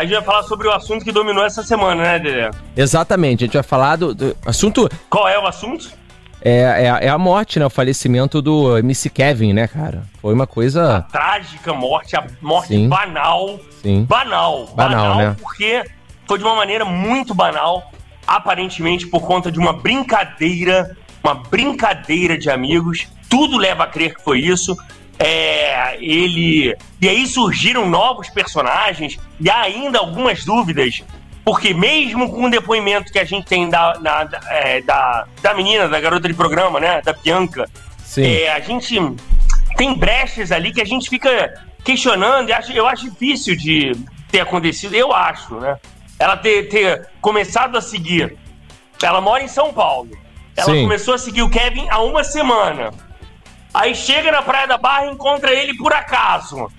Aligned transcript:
a 0.00 0.02
gente 0.04 0.14
vai 0.14 0.22
falar 0.22 0.42
sobre 0.44 0.66
o 0.66 0.72
assunto 0.72 1.04
que 1.04 1.12
dominou 1.12 1.44
essa 1.44 1.62
semana, 1.62 2.02
né, 2.02 2.18
Dedé? 2.18 2.50
Exatamente, 2.74 3.44
a 3.44 3.46
gente 3.46 3.54
vai 3.54 3.62
falar 3.62 3.96
do, 3.96 4.14
do 4.14 4.34
assunto. 4.46 4.88
Qual 5.10 5.28
é 5.28 5.38
o 5.38 5.46
assunto? 5.46 5.90
É, 6.40 6.86
é, 6.86 7.06
é, 7.06 7.08
a 7.10 7.18
morte, 7.18 7.58
né? 7.58 7.66
O 7.66 7.70
falecimento 7.70 8.40
do 8.40 8.78
MC 8.78 9.10
Kevin, 9.10 9.52
né, 9.52 9.68
cara? 9.68 10.04
Foi 10.22 10.32
uma 10.32 10.46
coisa. 10.46 10.96
A 10.96 11.02
trágica 11.02 11.74
morte, 11.74 12.16
a 12.16 12.26
morte 12.40 12.68
Sim. 12.68 12.88
banal. 12.88 13.60
Sim. 13.82 14.04
Banal. 14.04 14.68
Banal, 14.74 14.74
banal 14.74 15.16
né? 15.18 15.36
Porque 15.38 15.84
foi 16.26 16.38
de 16.38 16.44
uma 16.44 16.54
maneira 16.54 16.86
muito 16.86 17.34
banal, 17.34 17.92
aparentemente 18.26 19.06
por 19.06 19.20
conta 19.20 19.52
de 19.52 19.58
uma 19.58 19.74
brincadeira, 19.74 20.96
uma 21.22 21.34
brincadeira 21.34 22.38
de 22.38 22.48
amigos. 22.48 23.06
Tudo 23.28 23.58
leva 23.58 23.84
a 23.84 23.86
crer 23.86 24.14
que 24.14 24.22
foi 24.22 24.40
isso. 24.40 24.74
É, 25.20 25.96
ele. 26.00 26.74
E 27.00 27.08
aí 27.08 27.26
surgiram 27.26 27.88
novos 27.88 28.28
personagens 28.30 29.18
e 29.38 29.50
há 29.50 29.60
ainda 29.60 29.98
algumas 29.98 30.44
dúvidas 30.44 31.02
porque 31.44 31.74
mesmo 31.74 32.30
com 32.30 32.44
o 32.44 32.50
depoimento 32.50 33.12
que 33.12 33.18
a 33.18 33.24
gente 33.24 33.46
tem 33.46 33.68
da, 33.68 33.98
na, 34.00 34.28
é, 34.50 34.80
da, 34.82 35.26
da 35.42 35.54
menina, 35.54 35.88
da 35.88 36.00
garota 36.00 36.28
de 36.28 36.34
programa, 36.34 36.78
né? 36.78 37.00
Da 37.02 37.12
Bianca, 37.12 37.68
é, 38.18 38.52
a 38.52 38.60
gente 38.60 38.96
tem 39.76 39.94
brechas 39.94 40.52
ali 40.52 40.72
que 40.72 40.80
a 40.80 40.84
gente 40.84 41.08
fica 41.08 41.54
questionando 41.84 42.48
e 42.48 42.52
acho, 42.52 42.72
eu 42.72 42.86
acho 42.86 43.10
difícil 43.10 43.56
de 43.56 43.92
ter 44.30 44.40
acontecido, 44.40 44.94
eu 44.94 45.12
acho, 45.12 45.54
né? 45.56 45.78
Ela 46.18 46.36
ter, 46.36 46.68
ter 46.68 47.08
começado 47.20 47.76
a 47.76 47.80
seguir. 47.80 48.36
Ela 49.02 49.20
mora 49.20 49.42
em 49.42 49.48
São 49.48 49.72
Paulo. 49.72 50.10
Ela 50.54 50.74
Sim. 50.74 50.82
começou 50.82 51.14
a 51.14 51.18
seguir 51.18 51.42
o 51.42 51.48
Kevin 51.48 51.88
há 51.88 52.00
uma 52.02 52.22
semana. 52.22 52.90
Aí 53.72 53.94
chega 53.94 54.32
na 54.32 54.42
Praia 54.42 54.66
da 54.66 54.76
Barra 54.76 55.06
e 55.06 55.10
encontra 55.10 55.52
ele 55.52 55.76
por 55.76 55.92
acaso. 55.92 56.70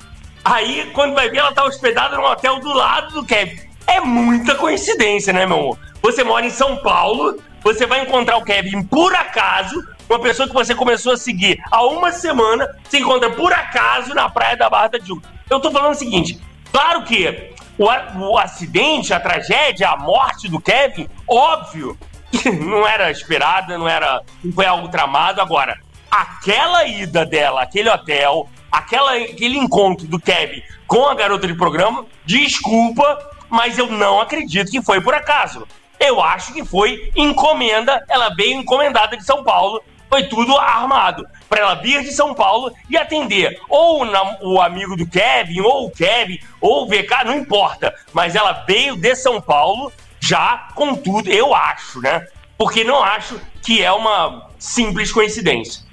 Aí, 0.44 0.90
quando 0.94 1.14
vai 1.14 1.30
ver, 1.30 1.38
ela 1.38 1.54
tá 1.54 1.64
hospedada 1.64 2.18
num 2.18 2.26
hotel 2.26 2.60
do 2.60 2.74
lado 2.74 3.14
do 3.14 3.26
Kevin. 3.26 3.62
É 3.88 4.02
muita 4.02 4.56
coincidência, 4.56 5.32
né, 5.32 5.46
meu 5.46 5.58
amor? 5.58 5.80
Você 6.02 6.24
mora 6.24 6.46
em 6.46 6.50
São 6.50 6.78
Paulo, 6.78 7.40
você 7.64 7.86
vai 7.86 8.02
encontrar 8.02 8.38
o 8.38 8.44
Kevin 8.44 8.84
por 8.84 9.16
acaso, 9.16 9.76
uma 10.10 10.20
pessoa 10.20 10.48
que 10.48 10.54
você 10.54 10.74
começou 10.76 11.14
a 11.14 11.18
seguir 11.18 11.58
há 11.72 11.86
uma 11.86 12.12
semana, 12.12 12.68
se 12.90 12.98
encontra 12.98 13.30
por 13.30 13.54
acaso 13.54 14.14
na 14.14 14.30
praia 14.30 14.58
da 14.58 14.70
Barra 14.70 14.90
da 14.90 15.00
Tijuca. 15.00 15.30
Eu 15.50 15.60
tô 15.60 15.72
falando 15.72 15.94
o 15.94 15.98
seguinte, 15.98 16.42
claro 16.72 17.04
que 17.04 17.54
o, 17.78 17.86
o 17.86 18.38
acidente, 18.38 19.14
a 19.14 19.20
tragédia, 19.20 19.90
a 19.90 19.98
morte 19.98 20.50
do 20.50 20.60
Kevin, 20.60 21.08
óbvio 21.28 21.98
que 22.32 22.50
não 22.52 22.88
era 22.88 23.12
esperada, 23.12 23.78
não 23.78 23.88
era, 23.88 24.22
não 24.44 24.52
foi 24.52 24.66
algo 24.66 24.90
tramado. 24.90 25.40
Agora, 25.40 25.78
aquela 26.12 26.86
ida 26.86 27.26
dela, 27.26 27.64
aquele 27.64 27.90
hotel, 27.90 28.50
aquela, 28.70 29.16
aquele 29.16 29.58
encontro 29.58 30.06
do 30.06 30.20
Kevin 30.20 30.62
com 30.86 31.08
a 31.08 31.16
garota 31.16 31.48
de 31.48 31.56
programa, 31.56 32.06
desculpa, 32.26 33.18
mas 33.50 33.78
eu 33.78 33.88
não 33.88 34.20
acredito 34.20 34.70
que 34.70 34.82
foi 34.82 35.00
por 35.00 35.14
acaso. 35.14 35.66
Eu 35.98 36.22
acho 36.22 36.52
que 36.52 36.66
foi 36.66 37.12
encomenda, 37.16 38.04
ela 38.10 38.30
veio 38.36 38.60
encomendada 38.60 39.16
de 39.16 39.24
São 39.24 39.42
Paulo, 39.44 39.82
foi 40.10 40.24
tudo 40.24 40.58
armado 40.58 41.26
para 41.48 41.62
ela 41.62 41.76
vir 41.76 42.02
de 42.02 42.12
São 42.12 42.34
Paulo 42.34 42.74
e 42.90 42.98
atender 42.98 43.58
ou 43.70 44.06
o 44.42 44.62
amigo 44.62 44.98
do 44.98 45.08
Kevin, 45.08 45.62
ou 45.62 45.86
o 45.86 45.92
Kevin, 45.92 46.38
ou 46.60 46.84
o 46.84 46.88
VK, 46.88 47.24
não 47.26 47.38
importa, 47.38 47.96
mas 48.12 48.36
ela 48.36 48.52
veio 48.68 48.98
de 48.98 49.16
São 49.16 49.40
Paulo 49.40 49.94
já 50.20 50.68
com 50.76 50.94
tudo, 50.96 51.30
eu 51.30 51.56
acho, 51.56 52.02
né? 52.02 52.28
Porque 52.58 52.84
não 52.84 53.02
acho 53.02 53.40
que 53.64 53.82
é 53.82 53.92
uma 53.92 54.50
simples 54.60 55.12
coincidência. 55.12 55.91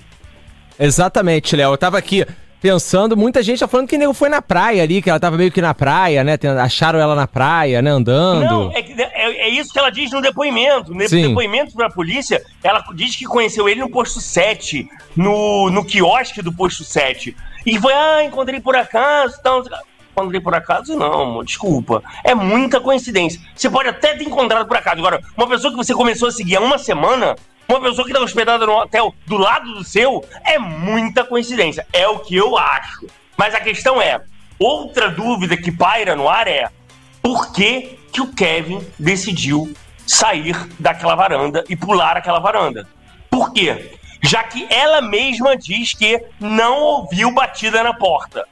Exatamente, 0.78 1.56
Léo. 1.56 1.72
Eu 1.72 1.78
tava 1.78 1.98
aqui 1.98 2.24
pensando, 2.60 3.16
muita 3.16 3.42
gente 3.42 3.60
tá 3.60 3.68
falando 3.68 3.88
que 3.88 3.96
nego 3.96 4.12
foi 4.12 4.28
na 4.28 4.42
praia 4.42 4.82
ali, 4.82 5.00
que 5.00 5.08
ela 5.08 5.20
tava 5.20 5.36
meio 5.36 5.50
que 5.50 5.60
na 5.60 5.74
praia, 5.74 6.24
né? 6.24 6.38
Acharam 6.60 6.98
ela 6.98 7.14
na 7.14 7.26
praia, 7.26 7.80
né? 7.80 7.90
Andando. 7.90 8.44
Não, 8.44 8.72
é, 8.72 8.80
é, 8.80 9.48
é 9.48 9.48
isso 9.48 9.72
que 9.72 9.78
ela 9.78 9.90
diz 9.90 10.10
no 10.10 10.20
depoimento. 10.20 10.92
No 10.92 11.08
Sim. 11.08 11.28
depoimento 11.28 11.74
pra 11.74 11.90
polícia, 11.90 12.42
ela 12.62 12.84
diz 12.94 13.16
que 13.16 13.24
conheceu 13.24 13.68
ele 13.68 13.80
no 13.80 13.90
posto 13.90 14.20
7, 14.20 14.88
no, 15.16 15.70
no 15.70 15.84
quiosque 15.84 16.42
do 16.42 16.52
posto 16.52 16.84
7. 16.84 17.36
E 17.67 17.78
foi, 17.78 17.92
ah, 17.92 18.24
encontrei 18.24 18.61
por 18.61 18.77
acaso, 18.77 19.36
então. 19.38 19.62
Encontrei 20.12 20.40
por 20.40 20.52
acaso? 20.52 20.96
Não, 20.96 21.22
amor, 21.22 21.44
desculpa. 21.44 22.02
É 22.24 22.34
muita 22.34 22.80
coincidência. 22.80 23.40
Você 23.55 23.70
pode 23.70 23.88
até 23.88 24.17
ter 24.17 24.24
encontrado 24.24 24.67
por 24.67 24.77
acaso. 24.77 24.98
Agora, 24.98 25.22
uma 25.36 25.46
pessoa 25.46 25.70
que 25.70 25.77
você 25.77 25.94
começou 25.94 26.28
a 26.28 26.33
seguir 26.33 26.56
há 26.56 26.61
uma 26.61 26.77
semana, 26.77 27.36
uma 27.68 27.80
pessoa 27.83 28.05
que 28.05 28.12
está 28.12 28.24
hospedada 28.24 28.67
no 28.67 28.73
hotel 28.73 29.14
do 29.27 29.36
lado 29.36 29.74
do 29.74 29.84
seu 29.84 30.24
é 30.45 30.58
muita 30.58 31.23
coincidência. 31.23 31.86
É 31.92 32.08
o 32.08 32.20
que 32.20 32.34
eu 32.34 32.56
acho. 32.56 33.06
Mas 33.36 33.55
a 33.55 33.61
questão 33.61 34.01
é: 34.01 34.20
outra 34.58 35.11
dúvida 35.11 35.56
que 35.56 35.70
paira 35.70 36.17
no 36.17 36.29
ar 36.29 36.48
é 36.48 36.70
por 37.23 37.52
que, 37.52 37.98
que 38.11 38.23
o 38.23 38.33
Kevin 38.33 38.80
decidiu 38.98 39.73
sair 40.06 40.56
daquela 40.79 41.14
varanda 41.14 41.62
e 41.68 41.77
pular 41.77 42.17
aquela 42.17 42.39
varanda? 42.39 42.89
Por 43.30 43.52
quê? 43.52 43.92
Já 44.23 44.42
que 44.42 44.67
ela 44.70 45.02
mesma 45.02 45.55
diz 45.56 45.92
que 45.92 46.24
não 46.40 46.80
ouviu 46.80 47.30
batida 47.33 47.83
na 47.83 47.92
porta. 47.92 48.46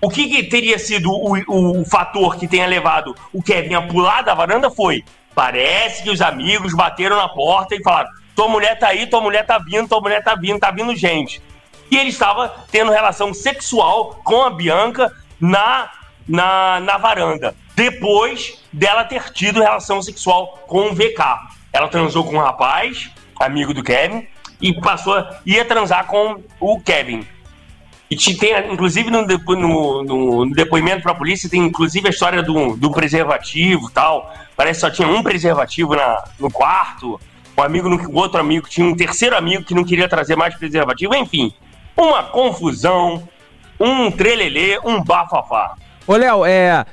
O 0.00 0.08
que, 0.08 0.28
que 0.28 0.42
teria 0.44 0.78
sido 0.78 1.12
o, 1.12 1.36
o, 1.46 1.80
o, 1.82 1.84
fator 1.84 2.36
que 2.36 2.48
tenha 2.48 2.66
levado 2.66 3.14
o 3.32 3.40
Kevin 3.40 3.74
a 3.74 3.82
pular 3.82 4.22
da 4.22 4.34
varanda 4.34 4.70
foi: 4.70 5.04
parece 5.34 6.02
que 6.02 6.10
os 6.10 6.20
amigos 6.20 6.74
bateram 6.74 7.16
na 7.16 7.28
porta 7.28 7.76
e 7.76 7.82
falaram: 7.82 8.10
tua 8.34 8.48
mulher 8.48 8.78
tá 8.78 8.88
aí, 8.88 9.06
tua 9.06 9.20
mulher 9.20 9.44
tá 9.44 9.58
vindo, 9.58 9.88
tua 9.88 10.00
mulher 10.00 10.22
tá 10.22 10.34
vindo, 10.34 10.58
tá 10.58 10.70
vindo 10.70 10.94
gente. 10.96 11.42
E 11.90 11.96
ele 11.96 12.08
estava 12.08 12.64
tendo 12.70 12.90
relação 12.90 13.34
sexual 13.34 14.20
com 14.24 14.42
a 14.42 14.50
Bianca 14.50 15.12
na, 15.40 15.90
na, 16.26 16.80
na 16.80 16.96
varanda. 16.96 17.54
Depois 17.74 18.62
dela 18.72 19.04
ter 19.04 19.30
tido 19.32 19.60
relação 19.60 20.00
sexual 20.00 20.64
com 20.66 20.90
o 20.90 20.94
VK. 20.94 21.20
Ela 21.72 21.88
transou 21.88 22.24
com 22.24 22.36
um 22.36 22.40
rapaz, 22.40 23.10
amigo 23.38 23.74
do 23.74 23.82
Kevin, 23.82 24.26
e 24.60 24.72
passou, 24.80 25.22
ia 25.44 25.64
transar 25.64 26.06
com 26.06 26.42
o 26.60 26.80
Kevin. 26.80 27.26
E 28.10 28.16
tem, 28.36 28.72
inclusive, 28.72 29.10
no, 29.10 29.26
no, 29.26 30.02
no, 30.04 30.44
no 30.44 30.54
depoimento 30.54 31.02
para 31.02 31.12
a 31.12 31.14
polícia, 31.14 31.48
tem 31.48 31.62
inclusive 31.62 32.06
a 32.06 32.10
história 32.10 32.42
do, 32.42 32.76
do 32.76 32.90
preservativo 32.90 33.90
tal. 33.90 34.32
Parece 34.54 34.80
que 34.80 34.86
só 34.86 34.90
tinha 34.90 35.08
um 35.08 35.22
preservativo 35.22 35.96
na, 35.96 36.22
no 36.38 36.50
quarto 36.50 37.18
um 37.56 37.62
amigo, 37.62 37.88
o 37.88 38.16
outro 38.16 38.40
amigo 38.40 38.68
tinha 38.68 38.86
um 38.86 38.96
terceiro 38.96 39.36
amigo 39.36 39.64
que 39.64 39.74
não 39.74 39.84
queria 39.84 40.08
trazer 40.08 40.36
mais 40.36 40.54
preservativo, 40.54 41.14
enfim, 41.14 41.52
uma 41.96 42.22
confusão, 42.24 43.28
um 43.78 44.10
trelelê, 44.10 44.78
um 44.84 45.02
bafafá. 45.02 45.74
Ô, 46.06 46.16
Léo, 46.16 46.44
é, 46.44 46.84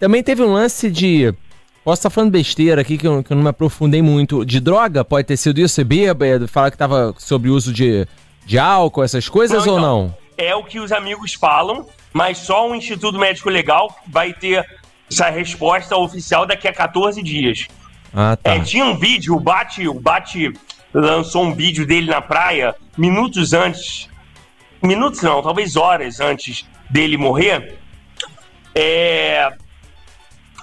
também 0.00 0.22
teve 0.22 0.42
um 0.42 0.52
lance 0.52 0.90
de. 0.90 1.32
Posso 1.84 2.00
estar 2.00 2.10
falando 2.10 2.32
besteira 2.32 2.80
aqui 2.80 2.98
que 2.98 3.06
eu, 3.06 3.22
que 3.22 3.32
eu 3.32 3.36
não 3.36 3.44
me 3.44 3.50
aprofundei 3.50 4.02
muito. 4.02 4.44
De 4.44 4.58
droga? 4.58 5.04
Pode 5.04 5.26
ter 5.26 5.36
sido 5.36 5.60
isso? 5.60 5.84
Bêbado? 5.84 6.48
Falar 6.48 6.70
que 6.70 6.76
tava 6.76 7.14
sobre 7.16 7.48
o 7.48 7.54
uso 7.54 7.72
de, 7.72 8.06
de 8.44 8.58
álcool, 8.58 9.04
essas 9.04 9.28
coisas 9.28 9.64
não, 9.64 9.72
ou 9.72 9.78
então, 9.78 9.90
não? 9.98 10.16
É 10.36 10.54
o 10.54 10.64
que 10.64 10.80
os 10.80 10.90
amigos 10.90 11.34
falam, 11.34 11.86
mas 12.12 12.38
só 12.38 12.68
o 12.68 12.74
Instituto 12.74 13.18
Médico 13.18 13.48
Legal 13.48 13.94
vai 14.08 14.32
ter 14.32 14.66
essa 15.10 15.30
resposta 15.30 15.96
oficial 15.96 16.44
daqui 16.44 16.66
a 16.66 16.72
14 16.72 17.22
dias. 17.22 17.68
Ah, 18.18 18.34
tá. 18.34 18.54
É, 18.54 18.60
tinha 18.60 18.86
um 18.86 18.96
vídeo, 18.96 19.36
o 19.36 19.40
Bate, 19.40 19.86
o 19.86 19.92
Bate 19.92 20.50
lançou 20.94 21.44
um 21.44 21.54
vídeo 21.54 21.86
dele 21.86 22.10
na 22.10 22.22
praia 22.22 22.74
minutos 22.96 23.52
antes. 23.52 24.08
Minutos 24.82 25.20
não, 25.20 25.42
talvez 25.42 25.76
horas 25.76 26.18
antes 26.18 26.64
dele 26.88 27.18
morrer. 27.18 27.78
É, 28.74 29.52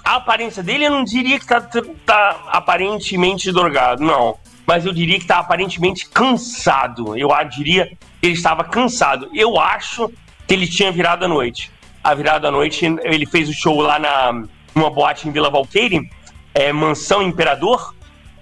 a 0.04 0.16
aparência 0.16 0.64
dele 0.64 0.86
eu 0.86 0.90
não 0.90 1.04
diria 1.04 1.38
que 1.38 1.46
tá, 1.46 1.60
tá 1.60 2.44
aparentemente 2.48 3.52
drogado, 3.52 4.02
não. 4.02 4.36
Mas 4.66 4.84
eu 4.84 4.92
diria 4.92 5.20
que 5.20 5.26
tá 5.26 5.38
aparentemente 5.38 6.08
cansado. 6.08 7.16
Eu 7.16 7.28
diria 7.48 7.86
que 7.86 7.96
ele 8.26 8.34
estava 8.34 8.64
cansado. 8.64 9.30
Eu 9.32 9.60
acho 9.60 10.10
que 10.48 10.54
ele 10.54 10.66
tinha 10.66 10.90
virado 10.90 11.24
a 11.24 11.28
noite. 11.28 11.70
A 12.02 12.14
virada 12.14 12.48
à 12.48 12.50
noite, 12.50 12.84
ele 13.04 13.26
fez 13.26 13.48
o 13.48 13.52
show 13.52 13.80
lá 13.80 14.00
na 14.00 14.44
numa 14.74 14.90
boate 14.90 15.28
em 15.28 15.30
Vila 15.30 15.50
Valqueire 15.50 16.10
é, 16.54 16.72
Mansão 16.72 17.22
Imperador, 17.22 17.94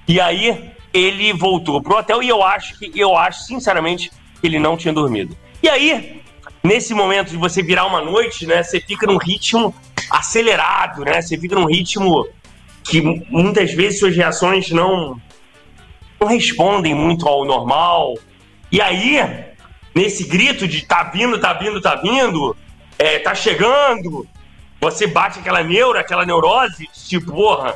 e 0.06 0.20
aí 0.20 0.70
ele 0.92 1.32
voltou 1.32 1.82
pro 1.82 1.96
hotel 1.96 2.22
e 2.22 2.28
eu 2.28 2.42
acho 2.42 2.78
que 2.78 2.92
eu 2.94 3.16
acho 3.16 3.44
sinceramente 3.44 4.10
que 4.40 4.46
ele 4.46 4.58
não 4.58 4.76
tinha 4.76 4.92
dormido. 4.92 5.36
E 5.62 5.68
aí, 5.68 6.20
nesse 6.62 6.92
momento 6.92 7.30
de 7.30 7.36
você 7.36 7.62
virar 7.62 7.86
uma 7.86 8.02
noite, 8.02 8.46
né, 8.46 8.62
você 8.62 8.80
fica 8.80 9.06
num 9.06 9.16
ritmo 9.16 9.74
acelerado, 10.10 11.04
né? 11.04 11.22
Você 11.22 11.38
fica 11.38 11.54
num 11.54 11.64
ritmo 11.64 12.26
que 12.84 13.00
muitas 13.30 13.72
vezes 13.72 14.00
suas 14.00 14.14
reações 14.14 14.70
não 14.70 15.20
não 16.20 16.28
respondem 16.28 16.94
muito 16.94 17.26
ao 17.26 17.44
normal. 17.44 18.14
E 18.70 18.80
aí, 18.80 19.18
nesse 19.94 20.24
grito 20.24 20.68
de 20.68 20.84
tá 20.84 21.04
vindo, 21.04 21.40
tá 21.40 21.52
vindo, 21.52 21.80
tá 21.80 21.96
vindo, 21.96 22.56
é, 22.98 23.18
tá 23.18 23.34
chegando, 23.34 24.26
você 24.80 25.06
bate 25.06 25.40
aquela 25.40 25.62
neura, 25.62 26.00
aquela 26.00 26.24
neurose, 26.24 26.88
tipo, 27.06 27.32
porra, 27.32 27.74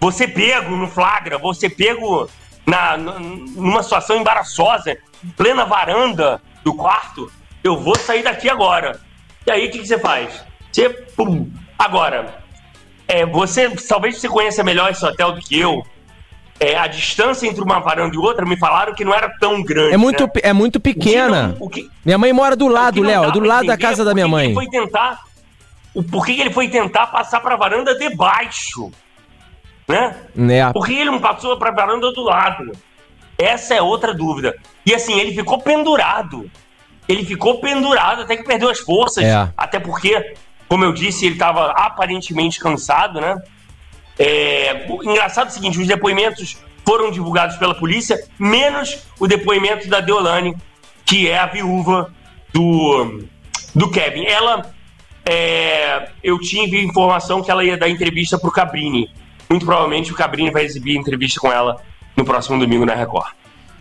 você 0.00 0.26
pego 0.28 0.74
no 0.76 0.86
flagra, 0.88 1.38
você 1.38 1.68
pego 1.68 2.28
na, 2.66 2.96
numa 2.96 3.82
situação 3.82 4.16
embaraçosa, 4.16 4.96
em 5.24 5.28
plena 5.30 5.64
varanda 5.64 6.40
do 6.64 6.74
quarto, 6.74 7.30
eu 7.64 7.78
vou 7.78 7.96
sair 7.96 8.22
daqui 8.22 8.48
agora. 8.48 9.00
E 9.46 9.50
aí 9.50 9.66
o 9.68 9.70
que, 9.70 9.78
que 9.80 9.86
você 9.86 9.98
faz? 9.98 10.44
Você, 10.72 10.88
pum. 10.88 11.50
Agora, 11.78 12.38
é, 13.08 13.24
você 13.24 13.70
talvez 13.88 14.18
você 14.18 14.28
conheça 14.28 14.62
melhor 14.64 14.90
esse 14.90 15.04
hotel 15.04 15.32
do 15.32 15.40
que 15.40 15.58
eu. 15.58 15.84
É, 16.58 16.74
a 16.76 16.86
distância 16.86 17.46
entre 17.46 17.62
uma 17.62 17.80
varanda 17.80 18.14
e 18.14 18.18
outra 18.18 18.46
me 18.46 18.58
falaram 18.58 18.94
que 18.94 19.04
não 19.04 19.12
era 19.12 19.28
tão 19.38 19.62
grande. 19.62 19.92
É 19.92 19.96
muito, 19.98 20.24
né? 20.24 20.30
é 20.42 20.52
muito 20.54 20.80
pequena. 20.80 21.48
O 21.48 21.52
que 21.52 21.58
não- 21.60 21.66
o 21.66 21.70
que- 21.70 21.90
Minha 22.04 22.16
mãe 22.18 22.32
mora 22.32 22.56
do 22.56 22.66
lado, 22.66 23.02
Léo, 23.02 23.30
do 23.30 23.40
lado 23.40 23.66
da 23.66 23.76
casa 23.76 24.00
é 24.02 24.04
da 24.04 24.10
por 24.12 24.14
minha 24.14 24.26
mãe. 24.28 24.46
Ele 24.46 24.54
foi 24.54 24.66
tentar, 24.66 25.20
o 25.94 26.02
porquê 26.02 26.34
que 26.34 26.40
ele 26.40 26.52
foi 26.52 26.68
tentar 26.68 27.08
passar 27.08 27.40
pra 27.40 27.56
varanda 27.56 27.94
de 27.98 28.08
baixo, 28.16 28.90
né? 29.88 30.16
Né? 30.34 30.72
Ele 30.88 31.10
não 31.10 31.20
passou 31.20 31.56
pra 31.56 31.70
varanda 31.70 32.12
do 32.12 32.22
lado? 32.22 32.72
Essa 33.38 33.74
é 33.74 33.82
outra 33.82 34.14
dúvida. 34.14 34.56
E 34.84 34.94
assim, 34.94 35.18
ele 35.18 35.34
ficou 35.34 35.60
pendurado. 35.60 36.50
Ele 37.08 37.24
ficou 37.24 37.60
pendurado 37.60 38.22
até 38.22 38.36
que 38.36 38.44
perdeu 38.44 38.68
as 38.68 38.80
forças. 38.80 39.24
É. 39.24 39.48
Até 39.56 39.78
porque, 39.78 40.34
como 40.68 40.84
eu 40.84 40.92
disse, 40.92 41.26
ele 41.26 41.34
estava 41.34 41.70
aparentemente 41.72 42.58
cansado, 42.58 43.20
né? 43.20 43.36
É, 44.18 44.86
o 44.88 45.02
engraçado 45.04 45.48
é 45.48 45.50
o 45.50 45.52
seguinte: 45.52 45.78
os 45.78 45.86
depoimentos 45.86 46.56
foram 46.84 47.10
divulgados 47.10 47.56
pela 47.56 47.74
polícia, 47.74 48.18
menos 48.38 49.06
o 49.20 49.26
depoimento 49.26 49.88
da 49.88 50.00
Deolane, 50.00 50.56
que 51.04 51.28
é 51.28 51.38
a 51.38 51.46
viúva 51.46 52.12
do, 52.52 53.24
do 53.74 53.90
Kevin. 53.90 54.24
Ela. 54.24 54.72
é, 55.28 56.08
eu 56.22 56.38
tive 56.40 56.82
informação 56.82 57.42
que 57.42 57.50
ela 57.50 57.64
ia 57.64 57.76
dar 57.76 57.88
entrevista 57.88 58.38
pro 58.38 58.50
Cabrini. 58.50 59.10
Muito 59.48 59.64
provavelmente 59.64 60.12
o 60.12 60.16
Cabrini 60.16 60.50
vai 60.50 60.64
exibir 60.64 60.96
entrevista 60.96 61.40
com 61.40 61.52
ela 61.52 61.80
no 62.16 62.24
próximo 62.24 62.58
domingo 62.58 62.84
na 62.84 62.94
Record. 62.94 63.32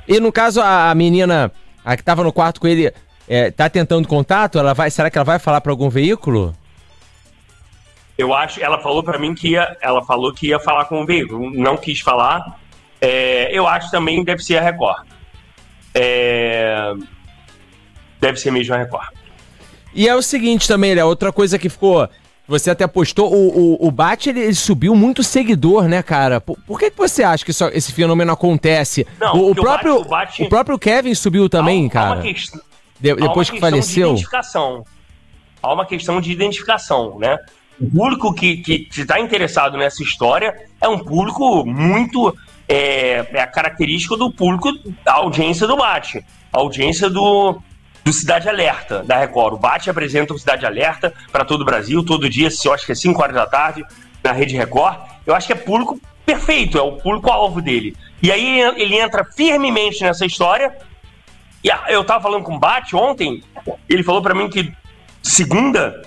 E 0.08 0.20
no 0.20 0.32
caso, 0.32 0.62
a, 0.62 0.94
menina, 0.94 1.52
a 1.84 1.98
que 1.98 2.04
tava 2.04 2.24
no 2.24 2.32
quarto 2.32 2.62
com 2.62 2.68
ele, 2.68 2.94
é, 3.28 3.50
tá 3.50 3.70
tentando 3.70 4.08
contato? 4.08 4.60
Ela 4.60 4.74
vai, 4.74 4.92
será 4.92 5.10
que 5.10 5.18
ela 5.18 5.26
vai 5.26 5.40
falar 5.40 5.62
pra 5.62 5.72
algum 5.72 5.90
veículo? 5.90 6.56
Eu 8.18 8.34
acho, 8.34 8.64
ela 8.64 8.80
falou 8.80 9.04
pra 9.04 9.18
mim 9.20 9.34
que 9.34 9.50
ia, 9.50 9.76
ela 9.82 10.04
falou 10.04 10.32
que 10.34 10.48
ia 10.48 10.60
falar 10.60 10.86
com 10.86 11.02
o 11.02 11.06
veículo, 11.06 11.52
não 11.52 11.76
quis 11.76 12.00
falar. 12.00 12.60
É, 13.02 13.50
eu 13.52 13.68
acho 13.68 13.92
também 13.92 14.20
que 14.20 14.26
deve 14.26 14.44
ser 14.44 14.58
a 14.58 14.62
Record. 14.62 15.06
É, 15.94 16.94
deve 18.20 18.38
ser 18.38 18.52
mesmo 18.52 18.74
a 18.74 18.78
Record. 18.78 19.10
E 19.94 20.08
é 20.08 20.16
o 20.16 20.22
seguinte 20.22 20.68
também, 20.68 20.94
Léo, 20.94 21.08
outra 21.08 21.32
coisa 21.32 21.58
que 21.58 21.70
ficou. 21.70 22.08
Você 22.48 22.70
até 22.70 22.86
postou, 22.86 23.34
o, 23.34 23.76
o, 23.84 23.88
o 23.88 23.92
Bat 23.92 24.30
ele, 24.30 24.40
ele 24.40 24.54
subiu 24.54 24.96
muito 24.96 25.24
seguidor, 25.24 25.88
né, 25.88 26.04
cara? 26.04 26.40
Por, 26.40 26.58
por 26.68 26.80
que, 26.80 26.92
que 26.92 26.98
você 26.98 27.24
acha 27.24 27.44
que 27.44 27.50
isso- 27.52 27.70
esse 27.74 27.92
fenômeno 27.92 28.32
acontece? 28.32 29.06
Não, 29.20 29.36
o, 29.36 29.52
o 29.52 29.56
próprio, 29.56 29.96
o 30.02 30.44
o 30.46 30.50
próprio 30.50 30.78
Kevin 30.78 31.16
subiu 31.16 31.50
também, 31.50 31.82
Há- 31.82 31.84
um, 31.84 31.88
Há 31.88 31.90
cara. 31.92 32.16
uma 32.16 32.22
questão, 32.22 32.62
De- 33.00 33.10
há 33.10 33.16
uma 33.16 33.28
depois 33.28 33.50
que 33.50 33.54
questão 33.60 33.70
De 33.72 33.76
faleceu. 33.82 34.08
identificação. 34.10 34.84
Há 35.64 35.74
uma 35.74 35.86
questão 35.86 36.22
de 36.22 36.32
identificação, 36.32 37.18
né? 37.18 37.38
O 37.82 37.90
público 37.90 38.34
que 38.34 38.62
está 38.96 39.20
interessado 39.20 39.78
nessa 39.78 40.04
história 40.04 40.54
é 40.80 40.88
um 40.88 41.00
público 41.00 41.66
muito. 41.66 42.36
É, 42.70 43.28
é 43.34 43.42
a 43.42 43.48
característica 43.48 44.16
do 44.18 44.32
público, 44.32 44.70
da 45.04 45.14
audiência 45.14 45.68
do 45.68 45.76
Bate. 45.78 46.24
A 46.54 46.58
audiência 46.60 47.10
do, 47.10 47.60
do 48.06 48.14
Cidade 48.14 48.48
Alerta, 48.48 49.02
da 49.04 49.18
Record. 49.18 49.56
O 49.56 49.58
Bate 49.58 49.90
apresenta 49.90 50.32
o 50.34 50.38
Cidade 50.38 50.64
Alerta 50.64 51.12
para 51.32 51.44
todo 51.44 51.62
o 51.62 51.66
Brasil, 51.66 52.06
todo 52.06 52.30
dia, 52.30 52.50
eu 52.64 52.74
acho 52.74 52.86
que 52.86 52.92
é 52.92 52.96
5 52.96 53.20
horas 53.20 53.34
da 53.36 53.48
tarde, 53.48 53.84
na 54.24 54.32
Rede 54.32 54.56
Record. 54.56 55.00
Eu 55.26 55.34
acho 55.34 55.48
que 55.48 55.54
é 55.54 55.56
público 55.56 56.00
perfeito, 56.24 56.78
é 56.78 56.82
o 56.82 56.94
público-alvo 56.98 57.62
dele. 57.64 57.96
E 58.22 58.32
aí 58.32 58.60
ele 58.78 58.96
entra 58.96 59.26
firmemente 59.26 60.04
nessa 60.04 60.24
história. 60.24 60.76
E 61.64 61.72
a- 61.72 61.86
eu 61.90 62.04
tava 62.04 62.22
falando 62.22 62.44
com 62.44 62.56
o 62.56 62.60
Bate 62.60 62.96
ontem, 62.96 63.44
ele 63.90 64.04
falou 64.04 64.22
para 64.22 64.36
mim 64.36 64.50
que 64.50 64.72
segunda, 65.24 66.04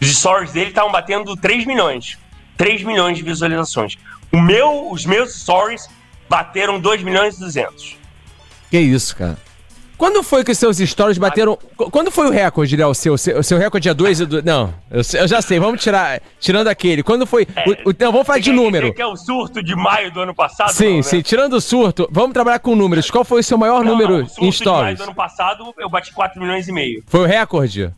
os 0.00 0.08
stories 0.18 0.52
dele 0.52 0.68
estavam 0.68 0.92
batendo 0.92 1.34
3 1.34 1.64
milhões. 1.64 2.18
3 2.58 2.82
milhões 2.82 3.16
de 3.16 3.24
visualizações. 3.24 3.96
O 4.30 4.38
meu, 4.38 4.90
os 4.90 5.06
meus 5.06 5.34
stories 5.40 5.88
bateram 6.28 6.78
2 6.78 7.02
milhões 7.02 7.36
e 7.36 7.40
200. 7.40 7.96
Que 8.70 8.78
isso, 8.78 9.16
cara? 9.16 9.38
Quando 10.00 10.22
foi 10.22 10.42
que 10.42 10.50
os 10.50 10.56
seus 10.56 10.78
stories 10.78 11.18
bateram. 11.18 11.58
Qu- 11.76 11.90
Quando 11.90 12.10
foi 12.10 12.26
o 12.26 12.30
recorde, 12.30 12.74
Léo? 12.74 12.88
O 12.88 12.94
seu, 12.94 13.18
seu, 13.18 13.38
o 13.38 13.42
seu 13.44 13.58
recorde 13.58 13.86
é 13.90 13.92
2 13.92 14.20
e 14.20 14.26
do... 14.26 14.42
Não, 14.42 14.72
eu, 14.90 15.02
já 15.28 15.42
sei, 15.42 15.60
vamos 15.60 15.82
tirar. 15.82 16.22
Tirando 16.40 16.68
aquele. 16.68 17.02
Quando 17.02 17.26
foi. 17.26 17.46
o- 17.84 17.90
o- 17.90 17.94
não, 17.98 18.10
vamos 18.10 18.26
falar 18.26 18.38
de 18.38 18.50
número. 18.50 18.94
que 18.94 19.02
é 19.02 19.06
o 19.06 19.14
surto 19.14 19.62
de 19.62 19.76
maio 19.76 20.10
do 20.10 20.20
ano 20.20 20.34
passado? 20.34 20.72
Sim, 20.72 20.88
não, 20.88 20.96
né? 20.96 21.02
sim, 21.02 21.20
tirando 21.20 21.52
o 21.52 21.60
surto, 21.60 22.08
vamos 22.10 22.32
trabalhar 22.32 22.60
com 22.60 22.74
números. 22.74 23.10
Qual 23.10 23.24
foi 23.26 23.40
o 23.40 23.44
seu 23.44 23.58
maior 23.58 23.84
Não, 23.84 23.92
número 23.92 24.18
não, 24.20 24.24
o 24.24 24.26
surto 24.26 24.40
em 24.44 24.50
de 24.50 24.64
maio 24.64 24.74
stories? 24.74 24.98
do 24.98 25.02
ano 25.04 25.14
passado 25.14 25.74
eu 25.78 25.90
bati 25.90 26.12
4 26.14 26.40
milhões 26.40 26.66
e 26.66 26.72
meio. 26.72 27.02
Foi 27.06 27.20
o 27.20 27.26
recorde? 27.26 27.92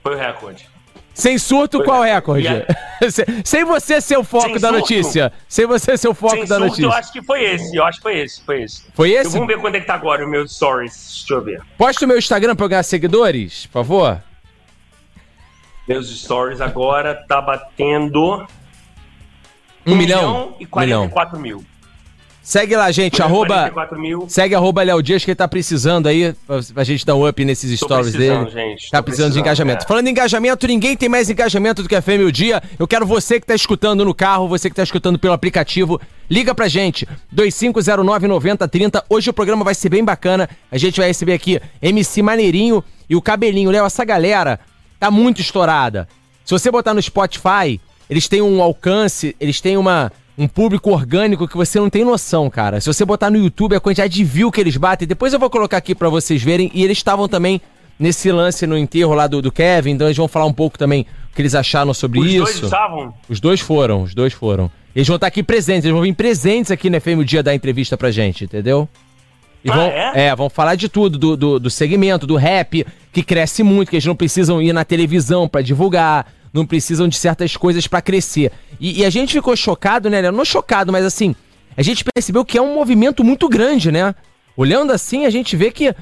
Foi 0.00 0.14
o 0.14 0.18
recorde. 0.18 0.68
Sem 1.14 1.38
surto, 1.38 1.82
qual 1.84 2.00
o 2.00 2.02
recorde? 2.02 2.48
sem, 3.44 3.64
você 3.64 4.00
ser 4.00 4.18
o 4.18 4.24
foco 4.24 4.46
Sem 4.46 4.54
da 4.58 4.68
surto? 4.68 4.80
notícia. 4.80 5.32
Sem 5.48 5.64
você 5.64 5.96
ser 5.96 6.08
o 6.08 6.14
foco 6.14 6.32
Sem 6.34 6.40
da 6.46 6.56
surto, 6.56 6.64
notícia. 6.66 6.84
eu 6.86 6.92
acho 6.92 7.12
que 7.12 7.22
foi 7.22 7.44
esse. 7.44 7.76
Eu 7.76 7.84
acho 7.84 7.98
que 7.98 8.02
foi 8.02 8.18
esse. 8.18 8.42
Foi 8.44 8.62
esse. 8.62 8.82
Foi 8.92 9.10
Eu, 9.16 9.22
esse? 9.22 9.30
vamos 9.30 9.46
ver 9.46 9.60
quando 9.60 9.76
é 9.76 9.80
que 9.80 9.86
tá 9.86 9.94
agora 9.94 10.26
o 10.26 10.28
meu 10.28 10.46
stories. 10.48 11.20
Deixa 11.20 11.34
eu 11.34 11.44
ver. 11.44 11.62
Posta 11.78 12.04
o 12.04 12.08
meu 12.08 12.18
Instagram 12.18 12.56
pra 12.56 12.64
eu 12.64 12.68
ganhar 12.68 12.82
seguidores, 12.82 13.66
por 13.66 13.72
favor. 13.84 14.20
Meus 15.86 16.08
stories 16.20 16.60
agora 16.60 17.14
tá 17.28 17.40
batendo 17.40 18.46
Um 19.86 19.94
milhão? 19.94 20.56
e 20.58 20.64
Um 20.70 20.80
milhão. 20.80 21.08
44 21.08 21.38
mil. 21.38 21.64
Segue 22.44 22.76
lá, 22.76 22.92
gente, 22.92 23.22
arroba. 23.22 23.70
44 23.70 23.98
mil. 23.98 24.26
Segue 24.28 24.54
arroba 24.54 24.82
Léo 24.82 25.02
Dias 25.02 25.24
que 25.24 25.30
ele 25.30 25.34
tá 25.36 25.48
precisando 25.48 26.06
aí 26.08 26.34
pra, 26.46 26.60
pra 26.74 26.84
gente 26.84 27.04
dar 27.06 27.14
um 27.14 27.26
up 27.26 27.42
nesses 27.42 27.80
Tô 27.80 27.86
stories 27.86 28.12
precisando, 28.14 28.50
dele. 28.52 28.68
gente, 28.70 28.90
Tá 28.90 28.98
tô 28.98 29.04
precisando 29.04 29.32
de 29.32 29.40
precisando, 29.40 29.40
engajamento. 29.40 29.84
é. 29.84 29.88
Falando 29.88 30.06
em 30.06 30.10
engajamento, 30.10 30.66
ninguém 30.66 30.94
tem 30.94 31.08
mais 31.08 31.30
engajamento 31.30 31.82
do 31.82 31.88
que 31.88 31.96
a 31.96 32.02
FM 32.02 32.20
o 32.26 32.30
Dia. 32.30 32.62
Eu 32.78 32.86
quero 32.86 33.06
você 33.06 33.40
que 33.40 33.46
tá 33.46 33.54
escutando 33.54 34.04
no 34.04 34.14
carro, 34.14 34.46
você 34.46 34.68
que 34.68 34.76
tá 34.76 34.82
escutando 34.82 35.18
pelo 35.18 35.32
aplicativo, 35.32 35.98
liga 36.30 36.54
pra 36.54 36.68
gente. 36.68 37.08
2509-9030. 37.34 39.02
Hoje 39.08 39.30
o 39.30 39.32
programa 39.32 39.64
vai 39.64 39.74
ser 39.74 39.88
bem 39.88 40.04
bacana. 40.04 40.48
A 40.70 40.76
gente 40.78 40.98
vai 40.98 41.08
receber 41.08 41.32
aqui 41.32 41.60
MC 41.80 42.22
Maneirinho 42.22 42.84
e 43.08 43.16
o 43.16 43.22
Cabelinho. 43.22 43.70
Léo, 43.70 43.86
essa 43.86 44.04
galera 44.04 44.60
tá 45.00 45.10
muito 45.10 45.40
estourada. 45.40 46.06
Se 46.44 46.52
você 46.52 46.70
botar 46.70 46.92
no 46.94 47.00
Spotify, 47.02 47.80
eles 48.08 48.28
têm 48.28 48.42
um 48.42 48.60
alcance, 48.62 49.34
eles 49.40 49.60
têm 49.60 49.76
uma, 49.78 50.12
um 50.36 50.48
público 50.48 50.90
orgânico 50.90 51.46
que 51.46 51.56
você 51.56 51.78
não 51.78 51.88
tem 51.88 52.04
noção, 52.04 52.50
cara. 52.50 52.80
Se 52.80 52.86
você 52.86 53.04
botar 53.04 53.30
no 53.30 53.38
YouTube 53.38 53.76
a 53.76 53.80
quantidade 53.80 54.12
de 54.14 54.24
view 54.24 54.50
que 54.50 54.60
eles 54.60 54.76
batem, 54.76 55.06
depois 55.06 55.32
eu 55.32 55.38
vou 55.38 55.48
colocar 55.48 55.76
aqui 55.76 55.94
pra 55.94 56.08
vocês 56.08 56.42
verem. 56.42 56.70
E 56.74 56.82
eles 56.82 56.98
estavam 56.98 57.28
também 57.28 57.60
nesse 57.98 58.32
lance 58.32 58.66
no 58.66 58.76
enterro 58.76 59.14
lá 59.14 59.26
do, 59.28 59.40
do 59.40 59.52
Kevin, 59.52 59.92
então 59.92 60.06
eles 60.08 60.16
vão 60.16 60.26
falar 60.26 60.46
um 60.46 60.52
pouco 60.52 60.76
também 60.76 61.06
o 61.30 61.34
que 61.36 61.40
eles 61.42 61.54
acharam 61.54 61.94
sobre 61.94 62.18
Os 62.18 62.34
dois 62.34 62.50
isso. 62.56 62.64
estavam. 62.64 63.14
Os 63.28 63.38
dois 63.40 63.60
foram, 63.60 64.02
os 64.02 64.14
dois 64.14 64.32
foram. 64.32 64.68
Eles 64.94 65.06
vão 65.06 65.14
estar 65.16 65.28
aqui 65.28 65.42
presentes, 65.42 65.84
eles 65.84 65.94
vão 65.94 66.02
vir 66.02 66.14
presentes 66.14 66.70
aqui 66.72 66.90
no 66.90 67.00
FM 67.00 67.18
o 67.20 67.24
dia 67.24 67.42
da 67.42 67.54
entrevista 67.54 67.96
pra 67.96 68.10
gente, 68.10 68.44
entendeu? 68.44 68.88
E 69.64 69.70
Ah, 69.70 69.74
vão, 69.74 69.86
é? 69.86 70.36
vão 70.36 70.50
falar 70.50 70.74
de 70.74 70.88
tudo, 70.88 71.16
do, 71.16 71.36
do, 71.36 71.58
do 71.60 71.70
segmento, 71.70 72.26
do 72.26 72.36
rap, 72.36 72.84
que 73.12 73.22
cresce 73.22 73.62
muito, 73.62 73.88
que 73.90 73.96
eles 73.96 74.04
não 74.04 74.14
precisam 74.16 74.60
ir 74.60 74.72
na 74.72 74.84
televisão 74.84 75.48
pra 75.48 75.62
divulgar, 75.62 76.26
não 76.54 76.64
precisam 76.64 77.08
de 77.08 77.16
certas 77.16 77.56
coisas 77.56 77.88
pra 77.88 78.00
crescer. 78.00 78.52
E, 78.78 79.00
e 79.00 79.04
a 79.04 79.10
gente 79.10 79.32
ficou 79.32 79.56
chocado, 79.56 80.08
né? 80.08 80.30
Não 80.30 80.44
chocado, 80.44 80.92
mas 80.92 81.04
assim, 81.04 81.34
a 81.76 81.82
gente 81.82 82.04
percebeu 82.04 82.44
que 82.44 82.56
é 82.56 82.62
um 82.62 82.76
movimento 82.76 83.24
muito 83.24 83.48
grande, 83.48 83.90
né? 83.90 84.14
Olhando 84.56 84.92
assim, 84.92 85.26
a 85.26 85.30
gente 85.30 85.56
vê 85.56 85.72
que, 85.72 85.92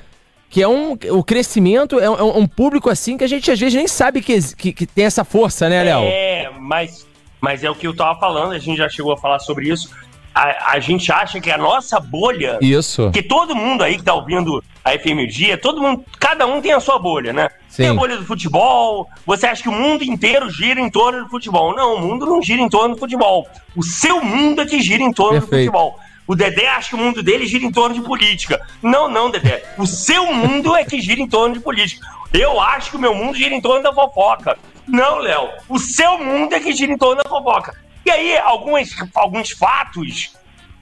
que 0.51 0.63
é 0.63 0.69
um. 0.69 0.93
O 1.11 1.25
crescimento 1.25 1.99
é 1.99 2.11
um, 2.11 2.15
é 2.15 2.23
um 2.23 2.47
público 2.47 2.91
assim 2.91 3.17
que 3.17 3.25
a 3.25 3.27
gente 3.27 3.51
às 3.51 3.59
vezes 3.59 3.75
nem 3.75 3.89
sabe 3.89 4.21
que, 4.21 4.39
que, 4.55 4.73
que 4.75 4.87
tem 4.87 5.07
essa 5.07 5.25
força, 5.25 5.71
né, 5.71 5.83
Léo? 5.83 6.03
É, 6.03 6.51
mas, 6.61 7.07
mas 7.41 7.65
é 7.65 7.71
o 7.71 7.75
que 7.75 7.87
eu 7.87 7.97
tava 7.97 8.21
falando, 8.21 8.53
a 8.53 8.59
gente 8.59 8.77
já 8.77 8.91
chegou 8.91 9.15
a 9.15 9.17
falar 9.17 9.39
sobre 9.39 9.71
isso. 9.71 9.91
A, 10.35 10.73
a 10.73 10.81
gente 10.81 11.13
acha 11.13 11.41
que 11.41 11.51
a 11.51 11.59
nossa 11.59 12.01
bolha. 12.01 12.59
Isso. 12.61 13.11
Que 13.11 13.23
todo 13.23 13.55
mundo 13.55 13.83
aí 13.83 13.97
que 13.97 14.03
tá 14.03 14.15
ouvindo 14.15 14.63
a 14.85 14.91
FM 14.91 15.29
Dia, 15.29 15.57
todo 15.57 15.81
mundo, 15.81 16.05
cada 16.19 16.47
um 16.47 16.61
tem 16.61 16.73
a 16.73 16.81
sua 16.81 16.99
bolha, 16.99 17.33
né? 17.33 17.49
Sim. 17.69 17.83
Tem 17.85 17.91
a 17.91 17.95
bolha 17.95 18.17
do 18.17 18.25
futebol, 18.25 19.09
você 19.25 19.47
acha 19.47 19.63
que 19.63 19.69
o 19.69 19.73
mundo 19.73 20.03
inteiro 20.03 20.51
gira 20.51 20.81
em 20.81 20.91
torno 20.91 21.25
do 21.25 21.31
futebol. 21.31 21.75
Não, 21.75 21.95
o 21.97 22.01
mundo 22.01 22.27
não 22.27 22.43
gira 22.43 22.61
em 22.61 22.69
torno 22.69 22.95
do 22.95 23.01
futebol. 23.01 23.47
O 23.77 23.83
seu 23.83 24.23
mundo 24.23 24.63
é 24.63 24.67
que 24.67 24.81
gira 24.81 25.03
em 25.03 25.13
torno 25.13 25.41
Perfeito. 25.41 25.71
do 25.71 25.73
futebol. 25.73 25.99
O 26.27 26.35
Dedé 26.35 26.69
acha 26.69 26.91
que 26.91 26.95
o 26.95 26.99
mundo 26.99 27.23
dele 27.23 27.47
gira 27.47 27.65
em 27.65 27.73
torno 27.73 27.95
de 27.95 28.01
política. 28.01 28.61
Não, 28.83 29.09
não, 29.09 29.31
Dedé. 29.31 29.63
O 29.77 29.87
seu 29.87 30.33
mundo 30.33 30.75
é 30.75 30.85
que 30.85 31.01
gira 31.01 31.21
em 31.21 31.29
torno 31.29 31.55
de 31.55 31.61
política. 31.61 32.07
Eu 32.33 32.61
acho 32.61 32.91
que 32.91 32.97
o 32.97 33.01
meu 33.01 33.15
mundo 33.15 33.37
gira 33.37 33.55
em 33.55 33.61
torno 33.61 33.83
da 33.83 33.93
fofoca. 33.93 34.57
Não, 34.87 35.19
Léo. 35.19 35.49
O 35.69 35.79
seu 35.79 36.19
mundo 36.19 36.55
é 36.55 36.61
que 36.61 36.73
gira 36.73 36.93
em 36.93 36.99
torno 36.99 37.23
da 37.23 37.29
fofoca. 37.29 37.77
E 38.05 38.11
aí, 38.11 38.39
alguns, 38.39 38.91
alguns 39.15 39.51
fatos, 39.51 40.33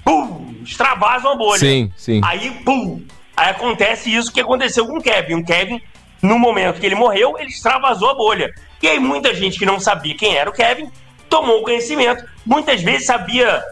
pum, 0.05 0.55
extravasam 0.63 1.33
a 1.33 1.37
bolha. 1.37 1.59
Sim, 1.59 1.93
sim. 1.97 2.21
Aí, 2.25 2.51
pum, 2.65 3.03
aí 3.37 3.51
acontece 3.51 4.15
isso 4.15 4.33
que 4.33 4.41
aconteceu 4.41 4.87
com 4.87 4.99
o 4.99 5.03
Kevin. 5.03 5.35
O 5.35 5.45
Kevin, 5.45 5.81
no 6.23 6.39
momento 6.39 6.81
que 6.81 6.87
ele 6.87 6.95
morreu, 6.95 7.37
ele 7.39 7.51
extravasou 7.51 8.11
a 8.11 8.15
bolha. 8.15 8.53
E 8.83 8.89
aí 8.89 8.99
muita 8.99 9.35
gente 9.35 9.59
que 9.59 9.67
não 9.67 9.79
sabia 9.79 10.15
quem 10.15 10.37
era 10.37 10.49
o 10.49 10.53
Kevin 10.53 10.91
tomou 11.29 11.63
conhecimento. 11.63 12.25
Muitas 12.45 12.83
vezes 12.83 13.07
sabia 13.07 13.63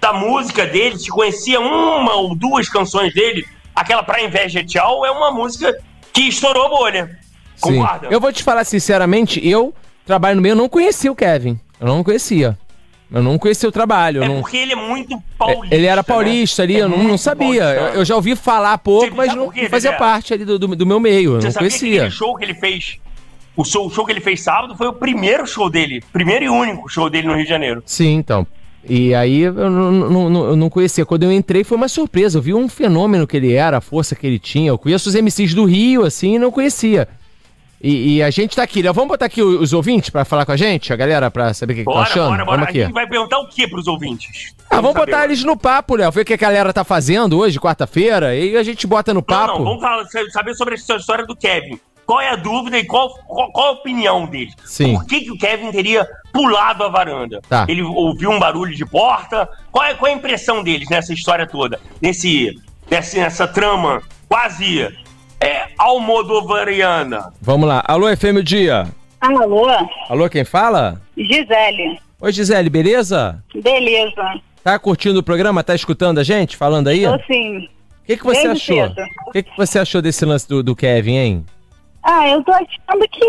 da 0.00 0.12
música 0.12 0.66
dele, 0.66 0.98
se 0.98 1.10
conhecia 1.10 1.60
uma 1.60 2.14
ou 2.14 2.34
duas 2.34 2.68
canções 2.68 3.12
dele. 3.12 3.46
Aquela 3.74 4.02
Pra 4.02 4.22
Inveja 4.22 4.64
Tchau 4.64 5.04
é 5.04 5.10
uma 5.10 5.30
música 5.30 5.76
que 6.12 6.22
estourou 6.22 6.66
a 6.66 6.68
bolha. 6.68 7.18
Sim. 7.56 7.76
Concorda? 7.76 8.08
Eu 8.10 8.20
vou 8.20 8.32
te 8.32 8.42
falar 8.42 8.64
sinceramente, 8.64 9.46
eu 9.46 9.74
trabalho 10.06 10.36
no 10.36 10.42
meio, 10.42 10.52
eu 10.52 10.56
não 10.56 10.68
conheci 10.68 11.10
o 11.10 11.14
Kevin. 11.14 11.58
Eu 11.78 11.86
não 11.86 12.04
conhecia. 12.04 12.58
Eu 13.12 13.22
não 13.22 13.38
conhecia 13.38 13.68
o 13.68 13.72
trabalho. 13.72 14.22
É 14.22 14.28
não... 14.28 14.40
porque 14.40 14.56
ele 14.56 14.72
é 14.72 14.76
muito 14.76 15.20
paulista. 15.36 15.74
Ele 15.74 15.86
era 15.86 16.04
paulista 16.04 16.62
né? 16.62 16.64
ali, 16.64 16.76
é 16.76 16.84
eu 16.84 16.88
não, 16.88 17.02
não 17.02 17.18
sabia. 17.18 17.64
Eu, 17.64 17.86
eu, 17.94 18.04
já 18.04 18.14
ouvi 18.14 18.36
falar 18.36 18.78
pouco, 18.78 19.06
Você 19.06 19.14
mas 19.14 19.34
não, 19.34 19.50
fazia 19.68 19.92
parte 19.94 20.32
ali 20.32 20.44
do, 20.44 20.58
do, 20.58 20.76
do, 20.76 20.86
meu 20.86 21.00
meio. 21.00 21.34
Eu 21.34 21.40
Você 21.40 21.48
não 21.48 21.54
conhecia. 21.54 22.04
que 22.04 22.10
show 22.10 22.36
que 22.36 22.44
ele 22.44 22.54
fez, 22.54 22.98
o 23.56 23.64
show, 23.64 23.86
o 23.86 23.90
show 23.90 24.06
que 24.06 24.12
ele 24.12 24.20
fez 24.20 24.42
sábado 24.42 24.76
foi 24.76 24.86
o 24.86 24.92
primeiro 24.92 25.46
show 25.46 25.68
dele, 25.68 26.02
primeiro 26.12 26.44
e 26.44 26.48
único 26.48 26.88
show 26.88 27.10
dele 27.10 27.26
no 27.26 27.34
Rio 27.34 27.42
de 27.42 27.48
Janeiro. 27.48 27.82
Sim, 27.84 28.14
então. 28.14 28.46
E 28.88 29.14
aí 29.14 29.40
eu 29.42 29.52
não, 29.52 29.92
não, 29.92 30.30
não, 30.30 30.44
eu 30.46 30.56
não 30.56 30.70
conhecia. 30.70 31.04
Quando 31.04 31.24
eu 31.24 31.32
entrei 31.32 31.64
foi 31.64 31.76
uma 31.76 31.88
surpresa. 31.88 32.38
Eu 32.38 32.42
vi 32.42 32.54
um 32.54 32.68
fenômeno 32.68 33.26
que 33.26 33.36
ele 33.36 33.52
era, 33.52 33.78
a 33.78 33.80
força 33.80 34.14
que 34.14 34.26
ele 34.26 34.38
tinha. 34.38 34.70
Eu 34.70 34.78
conheço 34.78 35.08
os 35.08 35.14
MCs 35.14 35.52
do 35.52 35.64
Rio, 35.64 36.04
assim, 36.04 36.36
e 36.36 36.38
não 36.38 36.50
conhecia. 36.50 37.08
E, 37.82 38.16
e 38.16 38.22
a 38.22 38.28
gente 38.30 38.54
tá 38.54 38.62
aqui, 38.62 38.82
né? 38.82 38.92
Vamos 38.92 39.08
botar 39.08 39.24
aqui 39.26 39.42
os 39.42 39.72
ouvintes 39.72 40.10
pra 40.10 40.24
falar 40.24 40.44
com 40.44 40.52
a 40.52 40.56
gente? 40.56 40.92
A 40.92 40.96
galera, 40.96 41.30
pra 41.30 41.54
saber 41.54 41.72
o 41.72 41.76
que, 41.76 41.82
que 41.82 41.86
tá 41.88 41.92
Bora, 41.94 42.06
achando? 42.08 42.28
bora, 42.28 42.44
bora. 42.44 42.56
Vamos 42.58 42.66
A 42.66 42.70
aqui. 42.70 42.80
gente 42.82 42.92
vai 42.92 43.06
perguntar 43.06 43.38
o 43.38 43.48
que 43.48 43.66
pros 43.66 43.86
ouvintes? 43.86 44.54
Ah, 44.68 44.76
vamos 44.76 44.92
saber 44.92 45.06
botar 45.06 45.24
eles 45.24 45.42
no 45.44 45.56
papo, 45.56 45.96
Léo. 45.96 46.10
Ver 46.12 46.20
o 46.20 46.24
que 46.26 46.34
a 46.34 46.36
galera 46.36 46.72
tá 46.74 46.84
fazendo 46.84 47.38
hoje, 47.38 47.58
quarta-feira. 47.58 48.36
E 48.36 48.54
a 48.56 48.62
gente 48.62 48.86
bota 48.86 49.14
no 49.14 49.20
Não, 49.20 49.24
papo. 49.24 49.58
não, 49.58 49.64
vamos 49.64 49.80
falar, 49.80 50.04
saber 50.30 50.54
sobre 50.54 50.74
essa 50.74 50.96
história 50.96 51.24
do 51.26 51.34
Kevin. 51.34 51.80
Qual 52.04 52.20
é 52.20 52.28
a 52.30 52.36
dúvida 52.36 52.76
e 52.76 52.84
qual, 52.84 53.08
qual, 53.26 53.50
qual 53.52 53.68
a 53.68 53.70
opinião 53.70 54.26
dele? 54.26 54.50
Sim. 54.64 54.94
Por 54.94 55.06
que, 55.06 55.20
que 55.22 55.30
o 55.30 55.38
Kevin 55.38 55.70
teria 55.70 56.06
pulado 56.32 56.82
a 56.84 56.88
varanda? 56.88 57.40
Tá. 57.48 57.64
Ele 57.68 57.82
ouviu 57.82 58.30
um 58.30 58.38
barulho 58.38 58.74
de 58.74 58.84
porta? 58.84 59.48
Qual 59.70 59.84
é, 59.84 59.94
qual 59.94 60.10
é 60.10 60.14
a 60.14 60.16
impressão 60.16 60.62
deles 60.62 60.88
nessa 60.90 61.14
história 61.14 61.46
toda? 61.46 61.80
Nesse, 62.02 62.60
nessa, 62.90 63.16
nessa 63.16 63.46
trama 63.46 64.02
quase 64.28 64.88
almodovariana? 65.80 67.32
Vamos 67.40 67.66
lá. 67.68 67.82
Alô, 67.86 68.06
FM 68.14 68.38
o 68.38 68.42
Dia. 68.42 68.86
Alô, 69.20 69.66
Alô, 70.08 70.28
quem 70.28 70.44
fala? 70.44 71.00
Gisele. 71.16 71.98
Oi, 72.20 72.32
Gisele, 72.32 72.68
beleza? 72.70 73.42
Beleza. 73.54 74.40
Tá 74.62 74.78
curtindo 74.78 75.20
o 75.20 75.22
programa? 75.22 75.64
Tá 75.64 75.74
escutando 75.74 76.18
a 76.18 76.22
gente 76.22 76.56
falando 76.56 76.88
aí? 76.88 77.04
Tô 77.04 77.14
O 77.14 77.20
sim. 77.26 77.68
que, 78.06 78.16
que 78.16 78.24
você 78.24 78.48
desde 78.48 78.72
achou? 78.72 78.94
O 79.26 79.32
que, 79.32 79.42
que 79.42 79.56
você 79.56 79.78
achou 79.78 80.02
desse 80.02 80.24
lance 80.24 80.46
do, 80.48 80.62
do 80.62 80.76
Kevin, 80.76 81.16
hein? 81.16 81.46
Ah, 82.02 82.28
eu 82.28 82.42
tô 82.44 82.52
achando 82.52 83.08
que 83.10 83.24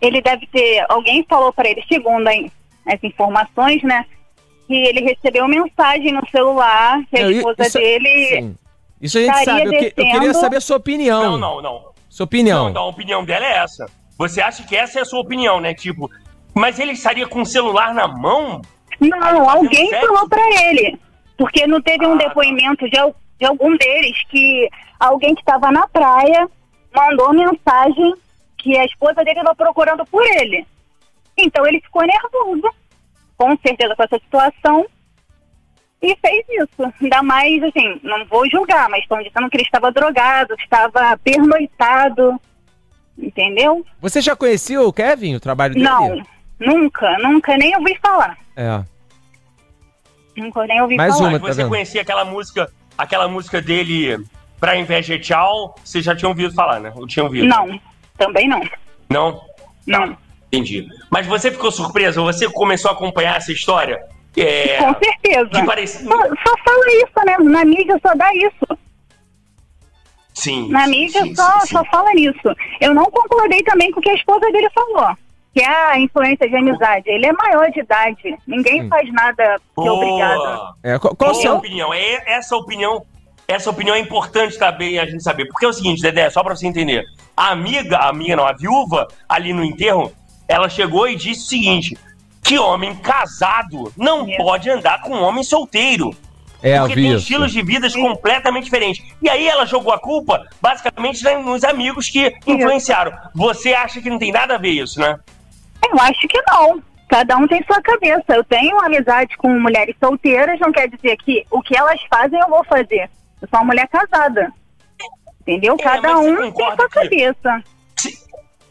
ele 0.00 0.20
deve 0.22 0.46
ter. 0.48 0.84
Alguém 0.88 1.24
falou 1.28 1.52
pra 1.52 1.68
ele, 1.68 1.82
segundo 1.90 2.28
as 2.28 3.02
informações, 3.02 3.82
né? 3.82 4.04
Que 4.66 4.74
ele 4.74 5.00
recebeu 5.00 5.46
mensagem 5.48 6.12
no 6.12 6.26
celular 6.30 7.00
que 7.10 7.18
a 7.20 7.30
esposa 7.30 7.62
isso- 7.66 7.78
dele. 7.78 8.26
Sim. 8.28 8.56
Isso 9.02 9.18
a 9.18 9.20
gente 9.20 9.34
estaria 9.38 9.64
sabe. 9.64 9.76
Eu, 9.76 9.78
que- 9.92 10.00
eu 10.00 10.10
queria 10.12 10.34
saber 10.34 10.56
a 10.56 10.60
sua 10.60 10.76
opinião. 10.76 11.22
Não, 11.22 11.38
não, 11.38 11.60
não. 11.62 11.92
Sua 12.08 12.24
opinião. 12.24 12.64
Não, 12.64 12.70
então 12.70 12.82
a 12.84 12.88
opinião 12.88 13.24
dela 13.24 13.44
é 13.44 13.56
essa. 13.58 13.86
Você 14.16 14.40
acha 14.40 14.62
que 14.62 14.76
essa 14.76 15.00
é 15.00 15.02
a 15.02 15.04
sua 15.04 15.20
opinião, 15.20 15.60
né? 15.60 15.74
Tipo, 15.74 16.08
mas 16.54 16.78
ele 16.78 16.92
estaria 16.92 17.26
com 17.26 17.42
o 17.42 17.46
celular 17.46 17.92
na 17.92 18.06
mão? 18.06 18.62
Não, 19.00 19.50
alguém 19.50 19.88
sexo? 19.88 20.06
falou 20.06 20.28
pra 20.28 20.42
ele. 20.68 20.98
Porque 21.36 21.66
não 21.66 21.80
teve 21.82 22.06
um 22.06 22.14
Ah, 22.14 22.18
tá. 22.18 22.28
depoimento 22.28 22.84
de, 22.84 22.98
de 23.38 23.44
algum 23.46 23.76
deles 23.76 24.16
que 24.28 24.68
alguém 25.00 25.34
que 25.34 25.40
estava 25.40 25.72
na 25.72 25.88
praia 25.88 26.48
mandou 26.94 27.32
mensagem 27.32 28.14
que 28.58 28.78
a 28.78 28.84
esposa 28.84 29.24
dele 29.24 29.40
estava 29.40 29.56
procurando 29.56 30.06
por 30.06 30.22
ele. 30.24 30.64
Então 31.36 31.66
ele 31.66 31.80
ficou 31.80 32.02
nervoso, 32.02 32.68
com 33.36 33.56
certeza 33.66 33.96
com 33.96 34.02
essa 34.04 34.18
situação, 34.18 34.86
e 36.02 36.16
fez 36.16 36.44
isso. 36.50 36.92
Ainda 37.00 37.22
mais, 37.22 37.62
assim, 37.62 38.00
não 38.02 38.26
vou 38.26 38.48
julgar, 38.50 38.88
mas 38.88 39.02
estão 39.02 39.22
dizendo 39.22 39.48
que 39.48 39.56
ele 39.56 39.62
estava 39.64 39.92
drogado, 39.92 40.56
que 40.56 40.64
estava 40.64 41.16
pernoitado, 41.18 42.40
entendeu? 43.16 43.86
Você 44.00 44.20
já 44.20 44.34
conhecia 44.34 44.82
o 44.82 44.92
Kevin, 44.92 45.36
o 45.36 45.40
trabalho 45.40 45.74
dele? 45.74 45.84
Não, 45.84 46.22
nunca, 46.58 47.16
nunca 47.18 47.56
nem 47.56 47.76
ouvi 47.76 47.96
falar. 48.02 48.36
É. 48.56 48.82
Nunca 50.36 50.66
nem 50.66 50.80
ouvi 50.82 50.96
Mais 50.96 51.14
falar. 51.16 51.28
uma. 51.28 51.38
Mas 51.38 51.42
tá 51.42 51.46
você 51.48 51.62
vendo? 51.62 51.68
conhecia 51.68 52.02
aquela 52.02 52.24
música, 52.24 52.72
aquela 52.98 53.28
música 53.28 53.62
dele 53.62 54.24
pra 54.58 54.76
inveja 54.76 55.18
tchau? 55.18 55.76
Você 55.84 56.02
já 56.02 56.16
tinha 56.16 56.28
ouvido 56.28 56.52
falar, 56.52 56.80
né? 56.80 56.92
Eu 56.96 57.06
tinha 57.06 57.24
ouvido. 57.24 57.46
Não, 57.46 57.78
também 58.18 58.48
não. 58.48 58.60
Não? 59.08 59.40
Não. 59.86 60.16
Entendi. 60.48 60.86
Mas 61.10 61.26
você 61.26 61.50
ficou 61.50 61.70
surpresa? 61.70 62.20
Você 62.22 62.50
começou 62.50 62.90
a 62.90 62.94
acompanhar 62.94 63.36
essa 63.36 63.52
história? 63.52 64.00
É, 64.36 64.78
Com 64.78 64.94
certeza. 64.94 65.50
que 65.50 65.66
parece... 65.66 66.04
Só, 66.04 66.16
só 66.16 66.56
fala 66.64 66.86
isso, 66.94 67.26
né? 67.26 67.36
Na 67.40 67.64
mídia 67.64 67.98
só 68.04 68.14
dá 68.14 68.30
isso. 68.34 68.78
Sim. 70.34 70.70
Na 70.70 70.84
sim, 70.84 70.90
mídia 70.90 71.22
sim, 71.22 71.34
só, 71.34 71.60
sim, 71.60 71.66
sim. 71.66 71.74
só 71.74 71.84
fala 71.86 72.10
nisso. 72.14 72.56
Eu 72.80 72.94
não 72.94 73.04
concordei 73.04 73.62
também 73.62 73.90
com 73.90 74.00
o 74.00 74.02
que 74.02 74.10
a 74.10 74.14
esposa 74.14 74.50
dele 74.50 74.70
falou. 74.70 75.14
Que 75.54 75.60
é 75.60 75.68
a 75.68 75.98
influência 75.98 76.48
de 76.48 76.56
amizade. 76.56 77.04
Ele 77.06 77.26
é 77.26 77.32
maior 77.32 77.70
de 77.70 77.80
idade. 77.80 78.38
Ninguém 78.46 78.82
Sim. 78.82 78.88
faz 78.88 79.12
nada 79.12 79.56
que 79.58 79.74
Boa. 79.76 79.92
obrigado. 79.92 80.74
É, 80.82 80.98
qual 80.98 81.14
qual 81.14 81.32
Boa 81.32 81.42
seu... 81.42 81.56
opinião. 81.56 81.92
É, 81.92 82.22
essa 82.32 82.56
opinião, 82.56 83.04
essa 83.46 83.68
opinião 83.68 83.94
é 83.94 83.98
importante 83.98 84.58
também 84.58 84.98
a 84.98 85.04
gente 85.04 85.22
saber. 85.22 85.44
Porque 85.48 85.66
é 85.66 85.68
o 85.68 85.72
seguinte, 85.74 86.00
Dedé, 86.00 86.30
só 86.30 86.42
pra 86.42 86.56
você 86.56 86.66
entender. 86.66 87.04
A 87.36 87.50
amiga, 87.50 87.98
a 87.98 88.08
amiga 88.08 88.34
não, 88.34 88.46
a 88.46 88.54
viúva, 88.54 89.06
ali 89.28 89.52
no 89.52 89.62
enterro, 89.62 90.10
ela 90.48 90.70
chegou 90.70 91.06
e 91.06 91.16
disse 91.16 91.42
o 91.42 91.48
seguinte: 91.48 91.98
que 92.42 92.58
homem 92.58 92.94
casado 92.96 93.92
não 93.96 94.28
Isso. 94.28 94.36
pode 94.36 94.68
andar 94.68 95.00
com 95.02 95.10
um 95.10 95.22
homem 95.22 95.42
solteiro. 95.44 96.14
É, 96.62 96.78
porque 96.78 96.94
tem 96.94 97.12
estilos 97.14 97.50
de 97.50 97.60
vidas 97.62 97.92
completamente 97.94 98.64
diferentes. 98.64 99.04
E 99.20 99.28
aí 99.28 99.48
ela 99.48 99.66
jogou 99.66 99.92
a 99.92 99.98
culpa, 99.98 100.46
basicamente, 100.60 101.24
né, 101.24 101.36
nos 101.38 101.64
amigos 101.64 102.08
que 102.08 102.32
influenciaram. 102.46 103.12
Você 103.34 103.74
acha 103.74 104.00
que 104.00 104.08
não 104.08 104.18
tem 104.18 104.30
nada 104.30 104.54
a 104.54 104.58
ver 104.58 104.70
isso, 104.70 105.00
né? 105.00 105.18
Eu 105.90 105.98
acho 105.98 106.28
que 106.28 106.40
não. 106.48 106.80
Cada 107.08 107.36
um 107.36 107.48
tem 107.48 107.62
sua 107.64 107.82
cabeça. 107.82 108.24
Eu 108.28 108.44
tenho 108.44 108.78
amizade 108.80 109.36
com 109.36 109.48
mulheres 109.58 109.96
solteiras, 109.98 110.58
não 110.60 110.70
quer 110.70 110.88
dizer 110.88 111.16
que 111.18 111.44
o 111.50 111.60
que 111.60 111.76
elas 111.76 112.00
fazem 112.08 112.38
eu 112.38 112.48
vou 112.48 112.64
fazer. 112.64 113.10
Eu 113.40 113.48
sou 113.48 113.58
uma 113.58 113.64
mulher 113.66 113.88
casada. 113.88 114.52
Entendeu? 115.40 115.74
É, 115.80 115.82
Cada 115.82 116.16
um 116.18 116.36
tem 116.36 116.52
concorda 116.52 116.76
sua 116.76 116.88
que- 116.88 117.08
cabeça. 117.08 117.62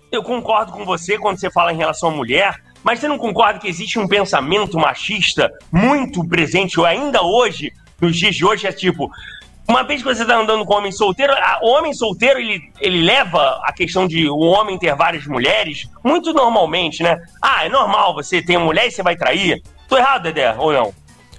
Eu 0.09 0.23
concordo 0.23 0.71
com 0.71 0.85
você 0.85 1.17
quando 1.17 1.39
você 1.39 1.51
fala 1.51 1.73
em 1.73 1.77
relação 1.77 2.09
à 2.09 2.13
mulher, 2.13 2.55
mas 2.83 2.99
você 2.99 3.07
não 3.07 3.17
concorda 3.17 3.59
que 3.59 3.67
existe 3.67 3.99
um 3.99 4.07
pensamento 4.07 4.77
machista 4.77 5.51
muito 5.71 6.27
presente 6.27 6.79
ou 6.79 6.85
ainda 6.85 7.21
hoje, 7.21 7.71
nos 7.99 8.15
dias 8.17 8.35
de 8.35 8.45
hoje, 8.45 8.67
é 8.67 8.71
tipo. 8.71 9.09
Uma 9.67 9.83
vez 9.83 10.01
que 10.01 10.07
você 10.13 10.25
tá 10.25 10.35
andando 10.35 10.65
com 10.65 10.73
um 10.73 10.77
homem 10.77 10.91
solteiro, 10.91 11.31
a- 11.33 11.59
o 11.61 11.69
homem 11.69 11.93
solteiro 11.93 12.39
ele, 12.39 12.61
ele 12.81 13.01
leva 13.03 13.61
a 13.63 13.71
questão 13.71 14.05
de 14.07 14.27
o 14.27 14.39
homem 14.39 14.77
ter 14.77 14.93
várias 14.95 15.25
mulheres 15.25 15.87
muito 16.03 16.33
normalmente, 16.33 17.01
né? 17.03 17.17
Ah, 17.41 17.65
é 17.65 17.69
normal 17.69 18.13
você 18.13 18.41
ter 18.41 18.57
uma 18.57 18.65
mulher 18.65 18.87
e 18.87 18.91
você 18.91 19.01
vai 19.03 19.15
trair. 19.15 19.61
Tô 19.87 19.97
errado, 19.97 20.23
Dedé, 20.23 20.53
ou 20.57 20.73
não? 20.73 20.93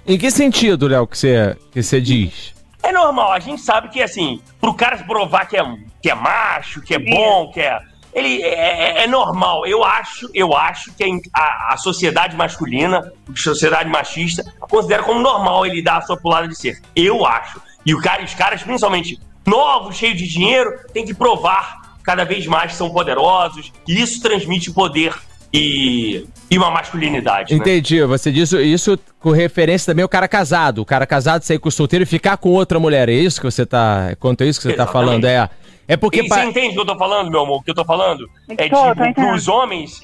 Em 0.07 0.17
que 0.17 0.31
sentido, 0.31 0.87
Léo, 0.87 1.05
que 1.05 1.17
você, 1.17 1.55
que 1.71 1.83
você 1.83 2.01
diz? 2.01 2.53
É 2.81 2.91
normal, 2.91 3.31
a 3.33 3.39
gente 3.39 3.61
sabe 3.61 3.89
que 3.89 4.01
assim, 4.01 4.41
pro 4.59 4.73
cara 4.73 4.97
se 4.97 5.03
provar 5.03 5.45
que 5.47 5.55
é, 5.57 5.63
que 6.01 6.09
é 6.09 6.15
macho, 6.15 6.81
que 6.81 6.93
é 6.95 6.99
bom, 6.99 7.51
que 7.51 7.59
é. 7.59 7.79
Ele 8.13 8.41
é, 8.43 9.01
é- 9.01 9.03
é 9.03 9.07
normal. 9.07 9.65
Eu 9.65 9.83
acho, 9.83 10.29
eu 10.33 10.55
acho 10.55 10.91
que 10.93 11.03
a, 11.33 11.73
a 11.73 11.77
sociedade 11.77 12.35
masculina, 12.35 13.11
a 13.31 13.35
sociedade 13.35 13.89
machista, 13.89 14.43
considera 14.61 15.03
como 15.03 15.19
normal 15.19 15.65
ele 15.65 15.81
dar 15.81 15.97
a 15.97 16.01
sua 16.01 16.17
pulada 16.17 16.47
de 16.47 16.55
cerca. 16.55 16.81
Eu 16.95 17.25
acho. 17.25 17.59
E 17.85 17.93
cara, 17.97 18.23
os 18.23 18.33
caras, 18.33 18.61
principalmente 18.63 19.19
novos, 19.45 19.95
cheios 19.97 20.17
de 20.17 20.27
dinheiro, 20.27 20.71
tem 20.93 21.03
que 21.05 21.13
provar 21.13 21.81
cada 22.03 22.23
vez 22.23 22.45
mais 22.45 22.71
que 22.71 22.77
são 22.77 22.89
poderosos. 22.89 23.71
E 23.87 24.01
isso 24.01 24.21
transmite 24.21 24.71
poder 24.71 25.13
e, 25.53 26.25
e 26.49 26.57
uma 26.57 26.71
masculinidade. 26.71 27.53
né? 27.53 27.59
Entendi. 27.59 28.03
Você 28.03 28.31
disse 28.31 28.59
isso 28.61 28.97
com 29.19 29.31
referência 29.31 29.91
também 29.91 30.03
ao 30.03 30.09
cara 30.09 30.27
casado. 30.27 30.79
O 30.81 30.85
cara 30.85 31.05
casado 31.05 31.43
sair 31.43 31.59
com 31.59 31.69
o 31.69 31.71
solteiro 31.71 32.03
e 32.03 32.05
ficar 32.05 32.37
com 32.37 32.49
outra 32.49 32.79
mulher. 32.79 33.07
É 33.09 33.13
isso 33.13 33.39
que 33.39 33.45
você 33.45 33.65
tá. 33.65 34.15
Quanto 34.19 34.43
é 34.43 34.47
isso 34.47 34.59
que 34.59 34.63
você 34.67 34.73
tá 34.73 34.83
Exatamente. 34.83 35.05
falando? 35.07 35.25
É. 35.25 35.49
É 35.87 35.97
porque. 35.97 36.21
E 36.21 36.27
pa- 36.27 36.35
Você 36.37 36.45
entende 36.45 36.69
o 36.69 36.73
que 36.73 36.79
eu 36.79 36.85
tô 36.85 36.97
falando, 36.97 37.29
meu 37.29 37.41
amor? 37.41 37.57
O 37.59 37.61
que 37.63 37.71
eu 37.71 37.75
tô 37.75 37.83
falando? 37.85 38.25
É 38.57 38.69
Tô, 38.69 38.75
tô 38.77 38.89
tipo, 38.89 39.01
entendendo. 39.05 39.13
pros 39.29 39.47
homens, 39.47 39.99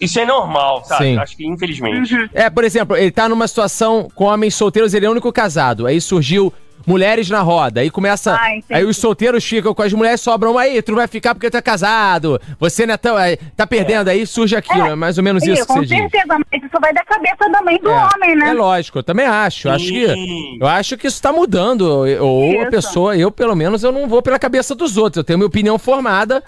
isso 0.00 0.20
é 0.20 0.24
normal, 0.26 0.84
sabe? 0.84 1.04
Sim. 1.04 1.18
Acho 1.18 1.36
que 1.36 1.46
infelizmente. 1.46 2.14
Uhum. 2.14 2.28
É, 2.34 2.50
por 2.50 2.64
exemplo, 2.64 2.96
ele 2.96 3.10
tá 3.10 3.28
numa 3.28 3.48
situação 3.48 4.08
com 4.14 4.24
homens 4.24 4.54
solteiros, 4.54 4.92
ele 4.94 5.06
é 5.06 5.08
o 5.08 5.12
único 5.12 5.32
casado. 5.32 5.86
Aí 5.86 6.00
surgiu 6.00 6.52
mulheres 6.86 7.28
na 7.30 7.40
roda. 7.40 7.80
Aí 7.80 7.90
começa. 7.90 8.34
Ah, 8.34 8.48
aí 8.70 8.84
os 8.84 8.96
solteiros 8.96 9.44
ficam 9.44 9.74
com 9.74 9.82
as 9.82 9.92
mulheres, 9.92 10.20
sobram 10.20 10.56
aí, 10.58 10.80
tu 10.82 10.90
não 10.92 10.96
vai 10.98 11.08
ficar 11.08 11.34
porque 11.34 11.50
tu 11.50 11.56
é 11.56 11.62
casado. 11.62 12.40
Você 12.58 12.86
não 12.86 12.94
é 13.18 13.36
Tá 13.56 13.66
perdendo, 13.66 14.08
aí 14.08 14.26
surge 14.26 14.56
aquilo. 14.56 14.86
É, 14.86 14.94
mais 14.94 15.18
ou 15.18 15.24
menos 15.24 15.42
isso 15.46 15.62
que 15.62 15.68
com 15.68 15.74
você 15.74 15.86
diz. 15.86 15.98
certeza, 15.98 16.26
mas 16.50 16.62
isso 16.62 16.80
vai 16.80 16.92
da 16.92 17.04
cabeça 17.04 17.50
também 17.52 17.78
do 17.78 17.90
É, 17.90 18.08
homem, 18.14 18.36
né? 18.36 18.50
É 18.50 18.52
lógico, 18.52 18.98
eu 18.98 19.02
também 19.02 19.26
acho. 19.26 19.68
Eu 19.68 19.72
acho 19.72 19.86
que, 19.86 20.58
eu 20.60 20.66
acho 20.66 20.96
que 20.96 21.06
isso 21.06 21.20
tá 21.22 21.32
mudando. 21.32 21.82
Ou 22.20 22.50
a 22.58 22.62
Isso. 22.62 22.70
pessoa, 22.70 23.16
eu 23.16 23.30
pelo 23.30 23.54
menos, 23.54 23.82
eu 23.82 23.92
não 23.92 24.06
vou 24.08 24.22
pela 24.22 24.38
cabeça 24.38 24.74
dos 24.74 24.96
outros. 24.96 25.18
Eu 25.18 25.24
tenho 25.24 25.38
minha 25.38 25.46
opinião 25.46 25.78
formada. 25.78 26.42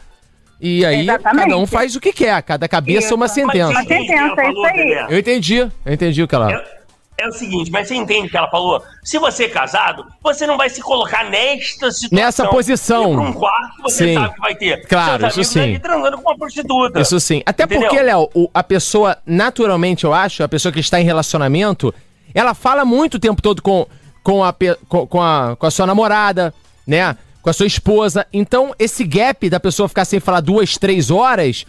E 0.61 0.85
aí, 0.87 1.03
Exatamente. 1.03 1.45
cada 1.51 1.59
um 1.59 1.67
faz 1.67 1.95
o 1.97 2.01
que 2.01 2.13
quer. 2.13 2.43
Cada 2.43 2.67
cabeça 2.67 3.13
é 3.13 3.15
uma 3.15 3.27
Isso. 3.27 3.35
sentença. 3.35 3.71
Uma 3.71 3.85
que 3.85 3.93
ela 3.93 4.01
sentença, 4.07 4.41
é 4.43 4.51
isso 4.51 4.65
aí. 4.67 5.07
Eu 5.11 5.19
entendi, 5.19 5.57
eu 5.59 5.71
entendi 5.93 6.23
o 6.23 6.29
que 6.29 6.35
ela. 6.35 6.51
É, 6.53 6.65
é 7.19 7.29
o 7.29 7.33
seguinte, 7.33 7.71
mas 7.71 7.89
você 7.89 7.95
entende 7.95 8.27
o 8.27 8.31
que 8.31 8.37
ela 8.37 8.51
falou? 8.51 8.83
Se 9.03 9.19
você 9.19 9.45
é 9.45 9.49
casado, 9.49 10.07
você 10.23 10.47
não 10.47 10.57
vai 10.57 10.69
se 10.69 10.83
colocar 10.83 11.25
nesta 11.25 11.91
situação. 11.91 12.09
Nessa 12.13 12.49
posição. 12.49 13.15
Pra 13.15 13.23
um 13.23 13.33
quarto 13.33 13.77
que 13.77 13.83
você 13.83 14.09
Sim. 14.09 14.15
sabe 14.15 14.35
que 14.35 14.41
vai 14.41 14.55
ter. 14.55 14.87
Claro, 14.87 15.27
isso 15.27 15.45
sim. 15.45 15.79
transando 15.79 16.19
com 16.19 16.29
uma 16.29 16.37
prostituta. 16.37 17.01
Isso 17.01 17.19
sim. 17.19 17.43
Até 17.47 17.65
Entendeu? 17.65 17.89
porque, 17.89 18.03
Léo, 18.03 18.29
a 18.53 18.63
pessoa, 18.63 19.17
naturalmente, 19.25 20.05
eu 20.05 20.13
acho, 20.13 20.43
a 20.43 20.49
pessoa 20.49 20.71
que 20.73 20.81
está 20.81 21.01
em 21.01 21.05
relacionamento, 21.05 21.95
ela 22.35 22.55
fala 22.55 22.85
muito 22.85 23.15
o 23.15 23.21
tempo 23.21 23.41
todo 23.41 23.63
com, 23.63 23.87
com, 24.23 24.45
a, 24.45 24.55
com 24.89 25.23
a, 25.23 25.57
com 25.57 25.67
a 25.67 25.71
sua 25.71 25.87
namorada, 25.87 26.53
né? 26.87 27.17
Com 27.41 27.49
a 27.49 27.53
sua 27.53 27.67
esposa. 27.67 28.27
Então, 28.33 28.75
esse 28.79 29.05
gap 29.05 29.49
da 29.49 29.59
pessoa 29.59 29.89
ficar 29.89 30.05
sem 30.05 30.21
falar 30.21 30.41
duas, 30.41 30.77
três 30.77 31.11
horas. 31.11 31.65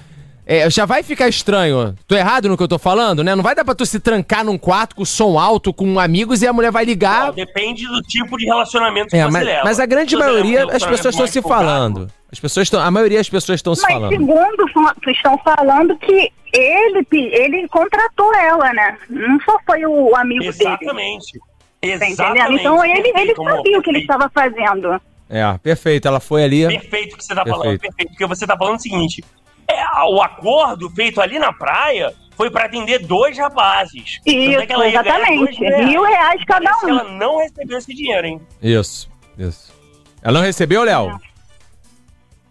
É, 0.48 0.70
já 0.70 0.86
vai 0.86 1.04
ficar 1.04 1.27
estranho. 1.27 1.94
Tô 2.08 2.16
errado 2.16 2.48
no 2.48 2.56
que 2.56 2.63
eu 2.63 2.68
tô 2.68 2.80
falando, 2.80 3.24
né? 3.24 3.36
Não 3.36 3.44
vai 3.44 3.54
dar 3.54 3.66
pra 3.66 3.75
tu 3.75 3.86
se 3.86 4.00
trancar 4.00 4.46
num 4.46 4.58
quarto 4.58 4.96
com 4.96 5.04
som 5.04 5.38
alto, 5.38 5.74
com 5.74 6.00
amigos, 6.00 6.42
e 6.42 6.48
a 6.48 6.54
mulher 6.54 6.72
vai 6.72 6.86
ligar. 6.86 7.27
Não, 7.27 7.34
Depende 7.34 7.86
do 7.88 8.01
tipo 8.01 8.38
de 8.38 8.46
relacionamento 8.46 9.10
que 9.10 9.18
É, 9.18 9.24
você 9.25 9.32
mas, 9.32 9.46
leva. 9.46 9.62
mas 9.66 9.80
a 9.80 9.86
grande 9.86 10.16
você 10.16 10.24
maioria, 10.24 10.60
as 10.63 10.68
relacionamento 10.68 10.98
pessoas 10.98 11.16
estão 11.16 11.27
se 11.27 11.42
focado, 11.42 11.62
falando. 11.66 12.12
As 12.32 12.39
pessoas 12.39 12.66
estão. 12.68 12.80
A 12.82 12.89
maioria 12.92 13.18
das 13.20 13.30
pessoas 13.30 13.58
estão 13.60 13.74
se 13.75 13.82
Mas 13.84 13.94
falando. 13.94 14.10
segundo 14.12 14.66
estão 15.08 15.38
falando 15.39 15.98
que 15.98 16.32
ele, 16.54 17.06
ele 17.12 17.68
contratou 17.70 18.34
ela, 18.36 18.74
né? 18.74 18.98
Não 19.10 19.39
só 19.42 19.58
foi 19.66 19.86
o 19.86 20.16
amigo 20.16 20.42
dele. 20.42 20.56
Exatamente. 20.56 21.39
Tá 21.39 21.88
Exatamente. 21.88 22.22
entendendo? 22.22 22.60
Então 22.60 22.86
ele, 22.86 23.12
ele 23.16 23.36
sabia 23.36 23.80
o 23.80 23.82
que 23.82 23.89
ele 23.92 24.00
estava 24.00 24.30
fazendo. 24.34 25.00
É, 25.30 25.58
perfeito. 25.62 26.08
Ela 26.08 26.20
foi 26.20 26.44
ali. 26.44 26.68
Perfeito 26.68 27.13
o 27.13 27.18
que 27.18 27.24
você 27.24 27.36
tá 27.36 27.46
falando, 27.46 27.62
Perfeito. 27.63 27.82
perfeito. 27.82 28.10
Porque 28.10 28.25
você 28.25 28.48
tá 28.48 28.58
falando 28.58 28.75
o 28.77 28.82
seguinte: 28.82 29.24
é, 29.67 29.83
o 30.09 30.21
acordo 30.21 30.89
feito 30.89 31.19
ali 31.21 31.38
na 31.39 31.51
praia 31.53 32.13
foi 32.36 32.50
pra 32.51 32.65
atender 32.65 33.00
dois 33.00 33.38
rapazes. 33.38 34.19
É 34.25 34.31
Isso, 34.31 34.67
que 34.67 34.74
ela 34.74 34.88
ia 34.88 35.01
ganhar 35.01 35.17
exatamente. 35.19 35.59
dois 35.59 35.86
Mil 35.86 36.03
reais 36.03 36.43
cada 36.45 36.71
um. 36.83 36.89
ela 36.89 37.03
não 37.05 37.38
recebeu 37.39 37.77
esse 37.77 37.93
dinheiro, 37.93 38.27
hein? 38.27 38.41
Isso, 38.62 39.09
isso. 39.38 39.74
Ela 40.21 40.39
não 40.39 40.45
recebeu, 40.45 40.83
Léo? 40.83 41.19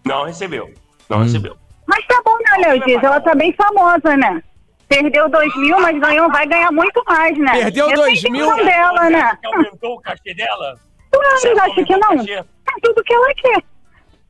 Não 0.05 0.25
recebeu. 0.25 0.73
Não 1.09 1.19
Hum. 1.19 1.23
recebeu. 1.23 1.57
Mas 1.87 2.05
tá 2.07 2.21
bom, 2.25 2.37
né, 2.39 2.67
Léo 2.69 2.85
Dias? 2.85 3.03
Ela 3.03 3.21
tá 3.21 3.35
bem 3.35 3.53
famosa, 3.53 4.17
né? 4.17 4.43
Perdeu 4.89 5.29
dois 5.29 5.55
mil, 5.57 5.81
mas 5.81 5.99
ganhou, 6.01 6.29
vai 6.31 6.47
ganhar 6.47 6.71
muito 6.73 7.03
mais, 7.07 7.37
né? 7.39 7.53
Perdeu 7.53 7.93
dois 7.95 8.23
mil? 8.25 8.55
dela, 8.57 9.03
Você 9.05 9.11
né? 9.11 9.39
que 9.41 9.47
aumentou 9.47 9.95
o 9.95 10.01
cachê 10.01 10.35
dela? 10.35 10.75
Claro, 11.11 11.39
Você 11.39 11.49
aumentou 11.49 11.85
que 11.85 11.97
não? 11.97 12.13
É 12.37 12.45
tudo 12.83 13.03
que 13.05 13.13
ela 13.15 13.35
quer. 13.35 13.63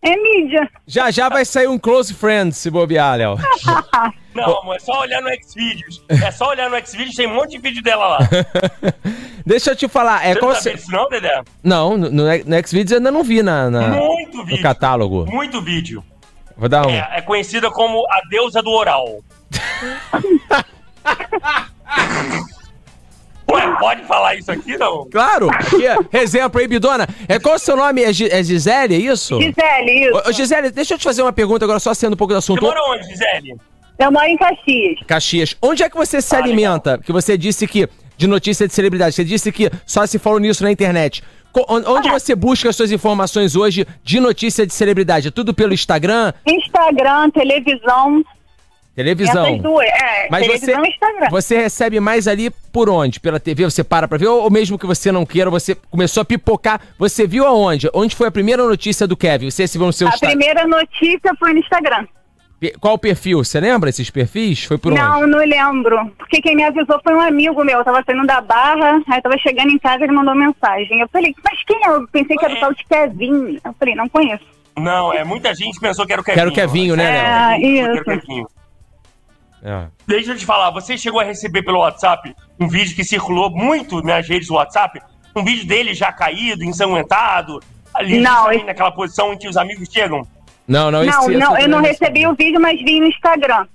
É 0.08 0.16
mídia. 0.16 0.68
Já 0.86 1.10
já 1.10 1.28
vai 1.28 1.44
sair 1.44 1.66
um 1.66 1.76
Close 1.78 2.14
Friends 2.14 2.56
se 2.58 2.70
bobear, 2.70 3.16
Léo. 3.18 3.36
Não, 4.34 4.60
amor, 4.60 4.76
é 4.76 4.78
só 4.78 5.00
olhar 5.00 5.20
no 5.22 5.28
Xvideos. 5.42 6.04
É 6.08 6.30
só 6.30 6.50
olhar 6.50 6.68
no 6.70 6.76
Xvideos, 6.86 7.14
tem 7.16 7.26
um 7.26 7.34
monte 7.34 7.52
de 7.52 7.58
vídeo 7.58 7.82
dela 7.82 8.06
lá. 8.06 8.18
Deixa 9.44 9.70
eu 9.70 9.76
te 9.76 9.88
falar, 9.88 10.24
é 10.26 10.34
Você 10.34 10.40
qual 10.40 10.50
não 10.52 10.58
se- 10.58 10.64
sabe 10.64 10.76
disso 10.76 10.92
não, 10.92 11.08
Dedé? 11.08 11.42
Não, 11.64 11.96
no, 11.96 12.10
no 12.10 12.24
no 12.24 12.68
Xvideos 12.68 12.90
eu 12.92 12.98
ainda 12.98 13.10
não 13.10 13.24
vi 13.24 13.42
na, 13.42 13.70
na- 13.70 13.88
Muito 13.88 14.36
no 14.36 14.44
vídeo. 14.44 14.62
catálogo. 14.62 15.24
Muito 15.26 15.60
vídeo. 15.62 16.04
Vou 16.56 16.68
dar 16.68 16.86
um. 16.86 16.90
É, 16.90 17.08
é 17.16 17.22
conhecida 17.22 17.70
como 17.70 18.04
a 18.10 18.20
deusa 18.28 18.62
do 18.62 18.70
oral. 18.70 19.06
Ué, 23.50 23.76
pode 23.78 24.02
falar 24.04 24.34
isso 24.34 24.50
aqui, 24.50 24.76
não? 24.76 25.06
Claro! 25.10 25.48
Aqui, 25.50 25.86
é, 25.86 25.96
resenha 26.10 26.50
proibidona. 26.50 27.06
É 27.28 27.38
qual 27.38 27.54
o 27.54 27.58
seu 27.58 27.76
nome? 27.76 28.02
É, 28.02 28.12
Gi- 28.12 28.28
é 28.30 28.42
Gisele, 28.42 28.94
é 28.94 28.98
isso? 28.98 29.40
Gisele, 29.40 29.92
isso. 30.08 30.16
Ô, 30.16 30.28
ô, 30.28 30.32
Gisele, 30.32 30.70
deixa 30.70 30.94
eu 30.94 30.98
te 30.98 31.04
fazer 31.04 31.22
uma 31.22 31.32
pergunta 31.32 31.64
agora, 31.64 31.78
só 31.78 31.94
sendo 31.94 32.14
um 32.14 32.16
pouco 32.16 32.34
do 32.34 32.40
Você 32.40 32.52
assunto. 32.52 32.62
mora 32.62 32.80
onde, 32.90 33.04
Gisele? 33.06 33.54
Eu 33.98 34.12
moro 34.12 34.26
em 34.26 34.36
Caxias. 34.36 34.98
Caxias, 35.06 35.56
onde 35.62 35.82
é 35.82 35.88
que 35.88 35.96
você 35.96 36.20
se 36.20 36.34
Ah, 36.34 36.38
alimenta? 36.38 36.98
Que 36.98 37.12
você 37.12 37.38
disse 37.38 37.66
que, 37.66 37.88
de 38.16 38.26
notícia 38.26 38.66
de 38.66 38.74
celebridade, 38.74 39.14
você 39.14 39.24
disse 39.24 39.50
que 39.52 39.70
só 39.86 40.04
se 40.06 40.18
falou 40.18 40.38
nisso 40.38 40.62
na 40.64 40.70
internet. 40.72 41.22
Co- 41.52 41.64
on- 41.68 41.82
Onde 41.86 42.10
você 42.10 42.34
busca 42.34 42.68
as 42.68 42.76
suas 42.76 42.92
informações 42.92 43.56
hoje 43.56 43.86
de 44.04 44.20
notícia 44.20 44.66
de 44.66 44.74
celebridade? 44.74 45.28
É 45.28 45.30
tudo 45.30 45.54
pelo 45.54 45.72
Instagram, 45.72 46.32
Instagram, 46.46 47.30
televisão. 47.30 48.22
Televisão? 48.96 49.46
Essas 49.46 49.62
duas. 49.62 49.86
É, 49.86 50.28
Mas 50.30 50.46
você, 50.46 50.72
e 50.72 50.88
Instagram. 50.88 51.28
você 51.30 51.58
recebe 51.58 52.00
mais 52.00 52.26
ali 52.26 52.50
por 52.72 52.88
onde? 52.88 53.20
Pela 53.20 53.38
TV? 53.38 53.64
Você 53.64 53.84
para 53.84 54.08
pra 54.08 54.18
ver? 54.18 54.26
Ou 54.26 54.42
ou 54.42 54.50
mesmo 54.50 54.78
que 54.78 54.86
você 54.86 55.12
não 55.12 55.24
queira, 55.26 55.50
você 55.50 55.74
começou 55.90 56.20
a 56.22 56.24
pipocar. 56.24 56.80
Você 56.98 57.26
viu 57.26 57.46
aonde? 57.46 57.88
Onde 57.92 58.16
foi 58.16 58.26
a 58.28 58.30
primeira 58.30 58.62
notícia 58.64 59.06
do 59.06 59.16
Kevin? 59.16 59.50
Você 59.50 59.62
recebeu 59.64 59.86
no 59.86 59.92
seu 59.92 60.08
A 60.08 60.10
Instagram? 60.10 60.36
primeira 60.36 60.66
notícia 60.66 61.32
foi 61.38 61.52
no 61.52 61.58
Instagram. 61.60 62.06
Qual 62.80 62.94
o 62.94 62.98
perfil? 62.98 63.44
Você 63.44 63.60
lembra 63.60 63.90
esses 63.90 64.08
perfis? 64.08 64.64
Foi 64.64 64.78
por 64.78 64.90
não, 64.90 65.20
onde? 65.20 65.30
não 65.30 65.38
lembro. 65.40 66.10
Porque 66.16 66.40
quem 66.40 66.56
me 66.56 66.64
avisou 66.64 66.98
foi 67.04 67.14
um 67.14 67.20
amigo 67.20 67.62
meu. 67.62 67.78
Eu 67.78 67.84
tava 67.84 68.02
saindo 68.04 68.26
da 68.26 68.40
barra, 68.40 68.98
aí 69.10 69.20
tava 69.20 69.36
chegando 69.38 69.70
em 69.70 69.78
casa 69.78 70.00
e 70.00 70.04
ele 70.04 70.12
mandou 70.14 70.34
mensagem. 70.34 71.00
Eu 71.00 71.08
falei, 71.08 71.34
mas 71.44 71.62
quem 71.64 71.76
é? 71.84 71.88
Eu 71.90 72.08
pensei 72.08 72.34
que 72.36 72.44
era 72.44 72.54
o 72.54 72.60
tal 72.60 72.72
de 72.72 72.82
Kevin. 72.86 73.58
Eu 73.62 73.74
falei, 73.78 73.94
não 73.94 74.08
conheço. 74.08 74.44
Não, 74.78 75.12
é 75.12 75.22
muita 75.22 75.54
gente 75.54 75.78
pensou 75.78 76.06
que 76.06 76.12
era 76.12 76.22
o 76.22 76.24
Kevinho. 76.24 76.44
Quero 76.44 76.54
Kevinho, 76.54 76.96
né, 76.96 77.04
É, 77.04 77.10
Léo? 77.12 77.60
Pensou 77.60 77.60
que 77.60 77.78
era 77.78 77.90
o 77.92 77.94
isso. 77.96 78.26
Kevinho. 78.26 78.46
É. 79.68 79.88
Deixa 80.06 80.30
eu 80.30 80.36
te 80.38 80.46
falar, 80.46 80.70
você 80.70 80.96
chegou 80.96 81.18
a 81.20 81.24
receber 81.24 81.62
pelo 81.64 81.80
WhatsApp 81.80 82.32
um 82.60 82.68
vídeo 82.68 82.94
que 82.94 83.02
circulou 83.02 83.50
muito 83.50 84.00
nas 84.00 84.28
redes 84.28 84.46
do 84.46 84.54
WhatsApp? 84.54 85.00
Um 85.34 85.42
vídeo 85.44 85.66
dele 85.66 85.92
já 85.92 86.12
caído, 86.12 86.62
ensanguentado, 86.62 87.60
ali 87.92 88.20
Não, 88.20 88.52
esse- 88.52 88.64
naquela 88.64 88.92
posição 88.92 89.32
em 89.32 89.36
que 89.38 89.48
os 89.48 89.56
amigos 89.56 89.88
chegam? 89.92 90.24
Não, 90.68 90.88
não, 90.90 91.02
Não, 91.04 91.08
esse- 91.08 91.36
não, 91.36 91.54
esse 91.56 91.64
eu 91.64 91.68
não 91.68 91.80
recebi 91.82 92.26
o 92.28 92.34
vídeo, 92.34 92.60
mas 92.60 92.80
vi 92.80 93.00
no 93.00 93.06
Instagram. 93.06 93.66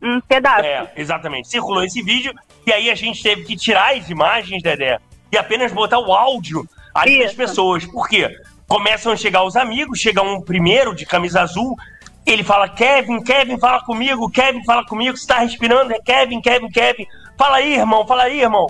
Um 0.00 0.20
pedaço. 0.20 0.64
É, 0.64 0.92
exatamente. 0.96 1.48
Circulou 1.48 1.82
esse 1.82 2.00
vídeo 2.02 2.32
e 2.64 2.72
aí 2.72 2.88
a 2.88 2.94
gente 2.94 3.20
teve 3.22 3.42
que 3.42 3.56
tirar 3.56 3.96
as 3.96 4.08
imagens, 4.08 4.62
Dedé, 4.62 4.98
e 5.32 5.36
apenas 5.36 5.72
botar 5.72 5.98
o 5.98 6.12
áudio 6.12 6.64
ali 6.94 7.18
das 7.18 7.28
Isso. 7.28 7.36
pessoas. 7.36 7.84
Por 7.86 8.08
quê? 8.08 8.30
Começam 8.68 9.12
a 9.12 9.16
chegar 9.16 9.42
os 9.44 9.56
amigos, 9.56 9.98
chega 9.98 10.22
um 10.22 10.40
primeiro 10.40 10.94
de 10.94 11.04
camisa 11.04 11.42
azul, 11.42 11.76
ele 12.24 12.44
fala, 12.44 12.68
Kevin, 12.68 13.22
Kevin, 13.22 13.58
fala 13.58 13.82
comigo, 13.84 14.30
Kevin, 14.30 14.62
fala 14.64 14.84
comigo, 14.86 15.16
você 15.16 15.26
tá 15.26 15.38
respirando, 15.40 15.92
é 15.92 15.98
Kevin, 16.00 16.40
Kevin, 16.40 16.68
Kevin. 16.68 17.04
Fala 17.38 17.56
aí, 17.56 17.74
irmão, 17.74 18.06
fala 18.06 18.24
aí, 18.24 18.40
irmão. 18.40 18.66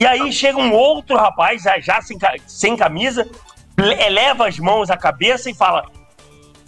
E 0.00 0.04
aí 0.06 0.32
chega 0.32 0.58
um 0.58 0.72
outro 0.72 1.16
rapaz, 1.16 1.62
já, 1.80 2.00
sem, 2.02 2.18
sem 2.46 2.76
camisa, 2.76 3.26
le- 3.78 3.94
eleva 4.04 4.48
as 4.48 4.58
mãos 4.58 4.90
à 4.90 4.96
cabeça 4.96 5.48
e 5.48 5.54
fala, 5.54 5.84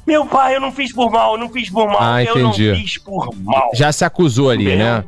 meu 0.07 0.25
pai, 0.25 0.57
eu 0.57 0.61
não 0.61 0.73
fiz 0.73 0.93
por 0.93 1.11
mal, 1.11 1.33
eu 1.35 1.39
não 1.39 1.49
fiz 1.51 1.69
por 1.69 1.87
mal, 1.87 1.99
Ah, 2.01 2.23
eu 2.25 2.37
não 2.39 2.51
entendi. 2.51 2.75
fiz 2.81 2.99
por 2.99 3.35
mal. 3.37 3.71
Já 3.75 3.93
se 3.93 4.05
acusou 4.05 4.49
ali, 4.51 4.65
Entendeu? 4.65 4.87
né? 4.87 5.05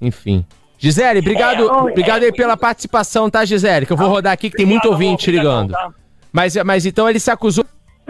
Enfim. 0.00 0.44
Gisele, 0.78 1.20
obrigado, 1.20 1.62
É, 1.68 1.72
obrigado 1.72 2.22
é, 2.24 2.26
aí 2.26 2.32
pela 2.32 2.56
participação, 2.56 3.30
tá, 3.30 3.44
Gisele? 3.44 3.86
Que 3.86 3.92
eu 3.92 3.96
vou 3.96 4.08
rodar 4.08 4.32
aqui 4.32 4.50
que 4.50 4.56
tem 4.56 4.66
muito 4.66 4.88
ouvinte 4.88 5.30
ligando. 5.30 5.70
tá? 5.70 5.90
Mas, 6.32 6.56
mas 6.64 6.84
então 6.86 7.08
ele 7.08 7.20
se 7.20 7.30
acusou. 7.30 7.64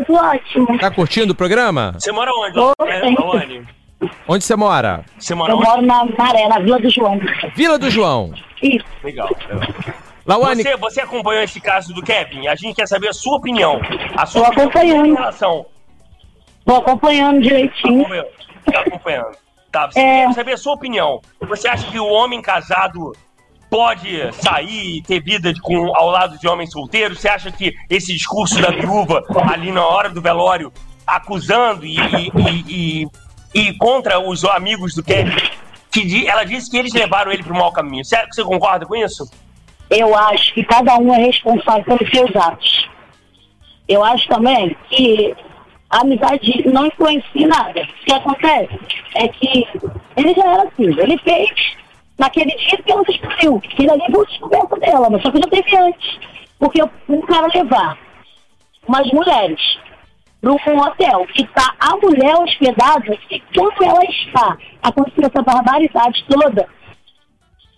Ótimo. 0.08 0.78
Tá 0.78 0.90
curtindo 0.90 1.32
o 1.32 1.36
programa? 1.36 1.92
Você 1.98 2.10
mora 2.12 2.30
onde, 2.32 2.58
Ô, 2.58 2.72
é? 2.86 3.02
Onde 4.26 4.44
você 4.44 4.56
mora? 4.56 5.04
Você 5.18 5.34
mora 5.34 5.52
Eu 5.52 5.58
onde? 5.58 5.66
moro 5.68 5.82
na 5.82 6.04
Maré, 6.18 6.48
na 6.48 6.58
Vila 6.58 6.78
do 6.80 6.90
João. 6.90 7.20
Vila 7.54 7.78
do 7.78 7.90
João. 7.90 8.32
Isso. 8.62 8.84
Legal. 9.04 9.28
Lawane, 10.26 10.62
Você, 10.62 10.76
você 10.76 11.00
acompanhou 11.00 11.42
esse 11.42 11.60
caso 11.60 11.92
do 11.92 12.02
Kevin? 12.02 12.46
A 12.46 12.54
gente 12.54 12.74
quer 12.76 12.86
saber 12.86 13.08
a 13.08 13.12
sua 13.12 13.36
opinião. 13.36 13.80
A 14.16 14.24
sua 14.24 14.42
Tô 14.42 14.48
opinião 14.48 14.68
acompanhando. 14.70 15.06
em 15.06 15.14
relação. 15.14 15.66
Tô 16.64 16.76
acompanhando 16.76 17.40
direitinho. 17.40 18.00
Acompanhando. 18.02 18.28
Tá 18.72 18.80
acompanhando. 18.80 19.36
Tá, 19.72 19.86
você 19.90 19.98
É. 20.00 20.26
quer 20.26 20.32
saber 20.34 20.52
a 20.52 20.56
sua 20.56 20.74
opinião. 20.74 21.20
Você 21.40 21.66
acha 21.68 21.90
que 21.90 21.98
o 21.98 22.06
homem 22.06 22.40
casado 22.40 23.12
pode 23.72 24.30
sair 24.34 24.98
e 24.98 25.02
ter 25.02 25.22
vida 25.22 25.50
com, 25.62 25.96
ao 25.96 26.10
lado 26.10 26.38
de 26.38 26.46
homens 26.46 26.70
solteiros? 26.70 27.18
Você 27.18 27.26
acha 27.26 27.50
que 27.50 27.74
esse 27.88 28.12
discurso 28.12 28.60
da 28.60 28.68
viúva 28.68 29.24
ali 29.50 29.72
na 29.72 29.82
hora 29.82 30.10
do 30.10 30.20
velório, 30.20 30.70
acusando 31.06 31.86
e, 31.86 31.96
e, 31.96 32.32
e- 32.68 33.06
e- 33.54 33.78
contra 33.78 34.20
os 34.20 34.44
amigos 34.44 34.94
do 34.94 35.02
Kevin, 35.02 35.34
que 35.90 36.28
ela 36.28 36.44
disse 36.44 36.70
que 36.70 36.76
eles 36.76 36.92
levaram 36.92 37.32
ele 37.32 37.42
para 37.42 37.52
o 37.54 37.56
mau 37.56 37.72
caminho. 37.72 38.04
Será 38.04 38.26
que 38.26 38.34
você 38.34 38.44
concorda 38.44 38.84
com 38.84 38.94
isso? 38.94 39.24
Eu 39.88 40.14
acho 40.14 40.52
que 40.52 40.62
cada 40.64 40.94
um 40.98 41.14
é 41.14 41.24
responsável 41.24 41.84
pelos 41.96 42.10
seus 42.10 42.36
atos. 42.36 42.90
Eu 43.88 44.04
acho 44.04 44.28
também 44.28 44.76
que 44.90 45.34
a 45.88 46.02
amizade 46.02 46.62
não 46.68 46.86
influencia 46.86 47.24
em 47.34 47.46
nada. 47.46 47.80
O 47.80 48.04
que 48.04 48.12
acontece 48.12 48.78
é 49.14 49.28
que 49.28 49.66
ele 50.16 50.34
já 50.34 50.44
era 50.46 50.62
assim, 50.64 51.00
ele 51.00 51.16
fez 51.18 51.50
naquele 52.22 52.54
dia 52.56 52.82
que 52.82 52.92
ela 52.92 53.02
descobriu. 53.02 53.60
Ele 53.76 53.90
ali 53.90 54.12
foi 54.12 54.26
descoberta 54.26 54.76
dela, 54.78 55.10
mas 55.10 55.22
só 55.22 55.30
que 55.30 55.38
já 55.38 55.48
teve 55.50 55.76
antes. 55.76 56.20
Porque 56.58 56.80
um 57.08 57.20
cara 57.22 57.48
levar 57.52 57.98
umas 58.86 59.10
mulheres 59.10 59.60
para 60.40 60.52
um 60.52 60.80
hotel 60.80 61.26
que 61.34 61.42
está 61.42 61.74
a 61.80 61.96
mulher 61.96 62.36
hospedada, 62.36 63.18
e 63.30 63.40
quando 63.54 63.84
ela 63.84 64.04
está 64.04 64.56
acontecendo 64.82 65.26
essa 65.26 65.42
barbaridade 65.42 66.24
toda, 66.28 66.68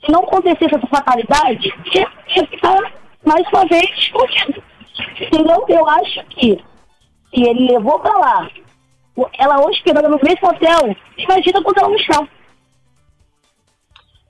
se 0.04 0.12
não 0.12 0.20
acontecesse 0.20 0.74
essa 0.74 0.86
fatalidade, 0.86 1.74
ia, 1.94 2.10
ficar 2.46 2.92
mais 3.24 3.46
uma 3.48 3.66
vez 3.66 3.90
escondido. 3.98 4.62
Entendeu? 5.20 5.64
Eu 5.68 5.88
acho 5.88 6.24
que 6.26 6.62
se 7.30 7.42
ele 7.42 7.72
levou 7.72 7.98
pra 7.98 8.16
lá, 8.18 8.50
ela 9.38 9.64
hospedada 9.66 10.08
no 10.08 10.20
mesmo 10.22 10.48
hotel, 10.48 10.96
imagina 11.16 11.62
quando 11.62 11.78
ela 11.78 11.88
não 11.88 11.96
está. 11.96 12.28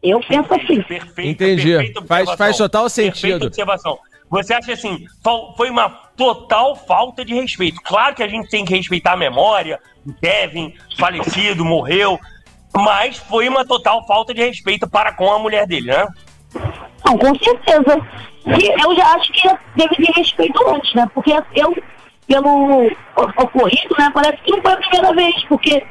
Eu 0.04 0.20
penso 0.20 0.52
assim. 0.54 0.82
Perfeito, 0.82 1.20
Entendi. 1.42 1.72
perfeita 1.72 2.02
Faz, 2.06 2.30
faz 2.34 2.56
total 2.58 2.84
Perfeita 2.84 3.14
sentido. 3.16 3.46
observação. 3.46 3.98
Você 4.30 4.52
acha 4.54 4.72
assim, 4.72 5.06
foi 5.56 5.70
uma 5.70 5.88
total 6.16 6.76
falta 6.76 7.24
de 7.24 7.34
respeito. 7.34 7.80
Claro 7.82 8.14
que 8.14 8.22
a 8.22 8.28
gente 8.28 8.48
tem 8.48 8.64
que 8.64 8.74
respeitar 8.74 9.12
a 9.12 9.16
memória 9.16 9.78
do 10.04 10.12
Kevin, 10.14 10.74
falecido, 10.98 11.64
morreu, 11.64 12.18
mas 12.74 13.16
foi 13.18 13.48
uma 13.48 13.64
total 13.64 14.04
falta 14.06 14.34
de 14.34 14.40
respeito 14.44 14.88
para 14.88 15.12
com 15.12 15.30
a 15.32 15.38
mulher 15.38 15.66
dele, 15.66 15.86
né? 15.86 16.06
Não, 17.04 17.16
com 17.18 17.34
certeza. 17.38 18.00
E 18.46 18.84
eu 18.84 18.94
já 18.96 19.14
acho 19.14 19.32
que 19.32 19.48
deve 19.76 19.94
ter 19.96 20.12
respeito 20.12 20.68
antes, 20.68 20.92
né? 20.94 21.08
Porque 21.14 21.32
eu, 21.54 21.74
pelo 22.26 22.86
o- 22.86 23.42
ocorrido, 23.42 23.94
né? 23.98 24.10
Parece 24.12 24.42
que 24.42 24.50
não 24.50 24.60
foi 24.62 24.72
a 24.72 24.76
primeira 24.76 25.14
vez, 25.14 25.44
porque 25.44 25.82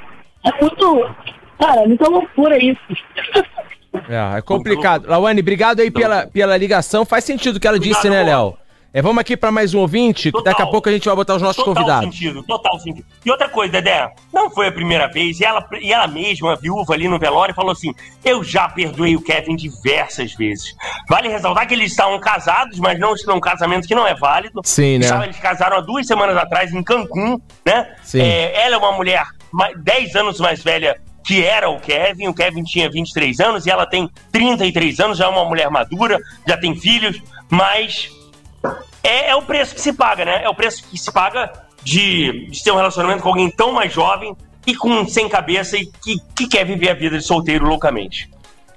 é 0.46 0.62
muito. 0.62 1.10
Cara, 1.60 1.82
é 1.84 1.88
muita 1.88 2.10
loucura 2.10 2.58
isso. 2.64 2.82
É, 4.10 4.38
é 4.38 4.42
complicado. 4.42 5.08
Lawane, 5.08 5.42
obrigado 5.42 5.80
aí 5.80 5.92
pela, 5.92 6.28
pela 6.28 6.58
ligação. 6.58 7.06
Faz 7.06 7.24
sentido 7.24 7.58
o 7.58 7.60
que 7.60 7.68
ela 7.68 7.78
Obrigado, 7.78 7.98
disse, 7.98 8.10
né. 8.10 8.24
Léo? 8.24 8.58
É, 8.96 9.02
vamos 9.02 9.20
aqui 9.20 9.36
para 9.36 9.52
mais 9.52 9.74
um 9.74 9.80
ouvinte, 9.80 10.32
que 10.32 10.32
Total. 10.32 10.54
daqui 10.54 10.62
a 10.62 10.68
pouco 10.68 10.88
a 10.88 10.92
gente 10.92 11.06
vai 11.06 11.16
botar 11.16 11.36
os 11.36 11.42
nossos 11.42 11.56
Total 11.64 11.74
convidados. 11.74 12.14
sentido, 12.14 12.44
total 12.44 12.80
sentido. 12.80 13.08
E 13.26 13.32
outra 13.32 13.50
coisa, 13.50 13.72
Dedé, 13.72 14.14
não 14.32 14.52
foi 14.52 14.68
a 14.68 14.72
primeira 14.72 15.08
vez, 15.08 15.40
e 15.40 15.46
ela, 15.46 15.68
e 15.82 15.92
ela 15.92 16.06
mesma, 16.06 16.54
a 16.54 16.56
viúva 16.56 16.94
ali 16.94 17.08
no 17.08 17.18
velório, 17.18 17.56
falou 17.56 17.72
assim: 17.72 17.92
Eu 18.24 18.44
já 18.44 18.70
perdoei 18.70 19.16
o 19.16 19.22
Kevin 19.22 19.56
diversas 19.56 20.34
vezes. 20.36 20.76
Vale 21.10 21.28
ressaltar 21.28 21.68
que 21.68 21.74
eles 21.74 21.90
estavam 21.90 22.20
casados, 22.20 22.78
mas 22.78 23.00
não 23.00 23.16
estão 23.16 23.38
um 23.38 23.42
casamento 23.42 23.88
que 23.88 23.96
não 23.96 24.06
é 24.06 24.14
válido. 24.14 24.62
Sim, 24.64 25.00
né? 25.00 25.08
Eles 25.24 25.40
casaram 25.40 25.78
há 25.78 25.82
duas 25.82 26.06
semanas 26.06 26.38
atrás 26.38 26.72
em 26.72 26.84
Cancún, 26.84 27.42
né? 27.66 27.96
Sim. 28.04 28.22
É, 28.22 28.64
ela 28.64 28.76
é 28.76 28.78
uma 28.78 28.92
mulher 28.92 29.26
10 29.76 30.16
anos 30.18 30.40
mais 30.40 30.62
velha 30.64 31.02
que 31.24 31.44
era 31.44 31.70
o 31.70 31.80
Kevin. 31.80 32.28
O 32.28 32.34
Kevin 32.34 32.64
tinha 32.64 32.90
23 32.90 33.40
anos 33.40 33.66
e 33.66 33.70
ela 33.70 33.86
tem 33.86 34.10
33 34.32 35.00
anos, 35.00 35.18
já 35.18 35.26
é 35.26 35.28
uma 35.30 35.46
mulher 35.46 35.70
madura, 35.70 36.20
já 36.48 36.58
tem 36.58 36.76
filhos, 36.76 37.22
mas 37.50 38.10
é, 39.04 39.30
é 39.30 39.36
o 39.36 39.42
preço 39.42 39.76
que 39.76 39.82
se 39.82 39.94
paga, 39.94 40.26
né? 40.26 40.44
É 40.44 40.50
o 40.50 40.56
preço 40.56 40.84
que 40.90 40.98
se 40.98 41.12
paga 41.12 41.52
de, 41.84 42.48
de 42.50 42.64
ter 42.64 42.72
um 42.72 42.78
relacionamento 42.78 43.24
com 43.24 43.30
alguém 43.30 43.50
tão 43.50 43.72
mais 43.72 43.92
jovem 43.94 44.36
e 44.66 44.76
com 44.76 45.06
sem 45.08 45.28
cabeça 45.28 45.78
e 45.78 45.86
que, 45.86 46.16
que 46.36 46.48
quer 46.48 46.66
viver 46.66 46.90
a 46.90 46.94
vida 46.94 47.18
de 47.18 47.24
solteiro 47.24 47.66
loucamente. 47.66 48.30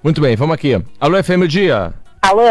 Muito 0.02 0.20
bem, 0.20 0.36
vamos 0.36 0.54
aqui. 0.54 0.80
Alô, 1.00 1.22
FM 1.22 1.44
Dia. 1.48 1.92
Alô, 2.22 2.42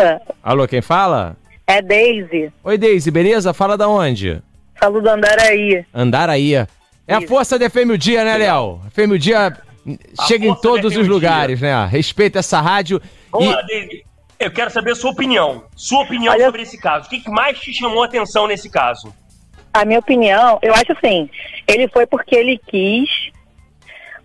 Alô, 0.44 0.68
quem 0.68 0.82
fala? 0.82 1.36
é 1.68 1.82
Daisy. 1.82 2.52
Oi, 2.64 2.78
Deise, 2.78 3.10
beleza? 3.10 3.54
Fala 3.54 3.76
da 3.78 3.88
onde? 3.90 4.42
Falo 4.80 5.02
do 5.02 5.10
Andaraí. 5.10 5.84
Andaraí. 5.94 6.54
É 6.54 7.14
a 7.14 7.18
Isso. 7.20 7.28
força 7.28 7.58
da 7.58 7.70
FM 7.70 7.98
Dia, 7.98 8.24
né, 8.24 8.38
Léo? 8.38 8.80
FM 8.92 9.18
Dia 9.20 9.48
A 9.48 9.52
chega 10.28 10.46
em 10.48 10.56
todos 10.56 10.96
os 10.96 11.04
Dia. 11.04 11.12
lugares, 11.14 11.62
né? 11.62 11.86
Respeita 11.86 12.40
essa 12.40 12.60
rádio. 12.62 13.02
Vamos 13.32 13.48
E- 13.48 13.52
lá, 13.54 13.62
David. 13.62 14.06
Eu 14.38 14.52
quero 14.52 14.70
saber 14.70 14.92
a 14.92 14.96
sua 14.96 15.12
opinião. 15.12 15.64
Sua 15.76 16.02
opinião 16.04 16.34
Olha- 16.34 16.46
sobre 16.46 16.62
esse 16.64 16.78
caso. 16.78 17.06
O 17.08 17.10
que 17.10 17.20
que 17.22 17.30
mais 17.30 17.58
te 17.60 17.74
chamou 17.74 18.04
a 18.04 18.06
atenção 18.06 18.48
nesse 18.48 18.70
caso? 18.70 19.14
A 19.74 19.86
minha 19.86 20.00
opinião, 20.00 20.60
eu 20.62 20.74
acho 20.74 20.92
assim, 20.92 21.30
ele 21.68 21.88
foi 21.88 22.06
porque 22.06 22.36
ele 22.36 22.60
quis, 22.68 23.10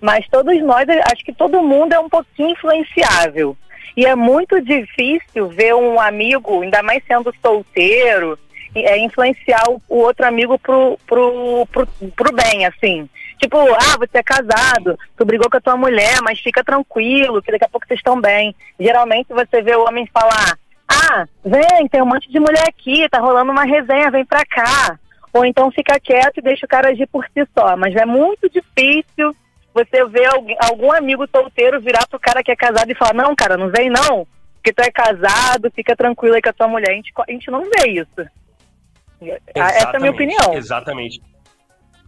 mas 0.00 0.26
todos 0.28 0.60
nós, 0.62 0.88
acho 0.88 1.24
que 1.24 1.32
todo 1.32 1.62
mundo 1.62 1.92
é 1.92 1.98
um 2.00 2.08
pouquinho 2.08 2.50
influenciável. 2.50 3.56
E 3.96 4.06
é 4.06 4.14
muito 4.14 4.60
difícil 4.62 5.48
ver 5.48 5.74
um 5.74 6.00
amigo, 6.00 6.62
ainda 6.62 6.82
mais 6.82 7.02
sendo 7.06 7.34
solteiro, 7.42 8.38
é, 8.74 8.98
influenciar 8.98 9.62
o, 9.68 9.80
o 9.88 9.98
outro 9.98 10.24
amigo 10.26 10.58
pro, 10.58 10.96
pro, 11.06 11.66
pro, 11.70 11.86
pro 12.16 12.32
bem, 12.32 12.64
assim. 12.66 13.08
Tipo, 13.40 13.56
ah, 13.58 13.96
você 13.98 14.18
é 14.18 14.22
casado, 14.22 14.98
tu 15.16 15.24
brigou 15.24 15.48
com 15.48 15.56
a 15.56 15.60
tua 15.60 15.74
mulher, 15.74 16.18
mas 16.22 16.38
fica 16.38 16.62
tranquilo, 16.62 17.40
que 17.40 17.50
daqui 17.50 17.64
a 17.64 17.68
pouco 17.68 17.86
vocês 17.86 17.98
estão 17.98 18.20
bem. 18.20 18.54
Geralmente 18.78 19.32
você 19.32 19.62
vê 19.62 19.74
o 19.74 19.86
homem 19.86 20.06
falar, 20.12 20.58
ah, 20.86 21.26
vem, 21.42 21.88
tem 21.88 22.02
um 22.02 22.06
monte 22.06 22.30
de 22.30 22.38
mulher 22.38 22.68
aqui, 22.68 23.08
tá 23.08 23.18
rolando 23.18 23.50
uma 23.50 23.64
resenha, 23.64 24.10
vem 24.10 24.26
pra 24.26 24.44
cá. 24.44 24.98
Ou 25.32 25.46
então 25.46 25.70
fica 25.70 25.98
quieto 25.98 26.38
e 26.38 26.42
deixa 26.42 26.66
o 26.66 26.68
cara 26.68 26.90
agir 26.90 27.06
por 27.06 27.24
si 27.26 27.48
só. 27.56 27.76
Mas 27.78 27.96
é 27.96 28.04
muito 28.04 28.50
difícil 28.50 29.34
você 29.72 30.04
ver 30.04 30.26
alguém, 30.26 30.56
algum 30.60 30.92
amigo 30.92 31.26
solteiro 31.34 31.80
virar 31.80 32.06
pro 32.08 32.20
cara 32.20 32.42
que 32.42 32.50
é 32.50 32.56
casado 32.56 32.90
e 32.90 32.94
falar, 32.94 33.14
não, 33.14 33.34
cara, 33.34 33.56
não 33.56 33.70
vem 33.70 33.88
não, 33.88 34.26
porque 34.56 34.74
tu 34.74 34.82
é 34.82 34.90
casado, 34.90 35.72
fica 35.74 35.96
tranquilo 35.96 36.34
aí 36.34 36.42
com 36.42 36.50
a 36.50 36.52
tua 36.52 36.68
mulher. 36.68 36.90
A 36.90 36.94
gente, 36.94 37.10
a 37.26 37.32
gente 37.32 37.50
não 37.50 37.62
vê 37.62 37.90
isso. 37.92 38.20
Essa 39.54 39.94
é 39.94 39.96
a 39.96 39.98
minha 39.98 40.10
Exatamente, 40.10 40.14
opinião. 40.14 40.54
Exatamente. 40.54 41.22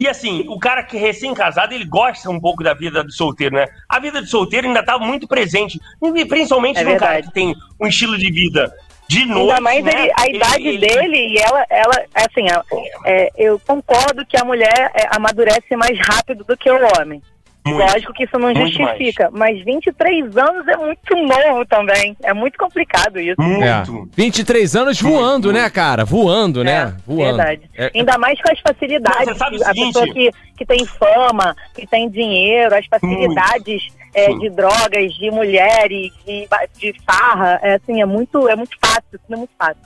E 0.03 0.09
assim, 0.09 0.45
o 0.49 0.59
cara 0.59 0.83
que 0.83 0.97
é 0.97 1.01
recém-casado, 1.01 1.73
ele 1.73 1.85
gosta 1.85 2.29
um 2.29 2.41
pouco 2.41 2.65
da 2.65 2.75
vida 2.75 3.05
do 3.05 3.13
solteiro, 3.13 3.55
né? 3.55 3.69
A 3.89 4.01
vida 4.01 4.21
do 4.21 4.27
solteiro 4.27 4.67
ainda 4.67 4.83
tá 4.85 4.99
muito 4.99 5.29
presente. 5.29 5.79
E 6.03 6.25
principalmente 6.25 6.81
É 6.81 6.83
num 6.83 6.97
cara 6.97 7.23
que 7.23 7.33
tem 7.33 7.55
um 7.81 7.87
estilo 7.87 8.19
de 8.19 8.29
vida 8.29 8.75
de 9.07 9.25
noite. 9.27 9.43
Ainda 9.51 9.61
mais 9.61 9.85
né? 9.85 9.93
ele- 9.95 10.13
a 10.19 10.27
idade 10.27 10.67
ele- 10.67 10.79
dele 10.89 11.17
e 11.29 11.39
ela, 11.39 11.65
ela 11.71 12.05
assim, 12.17 12.49
ela- 12.51 12.65
é, 13.05 13.29
eu 13.39 13.61
concordo 13.61 14.27
que 14.27 14.37
a 14.37 14.45
mulher 14.45 14.91
é, 14.93 15.07
amadurece 15.15 15.77
mais 15.77 15.97
rápido 16.01 16.43
do 16.43 16.57
que 16.57 16.69
o 16.69 16.81
homem. 16.99 17.23
Muito. 17.65 17.79
Lógico 17.79 18.13
que 18.13 18.25
isso 18.25 18.39
não 18.39 18.53
Muito 18.53 18.73
justifica, 18.73 19.31
mas 19.33 19.65
23 19.65 20.37
anos 20.37 20.67
é 20.67 20.77
muito 20.77 21.17
novo 21.17 21.65
também. 21.67 22.17
É 22.23 22.33
muito 22.35 22.59
complicado 22.59 23.21
isso. 23.21 23.41
É. 23.41 23.77
Muito. 23.77 24.11
23 24.17 24.75
anos 24.77 25.01
voando, 25.01 25.53
né, 25.53 25.71
cara? 25.71 26.05
Voando, 26.05 26.65
né? 26.65 26.73
É, 26.73 26.95
Voando. 27.07 27.37
Verdade. 27.37 27.71
É- 27.77 27.91
Ainda 27.95 28.19
mais 28.19 28.41
com 28.43 28.51
as 28.51 28.59
facilidades. 28.59 29.29
Você 29.29 29.35
sabe 29.37 29.59
o 29.59 29.63
a 29.63 29.73
pessoa 29.73 30.07
que, 30.13 30.31
que 30.57 30.67
tem 30.67 30.85
fama, 30.85 31.55
que 31.73 31.87
tem 31.87 32.11
dinheiro, 32.11 32.75
as 32.75 32.85
facilidades 32.87 33.89
é, 34.13 34.29
de 34.35 34.51
drogas, 34.51 35.15
de 35.15 35.31
mulheres, 35.31 36.11
de, 36.27 36.49
de 36.79 36.95
farra, 37.07 37.61
é 37.63 37.75
assim, 37.75 38.03
é 38.03 38.07
muito, 38.07 38.49
é 38.49 38.57
muito 38.57 38.77
fácil, 38.85 39.21
é 39.31 39.37
muito 39.37 39.53
fácil. 39.57 39.83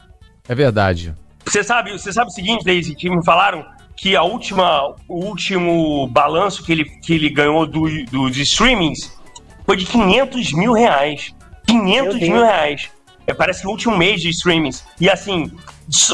É 0.48 0.54
verdade. 0.54 1.14
Você 1.44 1.62
sabe, 1.62 1.92
você 1.92 2.12
sabe 2.12 2.28
o 2.28 2.32
seguinte, 2.32 2.64
Daisy, 2.64 2.94
que 2.94 3.08
me 3.08 3.24
falaram 3.24 3.64
que 3.96 4.14
a 4.14 4.22
última, 4.22 4.94
o 5.08 5.24
último 5.24 6.06
balanço 6.08 6.62
que 6.64 6.72
ele, 6.72 6.84
que 6.84 7.14
ele 7.14 7.30
ganhou 7.30 7.66
do, 7.66 7.86
dos 8.06 8.36
streamings 8.36 9.16
foi 9.64 9.76
de 9.76 9.86
500 9.86 10.52
mil 10.52 10.72
reais. 10.72 11.34
500 11.66 11.84
Meu 12.02 12.18
Deus. 12.18 12.28
mil 12.30 12.42
reais. 12.44 12.90
É, 13.26 13.34
parece 13.34 13.62
que 13.62 13.66
o 13.66 13.70
último 13.70 13.96
mês 13.96 14.20
de 14.20 14.28
streamings. 14.28 14.84
E 15.00 15.10
assim, 15.10 15.50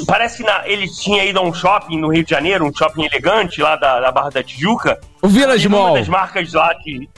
parece 0.07 0.39
que 0.39 0.43
na- 0.45 0.67
ele 0.67 0.89
tinha 0.89 1.25
ido 1.25 1.39
a 1.39 1.43
um 1.43 1.53
shopping 1.53 1.99
no 1.99 2.09
Rio 2.09 2.25
de 2.25 2.31
Janeiro, 2.31 2.65
um 2.67 2.73
shopping 2.75 3.05
elegante 3.05 3.61
lá 3.61 3.77
da, 3.77 4.01
da 4.01 4.11
Barra 4.11 4.31
da 4.31 4.43
Tijuca. 4.43 4.99
O 5.21 5.29
Village 5.29 5.65
E 5.65 5.69
uma 5.69 5.79
Mall. 5.79 5.95
das 5.95 6.09
marcas 6.09 6.53
lá 6.55 6.75
que. 6.77 7.09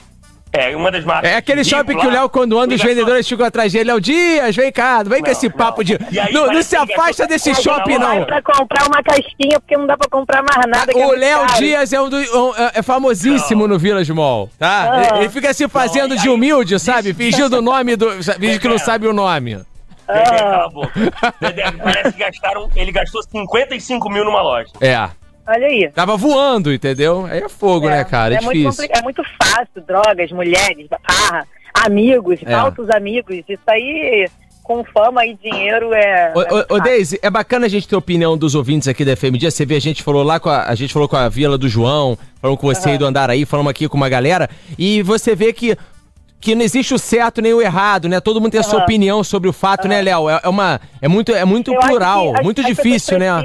É, 0.55 0.75
uma 0.75 0.91
das 0.91 1.03
marcas. 1.03 1.29
É 1.31 1.35
aquele 1.35 1.63
shopping 1.63 1.89
rico 1.93 2.01
que 2.01 2.07
o 2.07 2.09
lá, 2.09 2.19
Léo, 2.21 2.29
quando 2.29 2.57
anda, 2.59 2.73
os 2.75 2.81
vendedores 2.81 3.27
ficam 3.27 3.45
atrás 3.45 3.71
dele. 3.73 3.85
Léo 3.91 3.99
Dias, 4.01 4.55
vem 4.55 4.71
cá, 4.71 5.03
vem 5.03 5.19
com 5.19 5.25
Não, 5.25 5.31
esse 5.31 5.49
papo 5.49 5.77
não. 5.81 5.83
de. 5.83 6.19
Aí 6.19 6.33
Não, 6.33 6.47
não 6.47 6.61
se 6.63 6.75
afasta 6.75 7.27
desse 7.27 7.53
shopping, 7.55 7.97
não, 7.97 8.07
Vai 8.07 8.19
não. 8.19 8.25
pra 8.25 8.41
comprar 8.41 8.87
uma 8.87 9.01
casquinha 9.03 9.59
porque 9.59 9.77
não 9.77 9.85
dá 9.87 9.97
pra 9.97 10.07
comprar 10.09 10.43
mais 10.43 10.65
nada. 10.67 10.91
que 10.91 10.99
é 10.99 11.03
O 11.03 11.07
muito 11.07 11.19
Léo 11.19 11.39
caro. 11.47 11.53
Dias 11.59 11.93
é, 11.93 12.01
um 12.01 12.09
do- 12.09 12.17
um- 12.17 12.55
é- 12.55 12.71
é 12.75 12.81
famosíssimo 12.81 13.67
no 13.67 13.77
Village 13.79 14.11
Mall, 14.13 14.49
tá? 14.57 14.89
Ah. 14.91 15.07
Ele- 15.09 15.19
Ele 15.25 15.29
fica 15.29 15.53
se 15.53 15.67
fazendo 15.67 16.09
Não, 16.15 16.21
de 16.21 16.27
aí- 16.27 16.33
humilde, 16.33 16.79
sabe? 16.79 17.13
Fingindo 17.13 17.57
o 17.57 17.61
nome 17.61 17.95
do. 17.95 18.09
Fingindo 18.39 18.59
que 18.59 18.67
não 18.67 18.75
É. 18.75 18.79
sabe 18.79 19.07
o 19.07 19.13
nome. 19.13 19.55
Dedé, 20.07 20.21
Ah. 20.21 20.37
cala 20.39 20.65
a 20.65 20.69
boca. 20.69 20.91
Dedé, 21.41 21.71
parece 21.71 22.11
que 22.13 22.19
gastaram. 22.19 22.69
Ele 22.75 22.91
gastou 22.91 23.23
55 23.23 24.09
mil 24.09 24.23
numa 24.23 24.41
loja. 24.41 24.69
É. 24.79 25.09
Olha 25.47 25.67
aí. 25.67 25.89
Tava 25.93 26.17
voando, 26.17 26.73
entendeu? 26.73 27.25
Aí 27.25 27.39
é 27.39 27.49
fogo, 27.49 27.87
né, 27.89 28.03
cara? 28.03 28.35
É, 28.35 28.41
muito 28.41 28.57
difícil. 28.57 28.83
compli- 28.87 28.99
é 28.99 29.01
muito 29.03 29.21
fácil, 29.41 29.81
drogas, 29.87 30.31
mulheres, 30.31 30.87
farra, 31.07 31.45
amigos, 31.73 32.39
É. 32.43 32.51
falsos 32.51 32.89
amigos. 32.89 33.35
Isso 33.47 33.61
aí, 33.67 34.27
com 34.63 34.83
fama 34.85 35.23
e 35.25 35.35
dinheiro, 35.35 35.93
é. 35.93 36.33
Ô, 36.35 36.41
é 36.41 36.45
ô, 36.51 36.53
muito 36.55 36.65
ô 36.73 36.77
fácil. 36.77 36.83
Deise, 36.83 37.19
é 37.21 37.29
bacana 37.29 37.67
a 37.67 37.69
gente 37.69 37.87
ter 37.87 37.93
a 37.95 37.99
opinião 37.99 38.35
dos 38.37 38.55
ouvintes 38.55 38.87
aqui 38.87 39.05
da 39.05 39.15
FM 39.15 39.37
Dia. 39.37 39.51
Você 39.51 39.65
vê, 39.65 39.75
a 39.75 39.81
gente 39.81 40.01
falou 40.01 40.23
lá 40.23 40.39
com 40.39 40.49
a, 40.49 40.63
a 40.67 40.73
gente 40.75 40.91
falou 40.91 41.07
com 41.07 41.15
a 41.15 41.29
Vila 41.29 41.57
do 41.59 41.69
João, 41.69 42.17
falamos 42.41 42.59
com 42.59 42.67
você 42.67 42.89
aí 42.91 42.97
do 42.97 43.05
Andaraí, 43.05 43.45
falamos 43.45 43.69
aqui 43.69 43.87
com 43.87 43.97
uma 43.97 44.09
galera, 44.09 44.49
e 44.79 45.03
você 45.03 45.35
vê 45.35 45.53
que 45.53 45.77
que 46.45 46.53
não 46.53 46.61
existe 46.61 46.93
o 46.93 46.99
certo 46.99 47.41
nem 47.41 47.53
o 47.55 47.61
errado, 47.61 48.07
né? 48.07 48.21
Todo 48.21 48.39
mundo 48.39 48.51
tem 48.51 48.59
a 48.59 48.63
sua 48.63 48.75
Aham. 48.75 48.83
opinião 48.83 49.23
sobre 49.23 49.49
o 49.49 49.53
fato, 49.53 49.87
né, 49.87 49.99
Léo? 49.99 50.29
É, 50.29 50.41
é 50.43 50.47
uma 50.47 50.79
é 51.01 51.07
muito 51.07 51.33
é 51.33 51.43
muito 51.43 51.73
Eu 51.73 51.79
plural, 51.79 52.35
as- 52.35 52.43
muito 52.43 52.61
as 52.61 52.67
difícil, 52.67 53.17
né? 53.17 53.27
a- 53.29 53.41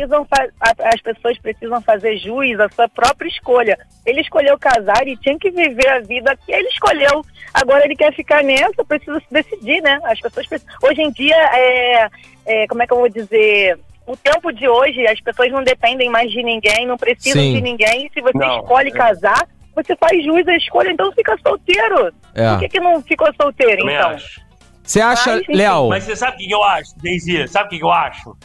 as 0.95 1.01
pessoas 1.01 1.39
precisam 1.39 1.81
fazer 1.81 2.19
juiz 2.19 2.61
à 2.61 2.69
sua 2.69 2.89
própria 2.91 3.27
escolha. 3.29 3.79
Ele 4.05 4.21
escolheu 4.21 4.59
casar 4.59 5.07
e 5.09 5.17
tinha 5.17 5.39
que 5.39 5.51
viver 5.51 5.89
a 5.89 6.01
vida 6.01 6.37
que 6.45 6.53
ele 6.53 6.69
escolheu. 6.69 7.25
Agora 7.55 7.85
ele 7.85 7.97
quer 7.97 8.15
ficar 8.15 8.45
nessa, 8.45 8.85
precisa 8.87 9.19
se 9.19 9.27
decidir, 9.33 9.81
né? 9.83 9.99
As 10.05 10.21
pessoas 10.21 10.47
precisam... 10.47 10.73
Hoje 10.83 11.01
em 11.01 11.11
dia, 11.11 11.37
é, 11.55 12.09
é, 12.47 12.67
como 12.69 12.83
é 12.83 12.87
que 12.87 12.93
eu 12.93 12.99
vou 12.99 13.09
dizer? 13.09 13.79
O 14.07 14.17
tempo 14.17 14.53
de 14.53 14.69
hoje, 14.69 15.07
as 15.07 15.21
pessoas 15.21 15.51
não 15.51 15.63
dependem 15.65 16.11
mais 16.11 16.31
de 16.31 16.43
ninguém, 16.43 16.87
não 16.87 16.97
precisam 16.99 17.41
Sim. 17.43 17.55
de 17.55 17.61
ninguém. 17.63 18.11
Se 18.13 18.21
você 18.21 18.37
Não, 18.37 18.61
escolhe 18.61 18.89
é. 18.89 18.93
casar, 18.93 19.49
você 19.75 19.97
faz 19.97 20.23
juiz 20.25 20.47
à 20.49 20.57
escolha, 20.57 20.91
então 20.91 21.11
fica 21.13 21.37
solteiro. 21.43 22.13
É. 22.35 22.51
Por 22.51 22.59
que, 22.61 22.69
que 22.69 22.81
não 22.81 23.03
ficou 23.03 23.29
solteiro, 23.41 23.79
Também 23.79 23.97
então? 23.97 24.11
acho. 24.11 24.41
Você 24.83 25.01
acha. 25.01 25.41
Léo? 25.49 25.89
Mas 25.89 26.05
você 26.05 26.17
sabe 26.17 26.35
o 26.35 26.37
que 26.39 26.51
eu 26.51 26.63
acho, 26.65 26.91
Daisy? 27.03 27.47
Sabe 27.49 27.67
o 27.67 27.79
que 27.79 27.85
eu 27.85 27.91
acho? 27.93 28.37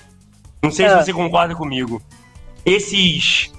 Não 0.61 0.71
sei 0.71 0.85
Ah. 0.85 0.89
se 0.99 1.05
você 1.05 1.13
concorda 1.13 1.55
comigo. 1.55 2.01
Esses, 2.65 3.51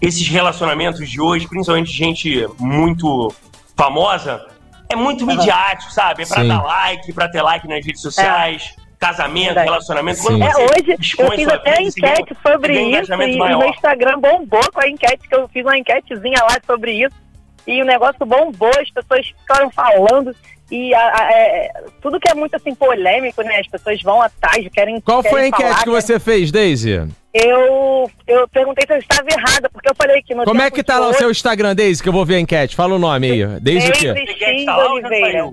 esses 0.00 0.26
relacionamentos 0.28 1.08
de 1.08 1.20
hoje, 1.20 1.48
principalmente 1.48 1.90
gente 1.90 2.46
muito 2.58 3.32
famosa, 3.76 4.46
é 4.90 4.96
muito 4.96 5.26
midiático, 5.26 5.92
sabe? 5.92 6.22
É 6.22 6.26
pra 6.26 6.42
Sim. 6.42 6.48
dar 6.48 6.62
like, 6.62 7.12
pra 7.12 7.28
ter 7.28 7.42
like 7.42 7.66
nas 7.66 7.84
redes 7.84 8.00
sociais, 8.02 8.74
casamento, 8.98 9.46
Verdade. 9.46 9.66
relacionamento. 9.68 10.18
Sim. 10.20 10.42
É, 10.42 10.50
você 10.52 10.62
hoje 10.64 10.96
expõe 11.00 11.26
eu 11.26 11.32
fiz 11.32 11.48
até 11.48 11.76
vida, 11.76 11.92
ganha- 12.00 12.12
enquete 12.14 12.36
sobre 12.46 12.78
um 12.78 12.90
isso 12.90 13.12
e 13.14 13.36
maior. 13.38 13.58
meu 13.58 13.68
Instagram 13.68 14.18
bombou 14.20 14.72
com 14.72 14.80
a 14.80 14.88
enquete, 14.88 15.28
que 15.28 15.34
eu 15.34 15.48
fiz 15.48 15.64
uma 15.64 15.76
enquetezinha 15.78 16.38
lá 16.42 16.56
sobre 16.66 16.92
isso 16.92 17.25
e 17.66 17.82
o 17.82 17.84
negócio 17.84 18.24
bombou, 18.24 18.70
as 18.80 18.90
pessoas 18.90 19.26
ficaram 19.26 19.70
falando 19.70 20.34
e 20.70 20.92
a- 20.94 21.12
a- 21.16 21.32
é, 21.32 21.70
tudo 22.02 22.18
que 22.18 22.28
é 22.30 22.34
muito 22.34 22.54
assim 22.56 22.74
polêmico, 22.74 23.42
né? 23.42 23.60
As 23.60 23.68
pessoas 23.68 24.00
vão 24.02 24.20
atrás, 24.22 24.66
querem 24.72 25.00
Qual 25.00 25.22
foi 25.22 25.30
a 25.30 25.32
querem 25.34 25.48
enquete 25.48 25.68
falar, 25.70 25.82
que 25.84 25.90
né? 25.90 26.00
você 26.00 26.18
fez, 26.20 26.50
Daisy? 26.50 27.08
Eu, 27.34 28.10
eu 28.26 28.48
perguntei 28.48 28.86
se 28.86 28.92
eu 28.94 28.98
estava 28.98 29.28
errada, 29.30 29.68
porque 29.70 29.88
eu 29.90 29.94
falei 29.94 30.22
que 30.22 30.34
no 30.34 30.44
Como 30.44 30.62
é 30.62 30.70
que 30.70 30.82
tá 30.82 30.98
lá 30.98 31.08
o 31.08 31.14
seu 31.14 31.30
Instagram, 31.30 31.74
Daisy, 31.74 32.02
que 32.02 32.08
eu 32.08 32.12
vou 32.12 32.24
ver 32.24 32.36
a 32.36 32.40
enquete? 32.40 32.74
Fala 32.74 32.94
o 32.94 32.98
nome 32.98 33.30
aí. 33.30 33.46
Daisy 33.60 33.88
o 33.88 33.92
quê? 33.92 34.12
Daisy 34.14 34.70
Oliveira. 34.70 35.50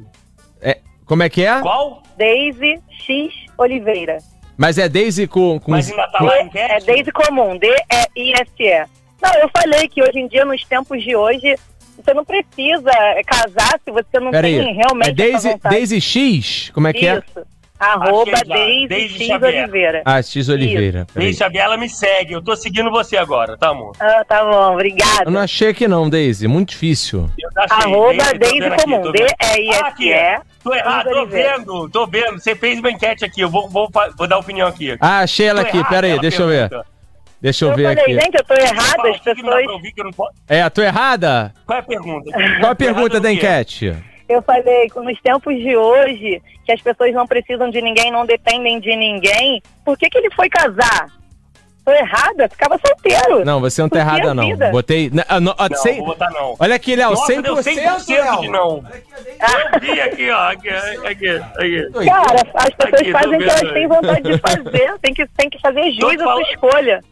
É, 0.62 0.78
como 1.06 1.24
é 1.24 1.30
que 1.30 1.46
é? 1.46 1.60
Qual? 1.62 2.02
Daisy 2.18 2.80
X 3.06 3.34
Oliveira. 3.58 4.18
Mas 4.58 4.78
é 4.78 4.88
Daisy 4.88 5.28
com... 5.28 5.60
com... 5.60 5.72
Mas 5.72 5.90
ainda 5.90 6.08
tá 6.08 6.24
lá 6.24 6.32
a 6.34 6.38
É 6.38 6.44
enquete? 6.44 6.86
Daisy 6.86 7.12
comum, 7.12 7.58
D-E-I-S-E. 7.58 8.86
Não, 9.22 9.34
eu 9.42 9.50
falei 9.56 9.88
que 9.88 10.02
hoje 10.02 10.20
em 10.20 10.28
dia, 10.28 10.46
nos 10.46 10.64
tempos 10.66 11.02
de 11.04 11.16
hoje, 11.16 11.56
você 12.02 12.14
não 12.14 12.26
precisa 12.26 12.92
casar 13.26 13.80
se 13.84 13.92
você 13.92 14.20
não 14.20 14.32
Pera 14.32 14.48
tem 14.48 14.60
aí. 14.60 14.74
realmente 14.74 15.10
É 15.10 15.14
Daisy. 15.14 15.60
Daisy 15.64 16.02
X? 16.02 16.72
Como 16.74 16.88
é 16.88 16.94
que 16.94 17.08
é? 17.08 17.16
Isso. 17.16 17.46
Arroba 17.80 18.32
Achei 18.32 18.48
já. 18.48 18.56
Daisy, 18.56 18.88
Daisy 18.88 19.18
X 19.18 19.28
Xavier. 19.28 19.64
Oliveira. 19.64 20.02
Ah, 20.06 20.22
X 20.22 20.50
Oliveira. 20.50 21.08
Deixa 21.14 21.50
ela 21.54 21.76
me 21.76 21.90
segue. 21.90 22.34
Eu 22.34 22.42
tô 22.42 22.56
seguindo 22.56 22.90
você 22.90 23.18
agora, 23.18 23.58
tá, 23.58 23.70
amor? 23.70 23.94
Ah, 24.00 24.24
tá 24.26 24.44
bom, 24.46 24.74
obrigada. 24.74 25.26
Eu 25.26 25.32
não 25.32 25.42
achei 25.42 25.70
aqui 25.70 25.88
não, 25.88 26.10
Daisy. 26.10 26.48
Muito 26.48 26.70
difícil. 26.70 27.30
Eu 27.38 27.50
achei. 27.58 27.92
Arroba 27.92 28.14
Daisy, 28.14 28.60
tô 28.60 28.70
Daisy 28.70 28.84
comum, 28.84 29.02
tô 29.02 29.12
vendo. 29.12 29.26
Ah. 29.40 29.56
D-E-I-S-E. 29.56 30.42
Tô 30.64 30.74
errado, 30.74 31.10
tô 31.10 31.26
vendo, 31.26 31.90
tô 31.90 32.08
vendo. 32.08 32.40
Você 32.40 32.56
fez 32.56 32.80
uma 32.80 32.90
enquete 32.90 33.26
aqui, 33.26 33.42
eu 33.42 33.50
vou, 33.50 33.68
vou, 33.70 33.90
vou 34.18 34.28
dar 34.28 34.38
opinião 34.38 34.68
aqui. 34.68 34.96
Ah, 35.02 35.20
achei 35.20 35.48
ela 35.48 35.62
Tô 35.62 35.68
aqui. 35.68 35.90
Pera 35.90 36.08
aí, 36.08 36.18
deixa 36.20 36.42
eu 36.42 36.48
ver. 36.48 36.70
Deixa 37.44 37.66
eu 37.66 37.72
Eu 37.72 37.76
ver 37.76 37.84
falei, 37.98 38.04
aqui. 38.04 38.14
gente, 38.14 38.36
eu 38.36 38.44
tô 38.46 38.54
errada, 38.54 39.10
as 39.10 39.18
não 39.18 39.20
pessoas... 39.36 39.64
pra 39.66 39.74
ouvir 39.74 39.92
que 39.92 40.00
eu 40.00 40.06
não 40.06 40.14
posso- 40.14 40.34
É, 40.48 40.70
tô 40.70 40.82
errada? 40.82 41.54
Qual 41.66 41.76
é 41.78 41.80
a 41.82 41.84
pergunta? 41.84 42.32
Qual 42.32 42.42
a 42.42 42.50
Tô 42.50 42.58
errado 42.58 42.78
pergunta 42.78 43.20
da 43.20 43.34
enquete? 43.34 43.94
Eu 44.30 44.42
falei, 44.42 44.90
que 44.90 44.98
nos 45.02 45.20
tempos 45.22 45.54
de 45.58 45.76
hoje, 45.76 46.42
que 46.66 46.72
as 46.72 46.82
pessoas 46.82 47.14
não 47.14 47.28
precisam 47.28 47.70
de 47.70 47.82
ninguém, 47.82 48.10
não 48.12 48.26
dependem 48.26 48.80
de 48.80 48.96
ninguém, 48.96 49.62
por 49.84 49.98
que, 49.98 50.10
que 50.10 50.18
ele 50.18 50.32
foi 50.34 50.48
casar? 50.48 51.08
Tô 51.84 51.92
errada? 51.92 52.48
Ficava 52.48 52.80
solteiro. 52.88 53.44
Não, 53.44 53.60
você 53.60 53.82
não 53.82 53.90
tá 53.90 54.00
errada, 54.00 54.32
a 54.32 54.34
não. 54.34 54.48
vida. 54.48 54.70
Botei. 54.72 55.10
na- 55.14 55.26
ah, 55.28 55.42
no- 55.42 55.54
ah, 55.58 55.68
Não, 55.70 55.96
vou 55.98 56.06
botar 56.06 56.30
não. 56.32 56.56
Olha 56.58 56.76
aqui, 56.76 56.96
Léo, 56.96 57.10
Nossa, 57.10 57.34
100%, 57.34 57.42
deu 57.42 57.56
100% 57.58 58.40
de 58.40 58.48
não. 58.48 58.78
Eu 58.78 59.80
vi 59.82 60.00
aqui, 60.00 60.32
ó. 60.32 60.50
Aqui, 60.50 60.70
aqui, 60.70 61.28
aqui. 61.30 62.06
Cara, 62.06 62.42
as 62.56 62.70
pessoas 62.74 63.02
Aqui, 63.02 63.12
fazem 63.12 63.36
o 63.36 63.38
que 63.40 63.44
elas 63.50 63.74
têm 63.74 63.88
vontade 63.90 64.22
de 64.22 64.38
fazer. 64.38 64.94
Tem 65.02 65.14
que, 65.14 65.28
tem 65.36 65.50
que 65.50 65.60
fazer 65.60 65.92
jus 65.92 66.00
Tô 66.00 66.30
à 66.30 66.34
sua 66.34 66.42
escolha. 66.44 67.04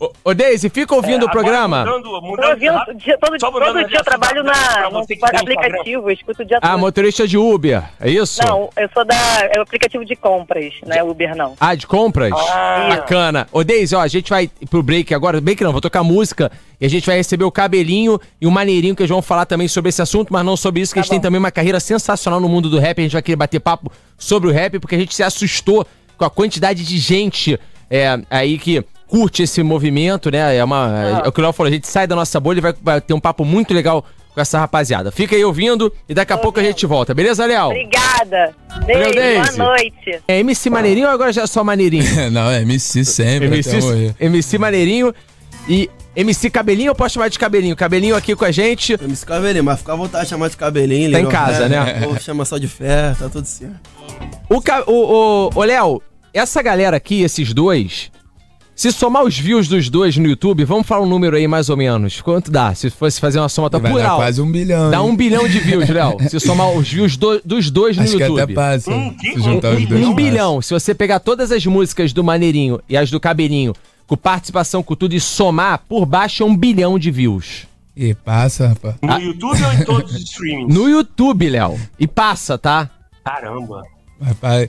Ô, 0.00 0.12
Ô, 0.24 0.34
Daisy, 0.34 0.68
fica 0.68 0.94
ouvindo 0.94 1.24
É, 1.26 1.28
o 1.28 1.30
programa? 1.30 1.84
Mudando, 1.84 2.22
mudando 2.22 2.50
ouvindo, 2.50 2.72
rápido. 2.72 2.98
dia- 2.98 3.18
todo, 3.18 3.38
todo 3.38 3.86
dia 3.88 3.98
eu 3.98 4.04
assunto 4.04 4.04
trabalho 4.04 4.42
na, 4.42 4.90
no 4.90 5.06
que 5.06 5.18
aplicativo, 5.22 6.08
eu 6.10 6.14
escuto 6.14 6.42
o 6.42 6.44
dia 6.44 6.58
Ah, 6.60 6.70
todo. 6.70 6.80
motorista 6.80 7.28
de 7.28 7.38
Uber, 7.38 7.82
é 8.00 8.10
isso? 8.10 8.42
Não, 8.44 8.70
eu 8.76 8.88
sou 8.92 9.04
da. 9.04 9.14
É 9.52 9.58
o 9.58 9.62
aplicativo 9.62 10.04
de 10.04 10.16
compras, 10.16 10.72
não 10.86 10.96
é 10.96 11.02
Uber, 11.02 11.36
não. 11.36 11.54
Ah, 11.60 11.74
de 11.74 11.86
compras? 11.86 12.32
Ah. 12.32 12.86
Bacana. 12.90 13.46
Ô, 13.52 13.62
Deise, 13.62 13.94
ó, 13.94 14.00
a 14.00 14.08
gente 14.08 14.30
vai 14.30 14.48
pro 14.68 14.82
break 14.82 15.14
agora. 15.14 15.40
Break 15.40 15.62
não, 15.62 15.72
vou 15.72 15.80
tocar 15.80 16.02
música. 16.02 16.50
E 16.80 16.86
a 16.86 16.90
gente 16.90 17.06
vai 17.06 17.16
receber 17.16 17.44
o 17.44 17.50
cabelinho 17.52 18.20
e 18.40 18.46
o 18.46 18.50
maneirinho, 18.50 18.94
que 18.96 19.02
eles 19.02 19.10
vão 19.10 19.22
falar 19.22 19.46
também 19.46 19.68
sobre 19.68 19.88
esse 19.90 20.02
assunto, 20.02 20.32
mas 20.32 20.44
não 20.44 20.56
sobre 20.56 20.82
isso, 20.82 20.92
que 20.92 20.96
Tá 20.96 21.00
eles 21.00 21.08
têm 21.08 21.18
bom. 21.18 21.22
também 21.22 21.38
uma 21.38 21.50
carreira 21.50 21.78
sensacional 21.80 22.40
no 22.40 22.48
mundo 22.48 22.68
do 22.68 22.78
rap. 22.78 22.98
A 22.98 23.02
gente 23.02 23.12
vai 23.12 23.22
querer 23.22 23.36
bater 23.36 23.60
papo 23.60 23.90
sobre 24.18 24.48
o 24.50 24.52
rap, 24.52 24.78
porque 24.80 24.94
a 24.96 24.98
gente 24.98 25.14
se 25.14 25.22
assustou 25.22 25.86
com 26.18 26.24
a 26.24 26.30
quantidade 26.30 26.84
de 26.84 26.98
gente 26.98 27.58
é, 27.90 28.18
aí 28.30 28.58
que 28.58 28.84
curte 29.06 29.42
esse 29.42 29.62
movimento, 29.62 30.30
né? 30.30 30.56
É, 30.56 30.64
uma, 30.64 31.22
é 31.24 31.28
o 31.28 31.32
que 31.32 31.40
o 31.40 31.42
Léo 31.42 31.52
falou, 31.52 31.70
a 31.70 31.72
gente 31.72 31.86
sai 31.86 32.06
da 32.06 32.16
nossa 32.16 32.40
bolha 32.40 32.58
e 32.58 32.60
vai, 32.60 32.74
vai 32.82 33.00
ter 33.00 33.14
um 33.14 33.20
papo 33.20 33.44
muito 33.44 33.72
legal 33.72 34.04
com 34.34 34.40
essa 34.40 34.58
rapaziada. 34.58 35.12
Fica 35.12 35.36
aí 35.36 35.44
ouvindo 35.44 35.92
e 36.08 36.14
daqui 36.14 36.32
a 36.32 36.38
pouco 36.38 36.58
a 36.58 36.62
gente 36.62 36.84
volta, 36.84 37.14
beleza, 37.14 37.46
Léo? 37.46 37.66
Obrigada. 37.66 38.52
Beijo, 38.84 39.56
boa 39.56 39.68
noite. 39.68 40.20
É 40.26 40.40
MC 40.40 40.68
Maneirinho 40.68 41.06
ou 41.06 41.12
agora 41.12 41.32
já 41.32 41.42
é 41.42 41.46
só 41.46 41.62
Maneirinho? 41.62 42.04
Não, 42.32 42.50
é 42.50 42.62
MC 42.62 43.04
sempre, 43.04 43.46
MC, 43.46 43.80
morrer. 43.80 44.14
MC 44.18 44.58
Maneirinho 44.58 45.14
e 45.68 45.88
MC 46.16 46.50
Cabelinho, 46.50 46.90
eu 46.90 46.94
posso 46.94 47.14
chamar 47.14 47.28
de 47.28 47.38
Cabelinho? 47.38 47.76
Cabelinho 47.76 48.16
aqui 48.16 48.34
com 48.34 48.44
a 48.44 48.50
gente. 48.50 48.94
MC 48.94 49.24
Cabelinho, 49.24 49.64
mas 49.64 49.78
fica 49.78 49.92
à 49.92 49.96
vontade 49.96 50.24
de 50.24 50.30
chamar 50.30 50.48
de 50.48 50.56
cabelinho. 50.56 51.12
Tá 51.12 51.20
em 51.20 51.28
casa, 51.28 51.68
né? 51.68 52.04
Ou 52.06 52.18
chama 52.18 52.44
só 52.44 52.58
de 52.58 52.68
fé, 52.68 53.14
tá 53.18 53.28
tudo 53.28 53.46
certo. 53.46 53.74
O, 54.48 54.56
o, 54.90 54.92
o, 54.92 55.50
o 55.54 55.64
Léo, 55.64 56.02
essa 56.34 56.60
galera 56.62 56.96
aqui, 56.96 57.22
esses 57.22 57.52
dois, 57.54 58.10
se 58.74 58.90
somar 58.90 59.22
os 59.24 59.38
views 59.38 59.68
dos 59.68 59.88
dois 59.88 60.16
no 60.16 60.26
YouTube, 60.26 60.64
vamos 60.64 60.86
falar 60.86 61.02
um 61.04 61.08
número 61.08 61.36
aí 61.36 61.46
mais 61.46 61.68
ou 61.68 61.76
menos. 61.76 62.20
Quanto 62.20 62.50
dá? 62.50 62.74
Se 62.74 62.90
fosse 62.90 63.20
fazer 63.20 63.38
uma 63.38 63.48
soma 63.48 63.70
tá 63.70 63.78
Vai 63.78 63.92
por 63.92 64.02
dar 64.02 64.16
quase 64.16 64.40
um 64.42 64.50
bilhão. 64.50 64.90
Dá 64.90 64.98
hein? 64.98 65.04
um 65.04 65.14
bilhão 65.16 65.46
de 65.48 65.60
views, 65.60 65.88
Léo. 65.88 66.16
Se 66.28 66.40
somar 66.40 66.70
os 66.72 66.88
views 66.88 67.16
do- 67.16 67.40
dos 67.44 67.70
dois 67.70 67.96
no 67.96 68.02
Acho 68.02 68.16
que 68.16 68.22
YouTube. 68.22 68.40
até 68.42 68.52
passa. 68.52 68.90
Um 68.90 69.14
que- 69.14 69.34
se 69.34 69.40
juntar 69.40 69.68
um 69.70 69.76
os 69.76 69.86
dois. 69.86 70.00
Um 70.02 70.04
passa. 70.06 70.14
bilhão. 70.16 70.60
Se 70.62 70.74
você 70.74 70.92
pegar 70.94 71.20
todas 71.20 71.52
as 71.52 71.64
músicas 71.64 72.12
do 72.12 72.24
Maneirinho 72.24 72.80
e 72.88 72.96
as 72.96 73.10
do 73.10 73.20
Cabelinho, 73.20 73.72
com 74.06 74.16
participação 74.16 74.82
com 74.82 74.94
tudo 74.96 75.14
e 75.14 75.20
somar, 75.20 75.82
por 75.88 76.04
baixo 76.04 76.42
é 76.42 76.46
um 76.46 76.56
bilhão 76.56 76.98
de 76.98 77.10
views. 77.12 77.66
E 77.96 78.12
passa, 78.12 78.68
rapaz. 78.68 78.96
No 79.00 79.18
YouTube 79.20 79.64
ou 79.64 79.72
em 79.72 79.84
todos 79.84 80.12
os 80.16 80.20
streamings? 80.24 80.74
No 80.74 80.88
YouTube, 80.90 81.48
Léo. 81.48 81.78
E 81.98 82.08
passa, 82.08 82.58
tá? 82.58 82.90
Caramba. 83.24 83.82
Rapaz, 84.20 84.68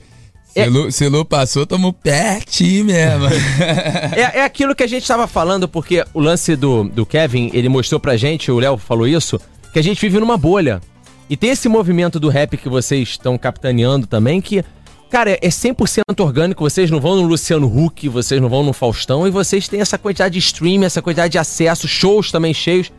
se, 0.62 0.66
É- 0.66 0.66
Lu, 0.68 0.90
se 0.92 1.08
Lu 1.08 1.24
passou, 1.24 1.66
tamo 1.66 1.92
pertinho 1.92 2.86
mesmo. 2.86 3.26
É, 4.16 4.38
é 4.40 4.44
aquilo 4.44 4.74
que 4.74 4.82
a 4.82 4.86
gente 4.86 5.06
tava 5.06 5.26
falando, 5.26 5.68
porque 5.68 6.04
o 6.14 6.20
lance 6.20 6.56
do, 6.56 6.84
do 6.84 7.04
Kevin, 7.04 7.50
ele 7.52 7.68
mostrou 7.68 8.00
pra 8.00 8.16
gente, 8.16 8.50
o 8.50 8.58
Léo 8.58 8.76
falou 8.76 9.06
isso, 9.06 9.38
que 9.72 9.78
a 9.78 9.82
gente 9.82 10.00
vive 10.00 10.18
numa 10.18 10.36
bolha. 10.36 10.80
E 11.28 11.36
tem 11.36 11.50
esse 11.50 11.68
movimento 11.68 12.18
do 12.20 12.28
rap 12.28 12.56
que 12.56 12.68
vocês 12.68 13.08
estão 13.10 13.36
capitaneando 13.36 14.06
também, 14.06 14.40
que, 14.40 14.64
cara, 15.10 15.32
é 15.32 15.48
100% 15.48 16.02
orgânico. 16.20 16.62
Vocês 16.62 16.88
não 16.90 17.00
vão 17.00 17.16
no 17.16 17.22
Luciano 17.22 17.66
Huck, 17.66 18.08
vocês 18.08 18.40
não 18.40 18.48
vão 18.48 18.62
no 18.62 18.72
Faustão, 18.72 19.26
e 19.26 19.30
vocês 19.30 19.66
têm 19.68 19.80
essa 19.80 19.98
quantidade 19.98 20.34
de 20.34 20.38
stream, 20.38 20.84
essa 20.84 21.02
quantidade 21.02 21.32
de 21.32 21.38
acesso, 21.38 21.88
shows 21.88 22.30
também 22.30 22.54
cheios. 22.54 22.92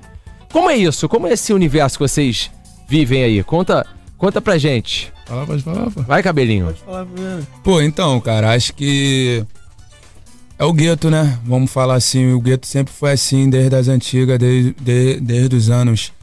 Como 0.52 0.70
é 0.70 0.76
isso? 0.76 1.08
Como 1.08 1.26
é 1.28 1.34
esse 1.34 1.54
universo 1.54 1.98
que 1.98 2.04
vocês 2.04 2.52
vivem 2.88 3.24
aí? 3.24 3.44
Conta, 3.44 3.86
conta 4.18 4.42
pra 4.42 4.58
gente. 4.58 5.12
Fala, 5.28 5.46
pode 5.46 5.62
falar, 5.64 5.92
pô. 5.92 6.02
Vai, 6.04 6.24
cabelinho. 6.24 6.66
Pode 6.68 6.80
falar 6.80 7.06
primeiro. 7.06 7.48
Pô, 7.64 7.82
então, 7.82 8.20
cara, 8.22 8.54
acho 8.54 8.74
que 8.74 9.44
é 10.58 10.64
o 10.66 10.72
gueto, 10.74 11.10
né? 11.10 11.38
Vamos 11.46 11.70
falar 11.72 11.96
assim, 11.96 12.32
o 12.34 12.40
gueto 12.40 12.66
sempre 12.66 12.94
foi 12.94 13.12
assim 13.12 13.50
desde 13.50 13.76
as 13.76 13.88
antigas, 13.88 14.40
desde, 14.40 14.74
de- 14.80 15.20
desde 15.20 15.56
os 15.56 15.70
anos 15.70 16.14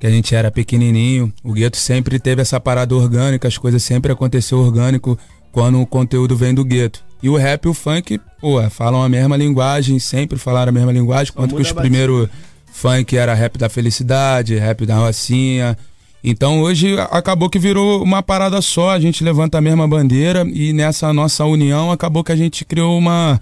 que 0.00 0.06
a 0.06 0.10
gente 0.10 0.34
era 0.34 0.50
pequenininho. 0.50 1.32
O 1.42 1.52
gueto 1.52 1.76
sempre 1.76 2.18
teve 2.18 2.40
essa 2.42 2.58
parada 2.58 2.94
orgânica, 2.94 3.46
as 3.46 3.58
coisas 3.58 3.82
sempre 3.82 4.10
aconteceram 4.12 4.62
orgânico 4.62 5.18
quando 5.52 5.80
o 5.80 5.86
conteúdo 5.86 6.34
vem 6.36 6.54
do 6.54 6.64
gueto. 6.64 7.04
E 7.22 7.28
o 7.28 7.36
rap 7.36 7.64
e 7.64 7.68
o 7.68 7.74
funk, 7.74 8.20
pô, 8.40 8.60
falam 8.70 9.02
a 9.02 9.08
mesma 9.08 9.36
linguagem, 9.36 9.98
sempre 9.98 10.38
falaram 10.38 10.70
a 10.70 10.72
mesma 10.72 10.92
linguagem, 10.92 11.32
quanto 11.32 11.54
que 11.54 11.62
os 11.62 11.68
primeiros 11.82 12.28
funk 12.72 13.16
era 13.16 13.32
rap 13.34 13.56
da 13.56 13.68
felicidade, 13.68 14.56
rap 14.56 14.84
da 14.84 14.96
rocinha. 14.96 15.76
Então 16.26 16.62
hoje 16.62 16.98
acabou 17.10 17.50
que 17.50 17.58
virou 17.58 18.02
uma 18.02 18.22
parada 18.22 18.62
só, 18.62 18.92
a 18.92 18.98
gente 18.98 19.22
levanta 19.22 19.58
a 19.58 19.60
mesma 19.60 19.86
bandeira 19.86 20.42
e 20.50 20.72
nessa 20.72 21.12
nossa 21.12 21.44
união 21.44 21.92
acabou 21.92 22.24
que 22.24 22.32
a 22.32 22.36
gente 22.36 22.64
criou 22.64 22.96
uma 22.96 23.38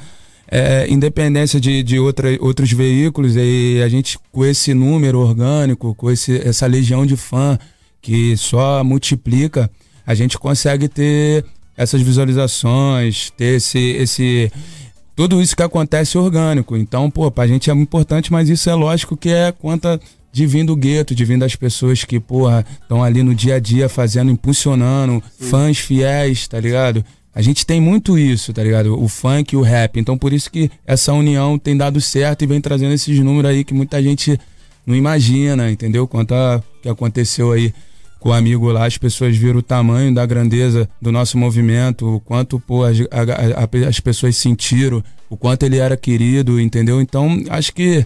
é, 0.51 0.89
independência 0.91 1.61
de, 1.61 1.81
de 1.85 2.01
outra, 2.01 2.37
outros 2.41 2.73
veículos 2.73 3.37
e 3.37 3.81
a 3.85 3.89
gente 3.89 4.19
com 4.33 4.45
esse 4.45 4.75
número 4.75 5.21
orgânico, 5.21 5.95
com 5.95 6.11
esse, 6.11 6.37
essa 6.45 6.67
legião 6.67 7.07
de 7.07 7.17
fã 7.17 7.57
que 8.01 8.37
só 8.37 8.83
multiplica, 8.83 9.71
a 10.05 10.13
gente 10.13 10.37
consegue 10.37 10.89
ter 10.89 11.45
essas 11.77 12.03
visualizações, 12.03 13.31
ter 13.31 13.59
esse, 13.59 13.79
esse 13.79 14.51
tudo 15.15 15.41
isso 15.41 15.55
que 15.55 15.63
acontece 15.63 16.19
orgânico. 16.19 16.77
Então, 16.77 17.09
pô, 17.09 17.31
pra 17.31 17.47
gente 17.47 17.71
é 17.71 17.75
muito 17.75 17.89
importante, 17.89 18.33
mas 18.33 18.49
isso 18.49 18.69
é 18.69 18.75
lógico 18.75 19.17
que 19.17 19.29
é 19.29 19.53
conta 19.53 20.01
de 20.33 20.47
vir 20.47 20.65
do 20.65 20.75
gueto, 20.75 21.15
de 21.15 21.25
vir 21.25 21.39
das 21.39 21.55
pessoas 21.55 22.05
que, 22.05 22.19
porra, 22.19 22.65
estão 22.81 23.05
ali 23.05 23.23
no 23.23 23.35
dia 23.35 23.57
a 23.57 23.59
dia 23.61 23.89
fazendo, 23.89 24.31
impulsionando, 24.31 25.23
fãs 25.39 25.79
fiéis, 25.79 26.49
tá 26.49 26.59
ligado? 26.59 27.05
A 27.35 27.41
gente 27.43 27.65
tem 27.67 27.81
muito 27.81 28.19
isso, 28.19 28.53
tá 28.53 28.63
ligado? 28.63 29.01
O 29.03 29.09
funk 29.09 29.55
e 29.55 29.57
o 29.57 29.63
rap. 29.63 29.99
Então, 29.99 30.19
por 30.19 30.33
isso 30.33 30.51
que 30.51 30.71
essa 30.87 31.13
união 31.13 31.59
tem 31.59 31.77
dado 31.77 32.01
certo 32.01 32.43
e 32.43 32.47
vem 32.47 32.61
trazendo 32.61 32.93
esses 32.93 33.19
números 33.21 33.51
aí 33.51 33.65
que 33.65 33.73
muita 33.73 34.03
gente 34.03 34.39
não 34.87 34.95
imagina, 34.95 35.71
entendeu? 35.71 36.07
Quanto 36.07 36.35
a 36.35 36.63
que 36.83 36.89
aconteceu 36.89 37.53
aí 37.53 37.73
com 38.21 38.29
o 38.29 38.33
amigo 38.33 38.71
lá, 38.71 38.87
as 38.87 38.99
pessoas 38.99 39.37
viram 39.37 39.59
o 39.59 39.63
tamanho 39.63 40.15
da 40.15 40.25
grandeza 40.27 40.89
do 41.01 41.11
nosso 41.11 41.37
movimento, 41.39 42.17
o 42.17 42.21
quanto 42.21 42.61
pô, 42.61 42.85
as, 42.85 43.01
a- 43.11 43.63
a- 43.65 43.89
as 43.89 43.99
pessoas 43.99 44.37
sentiram, 44.37 45.03
o 45.31 45.37
quanto 45.37 45.63
ele 45.65 45.79
era 45.79 45.97
querido, 45.97 46.61
entendeu? 46.61 47.01
Então, 47.01 47.43
acho 47.49 47.73
que 47.75 48.05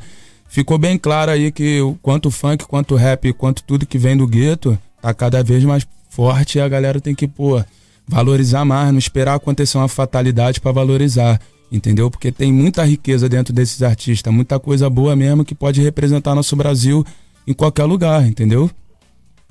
ficou 0.57 0.79
bem 0.79 0.97
claro 0.97 1.31
aí 1.31 1.53
que 1.53 1.83
o 1.83 1.99
quanto 2.01 2.27
o 2.27 2.31
funk, 2.31 2.65
quanto 2.65 2.95
o 2.95 2.97
rap, 2.97 3.31
quanto 3.35 3.63
tudo 3.63 3.85
que 3.85 3.99
vem 3.99 4.17
do 4.17 4.27
gueto, 4.27 4.79
tá 5.03 5.13
cada 5.13 5.43
vez 5.45 5.63
mais 5.65 5.87
forte 6.09 6.57
e 6.57 6.61
a 6.63 6.67
galera 6.67 6.99
tem 6.99 7.15
que, 7.15 7.29
pô, 7.29 7.63
valorizar 8.09 8.65
mais, 8.65 8.91
não 8.91 8.99
esperar 8.99 9.35
acontecer 9.35 9.77
uma 9.77 9.87
fatalidade 9.87 10.59
para 10.59 10.73
valorizar, 10.73 11.39
entendeu? 11.71 12.11
Porque 12.11 12.33
tem 12.33 12.51
muita 12.51 12.83
riqueza 12.85 13.29
dentro 13.29 13.53
desses 13.53 13.83
artistas, 13.83 14.33
muita 14.33 14.59
coisa 14.59 14.89
boa 14.89 15.15
mesmo 15.15 15.45
que 15.45 15.55
pode 15.55 15.83
representar 15.83 16.35
nosso 16.35 16.57
Brasil 16.57 17.05
em 17.47 17.53
qualquer 17.53 17.85
lugar, 17.85 18.27
entendeu? 18.27 18.71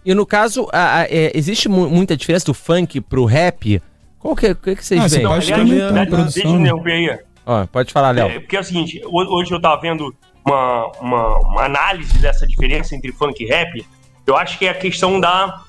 E 0.04 0.12
no 0.16 0.26
caso, 0.26 0.68
a, 0.74 1.02
a, 1.02 1.04
é, 1.04 1.32
existe 1.36 1.70
mu 1.70 1.88
muita 1.88 2.18
diferença 2.18 2.48
do 2.48 2.54
funk 2.56 3.00
pro 3.00 3.26
rap? 3.26 3.80
Qual 4.18 4.36
que, 4.36 4.48
é, 4.48 4.56
que, 4.56 4.76
que 4.76 4.84
vocês 4.84 5.00
Ah, 5.00 5.08
você 5.08 5.18
veem? 5.18 5.28
pode 5.28 5.54
aliás, 5.54 5.62
comentar 5.70 5.86
a 5.86 5.90
aliás, 5.92 6.10
produção, 6.10 6.42
Deixa 6.58 6.70
eu 6.74 6.84
né? 6.84 6.94
aí. 7.12 7.20
Ó, 7.46 7.66
pode 7.68 7.94
falar, 7.94 8.10
Léo. 8.10 8.28
É, 8.28 8.40
porque 8.40 8.56
é 8.58 8.60
o 8.60 8.64
seguinte, 8.64 9.00
ho- 9.06 9.38
hoje 9.38 9.52
eu 9.52 9.62
tava 9.62 9.80
vendo 9.80 10.12
uma, 10.46 10.92
uma, 11.00 11.40
uma 11.40 11.64
análise 11.64 12.18
dessa 12.20 12.46
diferença 12.46 12.96
entre 12.96 13.12
funk 13.12 13.44
e 13.44 13.48
rap. 13.48 13.86
Eu 14.26 14.38
acho 14.38 14.58
que 14.60 14.66
é 14.66 14.70
a 14.70 14.76
questão 14.76 15.20
da, 15.20 15.64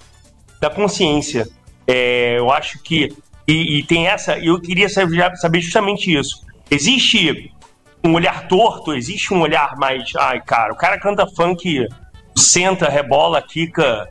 da 0.60 0.68
consciência. 0.68 1.48
É, 1.86 2.38
eu 2.38 2.50
acho 2.50 2.82
que. 2.82 3.16
E, 3.48 3.78
e 3.78 3.82
tem 3.84 4.06
essa. 4.06 4.38
Eu 4.38 4.60
queria 4.60 4.88
saber, 4.88 5.60
justamente 5.60 6.12
isso. 6.12 6.44
Existe 6.70 7.52
um 8.04 8.14
olhar 8.14 8.46
torto, 8.48 8.92
existe 8.92 9.32
um 9.32 9.40
olhar 9.40 9.76
mais. 9.76 10.10
Ai, 10.16 10.40
cara, 10.42 10.72
o 10.72 10.76
cara 10.76 10.98
canta 10.98 11.26
funk, 11.26 11.86
senta, 12.36 12.88
rebola, 12.88 13.40
quica. 13.40 14.08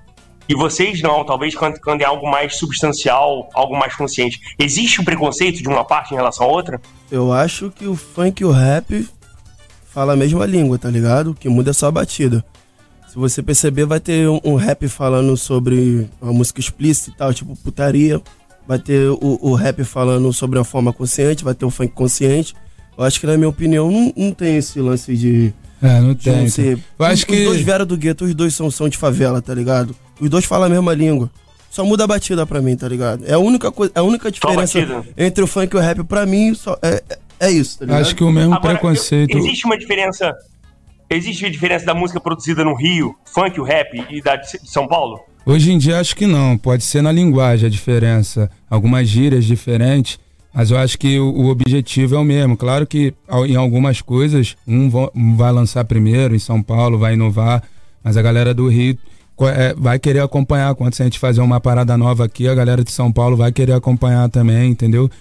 E 0.47 0.53
vocês 0.53 1.01
não, 1.01 1.25
talvez 1.25 1.55
quando, 1.55 1.79
quando 1.79 2.03
é 2.03 2.05
algo 2.05 2.29
mais 2.29 2.55
substancial, 2.57 3.49
algo 3.51 3.75
mais 3.75 3.95
consciente. 3.95 4.39
Existe 4.59 5.01
um 5.01 5.03
preconceito 5.03 5.57
de 5.57 5.67
uma 5.67 5.83
parte 5.83 6.13
em 6.13 6.17
relação 6.17 6.45
à 6.45 6.49
outra? 6.49 6.79
Eu 7.11 7.33
acho 7.33 7.71
que 7.71 7.87
o 7.87 7.95
funk 7.95 8.43
e 8.43 8.45
o 8.45 8.51
rap 8.51 9.09
falam 9.95 10.13
a 10.13 10.17
mesma 10.17 10.45
língua, 10.45 10.77
tá 10.77 10.89
ligado? 10.91 11.31
O 11.31 11.33
que 11.33 11.49
muda 11.49 11.71
é 11.71 11.73
só 11.73 11.87
a 11.87 11.91
batida. 11.91 12.43
Se 13.07 13.15
você 13.15 13.41
perceber, 13.41 13.85
vai 13.85 13.99
ter 13.99 14.27
um, 14.29 14.39
um 14.43 14.55
rap 14.55 14.87
falando 14.89 15.35
sobre 15.37 16.07
uma 16.21 16.33
música 16.33 16.59
explícita 16.59 17.11
e 17.11 17.13
tal, 17.17 17.33
tipo 17.33 17.55
putaria. 17.55 18.21
Vai 18.67 18.77
ter 18.77 19.09
o, 19.09 19.39
o 19.41 19.53
rap 19.55 19.83
falando 19.85 20.33
sobre 20.33 20.59
uma 20.59 20.65
forma 20.65 20.91
consciente, 20.91 21.43
vai 21.43 21.53
ter 21.55 21.63
o 21.65 21.69
funk 21.69 21.93
consciente. 21.93 22.53
Eu 22.97 23.03
acho 23.05 23.19
que, 23.19 23.25
na 23.27 23.37
minha 23.37 23.47
opinião, 23.49 23.89
não, 23.89 24.13
não 24.15 24.31
tem 24.33 24.57
esse 24.57 24.79
lance 24.79 25.15
de. 25.15 25.53
É, 25.81 25.99
não 26.01 26.13
de 26.13 26.29
não 26.29 26.37
tem. 26.39 26.49
ser- 26.49 26.77
Eu 26.99 27.05
acho 27.05 27.15
os, 27.19 27.23
que- 27.23 27.39
os 27.39 27.45
dois 27.45 27.61
vieram 27.61 27.85
do 27.85 27.95
gueto, 27.95 28.25
os 28.25 28.33
dois 28.35 28.53
são, 28.53 28.69
são 28.69 28.89
de 28.89 28.97
favela, 28.97 29.41
tá 29.41 29.53
ligado? 29.53 29.95
Os 30.19 30.29
dois 30.29 30.43
falam 30.45 30.65
a 30.65 30.69
mesma 30.69 30.93
língua. 30.93 31.29
Só 31.71 31.85
muda 31.85 32.05
a 32.05 32.07
batida 32.07 32.45
pra 32.45 32.61
mim, 32.61 32.75
tá 32.75 32.87
ligado? 32.87 33.23
É 33.27 33.33
a 33.33 33.39
única, 33.39 33.71
coisa, 33.71 33.91
a 33.95 34.01
única 34.01 34.29
diferença 34.31 34.79
entre 35.17 35.43
o 35.43 35.47
funk 35.47 35.73
e 35.73 35.77
o 35.77 35.81
rap 35.81 36.03
pra 36.05 36.25
mim 36.25 36.53
só 36.53 36.77
é, 36.81 37.03
é- 37.39 37.51
isso, 37.51 37.79
tá 37.79 37.85
ligado? 37.85 38.01
Acho 38.01 38.15
que 38.15 38.23
o 38.23 38.31
mesmo 38.31 38.53
Agora, 38.53 38.73
preconceito. 38.73 39.31
eu- 39.31 39.39
Existe 39.39 39.65
uma 39.65 39.77
diferença. 39.77 40.33
Existe 41.09 41.43
uma 41.45 41.51
diferença 41.51 41.85
da 41.85 41.93
música 41.93 42.19
produzida 42.19 42.63
no 42.63 42.75
Rio, 42.75 43.15
funk, 43.25 43.59
o 43.59 43.63
rap, 43.63 44.03
e 44.09 44.21
da 44.21 44.35
de 44.37 44.47
São 44.65 44.87
Paulo? 44.87 45.19
Hoje 45.45 45.71
em 45.71 45.77
dia 45.77 45.99
acho 45.99 46.15
que 46.15 46.25
não, 46.25 46.57
pode 46.57 46.83
ser 46.83 47.03
na 47.03 47.11
linguagem 47.11 47.67
a 47.67 47.69
diferença, 47.69 48.49
algumas 48.67 49.07
gírias 49.07 49.45
diferentes, 49.45 50.17
mas 50.51 50.71
eu 50.71 50.77
acho 50.77 50.97
que 50.97 51.19
o, 51.19 51.29
o 51.29 51.49
objetivo 51.49 52.15
é 52.15 52.17
o 52.17 52.23
mesmo. 52.23 52.57
Claro 52.57 52.87
que 52.87 53.13
em 53.47 53.55
algumas 53.55 54.01
coisas 54.01 54.55
um, 54.67 54.89
vai 55.37 55.51
lançar 55.51 55.85
primeiro, 55.85 56.35
em 56.35 56.39
São 56.39 56.63
Paulo 56.63 56.97
vai 56.97 57.13
inovar, 57.13 57.61
mas 58.03 58.17
a 58.17 58.21
galera 58.23 58.55
do 58.55 58.67
Rio 58.67 58.97
é, 59.41 59.75
vai 59.77 59.99
querer 59.99 60.21
acompanhar. 60.21 60.73
Quando 60.73 60.95
a 60.99 61.03
gente 61.03 61.19
fazer 61.19 61.41
uma 61.41 61.59
parada 61.59 61.95
nova 61.95 62.25
aqui, 62.25 62.47
a 62.47 62.55
galera 62.55 62.83
de 62.83 62.91
São 62.91 63.11
Paulo 63.11 63.37
vai 63.37 63.51
querer 63.51 63.73
acompanhar 63.73 64.27
também, 64.29 64.71
entendeu? 64.71 65.11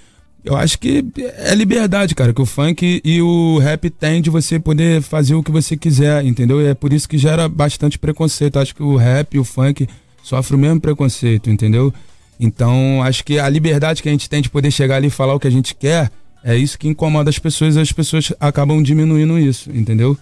Eu 0.44 0.56
acho 0.56 0.78
que 0.78 1.02
é 1.38 1.54
liberdade, 1.54 2.14
cara, 2.14 2.34
que 2.34 2.42
o 2.42 2.44
funk 2.44 3.00
e 3.02 3.22
o 3.22 3.58
rap 3.58 3.88
tem 3.88 4.20
de 4.20 4.28
você 4.28 4.60
poder 4.60 5.00
fazer 5.00 5.34
o 5.34 5.42
que 5.42 5.50
você 5.50 5.74
quiser, 5.74 6.22
entendeu? 6.22 6.60
E 6.60 6.66
é 6.66 6.74
por 6.74 6.92
isso 6.92 7.08
que 7.08 7.16
gera 7.16 7.48
bastante 7.48 7.98
preconceito. 7.98 8.58
Acho 8.58 8.74
que 8.74 8.82
o 8.82 8.94
rap 8.94 9.34
e 9.34 9.38
o 9.38 9.44
funk 9.44 9.88
sofrem 10.22 10.58
o 10.58 10.60
mesmo 10.60 10.80
preconceito, 10.82 11.48
entendeu? 11.48 11.92
Então, 12.38 13.02
acho 13.02 13.24
que 13.24 13.38
a 13.38 13.48
liberdade 13.48 14.02
que 14.02 14.08
a 14.08 14.12
gente 14.12 14.28
tem 14.28 14.42
de 14.42 14.50
poder 14.50 14.70
chegar 14.70 14.96
ali 14.96 15.06
e 15.06 15.10
falar 15.10 15.34
o 15.34 15.40
que 15.40 15.48
a 15.48 15.50
gente 15.50 15.74
quer, 15.74 16.10
é 16.42 16.54
isso 16.54 16.78
que 16.78 16.88
incomoda 16.88 17.30
as 17.30 17.38
pessoas 17.38 17.76
e 17.76 17.80
as 17.80 17.90
pessoas 17.90 18.30
acabam 18.38 18.82
diminuindo 18.82 19.38
isso, 19.38 19.70
entendeu? 19.70 20.14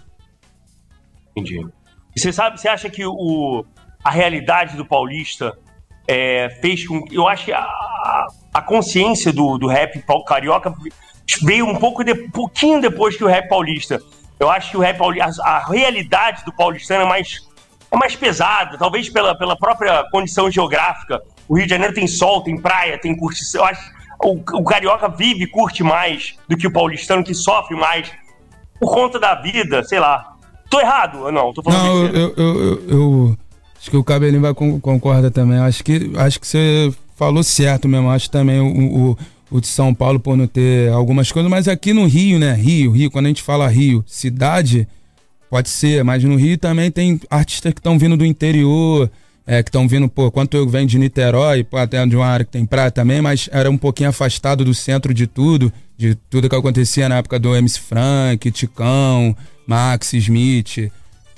Entendi. 1.36 1.66
E 2.14 2.20
você 2.20 2.32
sabe, 2.32 2.60
você 2.60 2.68
acha 2.68 2.88
que 2.88 3.04
o, 3.04 3.64
a 4.04 4.10
realidade 4.10 4.76
do 4.76 4.86
paulista 4.86 5.58
é, 6.06 6.48
fez 6.60 6.86
com 6.86 7.04
eu 7.10 7.26
acho 7.26 7.46
que 7.46 7.52
a, 7.52 7.58
a 7.58 8.26
consciência 8.60 9.32
do, 9.32 9.56
do 9.56 9.66
rap 9.66 10.04
carioca 10.26 10.74
veio 11.42 11.66
um 11.66 11.76
pouco 11.76 12.04
de, 12.04 12.14
pouquinho 12.14 12.80
depois 12.80 13.16
que 13.16 13.24
o 13.24 13.28
rap 13.28 13.48
paulista. 13.48 13.98
Eu 14.38 14.50
acho 14.50 14.70
que 14.72 14.76
o 14.76 14.80
rap 14.80 14.98
paulista, 14.98 15.42
a, 15.42 15.56
a 15.56 15.70
realidade 15.70 16.44
do 16.44 16.52
paulistano 16.52 17.02
é 17.04 17.08
mais 17.08 17.40
é 17.90 17.96
mais 17.96 18.16
pesada, 18.16 18.78
talvez 18.78 19.08
pela, 19.10 19.34
pela 19.36 19.54
própria 19.56 20.02
condição 20.10 20.50
geográfica. 20.50 21.20
O 21.46 21.56
Rio 21.56 21.66
de 21.66 21.70
Janeiro 21.70 21.92
tem 21.94 22.06
sol, 22.06 22.42
tem 22.42 22.58
praia, 22.58 22.98
tem 22.98 23.14
curtição. 23.14 23.60
Eu 23.60 23.66
acho 23.66 23.80
que 23.90 23.96
o, 24.24 24.60
o 24.60 24.64
carioca 24.64 25.08
vive 25.08 25.44
e 25.44 25.46
curte 25.46 25.82
mais 25.82 26.34
do 26.48 26.56
que 26.56 26.66
o 26.66 26.72
paulistano 26.72 27.22
que 27.22 27.34
sofre 27.34 27.76
mais 27.76 28.10
por 28.80 28.92
conta 28.94 29.18
da 29.18 29.34
vida, 29.34 29.84
sei 29.84 30.00
lá. 30.00 30.36
Tô 30.70 30.80
errado 30.80 31.24
ou 31.24 31.30
não? 31.30 31.52
Tô 31.52 31.62
falando 31.62 31.82
Não, 31.84 32.04
eu, 32.06 32.14
eu, 32.14 32.34
eu, 32.36 32.88
eu- 32.88 33.36
acho 33.78 33.90
que 33.90 33.96
o 33.96 34.02
Cabelinho 34.02 34.40
vai 34.40 34.54
con- 34.54 34.80
concorda 34.80 35.30
também. 35.30 35.58
Acho 35.58 35.84
que 35.84 36.10
acho 36.16 36.40
que 36.40 36.46
você 36.46 36.90
falou 37.22 37.42
certo 37.44 37.88
mesmo. 37.88 38.10
Acho 38.10 38.28
também 38.28 38.58
o, 38.58 39.10
o, 39.10 39.18
o 39.50 39.60
de 39.60 39.68
São 39.68 39.94
Paulo 39.94 40.18
por 40.18 40.36
não 40.36 40.46
ter 40.46 40.90
algumas 40.90 41.30
coisas, 41.30 41.48
mas 41.48 41.68
aqui 41.68 41.92
no 41.92 42.04
Rio, 42.04 42.38
né? 42.38 42.52
Rio, 42.54 42.90
Rio, 42.90 43.10
quando 43.10 43.26
a 43.26 43.28
gente 43.28 43.42
fala 43.42 43.68
Rio, 43.68 44.04
cidade, 44.06 44.88
pode 45.48 45.68
ser, 45.68 46.02
mas 46.02 46.24
no 46.24 46.34
Rio 46.34 46.58
também 46.58 46.90
tem 46.90 47.20
artistas 47.30 47.72
que 47.72 47.78
estão 47.78 47.96
vindo 47.96 48.16
do 48.16 48.26
interior, 48.26 49.08
é, 49.46 49.62
que 49.62 49.68
estão 49.68 49.86
vindo, 49.86 50.08
pô, 50.08 50.32
quanto 50.32 50.56
eu 50.56 50.68
venho 50.68 50.86
de 50.86 50.98
Niterói, 50.98 51.62
pô, 51.62 51.76
até 51.76 52.04
de 52.04 52.16
uma 52.16 52.26
área 52.26 52.44
que 52.44 52.50
tem 52.50 52.66
praia 52.66 52.90
também, 52.90 53.22
mas 53.22 53.48
era 53.52 53.70
um 53.70 53.78
pouquinho 53.78 54.08
afastado 54.08 54.64
do 54.64 54.74
centro 54.74 55.14
de 55.14 55.28
tudo, 55.28 55.72
de 55.96 56.16
tudo 56.28 56.48
que 56.48 56.56
acontecia 56.56 57.08
na 57.08 57.18
época 57.18 57.38
do 57.38 57.54
MC 57.54 57.78
Frank, 57.78 58.50
Ticão, 58.50 59.36
Max 59.64 60.12
Smith. 60.14 60.90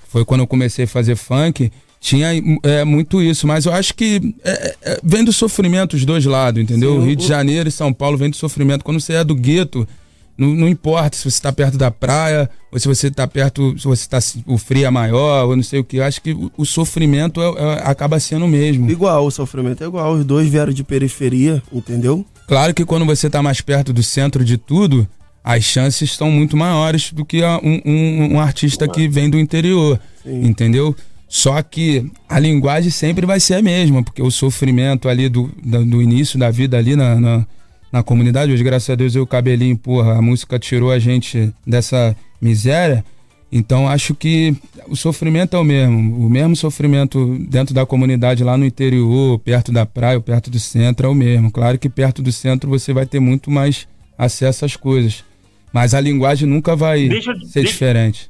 Foi 0.08 0.24
quando 0.24 0.40
eu 0.40 0.46
comecei 0.46 0.86
a 0.86 0.88
fazer 0.88 1.16
funk. 1.16 1.70
Tinha 2.04 2.28
é, 2.62 2.84
muito 2.84 3.22
isso, 3.22 3.46
mas 3.46 3.64
eu 3.64 3.72
acho 3.72 3.94
que 3.94 4.34
é, 4.44 4.74
é, 4.82 5.00
vem 5.02 5.24
do 5.24 5.32
sofrimento 5.32 5.96
os 5.96 6.04
dois 6.04 6.22
lados, 6.26 6.62
entendeu? 6.62 7.00
Sim, 7.00 7.06
Rio 7.06 7.16
de 7.16 7.24
o- 7.24 7.26
Janeiro 7.28 7.66
e 7.66 7.72
São 7.72 7.94
Paulo 7.94 8.18
vem 8.18 8.28
do 8.28 8.36
sofrimento. 8.36 8.84
Quando 8.84 9.00
você 9.00 9.14
é 9.14 9.24
do 9.24 9.34
gueto, 9.34 9.88
não, 10.36 10.48
não 10.48 10.68
importa 10.68 11.16
se 11.16 11.22
você 11.22 11.28
está 11.38 11.50
perto 11.50 11.78
da 11.78 11.90
praia, 11.90 12.50
ou 12.70 12.78
se 12.78 12.86
você 12.86 13.06
está 13.06 13.26
perto, 13.26 13.74
se 13.78 13.84
você 13.86 14.02
está 14.02 14.18
o 14.46 14.58
frio 14.58 14.84
é 14.84 14.90
maior, 14.90 15.46
ou 15.46 15.56
não 15.56 15.62
sei 15.62 15.80
o 15.80 15.84
que. 15.84 15.96
Eu 15.96 16.04
acho 16.04 16.20
que 16.20 16.32
o, 16.34 16.52
o 16.58 16.66
sofrimento 16.66 17.40
é- 17.40 17.46
é- 17.46 17.82
acaba 17.90 18.20
sendo 18.20 18.44
o 18.44 18.48
mesmo. 18.48 18.90
Igual, 18.90 19.24
o 19.24 19.30
sofrimento 19.30 19.82
é 19.82 19.86
igual. 19.86 20.12
Os 20.12 20.26
dois 20.26 20.46
vieram 20.46 20.74
de 20.74 20.84
periferia, 20.84 21.62
entendeu? 21.72 22.22
Claro 22.46 22.74
que 22.74 22.84
quando 22.84 23.06
você 23.06 23.28
está 23.28 23.42
mais 23.42 23.62
perto 23.62 23.94
do 23.94 24.02
centro 24.02 24.44
de 24.44 24.58
tudo, 24.58 25.08
as 25.42 25.64
chances 25.64 26.10
estão 26.10 26.30
muito 26.30 26.54
maiores 26.54 27.14
do 27.14 27.24
que 27.24 27.42
um, 27.42 27.80
um- 27.82 28.34
um 28.34 28.40
artista 28.40 28.86
que 28.86 29.08
vem 29.08 29.30
do 29.30 29.38
interior, 29.40 29.98
Sim. 30.22 30.44
entendeu? 30.44 30.94
Só 31.28 31.60
que 31.62 32.10
a 32.28 32.38
linguagem 32.38 32.90
sempre 32.90 33.26
vai 33.26 33.40
ser 33.40 33.54
a 33.54 33.62
mesma, 33.62 34.02
porque 34.02 34.22
o 34.22 34.30
sofrimento 34.30 35.08
ali 35.08 35.28
do, 35.28 35.50
do, 35.64 36.00
início 36.00 36.38
da 36.38 36.50
vida 36.50 36.78
ali 36.78 36.94
na, 36.94 37.18
na, 37.18 37.46
na 37.90 38.02
comunidade, 38.02 38.52
hoje, 38.52 38.62
graças 38.62 38.88
a 38.90 38.94
Deus, 38.94 39.14
eu 39.14 39.22
e 39.22 39.24
o 39.24 39.26
cabelinho, 39.26 39.76
porra, 39.76 40.16
a 40.16 40.22
música 40.22 40.58
tirou 40.58 40.92
a 40.92 40.98
gente 40.98 41.52
dessa 41.66 42.14
miséria. 42.40 43.04
Então 43.50 43.88
acho 43.88 44.14
que 44.14 44.54
o 44.88 44.96
sofrimento 44.96 45.54
é 45.56 45.58
o 45.58 45.64
mesmo. 45.64 46.26
O 46.26 46.28
mesmo 46.28 46.56
sofrimento 46.56 47.38
dentro 47.48 47.72
da 47.72 47.87
comunidade 47.87 48.42
lá 48.42 48.56
no 48.56 48.64
interior, 48.64 49.38
perto 49.38 49.70
da 49.70 49.87
praia, 49.87 50.16
ou 50.16 50.22
perto 50.22 50.50
do 50.50 50.58
centro, 50.58 51.06
é 51.06 51.08
o 51.08 51.14
mesmo. 51.14 51.50
Claro 51.52 51.78
que 51.78 51.88
perto 51.88 52.20
do 52.20 52.32
centro 52.32 52.68
você 52.68 52.92
vai 52.92 53.06
ter 53.06 53.20
muito 53.20 53.50
mais 53.52 53.87
acesso 54.18 54.64
às 54.64 54.74
coisas. 54.76 55.24
Mas 55.72 55.94
a 55.94 56.00
linguagem 56.00 56.48
nunca 56.48 56.74
vai 56.74 57.08
Deixa 57.08 57.32
ser 57.32 57.40
deixa- 57.54 57.70
diferente. 57.70 58.28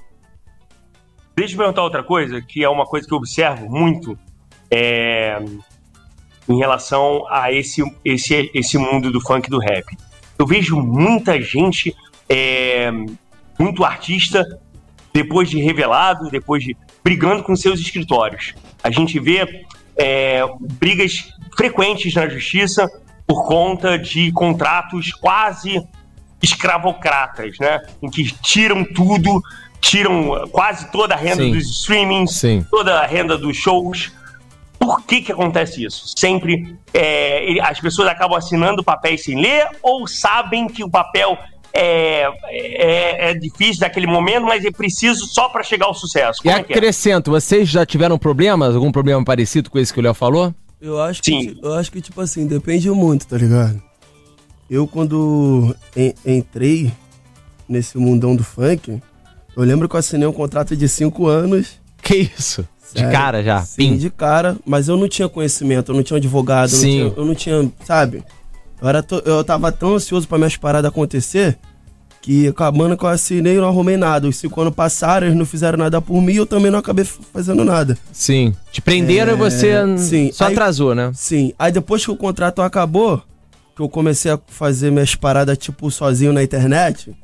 Deixa 1.37 1.55
eu 1.55 1.59
perguntar 1.59 1.83
outra 1.83 2.03
coisa, 2.03 2.41
que 2.41 2.63
é 2.63 2.69
uma 2.69 2.87
coisa 2.87 3.07
que 3.07 3.13
eu 3.13 3.19
observo 3.19 3.69
muito 3.69 4.19
é, 4.71 5.37
em 6.49 6.59
relação 6.59 7.27
a 7.29 7.53
esse, 7.53 7.83
esse, 8.05 8.51
esse 8.55 8.79
mundo 8.79 9.11
do 9.11 9.21
funk 9.21 9.49
e 9.49 9.51
do 9.51 9.59
rap. 9.59 9.97
Eu 10.39 10.47
vejo 10.47 10.77
muita 10.81 11.41
gente, 11.41 11.95
é, 12.29 12.91
muito 13.59 13.85
artista, 13.85 14.45
depois 15.13 15.49
de 15.49 15.61
revelado, 15.61 16.29
depois 16.31 16.63
de 16.63 16.77
brigando 17.03 17.43
com 17.43 17.55
seus 17.55 17.81
escritórios. 17.81 18.55
A 18.83 18.91
gente 18.91 19.19
vê 19.19 19.67
é, 19.97 20.43
brigas 20.61 21.33
frequentes 21.57 22.15
na 22.15 22.29
justiça 22.29 22.89
por 23.27 23.47
conta 23.47 23.99
de 23.99 24.33
contratos 24.33 25.13
quase 25.13 25.83
escravocratas, 26.43 27.59
né? 27.59 27.81
Em 28.03 28.11
que 28.11 28.25
tiram 28.43 28.85
tudo, 28.85 29.41
tiram 29.85 30.49
quase 30.51 30.91
toda 30.91 31.15
a 31.15 31.17
renda 31.17 31.43
Sim. 31.43 31.53
dos 31.53 31.69
streamings, 31.71 32.33
Sim. 32.33 32.67
toda 32.71 33.01
a 33.01 33.07
renda 33.07 33.37
dos 33.37 33.57
shows. 33.57 34.11
Por 34.79 35.03
que 35.03 35.23
que 35.23 35.33
acontece 35.33 35.85
isso? 35.85 36.13
Sempre 36.17 36.77
é, 36.93 37.45
ele- 37.49 37.61
as 37.61 37.81
pessoas 37.81 38.09
acabam 38.09 38.37
assinando 38.37 38.83
papéis 38.83 39.23
sem 39.25 39.41
ler 39.41 39.67
ou 39.83 40.07
sabem 40.07 40.67
que 40.67 40.83
o 40.85 40.91
papel 40.91 41.37
é, 41.73 42.29
é, 42.49 43.31
é 43.31 43.35
difícil 43.35 43.81
daquele 43.81 44.07
momento, 44.07 44.45
mas 44.45 44.65
é 44.65 44.71
preciso 44.71 45.27
só 45.27 45.49
para 45.49 45.63
chegar 45.63 45.87
ao 45.87 45.95
sucesso. 45.95 46.41
E 46.41 46.43
Como 46.45 46.57
é 46.57 46.63
que 46.63 46.73
é? 46.73 46.77
acrescento, 46.77 47.31
vocês 47.31 47.69
já 47.69 47.85
tiveram 47.85 48.17
problemas? 48.19 48.75
Algum 48.75 48.93
problema 48.93 49.25
parecido 49.25 49.71
com 49.71 49.79
esse 49.79 49.93
que 49.93 49.99
o 49.99 50.03
Léo 50.03 50.15
falou? 50.15 50.55
Eu 50.81 51.01
acho 51.01 51.23
que, 51.23 51.31
Sim. 51.31 51.59
eu 51.63 51.75
acho 51.75 51.91
que, 51.91 52.01
tipo 52.01 52.21
assim, 52.21 52.47
depende 52.47 52.89
muito, 52.91 53.27
tá 53.27 53.37
ligado? 53.39 53.83
Eu, 54.71 54.87
quando 54.87 55.75
en- 55.97 56.15
entrei 56.25 56.93
nesse 57.69 57.97
mundão 57.99 58.37
do 58.37 58.45
funk, 58.45 59.01
eu 59.57 59.63
lembro 59.63 59.89
que 59.89 59.95
eu 59.97 60.01
assinei 60.01 60.27
um 60.27 60.33
contrato 60.33 60.77
de 60.77 60.89
cinco 60.89 61.27
anos. 61.27 61.73
Que 62.03 62.31
isso? 62.37 62.63
De 62.93 63.01
sério. 63.01 63.13
cara 63.13 63.43
já. 63.43 63.63
Sim, 63.63 63.77
Pim. 63.93 63.97
de 63.97 64.11
cara, 64.11 64.57
mas 64.65 64.89
eu 64.89 64.97
não 64.97 65.09
tinha 65.09 65.29
conhecimento, 65.29 65.91
eu 65.91 65.97
não 65.97 66.03
tinha 66.03 66.17
advogado, 66.19 66.71
eu 66.71 66.75
não 66.75 66.81
Sim. 66.81 66.91
tinha, 66.91 67.13
eu 67.17 67.25
não 67.25 67.35
tinha, 67.35 67.73
sabe? 67.85 68.23
Eu, 68.81 68.89
era 68.89 69.03
to- 69.03 69.23
eu 69.25 69.43
tava 69.43 69.73
tão 69.73 69.95
ansioso 69.95 70.29
pra 70.29 70.37
minhas 70.39 70.57
paradas 70.57 70.89
acontecer 70.91 71.59
que 72.21 72.49
acabando 72.49 72.97
que 72.97 73.05
eu 73.05 73.09
assinei 73.09 73.57
eu 73.57 73.61
não 73.63 73.69
arrumei 73.69 73.97
nada. 73.97 74.29
Os 74.29 74.37
cinco 74.37 74.61
anos 74.61 74.75
passaram, 74.75 75.27
eles 75.27 75.37
não 75.39 75.45
fizeram 75.47 75.77
nada 75.79 76.01
por 76.01 76.21
mim 76.23 76.33
e 76.35 76.37
eu 76.37 76.47
também 76.47 76.71
não 76.71 76.79
acabei 76.79 77.05
fazendo 77.05 77.65
nada. 77.65 77.99
Sim. 78.13 78.55
Te 78.73 78.81
prenderam 78.81 79.33
É, 79.33 79.35
e 79.35 79.39
você 79.39 79.83
hum, 79.83 79.99
sim. 79.99 80.31
só 80.33 80.47
Aí- 80.47 80.53
atrasou, 80.53 80.95
né? 80.95 81.11
Sim, 81.15 81.53
aí 81.59 81.73
depois 81.73 82.05
que 82.05 82.11
o 82.11 82.17
contrato 82.17 82.63
acabou, 82.63 83.23
que 83.75 83.83
eu 83.83 83.89
comecei 83.89 84.31
a 84.31 84.39
fazer 84.47 84.91
minhas 84.93 85.15
paradas, 85.15 85.59
tipo, 85.59 85.91
sozinho 85.91 86.33
na 86.33 86.43
internet, 86.43 87.15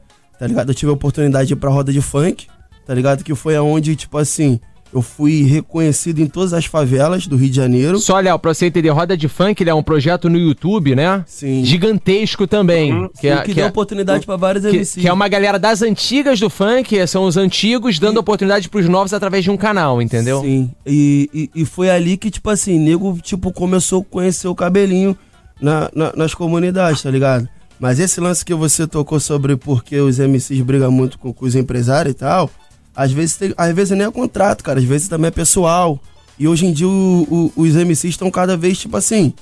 tá 0.40 0.46
ligado? 0.46 0.70
Eu 0.70 0.74
tive 0.74 0.90
a 0.90 0.94
oportunidade 0.94 1.48
de 1.48 1.52
ir 1.52 1.56
pra 1.56 1.68
roda 1.70 1.92
de 1.92 2.00
funk, 2.00 2.46
tá 2.86 2.94
ligado? 2.94 3.22
Que 3.22 3.34
foi 3.34 3.54
aonde, 3.54 3.94
tipo 3.94 4.16
assim, 4.16 4.58
eu 4.92 5.02
fui 5.02 5.42
reconhecido 5.42 6.18
em 6.20 6.26
todas 6.26 6.54
as 6.54 6.64
favelas 6.64 7.26
do 7.26 7.36
Rio 7.36 7.50
de 7.50 7.56
Janeiro. 7.56 7.98
Só, 7.98 8.18
Léo, 8.18 8.38
pra 8.38 8.54
você 8.54 8.64
entender, 8.66 8.88
Roda 8.88 9.16
de 9.16 9.28
Funk, 9.28 9.62
ele 9.62 9.68
é 9.68 9.74
um 9.74 9.82
projeto 9.82 10.30
no 10.30 10.38
YouTube, 10.38 10.96
né? 10.96 11.22
Sim. 11.26 11.62
Gigantesco 11.62 12.46
também. 12.46 12.92
Uhum. 12.92 13.10
Que, 13.20 13.28
é, 13.28 13.36
que, 13.36 13.50
que, 13.50 13.54
deu 13.54 13.66
é, 13.66 13.68
oportunidade 13.68 14.24
pra 14.24 14.36
vários 14.36 14.64
que, 14.64 14.78
MCs. 14.78 15.02
que 15.02 15.06
é 15.06 15.12
uma 15.12 15.28
galera 15.28 15.58
das 15.58 15.82
antigas 15.82 16.40
do 16.40 16.48
funk, 16.48 17.06
são 17.06 17.24
os 17.24 17.36
antigos, 17.36 17.98
dando 17.98 18.16
oportunidade 18.18 18.68
pros 18.70 18.88
novos 18.88 19.12
através 19.12 19.44
de 19.44 19.50
um 19.50 19.56
canal, 19.58 20.00
entendeu? 20.00 20.40
Sim. 20.40 20.70
E, 20.86 21.28
e, 21.54 21.62
e 21.62 21.64
foi 21.66 21.90
ali 21.90 22.16
que, 22.16 22.30
tipo 22.30 22.48
assim, 22.48 22.78
nego, 22.78 23.16
tipo, 23.22 23.52
começou 23.52 24.00
a 24.00 24.04
conhecer 24.04 24.48
o 24.48 24.54
cabelinho 24.54 25.14
na, 25.60 25.90
na- 25.94 26.12
nas 26.16 26.34
comunidades, 26.34 27.02
tá 27.02 27.10
ligado? 27.10 27.46
Mas 27.80 27.98
esse 27.98 28.20
lance 28.20 28.44
que 28.44 28.52
você 28.54 28.86
tocou 28.86 29.18
sobre 29.18 29.56
porque 29.56 29.98
os 29.98 30.18
MCs 30.18 30.60
brigam 30.60 30.92
muito 30.92 31.18
com, 31.18 31.32
com 31.32 31.46
os 31.46 31.54
empresários 31.56 32.12
e 32.14 32.18
tal, 32.18 32.50
às 32.94 33.10
vezes, 33.10 33.36
tem, 33.36 33.54
às 33.56 33.74
vezes 33.74 33.96
nem 33.96 34.06
é 34.06 34.10
contrato, 34.10 34.62
cara, 34.62 34.78
às 34.78 34.84
vezes 34.84 35.08
também 35.08 35.28
é 35.28 35.30
pessoal. 35.30 35.98
E 36.38 36.46
hoje 36.46 36.66
em 36.66 36.72
dia 36.72 36.86
o- 36.86 37.50
o- 37.56 37.62
os 37.62 37.74
MCs 37.74 38.10
estão 38.14 38.30
cada 38.30 38.56
vez, 38.56 38.78
tipo 38.78 38.96
assim, 38.96 39.32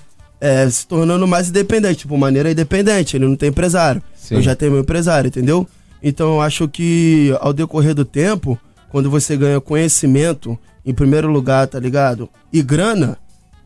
é, 0.41 0.71
se 0.71 0.87
tornando 0.87 1.27
mais 1.27 1.49
independente, 1.49 2.01
tipo, 2.01 2.17
maneira 2.17 2.51
independente, 2.51 3.17
ele 3.17 3.27
não 3.27 3.35
tem 3.35 3.49
empresário. 3.49 4.01
Sim. 4.17 4.37
Eu 4.37 4.43
já 4.43 4.55
tenho 4.55 4.71
meu 4.73 4.83
empresário, 4.83 5.27
entendeu? 5.29 5.67
Então 6.01 6.35
eu 6.35 6.41
acho 6.41 6.69
que 6.69 7.37
ao 7.41 7.53
decorrer 7.53 7.93
do 7.95 8.05
tempo, 8.05 8.57
quando 8.89 9.11
você 9.11 9.37
ganha 9.37 9.61
conhecimento, 9.61 10.57
em 10.87 10.95
primeiro 10.95 11.29
lugar, 11.29 11.67
tá 11.67 11.81
ligado? 11.81 12.29
E 12.53 12.63
grana, 12.63 13.19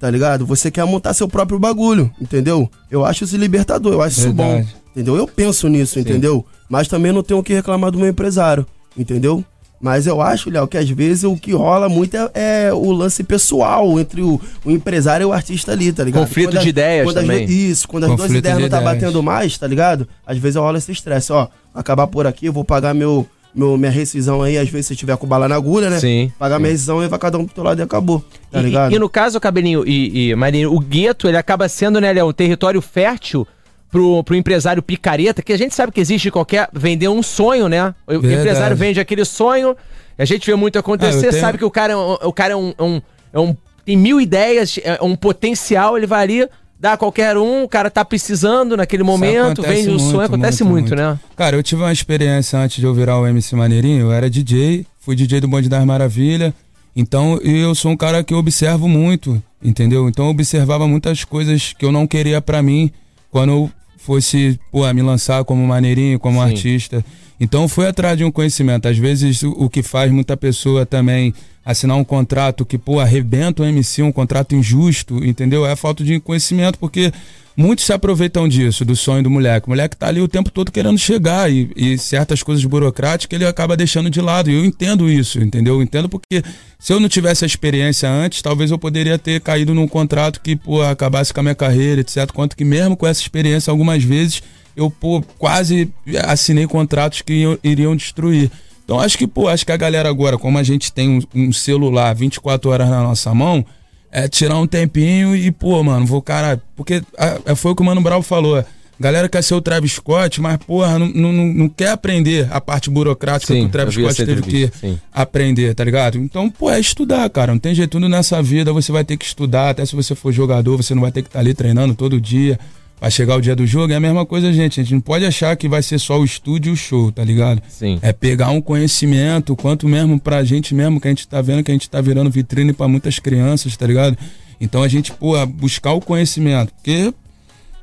tá 0.03 0.11
ligado? 0.11 0.45
Você 0.45 0.69
quer 0.69 0.85
montar 0.85 1.15
seu 1.15 1.29
próprio 1.29 1.61
bagulho, 1.61 2.11
entendeu? 2.21 2.69
Eu 2.91 3.05
acho 3.05 3.23
isso 3.23 3.37
libertador, 3.37 3.93
eu 3.93 4.03
acho 4.03 4.19
isso 4.19 4.33
bom, 4.33 4.55
Verdade. 4.57 4.75
entendeu? 4.91 5.17
Eu 5.17 5.29
penso 5.29 5.69
nisso, 5.69 6.01
entendeu? 6.01 6.45
Mas 6.69 6.89
também 6.89 7.13
não 7.13 7.23
tenho 7.23 7.39
o 7.39 7.43
que 7.43 7.55
reclamar 7.55 7.93
do 7.93 7.99
meu 8.01 8.09
empresário, 8.09 8.67
entendeu? 8.99 9.45
Mas 9.81 10.09
eu 10.09 10.21
acho, 10.21 10.51
Léo, 10.51 10.67
que 10.67 10.77
às 10.77 10.91
vezes 10.91 11.23
o 11.23 11.37
que 11.37 11.53
rola 11.53 11.89
muito 11.89 12.17
é, 12.17 12.31
é 12.67 12.73
o 12.73 12.91
lance 12.91 13.23
pessoal 13.23 13.99
entre 14.01 14.23
o, 14.23 14.41
o 14.65 14.71
empresário 14.73 15.23
e 15.23 15.27
o 15.27 15.33
artista 15.33 15.71
ali, 15.71 15.93
tá 15.93 16.03
ligado? 16.03 16.23
Conflito 16.27 16.51
Quando 16.51 16.63
de 16.63 16.69
ideias 16.69 17.05
quando 17.07 17.19
as 17.19 17.23
também. 17.25 17.47
du- 17.47 17.53
isso, 17.53 17.87
quando 17.89 18.03
as 18.05 18.09
duas 18.11 18.21
Conflito 18.23 18.39
ideias 18.41 18.57
de 18.59 18.63
não 18.65 18.69
tá 18.71 18.81
ideias. 18.81 18.95
batendo 19.01 19.23
mais, 19.23 19.57
tá 19.57 19.67
ligado? 19.69 20.09
Às 20.27 20.37
vezes 20.39 20.57
rola 20.57 20.79
esse 20.79 20.91
estresse, 20.91 21.33
ó. 21.33 21.47
Acabar 21.73 22.09
por 22.09 22.27
aqui, 22.27 22.47
eu 22.47 22.53
vou 22.53 22.65
pagar 22.65 22.93
meu, 22.93 23.25
meu, 23.55 23.77
minha 23.77 23.91
rescisão 23.91 24.43
aí, 24.43 24.57
às 24.57 24.69
vezes 24.69 24.87
se 24.87 24.97
tiver 24.97 25.17
com 25.17 25.27
bala 25.27 25.49
na 25.49 25.55
agulha, 25.57 25.91
né? 25.91 25.99
Sim, 26.01 26.33
Pagar 26.39 26.57
sim. 26.57 26.63
minha 26.63 26.73
rescisão 26.73 27.03
e 27.03 27.09
vai 27.09 27.19
cada 27.19 27.39
um 27.39 27.45
pro 27.45 27.55
teu 27.55 27.65
lado 27.65 27.79
e 27.79 27.83
acabou, 27.83 28.25
tá 28.51 28.61
E- 28.61 28.63
ligado? 28.63 28.93
E, 28.93 28.97
e 28.97 28.99
no 28.99 29.09
caso, 29.09 29.39
Cabelinho 29.41 29.87
e, 29.87 30.31
e 30.31 30.35
Marinho, 30.35 30.73
o 30.75 30.79
gueto, 30.81 31.29
ele 31.29 31.37
acaba 31.37 31.69
sendo, 31.69 32.01
né, 32.01 32.13
Léo, 32.13 32.29
um 32.29 32.33
território 32.33 32.81
fértil 32.81 33.47
pro, 33.91 34.25
pro 34.25 34.35
empresário 34.35 34.83
picareta, 34.83 35.43
que 35.43 35.53
a 35.53 35.59
gente 35.59 35.75
sabe 35.75 35.93
que 35.93 36.01
existe 36.01 36.31
qualquer... 36.31 36.69
Vender 36.73 37.09
um 37.09 37.23
sonho, 37.23 37.69
né? 37.69 37.95
O 38.07 38.13
Verdade. 38.13 38.35
empresário 38.41 38.77
vende 38.77 38.99
aquele 39.01 39.25
sonho, 39.25 39.77
a 40.19 40.25
gente 40.25 40.47
vê 40.47 40.55
muito 40.57 40.77
Ah, 40.77 40.81
acontecer, 40.81 41.27
eu 41.27 41.31
tenho- 41.31 41.41
sabe 41.43 41.59
que 41.59 41.65
o 41.65 41.71
cara, 41.71 41.93
é 41.93 41.97
um- 41.97 42.13
o 42.23 42.33
cara 42.33 42.53
é 42.55 42.57
um... 42.57 42.73
é 42.79 42.83
um- 42.83 43.03
é 43.35 43.39
um- 43.41 43.57
tem 43.85 43.97
mil 43.97 44.21
ideias, 44.21 44.79
é 44.85 44.99
um 45.03 45.17
potencial, 45.17 45.99
ele 45.99 46.07
vai 46.07 46.23
ali, 46.23 46.49
dá 46.83 46.95
a 46.95 46.97
qualquer 46.97 47.37
um, 47.37 47.63
o 47.63 47.69
cara 47.69 47.89
tá 47.89 48.05
precisando 48.05 48.77
naquele 48.77 49.05
momento, 49.05 49.63
vende 49.63 49.89
o 49.89 50.01
sonho, 50.01 50.23
acontece 50.23 50.65
muito, 50.65 50.89
muito, 50.89 50.97
né? 50.97 51.17
Cara, 51.37 51.55
eu 51.55 51.63
tive 51.63 51.81
uma 51.81 51.93
experiência 51.93 52.59
antes 52.59 52.79
de 52.79 52.85
eu 52.85 52.93
virar 52.93 53.21
o 53.21 53.27
MC 53.27 53.55
Maneirinho, 53.55 54.01
eu 54.01 54.13
era 54.13 54.29
DJ, 54.29 54.85
fui 54.99 55.15
DJ 55.15 55.41
do 55.41 55.47
Bonde 55.47 55.69
das 55.69 55.85
Maravilhas, 55.85 56.53
então 56.97 57.37
eu 57.37 57.73
sou 57.73 57.93
um 57.93 57.97
cara 57.97 58.25
que 58.25 58.35
eu 58.35 58.39
observo 58.39 58.89
muito, 58.89 59.41
entendeu? 59.63 60.09
Então 60.09 60.25
eu 60.25 60.33
observava 60.33 60.89
muitas 60.89 61.23
coisas 61.23 61.73
que 61.73 61.85
eu 61.85 61.93
não 61.93 62.05
queria 62.05 62.41
pra 62.43 62.61
mim 62.61 62.91
quando 63.31 63.51
eu 63.51 63.71
fosse, 63.97 64.59
pô, 64.73 64.93
me 64.93 65.03
lançar 65.03 65.45
como 65.45 65.65
maneirinho, 65.65 66.19
como 66.19 66.41
Sim. 66.41 66.45
artista. 66.45 67.05
Então 67.43 67.67
fui 67.67 67.89
atrás 67.89 68.17
de 68.17 68.23
um 68.23 68.31
conhecimento. 68.31 68.87
Às 68.87 68.97
vezes 68.97 69.43
o, 69.43 69.51
o 69.51 69.69
que 69.69 69.83
faz 69.83 70.13
muita 70.13 70.37
pessoa 70.37 70.87
também 70.87 71.35
assinar 71.65 71.97
um 71.97 72.05
contrato 72.05 72.65
que, 72.65 72.79
pô, 72.79 73.01
arrebenta 73.01 73.65
o 73.65 73.67
MC, 73.67 74.01
um 74.01 74.13
contrato 74.13 74.55
injusto, 74.55 75.25
entendeu? 75.25 75.67
É 75.67 75.73
a 75.73 75.77
falta 75.77 76.05
de 76.05 76.21
conhecimento, 76.21 76.79
porque 76.79 77.13
muitos 77.57 77.85
se 77.85 77.93
aproveitam 77.93 78.47
disso, 78.47 78.85
do 78.85 78.95
sonho 78.95 79.25
do 79.25 79.31
moleque. 79.31 79.67
O 79.67 79.71
moleque 79.71 79.97
tá 79.97 80.07
ali 80.07 80.21
o 80.21 80.29
tempo 80.29 80.53
todo 80.53 80.71
querendo 80.71 80.97
chegar 80.99 81.51
e, 81.51 81.69
e 81.75 81.99
certas 81.99 82.45
coisas 82.45 82.65
burocráticas 82.65 83.37
ele 83.37 83.49
acaba 83.49 83.77
deixando 83.77 84.09
de 84.09 84.21
lado. 84.21 84.49
E 84.49 84.55
eu 84.55 84.65
entendo 84.65 85.11
isso, 85.11 85.41
entendeu? 85.41 85.75
Eu 85.75 85.83
entendo 85.83 86.09
porque 86.09 86.45
se 86.79 86.93
eu 86.93 87.01
não 87.01 87.09
tivesse 87.09 87.45
a 87.45 87.47
experiência 87.49 88.09
antes, 88.09 88.41
talvez 88.41 88.71
eu 88.71 88.79
poderia 88.79 89.19
ter 89.19 89.41
caído 89.41 89.75
num 89.75 89.89
contrato 89.89 90.41
que, 90.41 90.55
pô, 90.55 90.81
acabasse 90.81 91.35
com 91.35 91.41
a 91.41 91.43
minha 91.43 91.57
carreira, 91.57 92.03
etc. 92.03 92.31
Quanto 92.33 92.57
que 92.57 92.65
mesmo 92.65 92.97
com 92.97 93.05
essa 93.05 93.21
experiência, 93.21 93.73
algumas 93.73 94.05
vezes 94.05 94.45
eu, 94.77 94.91
pô, 94.91 95.23
quase 95.39 95.91
assinei 96.27 96.67
contratos 96.67 97.23
que 97.23 97.33
iam- 97.33 97.59
iriam 97.63 97.95
destruir. 97.97 98.51
Então 98.85 98.99
acho 98.99 99.17
que, 99.17 99.27
pô, 99.27 99.49
acho 99.49 99.65
que 99.65 99.73
a 99.73 99.77
galera 99.77 100.09
agora, 100.09 100.37
como 100.37 100.59
a 100.59 100.63
gente 100.63 100.93
tem 100.93 101.09
um, 101.09 101.21
um 101.35 101.53
celular 101.53 102.15
24 102.15 102.71
horas 102.71 102.89
na 102.89 103.03
nossa 103.03 103.33
mão, 103.35 103.65
é 104.11 104.29
tirar 104.29 104.59
um 104.59 104.67
tempinho 104.67 105.35
e, 105.35 105.51
pô, 105.51 105.83
mano, 105.83 106.05
vou, 106.05 106.21
cara. 106.21 106.61
Porque 106.77 107.03
ah, 107.17 107.55
foi 107.57 107.73
o 107.73 107.75
que 107.77 107.81
o 107.83 107.85
Mano 107.85 108.01
Bravo 108.03 108.23
falou. 108.23 108.63
Galera 109.01 109.29
quer 109.29 109.43
ser 109.43 109.55
o 109.55 109.61
Travis 109.61 109.93
Scott, 109.93 110.41
mas, 110.41 110.59
porra, 110.59 110.97
não, 110.99 111.09
não, 111.09 111.33
não 111.33 111.69
quer 111.69 111.89
aprender 111.89 112.47
a 112.53 112.61
parte 112.61 112.89
burocrática 112.91 113.53
Sim, 113.53 113.61
que 113.63 113.67
o 113.67 113.69
Travis 113.71 113.95
Scott 113.95 114.25
teve 114.25 114.43
que 114.43 114.71
sim. 114.79 114.99
aprender, 115.13 115.75
tá 115.75 115.83
ligado? 115.83 116.19
Então, 116.19 116.49
pô, 116.51 116.71
é 116.71 116.79
estudar, 116.79 117.29
cara. 117.31 117.53
Não 117.53 117.59
tem 117.59 117.75
jeito 117.75 117.91
tudo 117.91 118.09
nessa 118.09 118.41
vida, 118.43 118.73
você 118.73 118.93
vai 118.93 119.05
ter 119.05 119.17
que 119.17 119.25
estudar. 119.25 119.71
Até 119.71 119.85
se 119.87 119.97
você 119.97 120.15
for 120.15 120.31
jogador, 120.31 120.77
você 120.77 120.95
não 120.95 121.03
vai 121.03 121.11
ter 121.11 121.23
que 121.23 121.29
estar 121.29 121.41
ali 121.41 121.53
treinando 121.55 121.95
todo 121.95 122.21
dia. 122.21 122.61
Vai 123.03 123.11
chegar 123.11 123.35
o 123.35 123.41
dia 123.41 123.57
do 123.57 123.67
jogo, 123.67 123.93
é 123.93 123.97
a 123.97 124.01
mesma 124.01 124.25
coisa, 124.25 124.53
gente. 124.53 124.79
A 124.79 124.83
gente 124.85 124.95
não 124.95 125.01
pode 125.01 125.27
achar 125.27 125.57
que 125.57 125.69
vai 125.69 125.83
ser 125.83 125.99
só 125.99 126.21
o 126.21 126.25
estúdio 126.25 126.71
e 126.71 126.73
o 126.73 126.77
show, 126.77 127.11
tá 127.11 127.25
ligado? 127.25 127.61
Sim. 127.69 127.99
É 128.01 128.13
pegar 128.13 128.51
um 128.51 128.61
conhecimento, 128.61 129.57
quanto 129.57 129.89
mesmo 129.89 130.21
pra 130.21 130.45
gente 130.45 130.73
mesmo, 130.73 131.01
que 131.01 131.09
a 131.09 131.11
gente 131.11 131.27
tá 131.27 131.43
vendo 131.43 131.65
que 131.65 131.73
a 131.73 131.75
gente 131.75 131.91
tá 131.91 132.01
virando 132.01 132.31
vitrine 132.31 132.73
pra 132.73 132.87
muitas 132.87 133.19
crianças, 133.19 133.77
tá 133.77 133.89
ligado? 133.89 134.17
Então 134.61 134.85
a 134.85 134.87
gente, 134.87 135.11
pô, 135.11 135.35
buscar 135.47 135.91
o 135.95 136.01
conhecimento. 136.01 136.73
Porque 136.75 137.13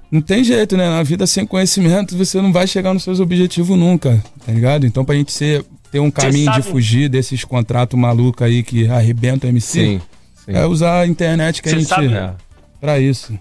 não 0.09 0.22
tem 0.22 0.41
jeito, 0.41 0.78
né? 0.78 0.88
Na 0.89 1.03
vida 1.03 1.28
sem 1.28 1.45
conhecimento 1.45 2.15
você 2.15 2.41
não 2.41 2.53
vai 2.53 2.65
chegar 2.65 2.93
nos 2.93 3.03
seus 3.03 3.20
objetivos 3.20 3.78
nunca, 3.78 4.24
tá 4.45 4.53
ligado? 4.53 4.86
Então 4.86 5.03
pra 5.03 5.15
gente 5.15 5.34
ser, 5.34 5.65
ter 5.91 5.99
um 5.99 6.09
caminho 6.09 6.49
de 6.53 6.61
fugir 6.61 7.09
desses 7.09 7.43
contratos 7.43 7.99
malucos 7.99 8.41
aí 8.47 8.63
que 8.63 8.88
arrebentam 8.88 9.49
o 9.49 9.51
MC, 9.51 9.70
Sim. 9.82 10.01
sim. 10.45 10.53
é 10.53 10.65
usar 10.65 11.01
a 11.01 11.07
internet 11.07 11.61
que 11.61 11.67
a 11.67 11.72
Você 11.74 11.80
gente... 11.80 11.89
sabe- 11.89 12.13
É. 12.13 12.32
Pra 12.80 12.97
isso. 13.01 13.38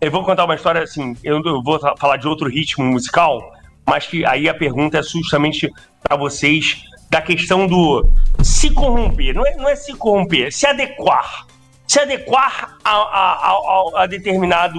Eu 0.00 0.10
vou 0.10 0.24
contar 0.24 0.44
uma 0.44 0.54
história 0.54 0.82
assim, 0.82 1.16
eu 1.24 1.40
vou 1.62 1.80
fa- 1.80 1.94
falar 1.98 2.16
de 2.18 2.28
outro 2.28 2.48
ritmo 2.48 2.84
musical, 2.84 3.52
mas 3.86 4.06
que 4.06 4.24
aí 4.26 4.48
a 4.48 4.54
pergunta 4.54 4.98
é 4.98 5.02
justamente 5.02 5.72
para 6.02 6.16
vocês 6.16 6.82
da 7.10 7.20
questão 7.22 7.66
do 7.66 8.06
se 8.42 8.70
corromper. 8.72 9.34
Não 9.34 9.46
é, 9.46 9.56
não 9.56 9.68
é 9.68 9.74
se 9.76 9.94
corromper, 9.94 10.48
é 10.48 10.50
se 10.50 10.66
adequar. 10.66 11.46
Se 11.88 12.00
adequar 12.00 12.76
a, 12.84 12.90
a, 12.92 13.50
a- 13.52 14.02
a 14.02 14.06
determinado 14.06 14.78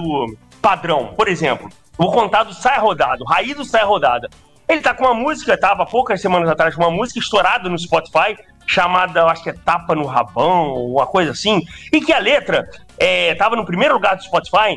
padrão. 0.62 1.14
Por 1.16 1.26
exemplo, 1.26 1.68
vou 1.96 2.12
contar 2.12 2.44
do 2.44 2.54
Sai 2.54 2.78
Rodado, 2.78 3.24
Raí 3.24 3.54
do 3.54 3.64
Sai 3.64 3.84
Rodada. 3.84 4.28
Ele 4.68 4.82
tá 4.82 4.92
com 4.94 5.04
uma 5.04 5.14
música, 5.14 5.58
tava 5.58 5.86
poucas 5.86 6.20
semanas 6.20 6.48
atrás, 6.48 6.74
com 6.74 6.82
uma 6.82 6.90
música 6.90 7.18
estourada 7.18 7.68
no 7.70 7.78
Spotify, 7.78 8.36
chamada, 8.66 9.24
acho 9.24 9.42
que 9.42 9.48
é 9.48 9.54
Tapa 9.54 9.94
no 9.94 10.04
Rabão, 10.04 10.74
uma 10.92 11.06
coisa 11.06 11.30
assim, 11.30 11.62
e 11.90 12.02
que 12.02 12.12
a 12.12 12.18
letra 12.18 12.68
é, 12.98 13.34
tava 13.36 13.56
no 13.56 13.64
primeiro 13.64 13.94
lugar 13.94 14.14
do 14.14 14.22
Spotify, 14.22 14.76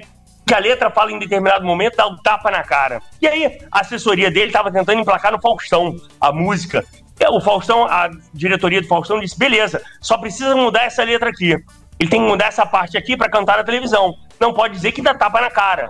que 0.51 0.55
a 0.55 0.59
letra 0.59 0.91
fala 0.91 1.13
em 1.13 1.17
determinado 1.17 1.65
momento, 1.65 1.95
dá 1.95 2.05
um 2.07 2.17
tapa 2.17 2.51
na 2.51 2.61
cara. 2.61 3.01
E 3.21 3.25
aí, 3.25 3.57
a 3.71 3.79
assessoria 3.79 4.29
dele 4.29 4.51
tava 4.51 4.69
tentando 4.69 4.99
emplacar 4.99 5.31
no 5.31 5.39
Faustão 5.39 5.95
a 6.19 6.29
música. 6.29 6.83
E 7.17 7.25
O 7.29 7.39
Faustão, 7.39 7.85
a 7.85 8.09
diretoria 8.33 8.81
do 8.81 8.87
Faustão 8.87 9.21
disse: 9.21 9.39
beleza, 9.39 9.81
só 10.01 10.17
precisa 10.17 10.53
mudar 10.53 10.83
essa 10.83 11.05
letra 11.05 11.29
aqui. 11.29 11.51
Ele 11.97 12.09
tem 12.09 12.21
que 12.21 12.27
mudar 12.27 12.47
essa 12.47 12.65
parte 12.65 12.97
aqui 12.97 13.15
pra 13.15 13.29
cantar 13.29 13.59
na 13.59 13.63
televisão. 13.63 14.13
Não 14.41 14.53
pode 14.53 14.73
dizer 14.73 14.91
que 14.91 15.01
dá 15.01 15.13
tapa 15.13 15.39
na 15.39 15.49
cara. 15.49 15.89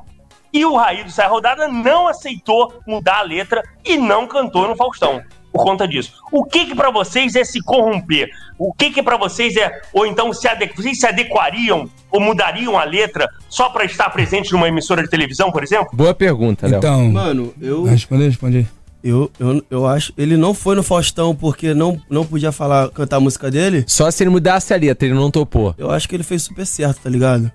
E 0.54 0.64
o 0.64 0.76
Raí 0.76 1.04
do 1.04 1.10
Sai 1.10 1.28
Rodada 1.28 1.68
não 1.68 2.08
aceitou 2.08 2.84
mudar 2.86 3.18
a 3.18 3.24
letra 3.24 3.64
e 3.84 3.98
não 3.98 4.28
cantou 4.28 4.68
no 4.68 4.76
Faustão 4.76 5.24
por 5.52 5.64
conta 5.64 5.88
disso. 5.88 6.14
O 6.32 6.44
que 6.44 6.66
que 6.66 6.76
para 6.76 6.90
vocês 6.90 7.36
é 7.36 7.44
se 7.44 7.62
corromper? 7.62 8.30
O 8.58 8.74
que 8.74 8.92
que 8.92 9.04
para 9.04 9.18
vocês 9.18 9.56
é 9.56 9.82
ou 9.94 10.06
então 10.06 10.32
se 10.34 10.48
ade 10.48 10.72
vocês 10.76 11.00
se 11.00 11.06
adequariam 11.06 11.90
ou 12.10 12.20
mudariam 12.20 12.78
a 12.78 12.84
letra 12.84 13.30
só 13.50 13.70
para 13.70 13.86
estar 13.86 14.10
presente 14.10 14.52
numa 14.52 14.68
emissora 14.68 15.04
de 15.04 15.10
televisão, 15.10 15.52
por 15.52 15.64
exemplo? 15.64 15.90
Boa 15.94 16.14
pergunta, 16.14 16.68
Léo. 16.68 16.78
Então, 16.78 17.12
Mano, 17.12 17.54
eu. 17.62 17.84
responde, 17.84 18.26
responde. 18.26 18.68
Eu, 19.04 19.32
eu, 19.40 19.64
eu 19.70 19.88
acho. 19.88 20.14
Ele 20.16 20.38
não 20.38 20.54
foi 20.54 20.76
no 20.76 20.84
Faustão 20.84 21.36
porque 21.36 21.74
não, 21.74 22.00
não 22.10 22.26
podia 22.26 22.52
falar, 22.52 22.90
cantar 22.90 23.18
a 23.18 23.20
música 23.20 23.50
dele. 23.50 23.84
Só 23.88 24.10
se 24.12 24.24
ele 24.24 24.30
mudasse 24.30 24.74
a 24.74 24.78
letra, 24.78 25.08
ele 25.08 25.16
não 25.16 25.32
topou. 25.32 25.74
Eu 25.78 25.90
acho 25.90 26.08
que 26.08 26.16
ele 26.16 26.24
fez 26.24 26.44
super 26.44 26.66
certo, 26.66 27.02
tá 27.02 27.10
ligado? 27.10 27.52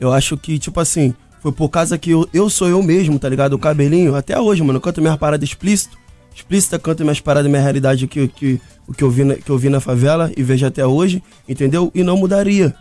Eu 0.00 0.12
acho 0.12 0.36
que, 0.36 0.58
tipo 0.58 0.80
assim, 0.80 1.14
foi 1.40 1.52
por 1.52 1.68
causa 1.68 1.96
que 1.96 2.10
eu, 2.10 2.28
eu 2.34 2.50
sou 2.50 2.68
eu 2.68 2.82
mesmo, 2.82 3.18
tá 3.18 3.28
ligado? 3.28 3.52
O 3.52 3.58
cabelinho, 3.58 4.14
até 4.14 4.38
hoje, 4.38 4.62
mano, 4.62 4.78
eu 4.78 4.80
canto 4.80 5.00
minhas 5.00 5.16
paradas 5.16 5.48
explícito. 5.48 5.96
Explícita, 6.34 6.78
canto 6.78 7.02
minhas 7.02 7.20
paradas, 7.20 7.50
minha 7.50 7.62
realidade, 7.62 8.06
que, 8.06 8.28
que, 8.28 8.60
o 8.86 8.94
que 8.94 9.02
eu, 9.02 9.10
vi 9.10 9.24
na, 9.24 9.34
que 9.34 9.50
eu 9.50 9.58
vi 9.58 9.68
na 9.68 9.80
favela 9.80 10.30
e 10.36 10.42
vejo 10.42 10.64
até 10.66 10.86
hoje, 10.86 11.22
entendeu? 11.48 11.90
E 11.94 12.02
não 12.02 12.16
mudaria. 12.16 12.74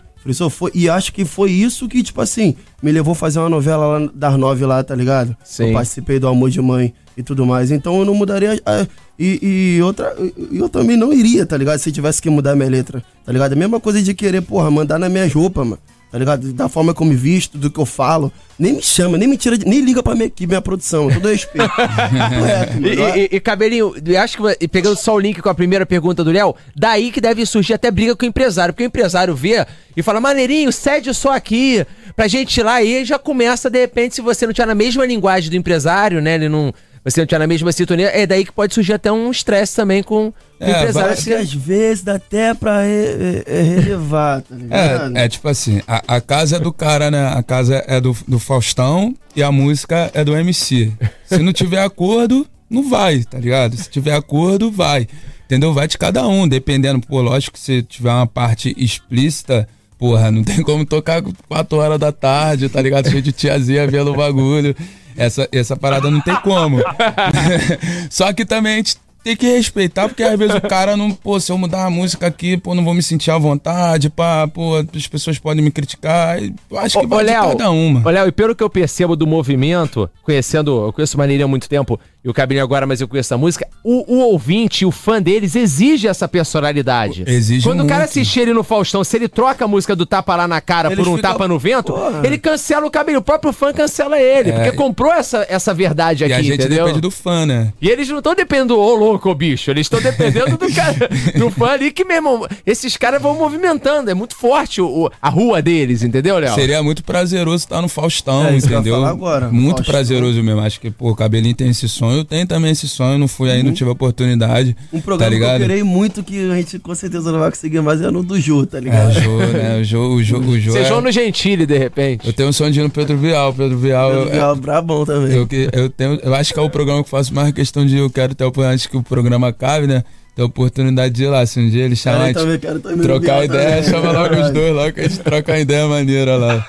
Foi, 0.49 0.71
e 0.75 0.89
acho 0.89 1.13
que 1.13 1.23
foi 1.23 1.51
isso 1.51 1.87
que, 1.87 2.03
tipo 2.03 2.19
assim, 2.19 2.53
me 2.83 2.91
levou 2.91 3.13
a 3.13 3.15
fazer 3.15 3.39
uma 3.39 3.47
novela 3.47 3.97
lá 3.97 4.11
das 4.13 4.37
nove 4.37 4.65
lá, 4.65 4.83
tá 4.83 4.93
ligado? 4.93 5.33
Sim. 5.43 5.67
Eu 5.67 5.73
participei 5.73 6.19
do 6.19 6.27
Amor 6.27 6.49
de 6.49 6.61
Mãe 6.61 6.93
e 7.15 7.23
tudo 7.23 7.45
mais. 7.45 7.71
Então 7.71 7.97
eu 7.99 8.03
não 8.05 8.13
mudaria. 8.13 8.61
ah, 8.65 8.85
E, 9.17 9.77
e 9.77 9.81
outra, 9.81 10.13
e 10.51 10.57
eu 10.57 10.67
também 10.67 10.97
não 10.97 11.13
iria, 11.13 11.45
tá 11.45 11.55
ligado? 11.55 11.79
Se 11.79 11.91
tivesse 11.93 12.21
que 12.21 12.29
mudar 12.29 12.55
minha 12.57 12.69
letra, 12.69 13.01
tá 13.25 13.31
ligado? 13.31 13.53
A 13.53 13.55
mesma 13.55 13.79
coisa 13.79 14.01
de 14.01 14.13
querer, 14.13 14.41
porra, 14.41 14.69
mandar 14.69 14.99
nas 14.99 15.09
minhas 15.09 15.31
roupas, 15.33 15.65
mano. 15.65 15.79
Tá 16.09 16.17
ligado? 16.17 16.53
Da 16.53 16.69
forma 16.69 16.95
eu 16.97 17.05
me 17.05 17.15
visto, 17.15 17.57
do 17.57 17.69
que 17.69 17.79
eu 17.79 17.85
falo. 17.85 18.31
Nem 18.57 18.73
me 18.73 18.81
chama, 18.81 19.17
nem 19.17 19.27
me 19.27 19.35
tira, 19.37 19.57
de- 19.57 19.67
nem 19.67 19.81
liga 19.81 20.01
pra 20.01 20.13
minha 20.15 20.27
equipe, 20.27 20.47
minha 20.47 20.61
produção. 20.61 21.09
Todo 21.11 21.27
respeito. 21.27 21.69
Correto, 21.69 22.77
E, 22.87 23.19
e- 23.25 23.29
e, 23.35 23.39
Cabelinho, 23.39 23.93
eu 24.05 24.19
acho 24.21 24.37
que 24.57 24.67
pegando 24.69 24.95
só 24.95 25.13
o 25.15 25.19
link 25.19 25.41
com 25.41 25.49
a 25.49 25.53
primeira 25.53 25.85
pergunta 25.85 26.23
do 26.23 26.31
Léo, 26.31 26.55
daí 26.75 27.11
que 27.11 27.19
deve 27.21 27.45
surgir 27.45 27.73
até 27.73 27.91
briga 27.91 28.15
com 28.15 28.25
o 28.25 28.29
empresário, 28.29 28.73
porque 28.73 28.83
o 28.83 28.87
empresário 28.87 29.35
vê 29.35 29.65
e 29.95 30.01
fala, 30.01 30.19
maneirinho, 30.21 30.71
cede 30.71 31.13
só 31.13 31.33
aqui, 31.35 31.85
pra 32.15 32.27
gente 32.27 32.57
ir 32.57 32.63
lá, 32.63 32.81
e 32.81 32.97
aí 32.97 33.05
já 33.05 33.19
começa, 33.19 33.69
de 33.69 33.79
repente, 33.79 34.15
se 34.15 34.21
você 34.21 34.45
não 34.47 34.53
tiver 34.53 34.65
na 34.67 34.75
mesma 34.75 35.05
linguagem 35.05 35.49
do 35.49 35.55
empresário, 35.55 36.21
né, 36.21 36.35
ele 36.35 36.47
não, 36.49 36.73
você 37.11 37.21
não 37.21 37.25
tiver 37.27 37.39
na 37.39 37.47
mesma 37.47 37.71
sintonia, 37.71 38.07
é 38.07 38.25
daí 38.27 38.43
que 38.45 38.51
pode 38.51 38.73
surgir 38.73 38.93
até 38.93 39.11
um 39.11 39.31
estresse 39.31 39.75
também 39.75 40.03
com, 40.03 40.31
com 40.59 40.65
o 40.65 40.67
É, 40.67 40.71
empresário. 40.81 41.11
Acho 41.13 41.23
que 41.23 41.33
às 41.33 41.53
vezes 41.53 42.03
dá 42.03 42.15
até 42.15 42.53
pra 42.53 42.81
re- 42.81 42.87
é, 42.87 43.43
é 43.47 43.61
relevar, 43.61 44.41
tá 44.41 44.55
ligado? 44.55 45.17
É, 45.17 45.25
é 45.25 45.29
tipo 45.29 45.47
assim, 45.47 45.81
a, 45.87 46.15
a 46.15 46.21
casa 46.21 46.57
é 46.57 46.59
do 46.59 46.73
cara, 46.73 47.09
né? 47.09 47.27
A 47.33 47.41
casa 47.43 47.83
é 47.87 48.01
do, 48.01 48.15
do 48.27 48.39
Faustão 48.39 49.15
e 49.35 49.41
a 49.41 49.51
música 49.51 50.11
é 50.13 50.23
do 50.23 50.35
MC. 50.35 50.91
Se 51.25 51.37
não 51.39 51.53
tiver 51.53 51.81
acordo, 51.81 52.45
não 52.69 52.89
vai, 52.89 53.23
tá 53.23 53.37
ligado? 53.39 53.77
Se 53.77 53.89
tiver 53.89 54.13
acordo, 54.13 54.69
vai. 54.71 55.07
Entendeu? 55.45 55.73
Vai 55.73 55.87
de 55.87 55.97
cada 55.97 56.27
um, 56.27 56.45
dependendo. 56.45 56.99
Pô, 56.99 57.21
lógico 57.21 57.53
que 57.53 57.59
se 57.63 57.81
tiver 57.81 58.11
uma 58.11 58.27
parte 58.27 58.75
explícita, 58.77 59.65
porra, 59.97 60.29
não 60.29 60.43
tem 60.43 60.61
como 60.61 60.85
tocar 60.85 61.23
4 61.47 61.77
horas 61.77 61.97
da 61.99 62.11
tarde, 62.11 62.67
tá 62.67 62.81
ligado? 62.81 63.09
Cheio 63.09 63.21
de 63.21 63.31
tiazinha 63.31 63.87
vendo 63.87 64.11
o 64.11 64.15
bagulho. 64.15 64.75
Essa, 65.17 65.49
essa 65.51 65.75
parada 65.75 66.09
não 66.11 66.21
tem 66.21 66.35
como. 66.37 66.77
Só 68.09 68.31
que 68.31 68.45
também 68.45 68.73
a 68.73 68.77
gente 68.77 68.97
tem 69.27 69.35
que 69.35 69.45
respeitar, 69.45 70.07
porque 70.07 70.23
às 70.23 70.39
vezes 70.39 70.55
o 70.55 70.61
cara 70.61 70.95
não, 70.95 71.11
pô, 71.11 71.37
se 71.37 71.51
eu 71.51 71.57
mudar 71.57 71.85
a 71.85 71.89
música 71.89 72.27
aqui, 72.27 72.55
pô, 72.55 72.73
não 72.73 72.85
vou 72.85 72.93
me 72.93 73.03
sentir 73.03 73.29
à 73.29 73.37
vontade, 73.37 74.09
pá, 74.09 74.47
pô, 74.47 74.77
as 74.95 75.07
pessoas 75.07 75.37
podem 75.37 75.61
me 75.61 75.69
criticar. 75.69 76.41
Eu 76.41 76.79
acho 76.79 76.97
que 76.97 77.05
Ô, 77.05 77.09
vai 77.09 77.23
ô, 77.23 77.27
Léo, 77.27 77.47
cada 77.49 77.69
uma. 77.69 78.07
Ô, 78.07 78.09
Léo, 78.09 78.27
e 78.27 78.31
pelo 78.31 78.55
que 78.55 78.63
eu 78.63 78.69
percebo 78.69 79.17
do 79.17 79.27
movimento, 79.27 80.09
conhecendo, 80.23 80.85
eu 80.85 80.93
conheço 80.93 81.17
o 81.17 81.19
Maneirinho 81.19 81.45
há 81.45 81.49
muito 81.49 81.67
tempo 81.67 81.99
e 82.27 82.29
o 82.29 82.33
Cabelinho 82.33 82.63
agora, 82.63 82.85
mas 82.85 82.99
eu 82.99 83.07
conheço 83.07 83.33
a 83.33 83.37
música, 83.37 83.65
o, 83.81 84.15
o 84.15 84.19
ouvinte, 84.19 84.85
o 84.85 84.91
fã 84.91 85.21
deles, 85.21 85.55
exige 85.55 86.07
essa 86.09 86.27
personalidade. 86.27 87.23
Exige 87.25 87.63
Quando 87.67 87.83
o 87.83 87.87
cara 87.87 88.01
muito. 88.01 88.09
assistir 88.09 88.41
ele 88.41 88.53
no 88.53 88.63
Faustão, 88.63 89.01
se 89.03 89.15
ele 89.15 89.29
troca 89.29 89.63
a 89.63 89.67
música 89.67 89.95
do 89.95 90.05
tapa 90.05 90.35
lá 90.35 90.47
na 90.47 90.59
cara 90.59 90.89
Eles 90.91 90.97
por 91.05 91.11
um 91.11 91.15
ficam- 91.15 91.31
tapa 91.31 91.47
no 91.47 91.57
vento, 91.57 91.93
Porra. 91.93 92.21
ele 92.25 92.37
cancela 92.37 92.85
o 92.85 92.91
Cabelinho. 92.91 93.19
O 93.19 93.23
próprio 93.23 93.53
fã 93.53 93.71
cancela 93.71 94.19
ele, 94.19 94.51
porque 94.51 94.71
comprou 94.73 95.13
essa, 95.13 95.45
essa 95.49 95.73
verdade 95.73 96.23
É. 96.25 96.27
E 96.27 96.33
aqui, 96.33 96.41
a 96.41 96.43
gente 96.43 96.55
entendeu? 96.65 96.83
depende 96.85 96.99
do 97.01 97.09
fã, 97.09 97.45
né? 97.45 97.71
E 97.81 97.87
eles 97.89 98.09
não 98.09 98.17
estão 98.17 98.35
dependendo 98.35 98.73
do 98.75 98.79
ô 98.79 98.93
louco, 98.95 99.33
bicho. 99.33 99.71
Eles 99.71 99.85
estão 99.85 100.01
dependendo 100.01 100.57
do 100.57 100.73
cara, 100.73 101.09
do 101.37 101.49
fã 101.49 101.67
ali 101.69 101.91
que, 101.91 102.03
meu 102.03 102.17
irmão, 102.17 102.45
esses 102.65 102.97
caras 102.97 103.21
vão 103.21 103.35
movimentando. 103.35 104.11
É 104.11 104.13
muito 104.13 104.35
forte 104.35 104.81
o, 104.81 105.05
o- 105.05 105.11
a 105.21 105.29
rua 105.29 105.61
deles, 105.61 106.03
entendeu, 106.03 106.37
Léo? 106.39 106.53
Seria 106.55 106.83
muito 106.83 107.03
prazeroso 107.03 107.63
estar 107.63 107.81
no 107.81 107.87
Faustão, 107.87 108.47
É, 108.47 108.55
isso 108.57 108.67
que 108.67 108.73
eu 108.73 108.77
ia 108.77 108.81
entendeu? 108.81 108.99
falar 108.99 109.09
agora, 109.11 109.47
muito 109.49 109.77
Faustão. 109.77 109.93
prazeroso 109.93 110.43
mesmo. 110.43 110.61
Acho 110.61 110.79
que, 110.81 110.91
pô, 110.91 111.11
o 111.11 111.15
Cabelinho 111.15 111.55
tem 111.55 111.69
esse 111.69 111.87
sonho, 111.87 112.16
eu 112.17 112.25
tenho 112.25 112.45
também 112.47 112.71
esse 112.71 112.87
sonho, 112.87 113.17
não 113.17 113.27
fui 113.27 113.49
aí, 113.51 113.63
não 113.63 113.71
tive 113.73 113.89
a 113.89 113.93
oportunidade. 113.93 114.75
Um 114.91 114.97
tá 114.99 115.03
programa 115.05 115.29
que 115.31 115.35
eu 115.35 115.39
ligado? 115.39 115.59
querei 115.61 115.83
muito 115.83 116.23
que 116.23 116.49
a 116.51 116.55
gente 116.55 116.79
com 116.79 116.93
certeza 116.95 117.31
não 117.31 117.39
vai 117.39 117.49
conseguir 117.49 117.81
mais 117.81 118.01
é 118.01 118.09
no 118.11 118.23
do 118.23 118.39
Ju, 118.39 118.65
tá 118.65 118.77
É, 118.77 118.81
ligado? 118.81 119.09
o 119.09 119.21
Jô, 119.21 119.37
né? 119.37 119.77
O 119.79 119.83
Jô, 119.83 120.07
o 120.15 120.23
Jô, 120.23 120.37
o 120.39 120.59
Jô. 120.59 120.71
Sejam 120.71 120.99
É... 120.99 121.01
no 121.01 121.11
Gentili, 121.11 121.65
de 121.65 121.77
repente. 121.77 122.25
Eu 122.27 122.33
tenho 122.33 122.49
um 122.49 122.53
sonho 122.53 122.71
de 122.71 122.79
ir 122.79 122.83
no 122.83 122.89
Pedro 122.89 123.17
Vial. 123.17 123.53
Pedro 123.53 123.77
Vial. 123.77 124.11
Eu, 124.11 124.27
eu- 124.27 124.33
eu, 124.35 124.55
brabão 124.55 125.05
também. 125.05 125.31
Eu, 125.35 125.47
eu, 125.73 125.89
tenho, 125.89 126.19
eu 126.21 126.33
acho 126.35 126.53
que 126.53 126.59
é 126.59 126.63
o 126.63 126.69
programa 126.69 127.01
que 127.03 127.07
eu 127.07 127.11
faço 127.11 127.33
mais 127.33 127.51
questão 127.53 127.85
de 127.85 127.97
eu 127.97 128.09
quero 128.09 128.33
ter 128.35 128.43
a 128.43 128.47
oportunidade 128.47 128.75
antes 128.75 128.87
que 128.87 128.97
o 128.97 129.03
programa 129.03 129.47
acabe, 129.49 129.87
né? 129.87 130.03
Ter 130.35 130.41
a 130.43 130.45
oportunidade 130.45 131.13
de 131.13 131.23
ir 131.23 131.27
lá. 131.27 131.45
Se 131.45 131.59
um 131.59 131.69
dia 131.69 131.83
ele 131.85 131.95
chamar, 131.95 132.15
a 132.17 132.19
Cara, 132.19 132.29
eu 132.29 132.33
gente 132.33 132.43
também 132.43 132.59
quero 132.59 132.79
também 132.79 132.97
no 132.97 133.03
trocar 133.03 133.45
ideia, 133.45 133.81
também. 133.83 133.89
chama 133.89 134.11
logo 134.11 134.35
os 134.35 134.51
dois, 134.51 134.73
logo 134.73 134.93
que 134.93 134.99
a 134.99 135.03
gente 135.07 135.19
troca 135.19 135.51
uma 135.51 135.59
ideia 135.59 135.87
maneira 135.87 136.35
lá. 136.35 136.67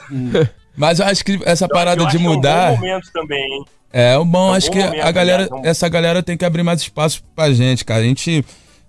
Mas 0.76 1.01
eu 1.01 1.07
acho 1.07 1.24
que 1.24 1.38
essa 1.44 1.66
parada 1.68 2.01
Eu 2.01 2.07
de 2.07 2.16
acho 2.16 2.18
que 2.18 2.24
É 2.24 2.28
um 2.30 2.34
mudar. 2.34 2.70
bom 2.70 2.76
momento 2.76 3.11
também, 3.12 3.38
hein? 3.42 3.64
É, 3.93 4.16
o 4.18 4.24
bom, 4.24 4.49
É 4.49 4.51
um 4.51 4.55
acho 4.55 4.66
bom 4.68 4.72
que 4.74 4.84
momento, 4.84 5.03
a 5.03 5.11
galera, 5.12 5.49
é 5.51 5.55
um- 5.55 5.64
essa 5.64 5.89
galera 5.89 6.22
tem 6.22 6.36
que 6.36 6.45
abrir 6.45 6.62
mais 6.62 6.80
espaço 6.80 7.22
pra 7.34 7.53
gente, 7.53 7.84
cara. 7.84 8.01
A 8.03 8.05
gente 8.07 8.45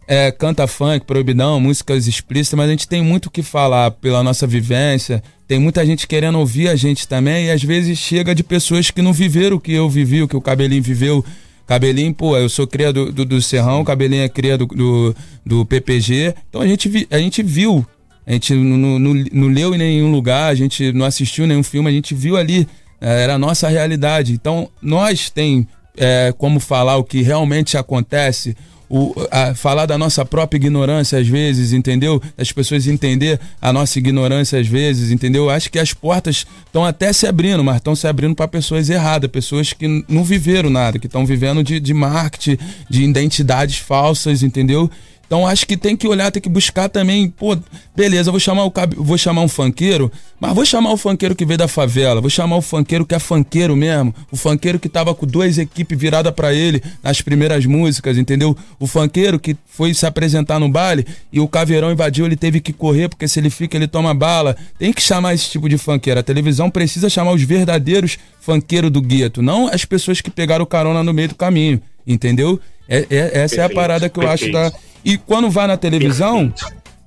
é, 0.08 0.32
canta 0.32 0.66
funk, 0.68 1.06
proibidão, 1.06 1.60
músicas 1.60 2.08
explícitas, 2.08 2.58
mas 2.58 2.68
a 2.68 2.72
gente 2.72 2.88
tem 2.88 3.02
muito 3.02 3.28
o 3.28 3.32
que 3.32 3.44
falar 3.44 3.92
pela 3.92 4.24
nossa 4.24 4.48
vivência. 4.48 5.22
Tem 5.48 5.60
muita 5.60 5.86
gente 5.86 6.08
querendo 6.08 6.40
ouvir 6.40 6.68
a 6.68 6.76
gente 6.76 7.08
também, 7.08 7.46
e 7.46 7.52
às 7.52 7.64
vezes 7.64 7.98
chega 7.98 8.34
de 8.34 8.44
pessoas 8.44 8.90
que 8.92 9.02
não 9.02 9.14
viveram 9.14 9.58
o 9.58 9.60
que 9.60 9.72
eu 9.72 9.88
vivi, 9.90 10.22
o 10.24 10.28
que 10.28 10.36
o 10.36 10.42
Cabelinho 10.42 10.82
viveu. 10.82 11.24
Cabelinho, 11.68 12.14
pô, 12.14 12.36
eu 12.36 12.50
sou 12.50 12.66
cria 12.66 12.92
do, 12.92 13.12
do, 13.12 13.24
do 13.24 13.42
Serrão, 13.42 13.84
Cabelinho 13.84 14.24
é 14.24 14.30
cria 14.30 14.58
do, 14.58 14.66
do, 14.66 15.16
do 15.46 15.66
PPG. 15.66 16.34
Então 16.50 16.62
a 16.62 16.68
gente, 16.68 16.90
vi, 16.90 17.08
a 17.12 17.20
gente 17.20 17.44
viu, 17.44 17.86
a 18.26 18.32
gente 18.34 18.54
não, 18.56 18.98
não, 18.98 19.14
não 19.32 19.48
leu 19.48 19.76
em 19.76 19.78
nenhum 19.78 20.12
lugar, 20.12 20.50
a 20.52 20.56
gente 20.56 20.92
não 20.92 21.06
assistiu 21.06 21.46
nenhum 21.46 21.62
filme, 21.62 21.88
a 21.88 21.94
gente 21.94 22.16
viu 22.16 22.36
ali, 22.36 22.68
era 23.02 23.36
a 23.36 23.40
nossa 23.40 23.68
realidade. 23.68 24.34
Então 24.34 24.70
nós 24.82 25.30
tem 25.30 25.68
é, 25.98 26.34
como 26.38 26.60
falar 26.60 26.98
o 26.98 27.04
que 27.04 27.22
realmente 27.22 27.78
acontece, 27.78 28.56
o, 28.92 29.14
a- 29.30 29.54
falar 29.54 29.86
da 29.86 29.98
nossa 30.00 30.26
própria 30.26 30.58
ignorância 30.58 31.20
às 31.20 31.28
vezes, 31.28 31.74
entendeu? 31.74 32.20
As 32.38 32.52
pessoas 32.52 32.88
entender 32.88 33.40
a 33.62 33.72
nossa 33.72 34.00
ignorância 34.00 34.60
às 34.60 34.66
vezes, 34.68 35.12
entendeu? 35.12 35.44
Eu 35.44 35.50
Acho 35.52 35.70
que 35.72 35.78
as 35.78 35.94
portas 35.94 36.46
estão 36.66 36.84
até 36.84 37.14
se 37.14 37.28
abrindo, 37.28 37.64
mas 37.64 37.76
estão 37.78 37.96
se 37.96 38.08
abrindo 38.08 38.34
para 38.36 38.48
pessoas 38.48 38.90
erradas, 38.90 39.30
pessoas 39.30 39.74
que 39.74 40.04
não 40.08 40.24
viveram 40.24 40.70
nada, 40.72 40.98
que 40.98 41.06
estão 41.06 41.24
vivendo 41.26 41.64
de, 41.64 41.80
de 41.80 41.94
marketing, 41.94 42.58
de 42.90 43.04
identidades 43.04 43.78
falsas, 43.78 44.42
entendeu? 44.42 44.90
Então 45.30 45.46
acho 45.46 45.68
que 45.68 45.78
tem 45.78 45.96
que 45.96 46.08
olhar, 46.08 46.32
tem 46.32 46.42
que 46.42 46.50
buscar 46.50 46.90
também, 46.90 47.30
pô, 47.30 47.56
beleza, 47.96 48.32
vou 48.32 48.40
chamar 48.40 48.66
o 48.66 48.74
vou 48.98 49.16
chamar 49.16 49.44
um 49.44 49.48
funkeiro, 49.48 50.12
mas 50.40 50.56
vou 50.56 50.66
chamar 50.66 50.92
o 50.92 50.98
funkeiro 50.98 51.36
que 51.36 51.46
veio 51.46 51.60
da 51.60 51.68
favela, 51.68 52.20
vou 52.20 52.32
chamar 52.32 52.58
o 52.58 52.64
funkeiro 52.64 53.06
que 53.06 53.14
é 53.14 53.20
funkeiro 53.20 53.76
mesmo, 53.76 54.12
o 54.32 54.36
funkeiro 54.36 54.80
que 54.80 54.90
tava 54.90 55.14
com 55.14 55.28
duas 55.28 55.60
equipes 55.60 55.96
viradas 55.96 56.34
pra 56.34 56.52
ele 56.52 56.82
nas 57.04 57.22
primeiras 57.22 57.64
músicas, 57.68 58.18
entendeu? 58.18 58.58
O 58.80 58.88
funkeiro 58.88 59.40
que 59.40 59.56
foi 59.68 59.94
se 59.94 60.04
apresentar 60.08 60.58
no 60.60 60.68
baile 60.68 61.06
e 61.32 61.40
o 61.40 61.48
caveirão 61.48 61.92
invadiu, 61.92 62.26
ele 62.26 62.36
teve 62.36 62.60
que 62.60 62.74
correr 62.74 63.08
porque 63.08 63.28
se 63.28 63.40
ele 63.40 63.52
fica 63.52 63.78
ele 63.78 63.88
toma 63.88 64.16
bala. 64.16 64.58
Tem 64.80 64.92
que 64.92 65.00
chamar 65.02 65.36
esse 65.36 65.48
tipo 65.48 65.70
de 65.70 65.78
funkeiro. 65.78 66.20
A 66.20 66.24
televisão 66.24 66.72
precisa 66.72 67.08
chamar 67.08 67.34
os 67.34 67.44
verdadeiros 67.44 68.18
funkeiros 68.42 68.90
do 68.90 69.00
gueto, 69.00 69.44
não 69.44 69.68
as 69.68 69.86
pessoas 69.86 70.22
que 70.22 70.32
pegaram 70.32 70.66
carona 70.66 71.04
no 71.04 71.14
meio 71.14 71.28
do 71.30 71.36
caminho, 71.36 71.80
entendeu? 72.08 72.60
É, 72.92 73.06
é- 73.12 73.32
essa 73.44 73.58
é 73.58 73.60
a 73.60 73.68
Perfeito, 73.70 73.76
parada 73.76 74.10
que 74.10 74.20
eu 74.20 74.28
acho 74.28 74.52
da 74.52 74.72
perfeito. 74.72 74.89
E 75.04 75.18
quando 75.18 75.50
vai 75.50 75.68
na 75.68 75.78
televisão, 75.78 76.54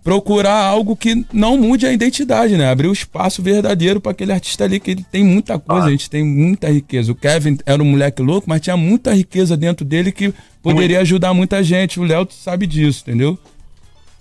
procurar 0.02 0.64
algo 0.64 0.96
que 0.96 1.24
não 1.32 1.56
mude 1.56 1.86
a 1.86 1.92
identidade, 1.92 2.56
né? 2.56 2.68
Abrir 2.70 2.88
o 2.88 2.92
espaço 2.92 3.40
verdadeiro 3.42 4.00
para 4.00 4.10
aquele 4.12 4.32
artista 4.32 4.64
ali, 4.64 4.80
que 4.80 4.90
ele 4.90 5.06
tem 5.10 5.22
muita 5.24 5.58
coisa, 5.58 5.84
Ah. 5.84 5.88
a 5.88 5.90
gente 5.90 6.10
tem 6.10 6.24
muita 6.24 6.68
riqueza. 6.68 7.12
O 7.12 7.14
Kevin 7.14 7.58
era 7.64 7.80
um 7.80 7.86
moleque 7.86 8.20
louco, 8.20 8.48
mas 8.48 8.60
tinha 8.60 8.76
muita 8.76 9.14
riqueza 9.14 9.56
dentro 9.56 9.84
dele 9.84 10.10
que 10.10 10.34
poderia 10.60 11.00
ajudar 11.00 11.32
muita 11.32 11.62
gente. 11.62 12.00
O 12.00 12.04
Léo 12.04 12.26
sabe 12.30 12.66
disso, 12.66 13.02
entendeu? 13.06 13.38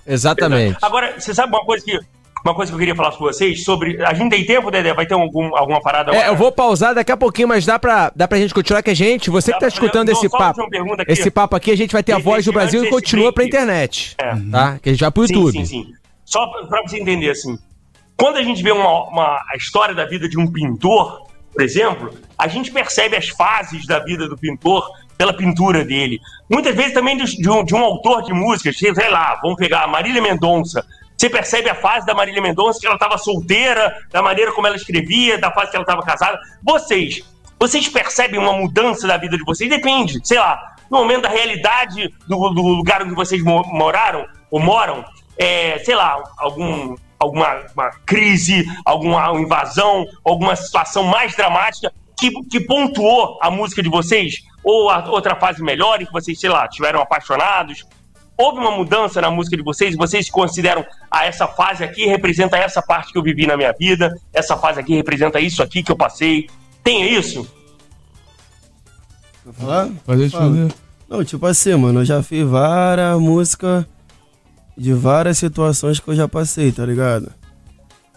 Exatamente. 0.06 0.78
Agora, 0.82 1.20
você 1.20 1.34
sabe 1.34 1.54
uma 1.54 1.66
coisa 1.66 1.84
que. 1.84 2.00
Uma 2.44 2.56
coisa 2.56 2.72
que 2.72 2.76
eu 2.76 2.80
queria 2.80 2.96
falar 2.96 3.12
com 3.12 3.20
vocês 3.24 3.64
sobre. 3.64 4.04
A 4.04 4.14
gente 4.14 4.32
tem 4.32 4.44
tempo, 4.46 4.72
Dedé? 4.72 4.94
Vai 4.94 5.06
ter 5.06 5.14
algum, 5.14 5.56
alguma 5.56 5.80
parada 5.80 6.12
É, 6.16 6.28
eu 6.30 6.36
vou 6.36 6.52
pausar 6.52 6.96
daqui 6.96 7.12
a 7.12 7.18
pouquinho, 7.18 7.48
mas 7.48 7.66
dá 7.66 7.78
pra, 7.78 8.12
dá 8.16 8.28
pra 8.28 8.40
gente 8.40 8.54
continuar 8.54 8.82
que 8.82 8.90
a 8.90 8.96
gente, 8.96 9.30
você 9.30 9.52
que 9.54 9.60
tá 9.60 9.68
Dá 9.68 9.72
pra- 9.72 9.86
escutando 9.86 10.08
não, 10.08 10.14
esse 10.14 10.28
papo, 10.30 10.62
esse 11.08 11.30
papo 11.32 11.56
aqui, 11.56 11.70
a 11.72 11.78
gente 11.78 11.92
vai 11.92 12.02
ter 12.02 12.14
a 12.14 12.16
Esse- 12.16 12.26
voz 12.26 12.44
do 12.46 12.52
Brasil 12.52 12.84
e 12.84 12.90
continua 12.90 13.32
pra 13.32 13.44
break. 13.44 13.50
internet, 13.56 14.16
É. 14.20 14.34
tá? 14.52 14.80
Que 14.82 14.90
a 14.90 14.92
gente 14.94 15.02
vai 15.02 15.12
pro 15.12 15.24
YouTube. 15.24 15.52
Sim, 15.60 15.66
sim, 15.66 15.84
sim. 15.84 15.94
Só 16.26 16.48
pra, 16.48 16.66
pra 16.66 16.82
você 16.82 16.98
entender, 17.00 17.30
assim. 17.30 17.58
Quando 18.18 18.38
a 18.38 18.44
gente 18.44 18.64
vê 18.64 18.72
uma, 18.72 19.04
uma- 19.10 19.40
a 19.52 19.56
história 19.58 19.94
da 19.94 20.06
vida 20.06 20.28
de 20.28 20.40
um 20.40 20.48
pintor, 20.52 21.28
por 21.54 21.62
exemplo, 21.64 22.12
a 22.38 22.48
gente 22.48 22.72
percebe 22.72 23.16
as 23.16 23.30
fases 23.30 23.86
da 23.86 24.00
vida 24.00 24.28
do 24.28 24.38
pintor 24.38 24.88
pela 25.18 25.34
pintura 25.34 25.84
dele. 25.86 26.20
Muitas 26.50 26.76
vezes 26.76 26.94
também 26.94 27.16
de, 27.18 27.26
de, 27.38 27.50
um, 27.50 27.64
de 27.64 27.76
um, 27.76 27.84
autor 27.84 28.24
de 28.24 28.34
música, 28.34 28.72
sei 28.74 28.92
lá, 29.10 29.38
vamos 29.44 29.58
pegar 29.58 29.84
a 29.84 29.88
Marília 29.88 30.22
Mendonça. 30.22 30.84
Você 31.22 31.30
percebe 31.30 31.70
a 31.70 31.76
fase 31.76 32.04
da 32.04 32.16
Marília 32.16 32.42
Mendonça, 32.42 32.80
que 32.80 32.88
ela 32.88 32.96
estava 32.96 33.16
solteira, 33.16 33.96
da 34.10 34.24
maneira 34.24 34.52
como 34.54 34.66
ela 34.66 34.76
escrevia, 34.76 35.38
da 35.38 35.52
fase 35.52 35.70
que 35.70 35.78
ela 35.78 35.84
estava 35.84 36.02
casada. 36.02 36.40
Vocês, 36.64 37.22
vocês 37.60 37.88
percebem 37.88 38.40
uma 38.40 38.54
mudança 38.54 39.08
da 39.08 39.18
vida 39.18 39.38
de 39.38 39.44
vocês? 39.44 39.70
Depende, 39.70 40.20
sei 40.24 40.40
lá, 40.40 40.60
no 40.90 40.98
momento 40.98 41.22
da 41.22 41.30
realidade 41.30 42.12
do, 42.28 42.50
do 42.50 42.64
lugar 42.64 43.04
onde 43.04 43.14
vocês 43.14 43.40
moraram 43.44 44.26
ou 44.50 44.60
moram, 44.60 45.06
é, 45.38 45.78
sei 45.86 45.94
lá, 45.94 46.20
algum, 46.40 46.96
alguma 47.20 47.92
crise, 48.04 48.66
alguma 48.84 49.32
invasão, 49.40 50.08
alguma 50.26 50.56
situação 50.56 51.04
mais 51.04 51.36
dramática 51.36 51.94
que, 52.20 52.32
que 52.46 52.60
pontuou 52.62 53.38
a 53.44 53.52
música 53.52 53.84
de 53.84 53.90
vocês? 53.90 54.42
Ou 54.64 54.90
a 54.90 55.08
outra 55.08 55.36
fase 55.36 55.62
melhor 55.62 56.02
em 56.02 56.06
que 56.08 56.12
vocês, 56.12 56.40
sei 56.40 56.50
lá, 56.50 56.66
estiveram 56.66 57.00
apaixonados? 57.00 57.86
Houve 58.38 58.60
uma 58.60 58.72
mudança 58.72 59.22
na 59.22 59.30
música 59.30 59.56
de 59.56 59.64
vocês? 59.64 59.96
Vocês 59.96 60.30
consideram 60.30 60.86
ah, 61.10 61.26
essa 61.26 61.48
fase 61.48 61.84
aqui 61.84 62.06
representa 62.06 62.58
essa 62.58 62.82
parte 62.82 63.12
que 63.12 63.18
eu 63.18 63.24
vivi 63.24 63.46
na 63.46 63.56
minha 63.56 63.74
vida, 63.78 64.14
essa 64.34 64.58
fase 64.58 64.80
aqui 64.80 64.96
representa 64.96 65.40
isso 65.40 65.62
aqui 65.62 65.84
que 65.84 65.92
eu 65.92 65.96
passei? 65.96 66.50
Tem 66.84 67.14
isso? 67.14 67.48
Quer 69.44 69.54
falar? 69.54 69.90
Pode 70.06 70.30
fazer. 70.30 70.74
Não, 71.10 71.24
tipo 71.24 71.46
assim, 71.46 71.76
mano, 71.76 72.02
eu 72.02 72.06
já 72.06 72.24
fiz 72.24 72.48
várias 72.48 73.20
músicas 73.20 73.86
de 74.78 74.94
várias 74.94 75.38
situações 75.38 76.00
que 76.00 76.08
eu 76.08 76.16
já 76.16 76.28
passei, 76.28 76.72
tá 76.72 76.86
ligado? 76.86 77.32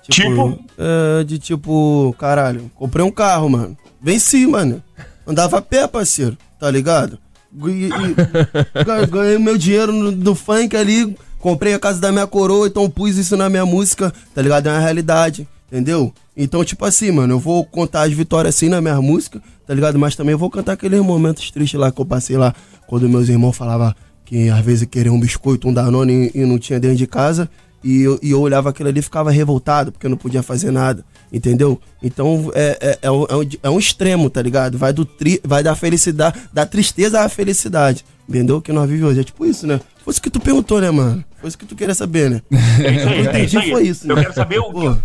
Tipo? 0.02 0.50
tipo? 0.50 0.64
É, 0.78 1.24
de 1.24 1.38
tipo, 1.38 2.14
caralho, 2.18 2.70
comprei 2.74 3.04
um 3.04 3.10
carro, 3.10 3.48
mano. 3.48 3.76
Venci, 4.00 4.46
mano. 4.46 4.82
Andava 5.26 5.58
a 5.58 5.62
pé, 5.62 5.86
parceiro, 5.88 6.36
tá 6.58 6.70
ligado? 6.70 7.18
ganhei 9.10 9.38
meu 9.38 9.56
dinheiro 9.56 10.12
do 10.12 10.34
funk 10.34 10.76
ali, 10.76 11.16
comprei 11.38 11.74
a 11.74 11.78
casa 11.78 12.00
da 12.00 12.10
minha 12.10 12.26
coroa, 12.26 12.66
então 12.66 12.90
pus 12.90 13.16
isso 13.16 13.36
na 13.36 13.48
minha 13.48 13.64
música, 13.64 14.12
tá 14.34 14.42
ligado? 14.42 14.68
É 14.68 14.72
uma 14.72 14.80
realidade, 14.80 15.46
entendeu? 15.68 16.12
Então, 16.36 16.64
tipo 16.64 16.84
assim, 16.84 17.12
mano, 17.12 17.34
eu 17.34 17.38
vou 17.38 17.64
contar 17.64 18.02
as 18.02 18.12
vitórias 18.12 18.54
assim 18.56 18.68
na 18.68 18.80
minha 18.80 19.00
música, 19.00 19.40
tá 19.66 19.72
ligado? 19.72 19.98
Mas 19.98 20.16
também 20.16 20.34
vou 20.34 20.50
cantar 20.50 20.72
aqueles 20.72 21.00
momentos 21.00 21.50
tristes 21.50 21.78
lá 21.78 21.92
que 21.92 22.00
eu 22.00 22.04
passei 22.04 22.36
lá, 22.36 22.52
quando 22.86 23.08
meus 23.08 23.28
irmãos 23.28 23.56
falavam 23.56 23.94
que 24.24 24.48
às 24.48 24.64
vezes 24.64 24.88
queriam 24.88 25.14
um 25.14 25.20
biscoito, 25.20 25.68
um 25.68 25.72
danone 25.72 26.30
e, 26.34 26.40
e 26.40 26.44
não 26.44 26.58
tinha 26.58 26.80
dentro 26.80 26.96
de 26.96 27.06
casa. 27.06 27.48
E 27.84 28.00
eu, 28.00 28.18
e 28.22 28.30
eu 28.30 28.40
olhava 28.40 28.70
aquilo 28.70 28.88
ali 28.88 29.00
e 29.00 29.02
ficava 29.02 29.30
revoltado, 29.30 29.92
porque 29.92 30.06
eu 30.06 30.10
não 30.10 30.16
podia 30.16 30.42
fazer 30.42 30.70
nada, 30.70 31.04
entendeu? 31.34 31.80
Então 32.00 32.50
é, 32.54 32.78
é, 32.80 32.98
é, 33.02 33.10
um, 33.10 33.26
é, 33.28 33.36
um, 33.36 33.48
é 33.64 33.70
um 33.70 33.78
extremo, 33.78 34.30
tá 34.30 34.40
ligado? 34.40 34.78
Vai, 34.78 34.92
do 34.92 35.04
tri, 35.04 35.40
vai 35.44 35.62
da 35.62 35.74
felicidade, 35.74 36.38
da 36.52 36.64
tristeza 36.64 37.20
à 37.20 37.28
felicidade, 37.28 38.04
entendeu? 38.28 38.62
Que 38.62 38.72
nós 38.72 38.88
vivemos 38.88 39.10
hoje. 39.10 39.20
É 39.20 39.24
tipo 39.24 39.44
isso, 39.44 39.66
né? 39.66 39.80
Foi 40.04 40.12
isso 40.12 40.22
que 40.22 40.30
tu 40.30 40.38
perguntou, 40.38 40.80
né, 40.80 40.90
mano? 40.90 41.24
Foi 41.40 41.48
isso 41.48 41.58
que 41.58 41.66
tu 41.66 41.74
queria 41.74 41.94
saber, 41.94 42.30
né? 42.30 42.42
É 42.80 42.92
isso 42.92 43.08
aí, 43.08 43.18
eu 43.18 43.24
entendi, 43.24 43.56
é 43.56 43.70
foi 43.70 43.82
isso. 43.82 44.06
Né? 44.06 44.12
Eu 44.12 44.18
quero 44.18 44.34
saber 44.34 44.58
o 44.60 44.72
que. 44.72 45.02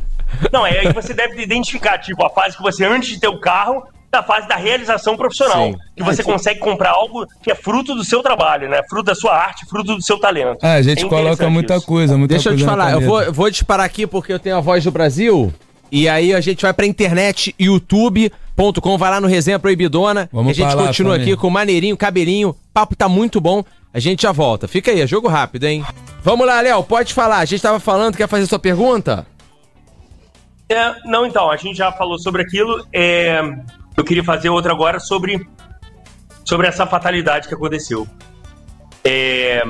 Não, 0.53 0.65
é 0.65 0.79
aí 0.79 0.93
você 0.93 1.13
deve 1.13 1.41
identificar, 1.41 1.97
tipo, 1.97 2.23
a 2.23 2.29
fase 2.29 2.55
que 2.55 2.61
você, 2.61 2.85
antes 2.85 3.09
de 3.09 3.19
ter 3.19 3.27
o 3.27 3.39
carro, 3.39 3.83
da 4.11 4.23
fase 4.23 4.47
da 4.47 4.55
realização 4.55 5.15
profissional. 5.15 5.71
Sim. 5.71 5.77
Que 5.95 6.03
você 6.03 6.21
é, 6.21 6.23
consegue 6.23 6.59
comprar 6.59 6.91
algo 6.91 7.25
que 7.41 7.51
é 7.51 7.55
fruto 7.55 7.95
do 7.95 8.03
seu 8.03 8.21
trabalho, 8.21 8.69
né? 8.69 8.81
Fruto 8.89 9.05
da 9.05 9.15
sua 9.15 9.35
arte, 9.35 9.65
fruto 9.65 9.95
do 9.95 10.01
seu 10.01 10.19
talento. 10.19 10.65
É, 10.65 10.75
a 10.75 10.81
gente 10.81 11.05
é 11.05 11.07
coloca 11.09 11.49
muita 11.49 11.75
isso. 11.75 11.85
coisa, 11.85 12.17
muita 12.17 12.33
Deixa 12.33 12.49
coisa 12.49 12.63
eu 12.63 12.67
te 12.67 12.69
falar, 12.69 12.91
eu 12.93 13.01
vou, 13.01 13.31
vou 13.31 13.49
disparar 13.49 13.85
aqui 13.85 14.07
porque 14.07 14.33
eu 14.33 14.39
tenho 14.39 14.57
a 14.57 14.61
voz 14.61 14.83
do 14.83 14.91
Brasil. 14.91 15.53
E 15.91 16.07
aí 16.07 16.33
a 16.33 16.41
gente 16.41 16.61
vai 16.61 16.73
pra 16.73 16.85
internet, 16.85 17.55
youtube.com, 17.59 18.97
vai 18.97 19.09
lá 19.09 19.19
no 19.19 19.27
Resenha 19.27 19.59
Proibidona. 19.59 20.29
Vamos 20.31 20.51
a 20.51 20.53
gente 20.53 20.75
continua 20.75 21.15
aqui 21.15 21.35
com 21.35 21.47
o 21.47 21.51
maneirinho, 21.51 21.97
cabelinho. 21.97 22.49
O 22.49 22.55
papo 22.73 22.95
tá 22.95 23.09
muito 23.09 23.41
bom. 23.41 23.63
A 23.93 23.99
gente 23.99 24.21
já 24.21 24.31
volta. 24.31 24.67
Fica 24.67 24.91
aí, 24.91 25.01
é 25.01 25.07
jogo 25.07 25.27
rápido, 25.27 25.63
hein? 25.63 25.83
Vamos 26.21 26.45
lá, 26.45 26.61
Léo, 26.61 26.83
pode 26.83 27.13
falar. 27.13 27.39
A 27.39 27.45
gente 27.45 27.61
tava 27.61 27.79
falando, 27.79 28.15
quer 28.15 28.27
fazer 28.27 28.45
sua 28.45 28.59
pergunta? 28.59 29.25
É, 30.69 30.95
não, 31.05 31.25
então, 31.25 31.49
a 31.49 31.57
gente 31.57 31.75
já 31.75 31.91
falou 31.91 32.19
sobre 32.19 32.43
aquilo. 32.43 32.85
É, 32.93 33.41
eu 33.97 34.03
queria 34.03 34.23
fazer 34.23 34.49
outra 34.49 34.71
agora 34.71 34.99
sobre, 34.99 35.47
sobre 36.45 36.67
essa 36.67 36.85
fatalidade 36.85 37.47
que 37.47 37.55
aconteceu. 37.55 38.07
É... 39.03 39.63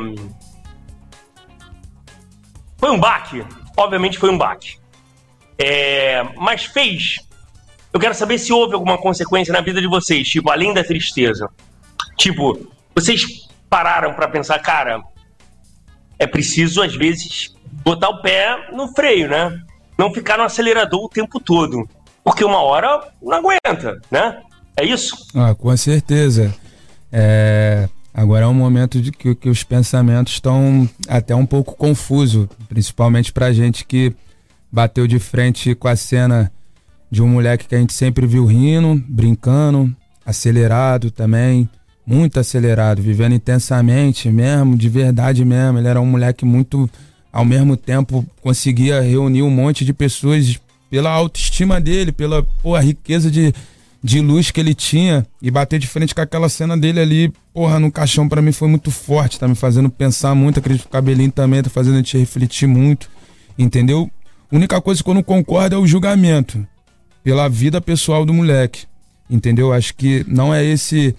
Foi 2.78 2.90
um 2.90 3.00
baque? 3.00 3.46
Obviamente 3.78 4.18
foi 4.18 4.30
um 4.30 4.38
baque. 4.38 4.79
É... 5.60 6.24
Mas 6.38 6.66
fez. 6.66 7.18
Eu 7.92 8.00
quero 8.00 8.14
saber 8.14 8.38
se 8.38 8.54
houve 8.54 8.74
alguma 8.74 8.98
consequência 8.98 9.52
na 9.52 9.62
vida 9.62 9.82
de 9.82 9.88
vocês, 9.88 10.28
tipo, 10.28 10.50
além 10.50 10.74
da 10.74 10.84
tristeza. 10.84 11.50
Tipo, 12.16 12.72
vocês 12.96 13.48
pararam 13.70 14.14
para 14.14 14.28
pensar, 14.28 14.60
cara, 14.60 15.02
é 16.18 16.26
preciso 16.26 16.82
às 16.82 16.96
vezes 16.96 17.54
botar 17.84 18.10
o 18.10 18.22
pé 18.22 18.70
no 18.72 18.88
freio, 18.90 19.28
né? 19.28 19.60
Não 19.98 20.14
ficar 20.14 20.38
no 20.38 20.44
acelerador 20.44 21.04
o 21.04 21.10
tempo 21.10 21.40
todo 21.40 21.88
porque 22.30 22.44
uma 22.44 22.62
hora 22.62 23.08
não 23.22 23.38
aguenta, 23.38 24.00
né? 24.12 24.42
É 24.78 24.86
isso? 24.86 25.16
Ah, 25.34 25.56
com 25.56 25.76
certeza. 25.76 26.54
É, 27.12 27.90
agora 28.14 28.46
é 28.46 28.48
um 28.48 28.54
momento 28.54 29.02
de 29.02 29.12
que, 29.12 29.34
que 29.34 29.50
os 29.50 29.64
pensamentos 29.64 30.34
estão 30.34 30.88
até 31.08 31.36
um 31.36 31.46
pouco 31.46 31.76
confusos, 31.76 32.48
principalmente 32.68 33.34
pra 33.34 33.52
gente 33.52 33.84
que 33.84 34.14
bateu 34.72 35.08
de 35.08 35.20
frente 35.20 35.74
com 35.76 35.88
a 35.88 35.96
cena 35.96 36.52
de 37.12 37.22
um 37.22 37.28
moleque 37.28 37.68
que 37.68 37.76
a 37.76 37.80
gente 37.80 37.94
sempre 37.94 38.28
viu 38.28 38.46
rindo, 38.46 39.04
brincando, 39.08 39.96
acelerado 40.26 41.10
também, 41.10 41.68
muito 42.06 42.40
acelerado, 42.40 43.02
vivendo 43.02 43.34
intensamente 43.34 44.30
mesmo, 44.30 44.78
de 44.78 44.90
verdade 44.90 45.44
mesmo. 45.44 45.80
Ele 45.80 45.88
era 45.88 46.00
um 46.00 46.06
moleque 46.06 46.46
muito, 46.46 46.90
ao 47.32 47.46
mesmo 47.46 47.76
tempo, 47.76 48.26
conseguia 48.42 49.02
reunir 49.02 49.42
um 49.42 49.50
monte 49.50 49.84
de 49.84 49.94
pessoas 49.94 50.60
pela 50.90 51.12
autoestima 51.12 51.80
dele, 51.80 52.12
pela 52.12 52.44
porra, 52.64 52.82
riqueza 52.82 53.30
de, 53.30 53.54
de 54.04 54.22
luz 54.22 54.50
que 54.50 54.60
ele 54.60 54.74
tinha 54.74 55.26
e 55.42 55.52
bater 55.52 55.80
de 55.80 55.88
frente 55.88 56.16
com 56.16 56.22
aquela 56.22 56.50
cena 56.50 56.78
dele 56.78 57.00
ali, 57.00 57.34
porra, 57.54 57.80
no 57.80 57.92
caixão 57.92 58.28
para 58.28 58.42
mim 58.42 58.52
foi 58.52 58.68
muito 58.68 58.90
forte, 58.90 59.40
tá 59.40 59.48
me 59.48 59.56
fazendo 59.56 59.90
pensar 59.90 60.34
muito, 60.34 60.60
acredito 60.60 60.84
que 60.84 60.90
o 60.90 60.92
cabelinho 60.92 61.32
também 61.32 61.62
tá 61.62 61.70
fazendo 61.70 61.96
a 61.96 61.98
gente 61.98 62.18
refletir 62.18 62.68
muito, 62.68 63.10
entendeu? 63.58 64.10
A 64.52 64.56
única 64.56 64.82
coisa 64.82 65.04
que 65.04 65.10
eu 65.10 65.14
não 65.14 65.24
concordo 65.24 65.76
é 65.76 65.80
o 65.80 65.88
julgamento 65.88 66.66
pela 67.24 67.48
vida 67.48 67.80
pessoal 67.80 68.26
do 68.26 68.34
moleque, 68.34 68.86
entendeu? 69.30 69.72
Acho 69.72 69.94
que 69.96 70.26
não 70.28 70.54
é 70.54 70.66
esse 70.66 71.16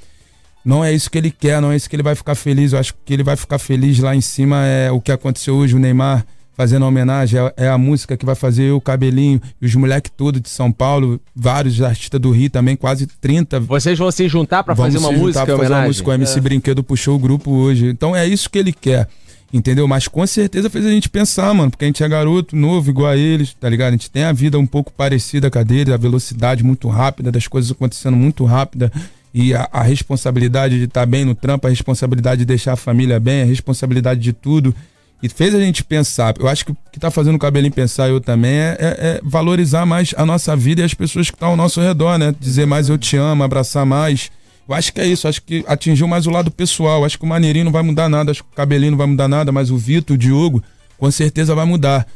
não 0.65 0.85
é 0.85 0.93
isso 0.93 1.11
que 1.11 1.17
ele 1.17 1.31
quer, 1.31 1.61
não 1.61 1.73
é 1.73 1.77
isso 1.77 1.89
que 1.89 1.97
ele 1.97 2.03
vai 2.03 2.15
ficar 2.15 2.35
feliz. 2.35 2.73
Eu 2.73 2.79
acho 2.79 2.95
que 3.05 3.13
ele 3.13 3.23
vai 3.23 3.37
ficar 3.37 3.59
feliz 3.59 3.99
lá 3.99 4.15
em 4.15 4.21
cima 4.21 4.65
é 4.67 4.91
o 4.91 5.01
que 5.01 5.13
aconteceu 5.13 5.55
hoje, 5.55 5.75
o 5.75 5.79
Neymar 5.79 6.25
fazendo 6.61 6.85
homenagem, 6.85 7.41
é, 7.41 7.65
é, 7.65 7.69
a 7.69 7.79
música 7.79 8.19
que 8.19 8.27
vai 8.27 8.35
fazer 8.35 8.71
o 8.71 8.83
Cabelinho 8.83 9.41
e 9.63 9.65
os 9.65 9.75
moleques 9.75 10.13
todos 10.15 10.43
de 10.43 10.51
São 10.51 10.71
Paulo, 10.71 11.19
vários 11.35 11.81
artistas 11.81 12.21
do 12.21 12.31
Rio 12.31 12.51
também, 12.51 12.77
quase 12.77 13.07
30. 13.07 13.61
Vocês 13.61 13.99
vão 13.99 14.11
se 14.11 14.29
juntar 14.29 14.63
para 14.63 14.77
fazer 14.77 14.99
uma 14.99 15.11
música 15.11 15.47
pra 15.47 15.57
fazer 15.57 15.73
uma 15.73 15.87
música, 15.87 16.11
o 16.11 16.13
MC 16.13 16.39
é. 16.39 16.43
Brinquedo 16.43 16.83
puxou 16.83 17.17
o 17.17 17.19
grupo 17.19 17.51
hoje. 17.51 17.87
Então 17.87 18.15
é 18.15 18.27
isso 18.27 18.51
que 18.51 18.59
ele 18.59 18.75
quer. 18.75 19.09
Entendeu? 19.53 19.89
Mas 19.89 20.07
com 20.07 20.25
certeza 20.27 20.71
fez 20.71 20.87
a 20.87 20.91
gente 20.91 21.09
pensar, 21.09 21.53
mano, 21.53 21.71
porque 21.71 21.85
a 21.85 21.89
gente 21.89 22.05
é 22.05 22.09
garoto, 22.09 22.55
novo, 22.55 22.91
igual 22.91 23.11
a 23.11 23.17
eles, 23.17 23.53
tá 23.53 23.69
ligado? 23.69 23.89
A 23.89 23.93
gente 23.93 24.11
tem 24.11 24.23
a 24.23 24.33
vida 24.33 24.59
um 24.59 24.67
pouco 24.67 24.93
parecida 24.93 25.51
com 25.51 25.59
a 25.59 25.63
dele, 25.65 25.93
a 25.93 25.97
velocidade 25.97 26.63
muito 26.63 26.89
rápida, 26.89 27.33
das 27.33 27.49
coisas 27.49 27.71
acontecendo 27.73 28.17
muito 28.17 28.45
rápida 28.45 28.93
e 29.33 29.55
a, 29.55 29.69
a 29.73 29.83
responsabilidade 29.83 30.79
de 30.79 30.85
estar 30.85 31.01
tá 31.01 31.07
bem 31.07 31.25
no 31.25 31.35
trampo, 31.35 31.67
a 31.67 31.71
responsabilidade 31.71 32.41
de 32.41 32.45
deixar 32.45 32.75
a 32.75 32.77
família 32.77 33.19
bem, 33.19 33.43
a 33.43 33.45
responsabilidade 33.45 34.21
de 34.21 34.33
tudo. 34.33 34.75
E 35.23 35.29
fez 35.29 35.55
a 35.55 35.61
gente 35.61 35.85
pensar. 35.85 36.35
Eu 36.39 36.49
acho 36.49 36.65
que 36.65 36.73
o 36.73 36.77
que 36.91 36.97
está 36.97 37.11
fazendo 37.11 37.35
o 37.35 37.39
cabelinho 37.39 37.73
pensar, 37.73 38.09
eu 38.09 38.21
também, 38.21 38.53
é, 38.53 38.77
é, 38.79 38.87
é, 38.99 39.21
valorizar 39.23 39.85
mais 39.85 40.15
a 40.17 40.25
nossa 40.25 40.57
vida 40.57 40.81
e 40.81 40.85
as 40.85 40.95
pessoas 40.95 41.29
que 41.29 41.37
estão 41.37 41.51
ao 41.51 41.57
nosso 41.57 41.81
redor, 41.81 42.19
né? 42.19 42.35
Dizer 42.41 42.67
mais 42.67 42.89
eu 42.89 42.97
te 42.97 43.17
amo, 43.17 43.43
abraçar 43.43 43.85
mais. 43.85 44.31
Eu 44.71 44.77
acho 44.77 44.93
que 44.93 45.01
é 45.01 45.07
isso, 45.07 45.27
acho 45.27 45.43
que 45.43 45.65
atingiu 45.67 46.07
mais 46.07 46.27
o 46.27 46.31
lado 46.31 46.51
pessoal. 46.51 47.05
Acho 47.05 47.19
que 47.19 47.25
o 47.25 47.29
Maneirinho 47.29 47.67
não 47.67 47.73
vai 47.73 47.83
mudar 47.83 48.09
nada, 48.09 48.31
acho 48.31 48.43
que 48.43 48.51
o 48.51 48.55
cabelinho 48.55 48.93
não 48.93 48.99
vai 48.99 49.07
mudar 49.07 49.29
nada, 49.29 49.51
mas 49.51 49.71
o 49.71 49.77
Vitor, 49.77 50.15
o 50.15 50.19
Diogo, 50.19 50.63
com 50.97 51.11
certeza 51.11 51.55
vai 51.55 51.67
mudar. 51.67 52.07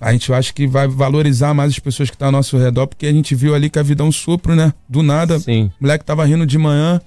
A 0.00 0.12
gente 0.12 0.32
acha 0.32 0.52
que 0.52 0.66
vai 0.66 0.86
valorizar 0.86 1.54
mais 1.54 1.72
as 1.72 1.78
pessoas 1.78 2.10
que 2.10 2.14
estão 2.14 2.28
ao 2.28 2.32
nosso 2.32 2.58
redor, 2.58 2.86
porque 2.86 3.06
a 3.06 3.12
gente 3.12 3.34
viu 3.34 3.54
ali 3.54 3.70
que 3.70 3.78
a 3.78 3.82
vida 3.82 4.02
é 4.02 4.06
um 4.06 4.12
sopro, 4.12 4.54
né? 4.54 4.74
Do 4.88 5.02
nada. 5.02 5.38
Sim. 5.38 5.70
O 5.80 5.84
moleque 5.84 6.04
tava 6.04 6.24
rindo 6.24 6.44
de 6.44 6.58
manhã. 6.58 7.00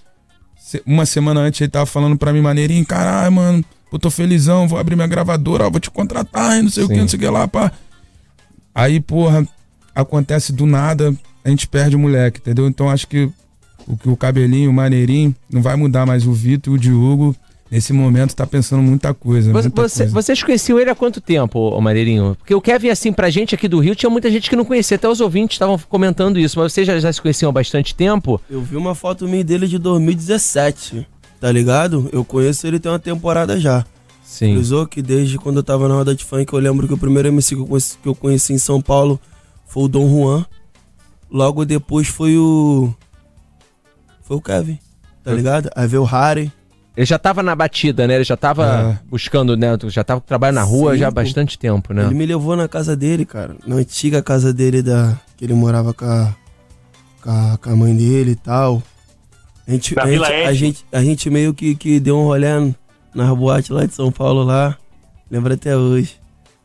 Uma 0.86 1.06
semana 1.06 1.42
antes 1.42 1.62
ele 1.62 1.70
tava 1.70 1.86
falando 1.86 2.18
pra 2.18 2.34
mim, 2.34 2.42
maneirinho, 2.42 2.86
caralho, 2.86 3.32
mano 3.32 3.66
eu 3.96 4.00
tô 4.00 4.12
felizão, 4.12 4.68
vou 4.68 4.78
abrir 4.78 4.96
minha 4.96 5.08
gravadora, 5.08 5.66
ó, 5.66 5.70
vou 5.70 5.80
te 5.80 5.90
contratar, 5.90 6.62
não 6.62 6.70
sei 6.70 6.84
Sim. 6.84 6.92
o 6.92 6.94
que, 6.94 7.02
não 7.02 7.08
sei 7.08 7.18
o 7.18 7.20
que 7.22 7.30
lá, 7.30 7.48
pá. 7.48 7.72
Aí, 8.74 9.00
porra, 9.00 9.48
acontece 9.94 10.52
do 10.52 10.66
nada, 10.66 11.16
a 11.44 11.50
gente 11.50 11.68
perde 11.68 11.96
o 11.96 12.00
moleque, 12.00 12.40
entendeu? 12.40 12.68
Então 12.68 12.90
acho 12.90 13.08
que 13.08 13.30
o, 13.88 14.12
o 14.12 14.18
cabelinho, 14.18 14.70
o 14.70 14.74
maneirinho, 14.74 15.36
não 15.52 15.62
vai 15.62 15.76
mudar 15.76 16.06
mais 16.06 16.26
o 16.26 16.34
Vitor 16.34 16.74
e 16.74 16.76
o 16.76 16.80
Diogo. 16.80 17.36
nesse 17.72 17.92
momento 17.92 18.36
tá 18.36 18.46
pensando 18.48 18.82
muita 18.82 19.14
coisa. 19.14 19.52
Você, 19.52 19.68
muita 19.68 19.82
você- 19.90 19.98
coisa. 20.04 20.14
vocês 20.14 20.44
conheciam 20.44 20.80
ele 20.80 20.90
há 20.90 20.96
quanto 20.96 21.20
tempo, 21.20 21.60
ô 21.60 21.82
Maneirinho? 21.82 22.36
Porque 22.38 22.54
o 22.56 22.62
Kevin, 22.62 22.90
assim, 22.90 23.12
pra 23.12 23.30
gente 23.30 23.56
aqui 23.56 23.68
do 23.68 23.80
Rio, 23.80 23.96
tinha 23.96 24.10
muita 24.10 24.30
gente 24.32 24.50
que 24.50 24.56
não 24.56 24.64
conhecia. 24.64 24.96
Até 24.96 25.10
os 25.10 25.20
ouvintes 25.20 25.56
estavam 25.56 25.78
comentando 25.90 26.40
isso. 26.40 26.60
Mas 26.60 26.72
vocês 26.74 26.86
já, 26.88 26.98
já 27.00 27.12
se 27.12 27.22
conheciam 27.22 27.50
há 27.50 27.52
bastante 27.52 27.94
tempo? 27.96 28.40
Eu 28.50 28.62
vi 28.62 28.76
uma 28.78 28.94
foto 28.96 29.28
minha 29.28 29.44
dele 29.44 29.68
de 29.68 29.78
2017, 29.80 31.06
tá 31.40 31.52
ligado? 31.52 32.10
Eu 32.12 32.24
conheço 32.24 32.66
ele 32.68 32.80
tem 32.80 32.92
uma 32.92 33.00
temporada 33.00 33.60
já. 33.60 33.86
Sim. 34.24 34.54
Frisou 34.56 34.88
que 34.88 35.02
desde 35.02 35.38
quando 35.38 35.58
eu 35.58 35.64
tava 35.64 35.88
na 35.88 35.96
roda 35.96 36.16
de 36.16 36.24
funk, 36.26 36.52
eu 36.52 36.60
lembro 36.60 36.88
que 36.88 36.94
o 36.94 36.98
primeiro 36.98 37.28
MC 37.30 37.56
que 37.56 37.62
eu 37.62 37.68
conheci, 37.68 37.98
que 38.02 38.10
eu 38.10 38.16
conheci 38.16 38.54
em 38.54 38.58
São 38.58 38.82
Paulo 38.82 39.20
foi 39.68 39.84
o 39.84 39.88
Dom 39.88 40.10
Juan. 40.10 40.46
Logo 41.32 41.66
depois 41.66 42.08
foi 42.08 42.38
o. 42.38 42.94
Foi 44.26 44.38
o 44.38 44.42
Kevin, 44.42 44.80
tá 45.24 45.32
ligado? 45.32 45.70
Aí 45.76 45.88
veio 45.88 46.02
o 46.02 46.06
Harry. 46.06 46.52
Ele 46.98 47.06
já 47.06 47.20
tava 47.20 47.44
na 47.44 47.54
batida, 47.56 48.08
né? 48.08 48.16
Ele 48.16 48.24
já 48.24 48.38
tava 48.38 48.66
É. 48.66 49.00
buscando, 49.10 49.56
né? 49.58 49.68
Já 49.88 50.04
tava 50.04 50.22
trabalhando 50.22 50.56
na 50.56 50.64
rua 50.64 50.94
Sim, 50.94 51.00
já 51.00 51.08
há 51.10 51.12
bastante 51.12 51.60
tempo, 51.60 51.94
né? 51.94 52.06
Ele 52.06 52.16
me 52.16 52.26
levou 52.26 52.56
na 52.56 52.68
casa 52.70 52.96
dele, 52.96 53.26
cara. 53.26 53.56
Na 53.68 53.76
antiga 53.76 54.22
casa 54.24 54.54
dele, 54.54 54.82
da, 54.82 55.20
que 55.36 55.44
ele 55.46 55.54
morava 55.54 55.94
com 55.94 56.06
a, 56.06 56.34
com 57.22 57.30
a, 57.30 57.58
com 57.62 57.70
a 57.70 57.76
mãe 57.76 57.96
dele 57.96 58.32
e 58.32 58.36
tal. 58.36 58.82
A 59.68 59.72
gente, 59.72 59.94
Na 59.96 60.04
a, 60.04 60.08
gente, 60.12 60.24
a, 60.24 60.54
gente, 60.54 60.86
a 60.92 61.04
gente 61.04 61.30
meio 61.30 61.54
que, 61.54 61.76
que 61.76 62.00
deu 62.00 62.18
um 62.18 62.24
rolê 62.24 62.48
nas 63.14 63.38
boates 63.38 63.70
lá 63.72 63.86
de 63.86 63.94
São 63.94 64.10
Paulo 64.12 64.44
lá. 64.44 64.78
Lembro 65.30 65.54
até 65.54 65.76
hoje. 65.76 66.16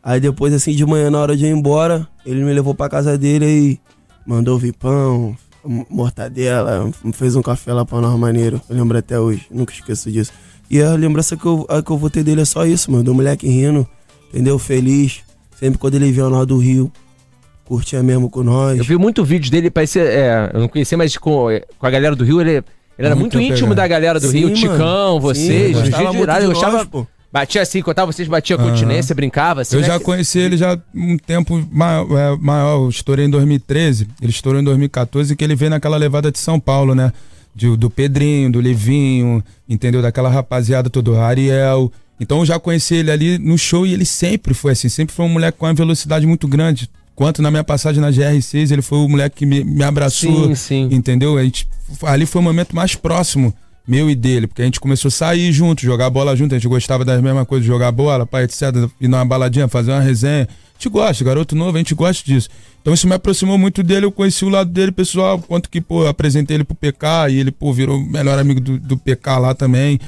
Aí 0.02 0.20
depois, 0.20 0.54
assim, 0.54 0.72
de 0.76 0.86
manhã, 0.86 1.10
na 1.10 1.18
hora 1.18 1.36
de 1.36 1.44
ir 1.44 1.50
embora, 1.50 2.06
ele 2.24 2.42
me 2.44 2.52
levou 2.52 2.74
pra 2.74 2.88
casa 2.88 3.18
dele 3.18 3.46
e 3.46 3.80
mandou 4.24 4.58
vir 4.58 4.72
pão, 4.74 5.36
mortadela, 5.64 6.90
fez 7.12 7.36
um 7.36 7.42
café 7.42 7.72
lá 7.72 7.84
pra 7.84 8.00
nós 8.00 8.18
maneiro. 8.18 8.60
Eu 8.68 8.76
lembro 8.76 8.96
até 8.96 9.18
hoje, 9.18 9.46
nunca 9.50 9.72
esqueço 9.72 10.10
disso. 10.10 10.32
E 10.70 10.80
a 10.80 10.92
lembrança 10.94 11.36
que 11.36 11.44
eu, 11.46 11.66
que 11.84 11.90
eu 11.90 11.98
vou 11.98 12.08
ter 12.10 12.22
dele 12.22 12.42
é 12.42 12.44
só 12.44 12.64
isso, 12.64 12.90
mano. 12.90 13.04
Do 13.04 13.14
moleque 13.14 13.46
rindo, 13.46 13.86
entendeu? 14.28 14.58
Feliz. 14.58 15.20
Sempre 15.58 15.78
quando 15.78 15.96
ele 15.96 16.10
vinha 16.10 16.28
nós 16.28 16.46
do 16.46 16.56
Rio, 16.56 16.90
curtia 17.64 18.02
mesmo 18.02 18.30
com 18.30 18.42
nós. 18.42 18.78
Eu 18.78 18.84
vi 18.84 18.96
muito 18.96 19.24
vídeo 19.24 19.50
dele, 19.50 19.70
parecia. 19.70 20.02
É, 20.02 20.50
eu 20.54 20.60
não 20.60 20.68
conhecia, 20.68 20.96
mas 20.96 21.16
com, 21.16 21.46
com 21.78 21.86
a 21.86 21.90
galera 21.90 22.16
do 22.16 22.24
Rio, 22.24 22.40
ele, 22.40 22.52
ele 22.52 22.64
era 22.98 23.14
muito, 23.14 23.34
Muito 23.36 23.40
íntimo 23.52 23.68
pegado. 23.70 23.74
da 23.76 23.88
galera 23.88 24.20
do 24.20 24.28
Sim, 24.28 24.38
Rio. 24.38 24.48
mano. 24.48 24.56
Ticão, 24.56 25.14
Sim, 25.16 25.20
vocês, 25.20 25.76
os 25.76 25.82
gostava 25.82 26.12
de 26.12 26.18
de 26.18 26.44
eu 26.44 26.50
gostava. 26.52 26.76
nós, 26.78 26.86
pô. 26.86 27.06
Batia 27.32 27.62
assim, 27.62 27.80
contava, 27.80 28.10
vocês 28.12 28.26
batiam 28.26 28.58
a 28.58 28.62
Aham. 28.62 28.70
continência, 28.72 29.14
brincava 29.14 29.60
assim. 29.60 29.76
Eu 29.76 29.82
né? 29.82 29.86
já 29.86 30.00
conheci 30.00 30.38
ele 30.40 30.56
já 30.56 30.76
um 30.94 31.16
tempo 31.16 31.64
ma- 31.70 32.04
é, 32.10 32.36
maior. 32.40 32.82
Eu 32.84 32.88
estourei 32.88 33.26
em 33.26 33.30
2013, 33.30 34.08
ele 34.20 34.30
estourou 34.32 34.60
em 34.60 34.64
2014, 34.64 35.36
que 35.36 35.44
ele 35.44 35.54
veio 35.54 35.70
naquela 35.70 35.96
levada 35.96 36.32
de 36.32 36.38
São 36.40 36.58
Paulo, 36.58 36.94
né? 36.94 37.12
De- 37.54 37.76
do 37.76 37.88
Pedrinho, 37.88 38.50
do 38.50 38.60
Livinho, 38.60 39.44
entendeu? 39.68 40.02
Daquela 40.02 40.28
rapaziada 40.28 40.90
toda, 40.90 41.12
o 41.12 41.20
Ariel. 41.20 41.92
Então 42.18 42.40
eu 42.40 42.46
já 42.46 42.58
conheci 42.58 42.96
ele 42.96 43.10
ali 43.12 43.38
no 43.38 43.56
show 43.56 43.86
e 43.86 43.92
ele 43.94 44.04
sempre 44.04 44.52
foi 44.52 44.72
assim, 44.72 44.88
sempre 44.88 45.14
foi 45.14 45.24
um 45.24 45.28
moleque 45.30 45.56
com 45.56 45.66
uma 45.66 45.74
velocidade 45.74 46.26
muito 46.26 46.48
grande. 46.48 46.90
Quanto 47.14 47.40
na 47.42 47.50
minha 47.50 47.62
passagem 47.64 48.00
na 48.00 48.10
GR6, 48.10 48.72
ele 48.72 48.82
foi 48.82 48.98
o 48.98 49.08
moleque 49.08 49.36
que 49.36 49.46
me, 49.46 49.62
me 49.62 49.84
abraçou, 49.84 50.48
Sim, 50.48 50.54
sim. 50.54 50.88
entendeu? 50.90 51.36
A 51.38 51.44
gente, 51.44 51.68
ali 52.02 52.26
foi 52.26 52.40
o 52.40 52.44
momento 52.44 52.74
mais 52.74 52.94
próximo 52.94 53.54
meu 53.86 54.08
e 54.10 54.14
dele, 54.14 54.46
porque 54.46 54.62
a 54.62 54.64
gente 54.64 54.78
começou 54.78 55.08
a 55.08 55.12
sair 55.12 55.52
junto, 55.52 55.82
jogar 55.82 56.08
bola 56.10 56.36
junto, 56.36 56.54
a 56.54 56.58
gente 56.58 56.68
gostava 56.68 57.04
das 57.04 57.20
mesmas 57.20 57.46
coisas, 57.46 57.66
jogar 57.66 57.90
bola, 57.90 58.24
pai, 58.26 58.44
etc, 58.44 58.62
ir 59.00 59.08
numa 59.08 59.24
baladinha, 59.24 59.66
fazer 59.68 59.90
uma 59.90 60.00
resenha. 60.00 60.46
A 60.48 60.72
gente 60.82 60.88
gosta, 60.92 61.24
garoto 61.24 61.54
novo, 61.56 61.76
a 61.76 61.78
gente 61.78 61.94
gosta 61.94 62.24
disso. 62.24 62.48
Então 62.80 62.94
isso 62.94 63.06
me 63.08 63.14
aproximou 63.14 63.58
muito 63.58 63.82
dele, 63.82 64.06
eu 64.06 64.12
conheci 64.12 64.44
o 64.44 64.48
lado 64.48 64.70
dele 64.70 64.92
pessoal, 64.92 65.38
quanto 65.38 65.68
que, 65.68 65.80
pô, 65.80 66.06
apresentei 66.06 66.56
ele 66.56 66.64
pro 66.64 66.74
PK 66.74 67.30
e 67.30 67.38
ele, 67.40 67.50
pô, 67.50 67.72
virou 67.72 67.98
o 67.98 68.00
melhor 68.06 68.38
amigo 68.38 68.60
do, 68.60 68.78
do 68.78 68.96
PK 68.96 69.38
lá 69.38 69.54
também. 69.54 69.98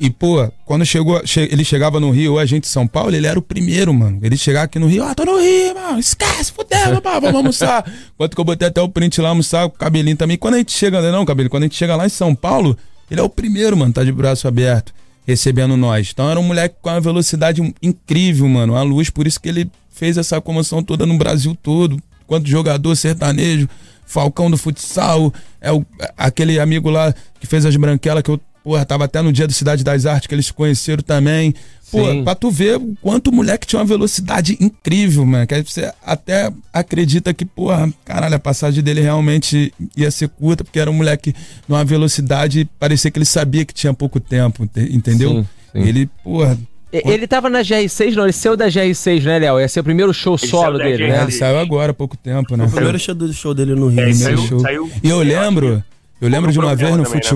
E, 0.00 0.10
pô, 0.10 0.48
quando 0.64 0.84
chegou, 0.86 1.20
che- 1.26 1.48
ele 1.50 1.64
chegava 1.64 1.98
no 1.98 2.10
Rio, 2.10 2.34
ou 2.34 2.38
a 2.38 2.46
gente 2.46 2.64
em 2.66 2.68
São 2.68 2.86
Paulo, 2.86 3.12
ele 3.16 3.26
era 3.26 3.36
o 3.36 3.42
primeiro, 3.42 3.92
mano. 3.92 4.20
Ele 4.22 4.36
chegava 4.36 4.66
aqui 4.66 4.78
no 4.78 4.86
Rio, 4.86 5.02
ah, 5.02 5.12
tô 5.14 5.24
no 5.24 5.40
Rio, 5.40 5.74
mano, 5.74 5.98
esquece, 5.98 6.52
fudeu, 6.52 7.00
vamos 7.02 7.34
almoçar. 7.34 7.84
Quanto 8.16 8.34
que 8.36 8.40
eu 8.40 8.44
botei 8.44 8.68
até 8.68 8.80
o 8.80 8.88
print 8.88 9.20
lá 9.20 9.30
almoçar 9.30 9.64
o 9.64 9.70
cabelinho 9.70 10.16
também. 10.16 10.36
Quando 10.36 10.54
a 10.54 10.58
gente 10.58 10.70
chega, 10.72 11.00
não, 11.10 11.24
cabelinho, 11.24 11.50
quando 11.50 11.64
a 11.64 11.66
gente 11.66 11.76
chega 11.76 11.96
lá 11.96 12.06
em 12.06 12.10
São 12.10 12.32
Paulo, 12.32 12.76
ele 13.10 13.20
é 13.20 13.22
o 13.22 13.28
primeiro, 13.28 13.76
mano, 13.76 13.92
tá 13.92 14.04
de 14.04 14.12
braço 14.12 14.46
aberto, 14.46 14.92
recebendo 15.26 15.76
nós. 15.76 16.10
Então 16.12 16.30
era 16.30 16.38
um 16.38 16.42
moleque 16.42 16.76
com 16.80 16.90
uma 16.90 17.00
velocidade 17.00 17.62
incrível, 17.82 18.48
mano, 18.48 18.74
uma 18.74 18.82
luz, 18.82 19.10
por 19.10 19.26
isso 19.26 19.40
que 19.40 19.48
ele 19.48 19.70
fez 19.90 20.16
essa 20.16 20.40
comoção 20.40 20.82
toda 20.82 21.04
no 21.04 21.18
Brasil 21.18 21.56
todo. 21.62 22.00
Quanto 22.26 22.48
jogador 22.48 22.94
sertanejo, 22.94 23.68
Falcão 24.04 24.50
do 24.50 24.56
futsal, 24.56 25.32
é 25.60 25.70
o, 25.70 25.84
aquele 26.16 26.58
amigo 26.58 26.88
lá 26.88 27.14
que 27.38 27.46
fez 27.46 27.66
as 27.66 27.76
branquelas 27.76 28.22
que 28.22 28.30
eu, 28.30 28.40
porra, 28.68 28.84
tava 28.84 29.04
até 29.06 29.22
no 29.22 29.32
dia 29.32 29.46
do 29.46 29.52
Cidade 29.54 29.82
das 29.82 30.04
Artes 30.04 30.26
que 30.26 30.34
eles 30.34 30.44
se 30.46 30.52
conheceram 30.52 31.02
também. 31.02 31.54
Pô, 31.90 32.04
Sim. 32.04 32.22
pra 32.22 32.34
tu 32.34 32.50
ver 32.50 32.76
o 32.76 32.94
quanto 33.00 33.28
o 33.28 33.32
moleque 33.32 33.66
tinha 33.66 33.80
uma 33.80 33.86
velocidade 33.86 34.58
incrível, 34.60 35.24
mano. 35.24 35.46
Que 35.46 35.54
aí 35.54 35.62
você 35.62 35.90
até 36.04 36.52
acredita 36.70 37.32
que, 37.32 37.46
porra, 37.46 37.90
caralho, 38.04 38.34
a 38.34 38.38
passagem 38.38 38.82
dele 38.84 39.00
realmente 39.00 39.72
ia 39.96 40.10
ser 40.10 40.28
curta, 40.28 40.62
porque 40.62 40.78
era 40.78 40.90
um 40.90 40.94
moleque 40.94 41.34
numa 41.66 41.82
velocidade, 41.86 42.68
parecia 42.78 43.10
que 43.10 43.16
ele 43.18 43.24
sabia 43.24 43.64
que 43.64 43.72
tinha 43.72 43.94
pouco 43.94 44.20
tempo, 44.20 44.64
ente- 44.64 44.94
entendeu? 44.94 45.30
Sim, 45.30 45.46
sim. 45.72 45.88
Ele, 45.88 46.10
porra, 46.22 46.58
Ele 46.92 47.26
tava 47.26 47.48
na 47.48 47.60
GR6, 47.62 48.14
não, 48.14 48.24
ele 48.24 48.32
saiu 48.34 48.54
da 48.54 48.68
GR6, 48.68 49.22
né, 49.22 49.38
Léo? 49.38 49.58
Ia 49.58 49.66
ser 49.68 49.80
o 49.80 49.84
primeiro 49.84 50.12
show 50.12 50.36
Ele 50.38 50.50
solo 50.50 50.76
dele, 50.76 51.04
GR6. 51.04 51.08
né? 51.08 51.22
ele 51.22 51.32
saiu 51.32 51.58
agora 51.58 51.92
há 51.92 51.94
pouco 51.94 52.18
tempo, 52.18 52.54
né? 52.54 52.66
O 52.66 52.70
primeiro 52.70 52.98
show 52.98 53.14
do 53.14 53.32
show 53.32 53.54
dele 53.54 53.74
no 53.74 53.88
Rio. 53.88 54.00
É, 54.00 54.06
né? 54.08 54.12
saiu, 54.12 54.38
show. 54.38 54.60
saiu. 54.60 54.90
E 55.02 55.08
eu 55.08 55.20
lembro, 55.20 55.82
eu 56.20 56.28
lembro 56.28 56.52
de 56.52 56.58
uma 56.58 56.76
vez 56.76 56.94
no 56.94 57.04
também, 57.04 57.20
né? 57.22 57.28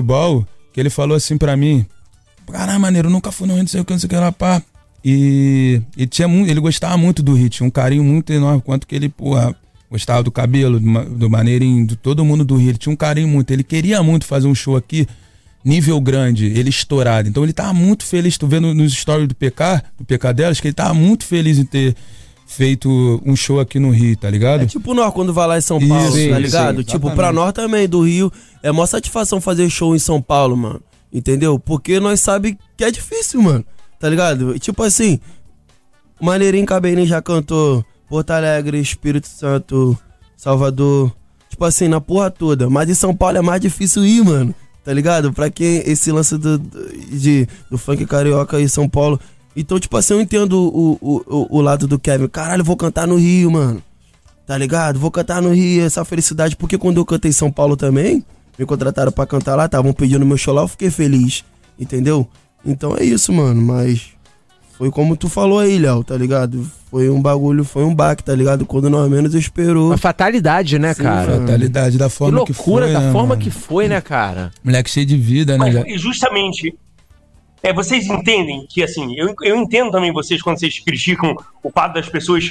Que 0.73 0.79
ele 0.79 0.89
falou 0.89 1.15
assim 1.15 1.37
pra 1.37 1.55
mim: 1.55 1.85
Caralho, 2.51 2.79
maneiro, 2.79 3.09
nunca 3.09 3.31
fui 3.31 3.47
no 3.47 3.53
Rio, 3.53 3.63
não 3.63 3.67
sei 3.67 3.81
o 3.81 3.85
que, 3.85 3.93
não 3.93 3.99
sei 3.99 4.07
o 4.07 4.09
que 4.09 4.15
lá, 4.15 4.31
pá. 4.31 4.61
E, 5.05 5.81
e 5.97 6.07
tinha 6.07 6.27
muito, 6.27 6.49
ele 6.49 6.59
gostava 6.59 6.97
muito 6.97 7.21
do 7.21 7.49
tinha 7.49 7.67
um 7.67 7.69
carinho 7.69 8.03
muito 8.03 8.31
enorme, 8.31 8.61
quanto 8.61 8.87
que 8.87 8.95
ele, 8.95 9.09
porra, 9.09 9.53
gostava 9.91 10.23
do 10.23 10.31
cabelo, 10.31 10.79
do, 10.79 11.05
do 11.15 11.29
maneirinho, 11.29 11.85
de 11.85 11.95
todo 11.95 12.23
mundo 12.25 12.43
do 12.43 12.55
Rio. 12.55 12.77
Tinha 12.77 12.91
um 12.91 12.95
carinho 12.95 13.27
muito, 13.27 13.51
ele 13.51 13.63
queria 13.63 14.01
muito 14.01 14.25
fazer 14.25 14.47
um 14.47 14.55
show 14.55 14.75
aqui, 14.75 15.07
nível 15.63 15.99
grande, 15.99 16.45
ele 16.45 16.69
estourado. 16.69 17.27
Então 17.27 17.43
ele 17.43 17.53
tava 17.53 17.73
muito 17.73 18.05
feliz, 18.05 18.37
tu 18.37 18.47
vendo 18.47 18.73
nos 18.73 18.93
stories 18.93 19.27
do 19.27 19.35
PK, 19.35 19.83
do 19.97 20.05
PK 20.05 20.33
delas, 20.33 20.59
que 20.59 20.67
ele 20.67 20.73
tava 20.73 20.93
muito 20.93 21.25
feliz 21.25 21.59
em 21.59 21.65
ter 21.65 21.95
feito 22.55 23.21
um 23.25 23.35
show 23.35 23.59
aqui 23.59 23.79
no 23.79 23.89
Rio, 23.89 24.15
tá 24.15 24.29
ligado? 24.29 24.63
É 24.63 24.65
tipo 24.65 24.93
nós 24.93 25.13
quando 25.13 25.33
vai 25.33 25.47
lá 25.47 25.57
em 25.57 25.61
São 25.61 25.79
Paulo, 25.79 26.17
Isso, 26.17 26.29
tá 26.29 26.39
ligado? 26.39 26.77
sim, 26.77 26.83
tipo, 26.83 27.11
pra 27.11 27.31
nós 27.33 27.51
também, 27.53 27.87
do 27.87 28.01
Rio, 28.01 28.31
é 28.61 28.71
maior 28.71 28.85
satisfação 28.85 29.41
fazer 29.41 29.69
show 29.69 29.95
em 29.95 29.99
São 29.99 30.21
Paulo, 30.21 30.55
mano. 30.55 30.81
Entendeu? 31.11 31.59
Porque 31.59 31.99
nós 31.99 32.19
sabe 32.19 32.57
que 32.77 32.83
é 32.83 32.89
difícil, 32.91 33.41
mano. 33.41 33.63
Tá 33.99 34.09
ligado? 34.09 34.57
Tipo 34.59 34.83
assim, 34.83 35.19
Maneirinho 36.21 36.65
Cabelinho 36.65 37.05
já 37.07 37.21
cantou 37.21 37.85
Porto 38.07 38.31
Alegre, 38.31 38.79
Espírito 38.79 39.27
Santo, 39.27 39.97
Salvador. 40.37 41.11
Tipo 41.49 41.65
assim, 41.65 41.87
na 41.87 42.01
porra 42.01 42.31
toda. 42.31 42.69
Mas 42.69 42.89
em 42.89 42.93
São 42.93 43.15
Paulo 43.15 43.37
é 43.37 43.41
mais 43.41 43.61
difícil 43.61 44.05
ir, 44.05 44.23
mano. 44.23 44.53
Tá 44.83 44.91
ligado? 44.91 45.31
Pra 45.31 45.49
quem 45.49 45.77
esse 45.85 46.11
lance 46.11 46.37
do, 46.37 46.57
do- 46.57 46.89
de, 47.11 47.47
do 47.69 47.77
funk 47.77 48.05
carioca 48.05 48.59
e 48.59 48.67
São 48.67 48.89
Paulo. 48.89 49.19
Então, 49.55 49.79
tipo 49.79 49.95
assim, 49.97 50.13
eu 50.13 50.21
entendo 50.21 50.53
o, 50.59 50.97
o, 51.01 51.23
o, 51.27 51.57
o 51.57 51.61
lado 51.61 51.87
do 51.87 51.99
Kevin. 51.99 52.27
Caralho, 52.27 52.61
eu 52.61 52.65
vou 52.65 52.75
cantar 52.77 53.07
no 53.07 53.15
Rio, 53.17 53.51
mano. 53.51 53.81
Tá 54.45 54.57
ligado? 54.57 54.99
Vou 54.99 55.11
cantar 55.11 55.41
no 55.41 55.53
Rio, 55.53 55.85
essa 55.85 56.03
felicidade. 56.03 56.55
Porque 56.55 56.77
quando 56.77 56.97
eu 56.97 57.05
cantei 57.05 57.29
em 57.29 57.33
São 57.33 57.51
Paulo 57.51 57.77
também, 57.77 58.23
me 58.57 58.65
contrataram 58.65 59.11
pra 59.11 59.25
cantar 59.25 59.55
lá, 59.55 59.65
estavam 59.65 59.93
pedindo 59.93 60.25
meu 60.25 60.37
show 60.37 60.53
lá, 60.53 60.63
eu 60.63 60.67
fiquei 60.67 60.89
feliz. 60.89 61.43
Entendeu? 61.79 62.27
Então 62.65 62.95
é 62.97 63.03
isso, 63.03 63.31
mano. 63.31 63.61
Mas 63.61 64.07
foi 64.77 64.89
como 64.89 65.15
tu 65.15 65.29
falou 65.29 65.59
aí, 65.59 65.77
Léo, 65.77 66.03
tá 66.03 66.17
ligado? 66.17 66.65
Foi 66.89 67.09
um 67.09 67.21
bagulho, 67.21 67.63
foi 67.63 67.83
um 67.83 67.93
baque, 67.93 68.23
tá 68.23 68.35
ligado? 68.35 68.65
Quando 68.65 68.89
nós 68.89 69.09
menos 69.09 69.33
esperou. 69.35 69.87
Uma 69.87 69.97
fatalidade, 69.97 70.77
né, 70.79 70.93
Sim, 70.93 71.03
cara? 71.03 71.39
Fatalidade 71.39 71.97
da 71.97 72.09
Que 72.09 72.15
forma 72.15 72.45
que, 72.45 72.51
loucura 72.53 72.85
foi, 72.85 72.93
da 72.93 72.99
né, 72.99 73.11
forma 73.11 73.29
mano? 73.29 73.41
que 73.41 73.49
foi, 73.51 73.87
né, 73.87 74.01
cara? 74.01 74.51
Moleque 74.63 74.89
cheio 74.89 75.05
de 75.05 75.15
vida, 75.17 75.53
né? 75.53 75.59
Mas, 75.59 75.73
já- 75.73 75.83
e 75.87 75.97
justamente, 75.97 76.73
é, 77.63 77.71
vocês 77.71 78.07
entendem 78.07 78.67
que, 78.69 78.83
assim, 78.83 79.15
eu, 79.15 79.33
eu 79.41 79.55
entendo 79.55 79.89
também 79.89 80.11
vocês 80.11 80.41
quando 80.41 80.59
vocês 80.59 80.77
criticam 80.79 81.33
o 81.63 81.71
fato 81.71 81.93
das 81.93 82.09
pessoas 82.09 82.49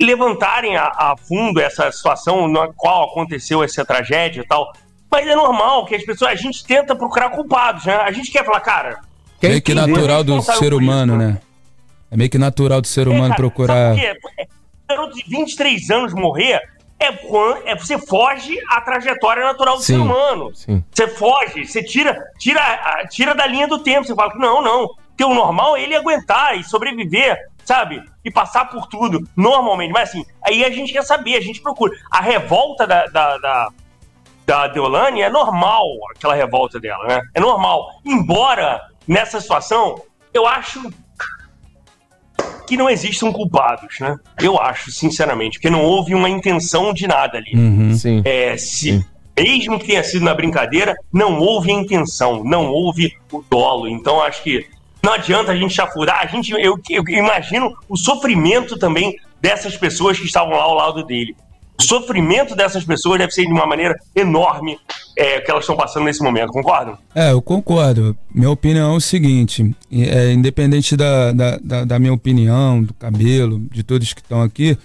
levantarem 0.00 0.74
a, 0.74 0.86
a 0.86 1.14
fundo 1.16 1.60
essa 1.60 1.92
situação 1.92 2.48
na 2.48 2.68
qual 2.74 3.10
aconteceu 3.10 3.62
essa 3.62 3.84
tragédia 3.84 4.40
e 4.40 4.46
tal. 4.46 4.72
Mas 5.10 5.26
é 5.26 5.36
normal 5.36 5.84
que 5.84 5.94
as 5.94 6.02
pessoas, 6.02 6.30
a 6.30 6.34
gente 6.34 6.64
tenta 6.64 6.96
procurar 6.96 7.28
culpados, 7.28 7.84
né? 7.84 7.94
A 7.96 8.10
gente 8.10 8.30
quer 8.30 8.42
falar, 8.42 8.60
cara. 8.60 9.00
meio 9.42 9.60
que 9.60 9.74
natural 9.74 10.20
é 10.20 10.24
do 10.24 10.40
ser 10.40 10.72
isso, 10.72 10.78
humano, 10.78 11.18
né? 11.18 11.38
É 12.10 12.16
meio 12.16 12.30
que 12.30 12.38
natural 12.38 12.80
do 12.80 12.86
ser 12.86 13.06
É, 13.06 13.10
humano 13.10 13.28
cara, 13.28 13.36
procurar. 13.36 13.98
É, 13.98 14.16
garoto 14.88 15.14
de 15.14 15.24
23 15.28 15.90
anos 15.90 16.14
morrer 16.14 16.58
é 17.04 17.72
é, 17.72 17.76
você 17.76 17.98
foge 17.98 18.56
à 18.68 18.80
trajetória 18.80 19.42
natural 19.44 19.76
do 19.76 19.82
Sim. 19.82 19.94
ser 19.94 20.00
humano. 20.00 20.54
Sim. 20.54 20.84
Você 20.90 21.06
foge, 21.08 21.66
você 21.66 21.82
tira, 21.82 22.16
tira, 22.38 22.60
a- 22.60 23.06
tira 23.08 23.34
da 23.34 23.46
linha 23.46 23.66
do 23.68 23.78
tempo. 23.78 24.06
Você 24.06 24.14
fala 24.14 24.32
que 24.32 24.38
não, 24.38 24.62
não. 24.62 24.88
Porque 25.08 25.24
o 25.24 25.34
normal 25.34 25.76
é 25.76 25.82
ele 25.82 25.94
aguentar 25.94 26.56
e 26.58 26.64
sobreviver, 26.64 27.36
sabe? 27.64 28.02
E 28.24 28.30
passar 28.30 28.66
por 28.70 28.86
tudo, 28.86 29.20
normalmente. 29.36 29.92
Mas 29.92 30.08
assim, 30.08 30.24
aí 30.44 30.64
a 30.64 30.70
gente 30.70 30.92
quer 30.92 31.02
saber, 31.02 31.36
a 31.36 31.40
gente 31.40 31.60
procura. 31.60 31.92
A 32.10 32.20
revolta 32.20 32.86
da, 32.86 33.06
da, 33.06 33.38
da, 33.38 33.68
da 34.46 34.68
Deolane 34.68 35.20
é 35.20 35.28
normal, 35.28 35.84
aquela 36.16 36.34
revolta 36.34 36.80
dela, 36.80 37.04
né? 37.06 37.20
É 37.34 37.40
normal. 37.40 37.90
Embora 38.04 38.80
nessa 39.06 39.40
situação, 39.40 40.00
eu 40.32 40.46
acho 40.46 40.80
que 42.66 42.76
não 42.76 42.88
existam 42.88 43.32
culpados, 43.32 43.98
né? 44.00 44.16
Eu 44.40 44.58
acho, 44.60 44.90
sinceramente, 44.90 45.58
porque 45.58 45.70
não 45.70 45.82
houve 45.82 46.14
uma 46.14 46.28
intenção 46.28 46.92
de 46.92 47.06
nada 47.06 47.38
ali. 47.38 47.54
Uhum. 47.54 47.94
Sim. 47.94 48.22
É, 48.24 48.56
se, 48.56 49.04
mesmo 49.38 49.78
que 49.78 49.86
tenha 49.86 50.04
sido 50.04 50.24
na 50.24 50.34
brincadeira, 50.34 50.94
não 51.12 51.38
houve 51.38 51.70
a 51.70 51.74
intenção, 51.74 52.42
não 52.44 52.68
houve 52.68 53.12
o 53.30 53.42
dolo. 53.48 53.88
Então, 53.88 54.22
acho 54.22 54.42
que 54.42 54.66
não 55.02 55.12
adianta 55.12 55.52
a 55.52 55.56
gente 55.56 55.74
chafurar. 55.74 56.20
A 56.22 56.26
gente, 56.26 56.52
eu, 56.52 56.78
eu 56.88 57.04
imagino 57.08 57.74
o 57.88 57.96
sofrimento 57.96 58.78
também 58.78 59.16
dessas 59.40 59.76
pessoas 59.76 60.18
que 60.18 60.26
estavam 60.26 60.56
lá 60.56 60.62
ao 60.62 60.74
lado 60.74 61.04
dele. 61.04 61.34
O 61.78 61.82
sofrimento 61.82 62.54
dessas 62.54 62.84
pessoas 62.84 63.18
deve 63.18 63.32
ser 63.32 63.44
de 63.44 63.52
uma 63.52 63.66
maneira 63.66 63.98
enorme 64.14 64.78
é, 65.16 65.40
que 65.40 65.50
elas 65.50 65.64
estão 65.64 65.76
passando 65.76 66.04
nesse 66.04 66.22
momento, 66.22 66.52
concordam? 66.52 66.96
É, 67.14 67.32
eu 67.32 67.42
concordo. 67.42 68.16
Minha 68.34 68.50
opinião 68.50 68.94
é 68.94 68.96
o 68.96 69.00
seguinte: 69.00 69.74
é, 69.90 70.32
independente 70.32 70.96
da, 70.96 71.32
da, 71.32 71.58
da, 71.62 71.84
da 71.84 71.98
minha 71.98 72.12
opinião, 72.12 72.82
do 72.82 72.94
cabelo, 72.94 73.60
de 73.70 73.82
todos 73.82 74.12
que 74.12 74.20
estão 74.20 74.42
aqui, 74.42 74.76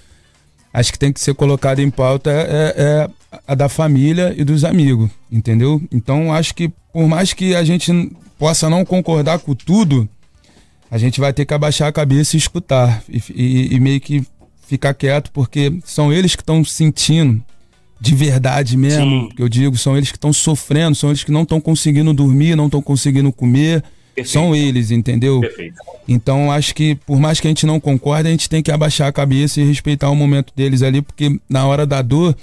acho 0.74 0.92
que 0.92 1.00
tem 1.00 1.14
que 1.14 1.20
ser 1.20 1.34
colocado 1.34 1.80
em 1.80 1.90
pauta 1.90 2.30
é, 2.32 2.74
é, 2.78 3.10
a 3.48 3.56
da 3.56 3.70
família 3.70 4.34
e 4.38 4.44
dos 4.44 4.64
amigos, 4.64 5.10
entendeu? 5.32 5.82
Então 5.92 6.34
acho 6.34 6.54
que 6.54 6.72
por 6.92 7.08
mais 7.08 7.34
que 7.34 7.56
a 7.56 7.64
gente 7.64 8.12
possa 8.38 8.70
não 8.70 8.84
concordar 8.84 9.40
com 9.40 9.56
tudo, 9.56 10.08
a 10.90 10.98
gente 10.98 11.20
vai 11.20 11.34
ter 11.34 11.46
que 11.46 11.54
abaixar 11.54 11.88
a 11.88 11.92
cabeça 11.92 12.36
e 12.36 12.40
escutar 12.40 13.04
e, 13.10 13.22
e, 13.34 13.76
e 13.76 13.80
meio 13.80 14.00
que 14.00 14.26
ficar 14.66 14.94
quieto, 14.94 15.32
porque 15.32 15.80
são 15.86 16.12
eles 16.12 16.36
que 16.36 16.42
estão 16.42 16.64
sentindo 16.64 17.42
de 18.00 18.16
verdade 18.16 18.78
mesmo, 18.78 19.30
que 19.30 19.42
eu 19.42 19.50
digo, 19.50 19.78
são 19.78 19.98
eles 19.98 20.12
que 20.12 20.18
estão 20.18 20.32
sofrendo, 20.32 20.96
são 20.96 21.10
eles 21.10 21.24
que 21.24 21.32
não 21.32 21.44
estão 21.44 21.60
conseguindo 21.60 22.14
dormir, 22.14 22.56
não 22.56 22.66
estão 22.66 22.82
conseguindo 22.82 23.32
comer. 23.32 23.84
Perfeito. 24.14 24.34
São 24.34 24.56
eles, 24.56 24.90
entendeu? 24.90 25.42
Perfeito. 25.42 25.76
Então 26.08 26.52
acho 26.52 26.74
que 26.74 26.96
por 26.96 27.20
mais 27.20 27.40
que 27.40 27.48
a 27.48 27.52
gente 27.52 27.66
não 27.66 27.80
concorde, 27.80 28.28
a 28.28 28.32
gente 28.32 28.50
tem 28.50 28.64
que 28.64 28.72
abaixar 28.72 29.08
a 29.08 29.12
cabeça 29.12 29.62
e 29.62 29.64
respeitar 29.64 30.10
o 30.10 30.16
momento 30.16 30.54
deles 30.56 30.82
ali, 30.82 31.02
porque 31.02 31.40
na 31.50 31.68
hora 31.68 31.86
da 31.86 32.02
dor 32.02 32.36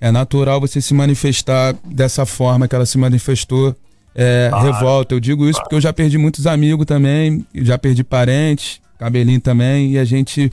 é 0.00 0.10
natural 0.10 0.60
você 0.60 0.80
se 0.80 0.92
manifestar 0.92 1.74
dessa 1.84 2.26
forma 2.26 2.68
que 2.68 2.74
ela 2.74 2.84
se 2.84 2.98
manifestou, 2.98 3.74
é, 4.14 4.48
claro. 4.50 4.72
revolta. 4.72 5.14
Eu 5.14 5.20
digo 5.20 5.44
isso 5.44 5.54
claro. 5.54 5.64
porque 5.64 5.76
eu 5.76 5.80
já 5.80 5.92
perdi 5.92 6.18
muitos 6.18 6.46
amigos 6.46 6.84
também, 6.84 7.46
já 7.54 7.78
perdi 7.78 8.04
parentes, 8.04 8.80
cabelinho 8.98 9.40
também, 9.40 9.92
e 9.92 9.98
a 9.98 10.04
gente 10.04 10.52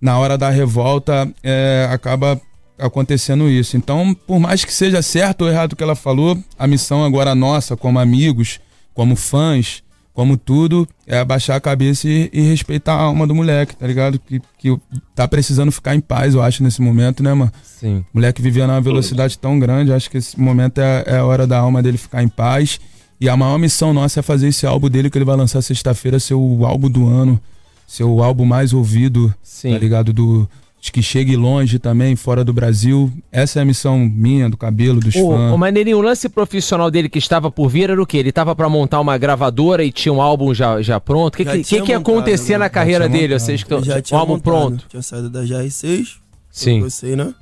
na 0.00 0.18
hora 0.18 0.36
da 0.36 0.50
revolta 0.50 1.28
é, 1.42 1.88
acaba 1.90 2.40
acontecendo 2.78 3.48
isso. 3.48 3.76
Então, 3.76 4.14
por 4.26 4.38
mais 4.38 4.64
que 4.64 4.72
seja 4.72 5.02
certo 5.02 5.42
ou 5.42 5.48
errado 5.48 5.72
o 5.72 5.76
que 5.76 5.82
ela 5.82 5.94
falou, 5.94 6.38
a 6.58 6.66
missão 6.66 7.04
agora 7.04 7.34
nossa, 7.34 7.76
como 7.76 7.98
amigos, 7.98 8.60
como 8.94 9.16
fãs, 9.16 9.82
como 10.12 10.36
tudo, 10.36 10.88
é 11.06 11.18
abaixar 11.18 11.56
a 11.56 11.60
cabeça 11.60 12.08
e, 12.08 12.28
e, 12.32 12.40
respeitar 12.40 12.94
a 12.94 13.02
alma 13.02 13.26
do 13.26 13.34
moleque, 13.34 13.76
tá 13.76 13.86
ligado? 13.86 14.18
Que, 14.18 14.40
que 14.58 14.76
tá 15.14 15.28
precisando 15.28 15.70
ficar 15.70 15.94
em 15.94 16.00
paz, 16.00 16.34
eu 16.34 16.42
acho, 16.42 16.62
nesse 16.62 16.82
momento, 16.82 17.22
né, 17.22 17.32
mano? 17.32 17.52
Sim. 17.62 17.98
O 18.12 18.18
moleque 18.18 18.42
vivia 18.42 18.66
numa 18.66 18.80
velocidade 18.80 19.38
tão 19.38 19.60
grande, 19.60 19.92
acho 19.92 20.10
que 20.10 20.18
esse 20.18 20.38
momento 20.38 20.80
é, 20.80 21.04
é 21.06 21.16
a 21.18 21.24
hora 21.24 21.46
da 21.46 21.58
alma 21.58 21.80
dele 21.82 21.98
ficar 21.98 22.22
em 22.22 22.28
paz. 22.28 22.80
E 23.20 23.28
a 23.28 23.36
maior 23.36 23.58
missão 23.58 23.92
nossa 23.92 24.20
é 24.20 24.22
fazer 24.22 24.48
esse 24.48 24.66
álbum 24.66 24.88
dele 24.88 25.08
que 25.08 25.18
ele 25.18 25.24
vai 25.24 25.36
lançar 25.36 25.62
sexta-feira 25.62 26.18
ser 26.18 26.34
o 26.34 26.64
álbum 26.64 26.90
do 26.90 27.06
ano 27.06 27.40
ser 27.88 28.04
o 28.04 28.22
álbum 28.22 28.44
mais 28.44 28.74
ouvido, 28.74 29.34
Sim. 29.42 29.72
tá 29.72 29.78
ligado? 29.78 30.12
Do, 30.12 30.48
que 30.80 31.02
chegue 31.02 31.36
longe 31.36 31.78
também, 31.78 32.14
fora 32.14 32.44
do 32.44 32.52
Brasil. 32.52 33.12
Essa 33.32 33.58
é 33.58 33.62
a 33.62 33.64
missão 33.64 33.98
minha, 33.98 34.48
do 34.48 34.56
cabelo, 34.56 35.00
dos 35.00 35.14
o, 35.16 35.30
fãs. 35.30 35.52
O 35.52 35.58
Maneirinho, 35.58 35.98
o 35.98 36.00
lance 36.00 36.28
profissional 36.28 36.90
dele 36.90 37.08
que 37.08 37.18
estava 37.18 37.50
por 37.50 37.68
vir 37.68 37.90
era 37.90 38.00
o 38.00 38.06
quê? 38.06 38.18
Ele 38.18 38.28
estava 38.28 38.54
para 38.54 38.68
montar 38.68 39.00
uma 39.00 39.18
gravadora 39.18 39.84
e 39.84 39.90
tinha 39.90 40.12
um 40.12 40.22
álbum 40.22 40.54
já, 40.54 40.80
já 40.80 41.00
pronto? 41.00 41.34
O 41.34 41.36
que, 41.36 41.44
que, 41.44 41.64
que, 41.64 41.82
que, 41.82 41.90
ia 41.90 41.98
acontecer 41.98 42.52
né? 42.52 42.58
na 42.58 42.70
carreira 42.70 43.08
dele? 43.08 43.34
Montado. 43.34 43.40
Vocês 43.40 43.62
que 43.62 43.82
já 43.82 44.00
tinha 44.00 44.16
um 44.16 44.20
álbum 44.20 44.32
montado. 44.34 44.44
pronto? 44.44 44.84
Tinha 44.88 45.02
saído 45.02 45.28
da 45.28 45.42
GR6. 45.42 46.16
Sim. 46.50 46.80
Você, 46.80 47.16
né? 47.16 47.34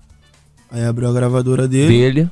Aí 0.70 0.84
abriu 0.84 1.08
a 1.08 1.12
gravadora 1.12 1.68
dele. 1.68 1.88
Dele. 1.88 2.30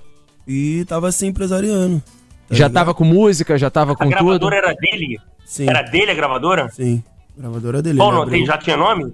E 0.49 0.85
tava 0.87 1.09
assim 1.09 1.29
empresariando. 1.29 2.03
Tá 2.49 2.55
já 2.55 2.67
ligado? 2.67 2.73
tava 2.73 2.95
com 2.95 3.05
música, 3.05 3.57
já 3.57 3.71
tava 3.71 3.95
com 3.95 4.05
tudo? 4.05 4.15
A 4.15 4.21
gravadora 4.21 4.57
era 4.57 4.75
dele? 4.75 5.19
Sim. 5.45 5.69
Era 5.69 5.83
dele 5.83 6.11
a 6.11 6.15
gravadora? 6.15 6.69
Sim. 6.71 7.03
Gravadora 7.37 7.83
dele. 7.83 7.99
Qual 7.99 8.13
não 8.13 8.29
tem? 8.29 8.45
Já 8.45 8.59
tinha 8.59 8.77
nome? 8.77 9.13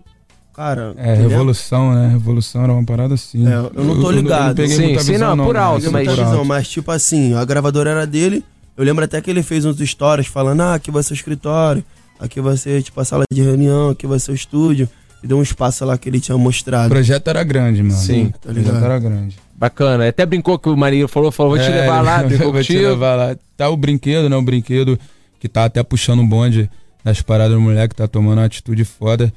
Cara. 0.54 0.94
É, 0.96 1.14
Revolução, 1.14 1.94
né? 1.94 2.08
Revolução 2.08 2.62
era 2.64 2.72
uma 2.72 2.84
parada 2.84 3.14
assim. 3.14 3.46
É, 3.46 3.54
eu 3.54 3.84
não 3.84 4.00
tô 4.00 4.10
ligado. 4.10 4.58
Eu, 4.58 4.66
eu 4.66 4.70
não 4.70 4.76
sim, 4.76 4.98
sim, 4.98 5.18
não, 5.18 5.36
não, 5.36 5.46
por 5.46 5.56
alto, 5.56 5.90
mas... 5.90 6.08
Visão, 6.08 6.44
mas 6.44 6.68
tipo 6.68 6.90
assim, 6.90 7.34
a 7.34 7.44
gravadora 7.44 7.90
era 7.90 8.06
dele. 8.06 8.44
Eu 8.76 8.84
lembro 8.84 9.04
até 9.04 9.20
que 9.20 9.30
ele 9.30 9.42
fez 9.42 9.64
uns 9.64 9.78
stories 9.78 10.26
falando: 10.26 10.62
ah, 10.62 10.74
aqui 10.74 10.90
vai 10.90 11.02
ser 11.02 11.12
o 11.12 11.14
escritório, 11.14 11.84
aqui 12.18 12.40
vai 12.40 12.56
ser 12.56 12.82
tipo 12.82 13.00
a 13.00 13.04
sala 13.04 13.24
de 13.30 13.42
reunião, 13.42 13.90
aqui 13.90 14.06
vai 14.06 14.18
ser 14.18 14.32
o 14.32 14.34
estúdio. 14.34 14.88
E 15.22 15.26
deu 15.26 15.36
um 15.36 15.42
espaço 15.42 15.84
lá 15.84 15.98
que 15.98 16.08
ele 16.08 16.18
tinha 16.18 16.38
mostrado. 16.38 16.86
O 16.86 16.90
projeto 16.90 17.28
era 17.28 17.44
grande, 17.44 17.82
mano. 17.82 17.94
Sim, 17.94 18.32
tá 18.40 18.50
ligado? 18.50 18.76
O 18.76 18.78
projeto 18.78 18.84
era 18.84 18.98
grande. 18.98 19.36
Bacana. 19.54 20.08
Até 20.08 20.24
brincou 20.24 20.58
que 20.58 20.70
o 20.70 20.76
Marinho 20.76 21.06
falou, 21.06 21.30
falou, 21.30 21.56
vou 21.56 21.62
te 21.62 21.70
é, 21.70 21.82
levar 21.82 22.00
lá, 22.00 22.22
vou 22.40 22.62
te 22.62 22.78
levar 22.78 23.14
lá. 23.16 23.36
Tá 23.54 23.68
o 23.68 23.76
brinquedo, 23.76 24.30
né? 24.30 24.36
O 24.36 24.40
brinquedo 24.40 24.98
que 25.38 25.46
tá 25.46 25.66
até 25.66 25.82
puxando 25.82 26.20
um 26.20 26.26
bonde 26.26 26.70
nas 27.04 27.20
paradas 27.20 27.54
do 27.54 27.60
moleque, 27.60 27.94
tá 27.94 28.08
tomando 28.08 28.38
uma 28.38 28.46
atitude 28.46 28.82
foda. 28.86 29.30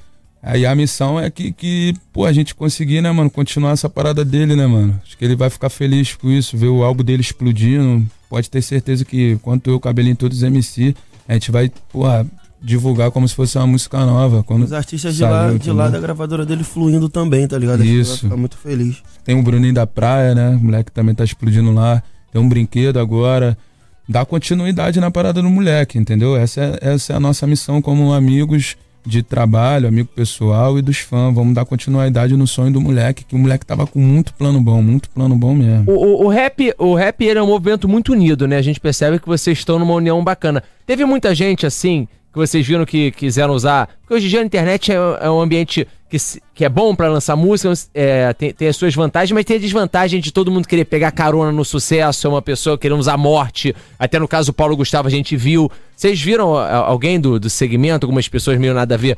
Aí 0.43 0.65
a 0.65 0.75
missão 0.75 1.17
é 1.17 1.31
que, 1.31 1.53
que, 1.53 1.95
pô, 2.11 2.25
a 2.25 2.33
gente 2.33 2.53
conseguir, 2.53 3.01
né, 3.01 3.09
mano, 3.13 3.29
continuar 3.29 3.71
essa 3.71 3.89
parada 3.89 4.25
dele, 4.25 4.57
né, 4.57 4.67
mano? 4.67 4.99
Acho 5.01 5.17
que 5.17 5.23
ele 5.23 5.37
vai 5.37 5.49
ficar 5.49 5.69
feliz 5.69 6.15
com 6.15 6.29
isso, 6.29 6.57
ver 6.57 6.67
o 6.67 6.83
álbum 6.83 7.01
dele 7.01 7.21
explodindo. 7.21 8.05
Pode 8.29 8.49
ter 8.49 8.61
certeza 8.61 9.05
que, 9.05 9.37
quanto 9.41 9.69
eu, 9.69 9.79
cabelinho 9.79 10.17
todos 10.17 10.43
MC, 10.43 10.93
a 11.29 11.33
gente 11.33 11.49
vai, 11.49 11.71
porra, 11.93 12.27
divulgar 12.61 13.09
como 13.09 13.25
se 13.25 13.33
fosse 13.33 13.57
uma 13.57 13.67
música 13.67 14.05
nova. 14.05 14.43
Quando 14.43 14.63
Os 14.63 14.73
artistas 14.73 15.15
de 15.15 15.23
lá, 15.23 15.53
de 15.53 15.71
lá 15.71 15.87
da 15.87 15.99
gravadora 15.99 16.45
dele 16.45 16.65
fluindo 16.65 17.07
também, 17.07 17.47
tá 17.47 17.57
ligado? 17.57 17.81
Isso. 17.81 18.23
Ficar 18.23 18.35
muito 18.35 18.57
feliz. 18.57 19.01
Tem 19.23 19.39
o 19.39 19.41
Bruninho 19.41 19.73
da 19.73 19.87
Praia, 19.87 20.35
né? 20.35 20.49
O 20.49 20.59
moleque 20.59 20.91
também 20.91 21.15
tá 21.15 21.23
explodindo 21.23 21.71
lá. 21.71 22.03
Tem 22.33 22.41
um 22.41 22.49
brinquedo 22.49 22.99
agora 22.99 23.57
dar 24.09 24.25
continuidade 24.25 24.99
na 24.99 25.09
parada 25.09 25.41
do 25.41 25.49
moleque, 25.49 25.97
entendeu? 25.97 26.35
Essa 26.35 26.61
é, 26.61 26.79
essa 26.81 27.13
é 27.13 27.15
a 27.15 27.19
nossa 27.19 27.47
missão 27.47 27.81
como 27.81 28.11
amigos 28.11 28.75
de 29.05 29.21
trabalho, 29.21 29.87
amigo 29.87 30.09
pessoal 30.15 30.77
e 30.77 30.81
dos 30.81 30.97
fãs. 30.97 31.33
Vamos 31.33 31.53
dar 31.53 31.65
continuidade 31.65 32.35
no 32.35 32.47
sonho 32.47 32.71
do 32.71 32.81
moleque, 32.81 33.23
que 33.23 33.35
o 33.35 33.37
moleque 33.37 33.65
tava 33.65 33.85
com 33.85 33.99
muito 33.99 34.33
plano 34.33 34.61
bom, 34.61 34.81
muito 34.81 35.09
plano 35.09 35.35
bom 35.35 35.53
mesmo. 35.53 35.91
O, 35.91 35.95
o, 35.95 36.25
o 36.25 36.27
rap, 36.29 36.73
o 36.77 36.95
rap 36.95 37.27
é 37.27 37.41
um 37.41 37.47
movimento 37.47 37.87
muito 37.87 38.13
unido, 38.13 38.47
né? 38.47 38.57
A 38.57 38.61
gente 38.61 38.79
percebe 38.79 39.19
que 39.19 39.27
vocês 39.27 39.57
estão 39.57 39.79
numa 39.79 39.93
união 39.93 40.23
bacana. 40.23 40.63
Teve 40.85 41.05
muita 41.05 41.33
gente 41.35 41.65
assim 41.65 42.07
que 42.31 42.39
vocês 42.39 42.65
viram 42.65 42.85
que 42.85 43.11
quiseram 43.11 43.53
usar. 43.53 43.89
Porque 44.01 44.15
hoje 44.15 44.25
em 44.25 44.29
dia 44.29 44.41
a 44.41 44.45
internet 44.45 44.91
é, 44.91 44.95
é 44.95 45.29
um 45.29 45.39
ambiente 45.39 45.87
que, 46.13 46.41
que 46.53 46.65
é 46.65 46.69
bom 46.69 46.93
para 46.93 47.07
lançar 47.07 47.35
música, 47.35 47.73
é, 47.93 48.31
tem, 48.33 48.53
tem, 48.53 48.67
as 48.67 48.75
suas 48.75 48.93
vantagens, 48.93 49.31
mas 49.31 49.45
tem 49.45 49.57
a 49.57 49.59
desvantagem 49.59 50.21
de 50.21 50.31
todo 50.31 50.51
mundo 50.51 50.67
querer 50.67 50.85
pegar 50.85 51.09
carona 51.11 51.51
no 51.51 51.65
sucesso, 51.65 52.27
é 52.27 52.29
uma 52.29 52.41
pessoa 52.41 52.77
querendo 52.77 52.99
usar 52.99 53.17
morte. 53.17 53.75
Até 53.97 54.19
no 54.19 54.27
caso 54.27 54.51
do 54.51 54.53
Paulo 54.53 54.77
Gustavo 54.77 55.07
a 55.07 55.11
gente 55.11 55.35
viu. 55.35 55.71
Vocês 55.95 56.21
viram 56.21 56.55
alguém 56.55 57.19
do, 57.19 57.39
do 57.39 57.49
segmento, 57.49 58.05
algumas 58.05 58.27
pessoas 58.27 58.59
meio 58.59 58.75
nada 58.75 58.93
a 58.93 58.97
ver, 58.97 59.17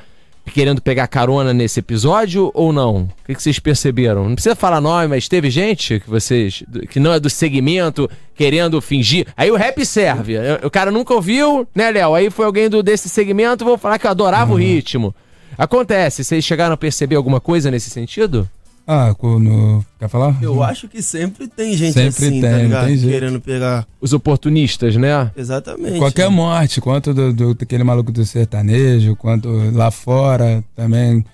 querendo 0.53 0.81
pegar 0.81 1.07
carona 1.07 1.53
nesse 1.53 1.81
episódio 1.81 2.49
ou 2.53 2.71
não? 2.71 3.01
O 3.01 3.25
que, 3.25 3.35
que, 3.35 3.43
vocês 3.43 3.59
perceberam? 3.59 4.29
Não 4.29 4.35
precisa 4.35 4.55
falar 4.55 4.79
nome, 4.79 5.07
mas 5.07 5.27
teve 5.27 5.49
gente 5.49 5.99
que 5.99 6.09
vocês 6.09 6.63
que 6.89 6.99
não 6.99 7.11
é 7.11 7.19
do 7.19 7.29
segmento 7.29 8.09
querendo 8.35 8.79
fingir. 8.79 9.27
Aí 9.35 9.51
o 9.51 9.55
rap 9.55 9.85
serve. 9.85 10.35
O 10.63 10.69
cara 10.69 10.91
nunca 10.91 11.13
ouviu, 11.13 11.67
né, 11.75 11.91
Léo? 11.91 12.15
Aí 12.15 12.29
foi 12.29 12.45
alguém 12.45 12.69
do 12.69 12.81
desse 12.81 13.09
segmento, 13.09 13.65
vou 13.65 13.77
falar 13.77 13.99
que 13.99 14.07
eu 14.07 14.11
adorava 14.11 14.51
uhum. 14.51 14.57
o 14.57 14.61
ritmo. 14.61 15.13
Acontece. 15.57 16.23
Vocês 16.23 16.43
chegaram 16.43 16.73
a 16.73 16.77
perceber 16.77 17.15
alguma 17.15 17.39
coisa 17.39 17.69
nesse 17.71 17.89
sentido? 17.89 18.49
Ah, 18.87 19.15
quando. 19.17 19.83
Quer 19.97 20.07
falar? 20.07 20.37
Eu 20.41 20.61
acho 20.61 20.87
que 20.87 21.01
sempre 21.01 21.47
tem 21.47 21.75
gente 21.75 21.93
sempre 21.93 22.27
assim, 22.27 22.41
tem, 22.41 22.41
tá 22.41 22.57
ligado? 22.57 22.87
Tem 22.87 22.99
Querendo 22.99 23.41
pegar. 23.41 23.87
Os 23.99 24.13
oportunistas, 24.13 24.95
né? 24.95 25.31
Exatamente. 25.35 25.97
Qualquer 25.97 26.29
morte, 26.29 26.79
quanto 26.79 27.11
do, 27.13 27.33
do, 27.33 27.53
daquele 27.55 27.83
maluco 27.83 28.11
do 28.11 28.23
sertanejo, 28.23 29.15
quanto 29.15 29.49
lá 29.73 29.89
fora 29.89 30.63
também, 30.75 31.25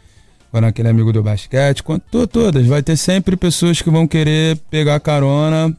quando 0.50 0.64
aquele 0.64 0.88
amigo 0.88 1.12
do 1.12 1.22
basquete, 1.22 1.84
quanto 1.84 2.26
todas. 2.26 2.66
Vai 2.66 2.82
ter 2.82 2.96
sempre 2.96 3.36
pessoas 3.36 3.82
que 3.82 3.90
vão 3.90 4.08
querer 4.08 4.58
pegar 4.70 4.98
carona. 5.02 5.76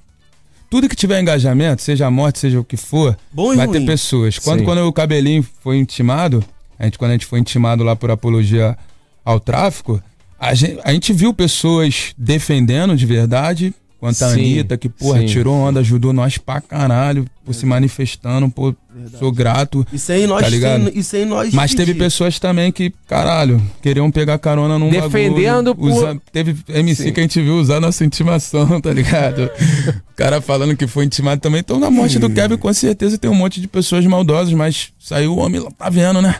Tudo 0.68 0.88
que 0.88 0.96
tiver 0.96 1.20
engajamento, 1.20 1.80
seja 1.80 2.10
morte, 2.10 2.38
seja 2.38 2.60
o 2.60 2.64
que 2.64 2.78
for, 2.78 3.16
Bom 3.30 3.54
vai 3.54 3.66
ruim. 3.66 3.80
ter 3.80 3.86
pessoas. 3.86 4.38
Quando, 4.38 4.64
quando 4.64 4.78
o 4.86 4.92
cabelinho 4.92 5.46
foi 5.62 5.76
intimado, 5.76 6.42
a 6.82 6.86
gente, 6.86 6.98
quando 6.98 7.10
a 7.10 7.14
gente 7.14 7.26
foi 7.26 7.38
intimado 7.38 7.82
lá 7.84 7.94
por 7.96 8.10
apologia 8.10 8.76
ao 9.24 9.38
tráfico 9.38 10.02
a 10.38 10.52
gente, 10.54 10.78
a 10.82 10.92
gente 10.92 11.12
viu 11.12 11.32
pessoas 11.32 12.12
defendendo 12.18 12.96
de 12.96 13.06
verdade, 13.06 13.72
quanto 14.00 14.20
a 14.24 14.30
Anitta, 14.30 14.76
que, 14.76 14.88
porra, 14.88 15.20
sim. 15.20 15.26
tirou 15.26 15.54
onda, 15.54 15.78
ajudou 15.78 16.12
nós 16.12 16.36
pra 16.36 16.60
caralho, 16.60 17.24
por 17.44 17.54
se 17.54 17.64
manifestando, 17.64 18.50
por 18.50 18.74
sou 19.20 19.30
grato. 19.30 19.86
E 19.92 19.98
sem 20.00 20.26
nós, 20.26 20.42
Tá 20.42 20.48
ligado? 20.48 20.86
sem, 20.90 20.98
e 20.98 21.04
sem 21.04 21.24
nós 21.24 21.54
Mas 21.54 21.70
teve 21.72 21.92
pedir. 21.92 22.00
pessoas 22.00 22.40
também 22.40 22.72
que, 22.72 22.92
caralho, 23.06 23.62
queriam 23.80 24.10
pegar 24.10 24.36
carona 24.40 24.76
num 24.80 24.90
Defendendo 24.90 25.72
bagulho, 25.72 25.94
por- 25.94 26.02
usa- 26.08 26.20
Teve 26.32 26.56
MC 26.68 27.04
Sim. 27.04 27.12
que 27.12 27.20
a 27.20 27.22
gente 27.22 27.40
viu 27.40 27.54
usar 27.58 27.78
nossa 27.78 28.04
intimação, 28.04 28.80
tá 28.80 28.92
ligado? 28.92 29.48
o 30.10 30.16
cara 30.16 30.40
falando 30.40 30.76
que 30.76 30.88
foi 30.88 31.04
intimado 31.04 31.40
também. 31.40 31.60
Então, 31.60 31.78
na 31.78 31.88
morte 31.88 32.18
do 32.18 32.28
Kevin, 32.28 32.56
com 32.56 32.72
certeza 32.72 33.16
tem 33.16 33.30
um 33.30 33.34
monte 33.36 33.60
de 33.60 33.68
pessoas 33.68 34.04
maldosas, 34.04 34.52
mas 34.52 34.88
saiu 34.98 35.34
o 35.34 35.38
homem 35.38 35.60
lá, 35.60 35.70
tá 35.70 35.88
vendo, 35.88 36.20
né? 36.20 36.34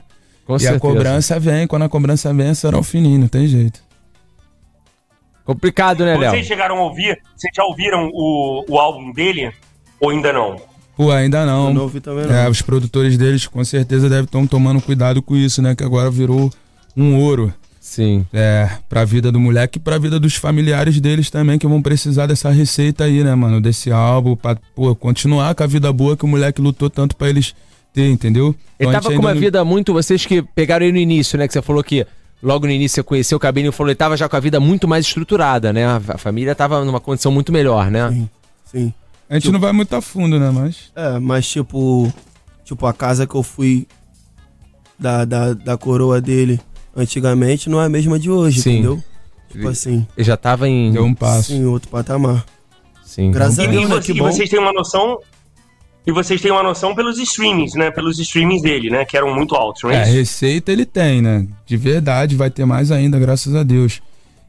Com 0.52 0.56
e 0.56 0.60
certeza. 0.60 0.76
a 0.76 0.80
cobrança 0.80 1.40
vem, 1.40 1.66
quando 1.66 1.82
a 1.82 1.88
cobrança 1.88 2.34
vem, 2.34 2.52
será 2.54 2.78
o 2.78 2.82
fininho, 2.82 3.20
não 3.20 3.28
tem 3.28 3.46
jeito. 3.46 3.80
Complicado, 5.46 6.04
né, 6.04 6.16
Léo? 6.16 6.30
Vocês 6.30 6.46
chegaram 6.46 6.76
a 6.76 6.82
ouvir? 6.82 7.18
Vocês 7.34 7.52
já 7.54 7.64
ouviram 7.64 8.10
o, 8.12 8.64
o 8.68 8.78
álbum 8.78 9.12
dele? 9.12 9.50
Ou 9.98 10.10
ainda 10.10 10.30
não? 10.30 10.56
Pô, 10.94 11.10
ainda 11.10 11.46
não. 11.46 11.68
Eu 11.68 11.74
não 11.74 11.82
ouvi 11.82 12.00
também, 12.00 12.26
não. 12.26 12.34
É, 12.34 12.48
os 12.48 12.60
produtores 12.60 13.16
deles 13.16 13.46
com 13.46 13.64
certeza 13.64 14.10
devem 14.10 14.24
estar 14.24 14.46
tomando 14.46 14.80
cuidado 14.82 15.22
com 15.22 15.34
isso, 15.34 15.62
né? 15.62 15.74
Que 15.74 15.82
agora 15.82 16.10
virou 16.10 16.50
um 16.94 17.18
ouro. 17.18 17.52
Sim. 17.80 18.26
É, 18.32 18.68
pra 18.88 19.04
vida 19.04 19.32
do 19.32 19.40
moleque 19.40 19.78
e 19.78 19.82
pra 19.82 19.98
vida 19.98 20.20
dos 20.20 20.36
familiares 20.36 21.00
deles 21.00 21.30
também, 21.30 21.58
que 21.58 21.66
vão 21.66 21.80
precisar 21.80 22.26
dessa 22.26 22.50
receita 22.50 23.04
aí, 23.04 23.24
né, 23.24 23.34
mano? 23.34 23.58
Desse 23.58 23.90
álbum, 23.90 24.36
pra, 24.36 24.56
pô, 24.74 24.94
continuar 24.94 25.54
com 25.54 25.64
a 25.64 25.66
vida 25.66 25.90
boa 25.92 26.14
que 26.14 26.24
o 26.26 26.28
moleque 26.28 26.60
lutou 26.60 26.90
tanto 26.90 27.16
pra 27.16 27.30
eles 27.30 27.54
ter, 27.92 28.08
entendeu? 28.08 28.54
Ele 28.78 28.88
Então, 28.88 28.92
tava 29.00 29.14
com 29.14 29.20
uma 29.20 29.34
não- 29.34 29.40
vida 29.40 29.64
muito. 29.64 29.92
Vocês 29.92 30.24
que 30.26 30.42
pegaram 30.42 30.84
ele 30.86 30.92
no 30.92 30.98
início, 30.98 31.38
né? 31.38 31.46
Que 31.46 31.52
você 31.52 31.62
falou 31.62 31.82
que 31.84 32.06
logo 32.42 32.66
no 32.66 32.72
início 32.72 32.96
você 32.96 33.02
conheceu 33.02 33.36
o 33.36 33.40
Cabelinho 33.40 33.70
e 33.70 33.72
falou 33.72 33.90
ele 33.90 33.96
tava 33.96 34.16
já 34.16 34.28
com 34.28 34.36
a 34.36 34.40
vida 34.40 34.58
muito 34.58 34.88
mais 34.88 35.06
estruturada, 35.06 35.72
né? 35.72 35.84
A 36.08 36.18
família 36.18 36.54
tava 36.54 36.84
numa 36.84 37.00
condição 37.00 37.30
muito 37.30 37.52
melhor, 37.52 37.90
né? 37.90 38.08
Sim, 38.10 38.28
sim. 38.64 38.94
A 39.30 39.34
gente 39.34 39.50
não 39.50 39.60
vai 39.60 39.72
muito 39.72 39.94
a 39.96 40.02
fundo, 40.02 40.38
né, 40.38 40.50
mas... 40.50 40.92
É, 40.94 41.18
mas 41.18 41.48
tipo, 41.48 42.12
tipo, 42.64 42.84
a 42.86 42.92
casa 42.92 43.26
que 43.26 43.34
eu 43.34 43.42
fui 43.42 43.86
da, 44.98 45.24
da, 45.24 45.54
da 45.54 45.78
coroa 45.78 46.20
dele 46.20 46.60
antigamente 46.94 47.70
não 47.70 47.80
é 47.80 47.86
a 47.86 47.88
mesma 47.88 48.18
de 48.18 48.30
hoje, 48.30 48.60
Sim. 48.60 48.72
entendeu? 48.72 49.02
Tipo 49.50 49.68
assim, 49.68 50.06
Ele 50.16 50.24
já 50.24 50.36
tava 50.36 50.68
em. 50.68 50.92
Deu 50.92 51.04
um 51.04 51.14
passo. 51.14 51.52
sim, 51.52 51.64
outro 51.66 51.88
patamar. 51.90 52.44
Sim. 53.04 53.30
Graças 53.30 53.58
a 53.58 53.64
E, 53.64 53.68
Deus, 53.68 53.82
e 53.84 53.86
né? 53.88 53.94
você- 53.94 54.12
Que 54.12 54.18
e 54.18 54.20
bom. 54.22 54.30
vocês 54.32 54.48
têm 54.50 54.58
uma 54.58 54.72
noção. 54.72 55.18
E 56.06 56.10
vocês 56.10 56.40
têm 56.40 56.50
uma 56.50 56.62
noção 56.62 56.94
pelos 56.94 57.18
streamings, 57.18 57.74
né? 57.74 57.90
Pelos 57.90 58.18
streamings 58.18 58.60
dele, 58.62 58.90
né? 58.90 59.04
Que 59.04 59.16
eram 59.16 59.34
muito 59.34 59.54
altos, 59.54 59.82
não 59.84 59.90
É, 59.90 59.98
é, 59.98 60.02
isso? 60.02 60.12
receita 60.12 60.72
ele 60.72 60.84
tem, 60.84 61.22
né? 61.22 61.46
De 61.64 61.76
verdade, 61.76 62.34
vai 62.34 62.50
ter 62.50 62.64
mais 62.64 62.90
ainda, 62.90 63.18
graças 63.18 63.54
a 63.54 63.62
Deus. 63.62 64.00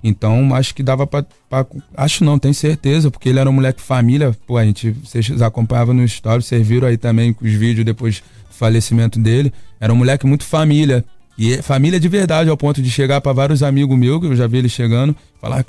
Então, 0.03 0.53
acho 0.53 0.73
que 0.75 0.83
dava 0.83 1.07
pra, 1.07 1.23
pra- 1.49 1.65
Acho 1.95 2.23
não, 2.25 2.37
tenho 2.37 2.53
certeza, 2.53 3.09
porque 3.09 3.29
ele 3.29 3.39
era 3.39 3.49
um 3.49 3.53
moleque 3.53 3.81
família. 3.81 4.35
Pô, 4.45 4.57
a 4.57 4.65
gente. 4.65 4.91
Vocês 4.91 5.41
acompanhavam 5.41 5.93
no 5.93 6.03
story, 6.03 6.43
vocês 6.43 6.67
viram 6.67 6.87
aí 6.87 6.97
também 6.97 7.35
os 7.41 7.51
vídeos 7.53 7.85
depois 7.85 8.19
do 8.49 8.53
falecimento 8.55 9.17
dele. 9.19 9.53
Era 9.79 9.93
um 9.93 9.95
moleque 9.95 10.25
muito 10.25 10.43
família. 10.43 11.05
E 11.37 11.53
é 11.53 11.61
família 11.61 11.99
de 11.99 12.07
verdade, 12.07 12.49
ao 12.49 12.57
ponto 12.57 12.81
de 12.81 12.91
chegar 12.91 13.21
pra 13.21 13.31
vários 13.31 13.63
amigos 13.63 13.97
meus, 13.97 14.19
que 14.19 14.25
eu 14.27 14.35
já 14.35 14.45
vi 14.45 14.57
ele 14.57 14.69
chegando, 14.69 15.15
falar: 15.39 15.63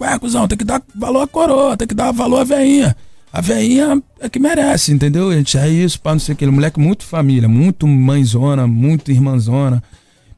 Ué, 0.00 0.18
cuzão, 0.18 0.46
tem 0.46 0.56
que 0.56 0.64
dar 0.64 0.80
valor 0.94 1.22
à 1.22 1.26
coroa, 1.26 1.76
tem 1.76 1.88
que 1.88 1.94
dar 1.94 2.12
valor 2.12 2.40
à 2.40 2.44
veinha. 2.44 2.96
A 3.32 3.40
veinha 3.40 4.02
é 4.20 4.28
que 4.28 4.38
merece, 4.40 4.92
entendeu? 4.92 5.30
A 5.30 5.34
gente 5.36 5.56
é 5.56 5.68
isso, 5.68 6.00
pá, 6.00 6.12
não 6.12 6.18
sei 6.18 6.34
o 6.34 6.36
que. 6.36 6.44
Ele 6.44 6.50
moleque 6.52 6.80
muito 6.80 7.04
família, 7.04 7.48
muito 7.48 7.86
mãezona, 7.86 8.66
muito 8.66 9.10
irmãzona 9.12 9.82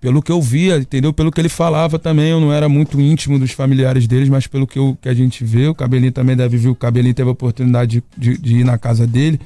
pelo 0.00 0.20
que 0.20 0.32
eu 0.32 0.42
via, 0.42 0.76
entendeu? 0.78 1.12
Pelo 1.12 1.30
que 1.30 1.40
ele 1.40 1.48
falava 1.48 1.96
também, 1.98 2.30
eu 2.30 2.40
não 2.40 2.52
era 2.52 2.68
muito 2.68 3.00
íntimo 3.00 3.38
dos 3.38 3.52
familiares 3.52 4.06
deles, 4.08 4.28
mas 4.28 4.48
pelo 4.48 4.66
que, 4.66 4.76
eu, 4.78 4.98
que 5.00 5.08
a 5.08 5.14
gente 5.14 5.44
vê, 5.44 5.68
o 5.68 5.74
Cabelinho 5.74 6.10
também 6.10 6.36
deve 6.36 6.56
ver, 6.56 6.68
o 6.70 6.74
Cabelinho 6.74 7.14
teve 7.14 7.28
a 7.28 7.32
oportunidade 7.32 8.02
de, 8.18 8.32
de- 8.32 8.38
de 8.38 8.56
ir 8.56 8.64
na 8.64 8.76
casa 8.76 9.06
dele, 9.06 9.40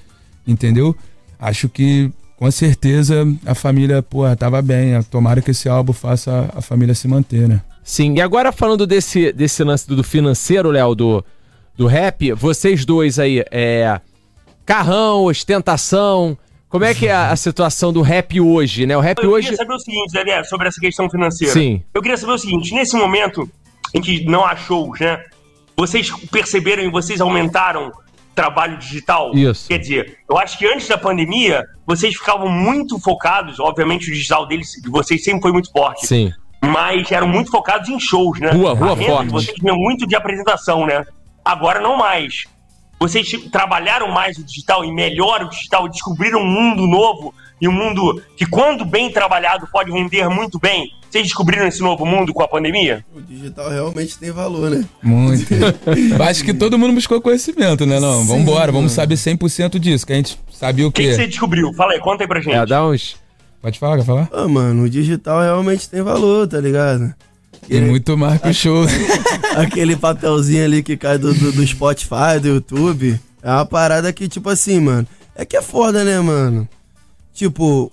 entendeu? 0.47 0.97
Acho 1.39 1.69
que, 1.69 2.11
com 2.39 2.51
certeza, 2.51 3.29
a 3.45 3.55
família, 3.55 4.03
porra, 4.03 4.35
tava 4.35 4.63
bem. 4.63 5.01
Tomara 5.11 5.43
que 5.43 5.51
esse 5.51 5.69
álbum 5.69 5.93
faça 5.93 6.51
a 6.57 6.63
família 6.63 6.95
se 6.95 7.07
manter, 7.07 7.47
né? 7.47 7.61
Sim, 7.85 8.15
e 8.17 8.21
agora 8.23 8.51
falando 8.51 8.87
desse, 8.87 9.33
desse 9.33 9.63
lance 9.63 9.87
do, 9.87 9.95
do 9.97 10.03
financeiro, 10.03 10.71
Léo, 10.71 10.95
do, 10.95 11.25
do 11.77 11.87
rap, 11.87 12.33
vocês 12.33 12.85
dois 12.85 13.19
aí, 13.19 13.45
é. 13.51 14.01
Carrão, 14.65 15.25
ostentação. 15.25 16.37
Como 16.69 16.85
é 16.85 16.95
que 16.95 17.07
é 17.07 17.13
a, 17.13 17.31
a 17.31 17.37
situação 17.37 17.93
do 17.93 18.03
rap 18.03 18.41
hoje, 18.41 18.87
né? 18.87 18.97
O 18.97 19.01
rap 19.01 19.23
Eu 19.23 19.31
hoje. 19.31 19.49
queria 19.49 19.57
saber 19.57 19.75
o 19.75 19.79
seguinte, 19.79 20.13
Dedé, 20.13 20.43
sobre 20.45 20.69
essa 20.69 20.81
questão 20.81 21.09
financeira. 21.09 21.53
Sim. 21.53 21.83
Eu 21.95 22.03
queria 22.03 22.17
saber 22.17 22.33
o 22.33 22.39
seguinte, 22.39 22.75
nesse 22.75 22.97
momento 22.97 23.49
em 23.95 24.01
que 24.01 24.25
não 24.25 24.45
há 24.45 24.57
shows, 24.57 24.99
né? 24.99 25.23
Vocês 25.77 26.11
perceberam 26.31 26.83
e 26.83 26.91
vocês 26.91 27.21
aumentaram 27.21 27.93
trabalho 28.35 28.77
digital? 28.79 29.33
Isso. 29.35 29.69
Quer 29.69 29.79
dizer, 29.79 30.19
eu 30.29 30.37
acho 30.39 30.59
que 30.59 30.67
antes 30.67 30.89
da 30.89 30.99
pandemia, 30.99 31.65
vocês 31.87 32.15
ficavam 32.15 32.49
muito 32.49 32.99
focados, 32.99 33.61
obviamente 33.61 34.11
o 34.11 34.13
digital 34.13 34.47
deles, 34.47 34.69
de 34.83 34.91
vocês 34.91 35.23
sempre 35.23 35.43
foi 35.43 35.53
muito 35.53 35.71
forte. 35.71 36.07
Sim. 36.07 36.33
Mas 36.63 37.13
eram 37.13 37.29
muito 37.29 37.51
focados 37.51 37.89
em 37.89 38.01
shows, 38.01 38.41
né? 38.41 38.51
Rua, 38.51 38.75
rua 38.75 38.97
forte. 38.97 39.31
Vocês 39.31 39.57
vinham 39.61 39.77
muito 39.77 40.07
de 40.07 40.17
apresentação, 40.17 40.87
né? 40.87 41.05
Agora 41.47 41.81
não 41.81 41.97
mais. 41.97 42.43
Vocês 42.99 43.31
trabalharam 43.53 44.11
mais 44.11 44.37
o 44.37 44.43
digital 44.43 44.85
e 44.85 44.91
melhor 44.93 45.45
o 45.45 45.49
digital, 45.49 45.89
descobriram 45.89 46.41
um 46.41 46.47
mundo 46.47 46.89
novo 46.89 47.33
e 47.61 47.69
um 47.69 47.73
mundo 47.73 48.21
que, 48.37 48.45
quando 48.45 48.85
bem 48.85 49.13
trabalhado, 49.13 49.69
pode 49.71 49.93
render 49.93 50.29
muito 50.29 50.59
bem. 50.59 50.91
Vocês 51.09 51.25
descobriram 51.25 51.69
esse 51.69 51.81
novo 51.81 52.05
mundo 52.05 52.35
com 52.35 52.43
a 52.43 52.49
pandemia? 52.49 53.05
O 53.15 53.21
digital 53.21 53.71
realmente 53.71 54.19
tem 54.19 54.33
valor, 54.33 54.71
né? 54.71 54.85
Muito. 55.01 55.47
Acho 56.29 56.43
que 56.43 56.53
todo 56.53 56.77
mundo 56.79 56.95
buscou 56.95 57.21
conhecimento, 57.21 57.87
né? 57.87 58.01
Não, 58.01 58.23
Sim, 58.23 58.27
vambora, 58.27 58.73
vamos 58.73 58.91
saber 58.91 59.15
100% 59.15 59.79
disso, 59.79 60.05
que 60.05 60.13
a 60.13 60.17
gente 60.17 60.37
sabia 60.51 60.85
o 60.85 60.89
O 60.89 60.93
que, 60.93 61.03
que 61.03 61.09
quê? 61.11 61.15
você 61.15 61.27
descobriu? 61.29 61.73
Fala 61.75 61.93
aí, 61.93 62.01
conta 62.01 62.25
aí 62.25 62.29
pra 62.29 62.41
gente. 62.41 62.57
É, 62.57 62.67
dá 62.67 62.85
uns. 62.85 63.17
Pode 63.63 63.79
falar, 63.79 63.99
quer 63.99 64.05
falar? 64.05 64.29
Ah, 64.33 64.49
mano, 64.49 64.83
o 64.85 64.91
digital 64.91 65.41
realmente 65.43 65.89
tem 65.89 66.03
valor, 66.03 66.49
tá 66.49 66.61
ligado? 66.61 67.15
E 67.69 67.81
muito 67.81 68.17
mais 68.17 68.41
que 68.41 68.49
o 68.49 68.55
show. 68.55 68.85
Aquele 69.57 69.97
papelzinho 69.97 70.65
ali 70.65 70.83
que 70.83 70.97
cai 70.97 71.19
do, 71.19 71.33
do, 71.35 71.53
do 71.53 71.67
Spotify, 71.67 72.39
do 72.41 72.49
YouTube. 72.49 73.19
É 73.43 73.51
uma 73.51 73.67
parada 73.67 74.13
que, 74.13 74.29
tipo 74.29 74.49
assim, 74.49 74.81
mano. 74.81 75.07
É 75.35 75.45
que 75.45 75.57
é 75.57 75.63
foda, 75.63 76.05
né, 76.05 76.19
mano? 76.21 76.69
Tipo, 77.35 77.91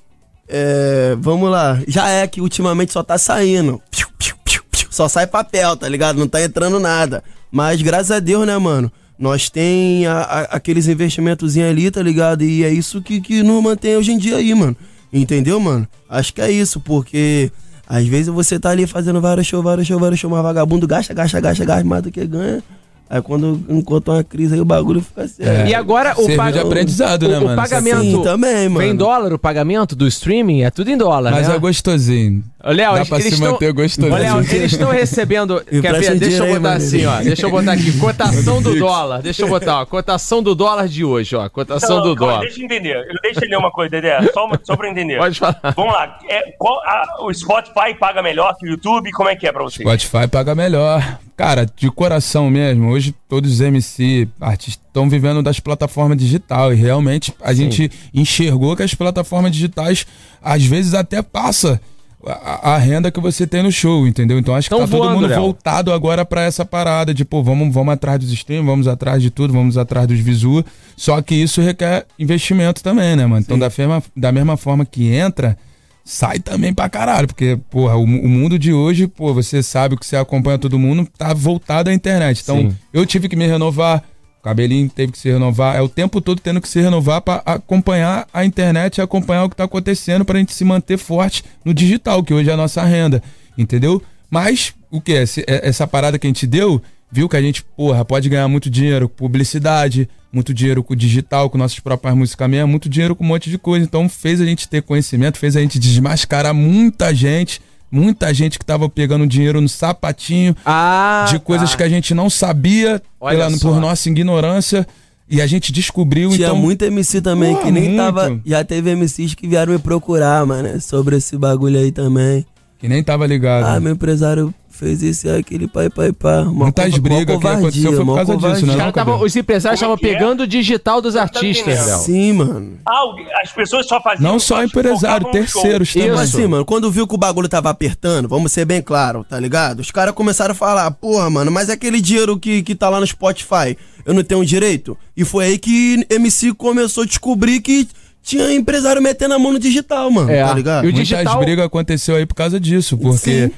é. 0.48 1.16
Vamos 1.20 1.50
lá. 1.50 1.80
Já 1.88 2.08
é 2.10 2.28
que 2.28 2.40
ultimamente 2.42 2.94
só 2.94 3.04
tá 3.04 3.18
saindo. 3.18 3.82
Piu, 3.92 4.08
piu, 4.18 4.36
piu, 4.44 4.62
piu. 4.72 4.88
Só 4.90 5.08
sai 5.08 5.28
papel, 5.28 5.76
tá 5.76 5.88
ligado? 5.90 6.18
Não 6.20 6.28
tá 6.28 6.42
entrando 6.42 6.80
nada. 6.80 7.24
Mas 7.52 7.82
graças 7.82 8.12
a 8.12 8.20
Deus, 8.20 8.46
né, 8.48 8.58
mano? 8.58 8.92
Nós 9.18 9.50
tem 9.50 10.06
a- 10.08 10.22
a- 10.22 10.42
aqueles 10.56 10.88
investimentos 10.88 11.56
ali, 11.58 11.90
tá 11.92 12.02
ligado? 12.02 12.44
E 12.44 12.64
é 12.64 12.70
isso 12.70 13.02
que, 13.02 13.22
que 13.22 13.44
nos 13.44 13.62
mantém 13.64 13.96
hoje 13.96 14.12
em 14.12 14.18
dia 14.18 14.38
aí, 14.38 14.54
mano. 14.54 14.76
Entendeu, 15.12 15.60
mano? 15.60 15.88
Acho 16.10 16.34
que 16.34 16.42
é 16.42 16.52
isso, 16.52 16.80
porque 16.80 17.52
às 17.94 18.08
vezes 18.08 18.28
você 18.28 18.60
tá 18.60 18.72
ali 18.72 18.88
fazendo 18.88 19.22
vários 19.22 19.46
shows, 19.46 19.64
vários 19.64 19.86
shows, 19.86 20.02
vários 20.02 20.20
shows, 20.20 20.34
mas 20.34 20.42
vagabundo 20.42 20.88
gasta, 20.88 21.14
gasta, 21.14 21.40
gasta, 21.40 21.64
gasta 21.64 21.84
mais 21.84 22.02
do 22.02 22.12
que 22.12 22.26
ganha. 22.26 22.64
Aí 23.10 23.22
quando 23.22 23.64
encontra 23.70 24.14
uma 24.16 24.24
crise 24.24 24.56
aí 24.56 24.60
o 24.62 24.66
bagulho 24.66 25.00
fica 25.02 25.28
sério. 25.28 25.70
E 25.70 25.76
agora 25.76 26.14
o, 26.14 26.22
Serviu 26.22 26.38
pag- 26.38 26.54
de 26.54 26.60
aprendizado, 26.60 27.24
o, 27.24 27.28
né, 27.30 27.38
o 27.38 27.44
mano? 27.44 27.56
pagamento. 27.56 28.02
Sim, 28.02 28.24
também, 28.24 28.68
mano. 28.70 28.80
Vem 28.80 28.90
em 28.92 28.96
dólar 28.96 29.32
o 29.34 29.38
pagamento 29.38 29.96
do 29.96 30.08
streaming? 30.08 30.64
É 30.64 30.72
tudo 30.72 30.90
em 30.90 30.98
dólar, 30.98 31.32
Mas 31.32 31.48
né? 31.48 31.56
é 31.56 31.60
gostosinho. 31.60 32.44
Léo, 32.66 32.92
Dá 32.94 32.98
eles- 32.98 33.10
pra 33.10 33.20
se 33.20 33.40
tão- 33.40 33.52
manter 33.52 33.74
gostosinho. 33.74 34.16
Léo, 34.16 34.40
eles 34.40 34.72
estão 34.72 34.90
recebendo. 34.90 35.62
Quer 35.82 35.94
ver? 36.00 36.18
Deixa 36.18 36.38
eu 36.44 36.48
botar 36.48 36.60
mano. 36.62 36.76
assim, 36.78 37.06
ó. 37.06 37.22
Deixa 37.22 37.46
eu 37.46 37.52
botar 37.52 37.72
aqui. 37.74 37.92
Cotação 38.00 38.62
do 38.62 38.80
dólar. 38.80 39.22
Deixa 39.22 39.42
eu 39.44 39.48
botar, 39.50 39.82
ó. 39.82 39.86
Cotação 39.86 40.42
do 40.42 40.56
dólar 40.56 40.88
de 40.88 41.04
hoje, 41.06 41.36
ó. 41.36 41.48
Cotação 41.50 41.98
Não, 41.98 42.04
do 42.04 42.16
calma, 42.16 42.32
dólar. 42.34 42.46
Deixa 42.46 42.62
eu 42.62 42.66
entender. 42.66 43.06
Deixa 43.22 43.46
eu 43.46 43.50
ler 43.50 43.58
uma 43.58 43.70
coisa, 43.72 43.92
Dedé. 43.92 44.22
Só, 44.34 44.50
só 44.64 44.76
pra 44.76 44.90
entender. 44.90 45.18
Pode 45.18 45.38
falar. 45.40 45.60
Vamos 45.76 45.94
lá. 45.94 46.18
É, 46.28 46.52
qual- 46.58 46.80
a- 46.84 47.26
o 47.26 47.34
Spotify 47.34 47.94
paga 48.00 48.24
melhor 48.24 48.56
que 48.58 48.66
o 48.66 48.70
YouTube? 48.70 49.12
Como 49.12 49.30
é 49.30 49.36
que 49.36 49.46
é 49.46 49.52
pra 49.52 49.62
vocês? 49.64 49.86
Spotify 49.88 50.28
paga 50.28 50.56
melhor. 50.56 51.20
Cara, 51.36 51.66
de 51.66 51.90
coração 51.92 52.50
mesmo, 52.50 52.93
hoje 52.94 53.14
todos 53.28 53.52
os 53.54 53.62
MC, 53.62 54.28
artistas, 54.40 54.82
estão 54.88 55.10
vivendo 55.10 55.42
das 55.44 55.60
plataformas 55.60 56.18
digitais. 56.18 56.78
E 56.78 56.82
realmente 56.82 57.34
a 57.42 57.54
gente 57.54 57.92
enxergou 58.14 58.76
que 58.76 58.84
as 58.84 58.94
plataformas 58.94 59.52
digitais 59.52 60.06
às 60.42 60.64
vezes 60.66 60.94
até 60.94 61.22
passa 61.22 61.82
a, 62.26 62.72
a 62.74 62.78
renda 62.78 63.12
que 63.12 63.20
você 63.20 63.46
tem 63.46 63.62
no 63.64 63.72
show, 63.72 64.08
entendeu? 64.08 64.40
Então 64.40 64.56
acho 64.56 64.70
que 64.70 64.76
Tão 64.76 64.86
tá 64.86 64.92
todo 64.92 65.02
voando, 65.04 65.16
mundo 65.22 65.28
Léo. 65.28 65.42
voltado 65.42 65.92
agora 65.92 66.24
pra 66.24 66.42
essa 66.44 66.64
parada 66.64 67.14
de, 67.14 67.26
pô, 67.26 67.44
vamos, 67.44 67.74
vamos 67.74 67.94
atrás 67.94 68.18
dos 68.20 68.32
streams, 68.32 68.66
vamos 68.66 68.88
atrás 68.88 69.22
de 69.22 69.30
tudo, 69.30 69.52
vamos 69.52 69.78
atrás 69.78 70.08
dos 70.08 70.20
visu. 70.20 70.64
Só 70.96 71.22
que 71.22 71.36
isso 71.36 71.60
requer 71.62 72.06
investimento 72.18 72.82
também, 72.82 73.16
né, 73.18 73.26
mano? 73.26 73.42
Então 73.42 73.60
da, 73.60 73.70
ferma- 73.70 74.02
da 74.16 74.32
mesma 74.32 74.56
forma 74.56 74.86
que 74.86 75.08
entra, 75.14 75.58
sai 76.04 76.40
também 76.40 76.74
pra 76.74 76.90
caralho. 76.90 77.28
Porque, 77.28 77.58
porra, 77.70 77.96
o, 77.96 78.04
o 78.04 78.30
mundo 78.30 78.60
de 78.60 78.74
hoje, 78.74 79.08
pô, 79.08 79.34
você 79.34 79.64
sabe 79.64 79.98
que 79.98 80.06
você 80.06 80.16
acompanha 80.16 80.58
todo 80.58 80.80
mundo, 80.80 81.08
tá 81.18 81.34
voltado 81.34 81.90
à 81.90 81.94
internet. 81.94 82.42
Então, 82.42 82.58
Sim. 82.58 82.76
eu 82.92 83.06
tive 83.06 83.30
que 83.30 83.36
me 83.36 83.48
renovar, 83.48 84.04
o 84.40 84.44
cabelinho 84.44 84.90
teve 84.90 85.12
que 85.12 85.18
se 85.18 85.32
renovar. 85.32 85.76
É 85.76 85.82
o 85.82 85.90
tempo 85.90 86.20
todo 86.20 86.42
tendo 86.42 86.60
que 86.60 86.68
se 86.68 86.82
renovar 86.82 87.22
pra 87.22 87.42
acompanhar 87.46 88.28
a 88.34 88.44
internet 88.44 88.98
e 88.98 89.02
acompanhar 89.02 89.46
o 89.46 89.50
que 89.50 89.56
tá 89.56 89.64
acontecendo 89.64 90.26
pra 90.26 90.40
gente 90.40 90.54
se 90.54 90.66
manter 90.66 90.98
forte 90.98 91.44
no 91.64 91.74
digital, 91.74 92.24
que 92.24 92.34
hoje 92.34 92.50
é 92.50 92.54
a 92.54 92.58
nossa 92.58 92.84
renda. 92.84 93.24
Entendeu? 93.58 94.02
Mas, 94.30 94.74
o 94.90 95.00
que? 95.00 95.14
Essa 95.48 95.86
parada 95.88 96.18
que 96.18 96.26
a 96.28 96.30
gente 96.30 96.48
deu, 96.48 96.82
viu 97.14 97.30
que 97.30 97.38
a 97.38 97.42
gente, 97.42 97.64
porra, 97.78 98.04
pode 98.04 98.28
ganhar 98.28 98.48
muito 98.48 98.70
dinheiro 98.70 99.08
com 99.08 99.16
publicidade, 99.16 100.10
muito 100.32 100.52
dinheiro 100.54 100.84
com 100.84 100.94
o 100.94 100.96
digital, 100.96 101.48
com 101.50 101.60
nossas 101.60 101.80
próprias 101.80 102.16
músicas 102.16 102.50
mesmo, 102.50 102.68
muito 102.68 102.90
dinheiro 102.90 103.16
com 103.16 103.24
um 103.24 103.28
monte 103.28 103.52
de 103.52 103.58
coisa. 103.60 103.86
Então 103.86 104.10
fez 104.10 104.42
a 104.42 104.46
gente 104.46 104.68
ter 104.68 104.82
conhecimento, 104.82 105.38
fez 105.38 105.56
a 105.56 105.62
gente 105.62 105.78
desmascarar 105.78 106.54
muita 106.54 107.14
gente. 107.14 107.62
Muita 107.92 108.34
gente 108.34 108.58
que 108.58 108.66
tava 108.66 108.90
pegando 108.90 109.28
dinheiro 109.28 109.62
no 109.62 109.70
sapatinho 109.70 110.56
Ah, 110.66 111.28
de 111.30 111.38
coisas 111.38 111.70
tá. 111.70 111.78
que 111.78 111.84
a 111.84 111.90
gente 111.90 112.12
não 112.16 112.28
sabia 112.28 113.00
pela, 113.20 113.52
por 113.60 113.80
nossa 113.80 114.10
ignorância 114.10 114.88
e 115.30 115.40
a 115.40 115.46
gente 115.46 115.72
descobriu. 115.72 116.32
Tinha 116.32 116.48
então, 116.48 116.58
muito 116.58 116.84
MC 116.84 117.22
também 117.22 117.56
Pô, 117.56 117.62
que 117.62 117.70
nem 117.72 117.84
muito. 117.90 117.98
tava. 117.98 118.42
Já 118.44 118.64
teve 118.64 118.96
MCs 118.96 119.36
que 119.36 119.48
vieram 119.48 119.74
me 119.74 119.78
procurar, 119.78 120.44
mano, 120.44 120.82
sobre 120.82 121.18
esse 121.18 121.38
bagulho 121.38 121.78
aí 121.80 121.92
também. 121.92 122.44
que 122.80 122.90
nem 122.90 123.04
tava 123.04 123.28
ligado. 123.28 123.66
Ah, 123.68 123.80
meu 123.80 123.94
empresário 123.94 124.52
fez 124.74 125.04
isso 125.04 125.28
e 125.28 125.30
aquele 125.30 125.68
pai, 125.68 125.90
pai, 125.90 126.12
pá. 126.12 126.44
Mó 126.44 126.66
Muitas 126.66 126.98
brigas 126.98 127.38
que 127.40 127.48
aconteceu 127.48 127.92
foi 127.92 127.98
por 127.98 128.06
mó 128.06 128.16
causa 128.16 128.36
disso, 128.38 128.66
né? 128.66 128.74
Os, 128.74 128.80
não, 128.80 128.92
Cabelo? 128.92 129.24
os 129.24 129.36
empresários 129.36 129.80
estavam 129.80 129.96
é 130.02 130.06
é? 130.06 130.12
pegando 130.14 130.44
o 130.44 130.48
digital 130.48 131.00
dos 131.02 131.16
artistas, 131.16 131.60
entendendo. 131.68 131.86
Léo. 131.86 132.00
Sim, 132.00 132.34
mano. 132.34 132.78
Ah, 132.86 133.04
as 133.44 133.52
pessoas 133.52 133.88
só 133.88 134.02
faziam. 134.02 134.32
não 134.32 134.40
só 134.40 134.64
empresário, 134.64 135.24
show. 135.26 135.32
terceiros 135.32 135.94
também. 135.94 136.08
Isso. 136.10 136.18
Mas 136.18 136.34
assim, 136.34 136.48
mano, 136.48 136.66
quando 136.66 136.92
viu 136.92 137.08
que 137.08 137.14
o 137.16 137.18
bagulho 137.18 137.48
tava 137.48 137.70
apertando, 137.70 138.28
vamos 138.28 138.52
ser 138.52 138.66
bem 138.66 138.82
claro, 138.82 139.24
tá 139.24 139.40
ligado? 139.40 139.80
Os 139.80 139.92
caras 139.92 140.14
começaram 140.14 140.52
a 140.54 140.56
falar, 140.56 140.90
porra, 140.92 141.30
mano, 141.30 141.52
mas 141.52 141.70
aquele 141.70 142.02
dinheiro 142.02 142.38
que, 142.40 142.64
que 142.64 142.74
tá 142.76 142.90
lá 142.90 143.00
no 143.00 143.08
Spotify, 143.08 143.78
eu 144.06 144.14
não 144.14 144.24
tenho 144.24 144.44
direito? 144.46 144.98
E 145.16 145.24
foi 145.24 145.46
aí 145.46 145.58
que 145.58 146.06
MC 146.10 146.54
começou 146.54 147.04
a 147.04 147.08
descobrir 147.08 147.62
que 147.62 147.88
tinha 148.24 148.52
empresário 148.54 149.02
metendo 149.02 149.34
a 149.34 149.40
mão 149.40 149.52
no 149.52 149.60
digital, 149.60 150.10
mano, 150.10 150.32
É. 150.32 150.44
tá 150.44 150.54
ligado? 150.54 150.86
E 150.86 150.90
o 150.90 150.92
Muitas 150.94 151.08
digital- 151.10 151.40
brigas 151.40 151.66
aconteceu 151.66 152.16
aí 152.16 152.26
por 152.26 152.36
causa 152.36 152.58
disso, 152.60 152.98
porque, 152.98 153.48
Sim. 153.48 153.52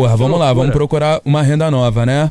Porra, 0.00 0.16
vamos 0.16 0.38
lá, 0.38 0.52
vamos 0.52 0.72
procurar 0.72 1.20
uma 1.24 1.42
renda 1.42 1.70
nova, 1.70 2.06
né? 2.06 2.30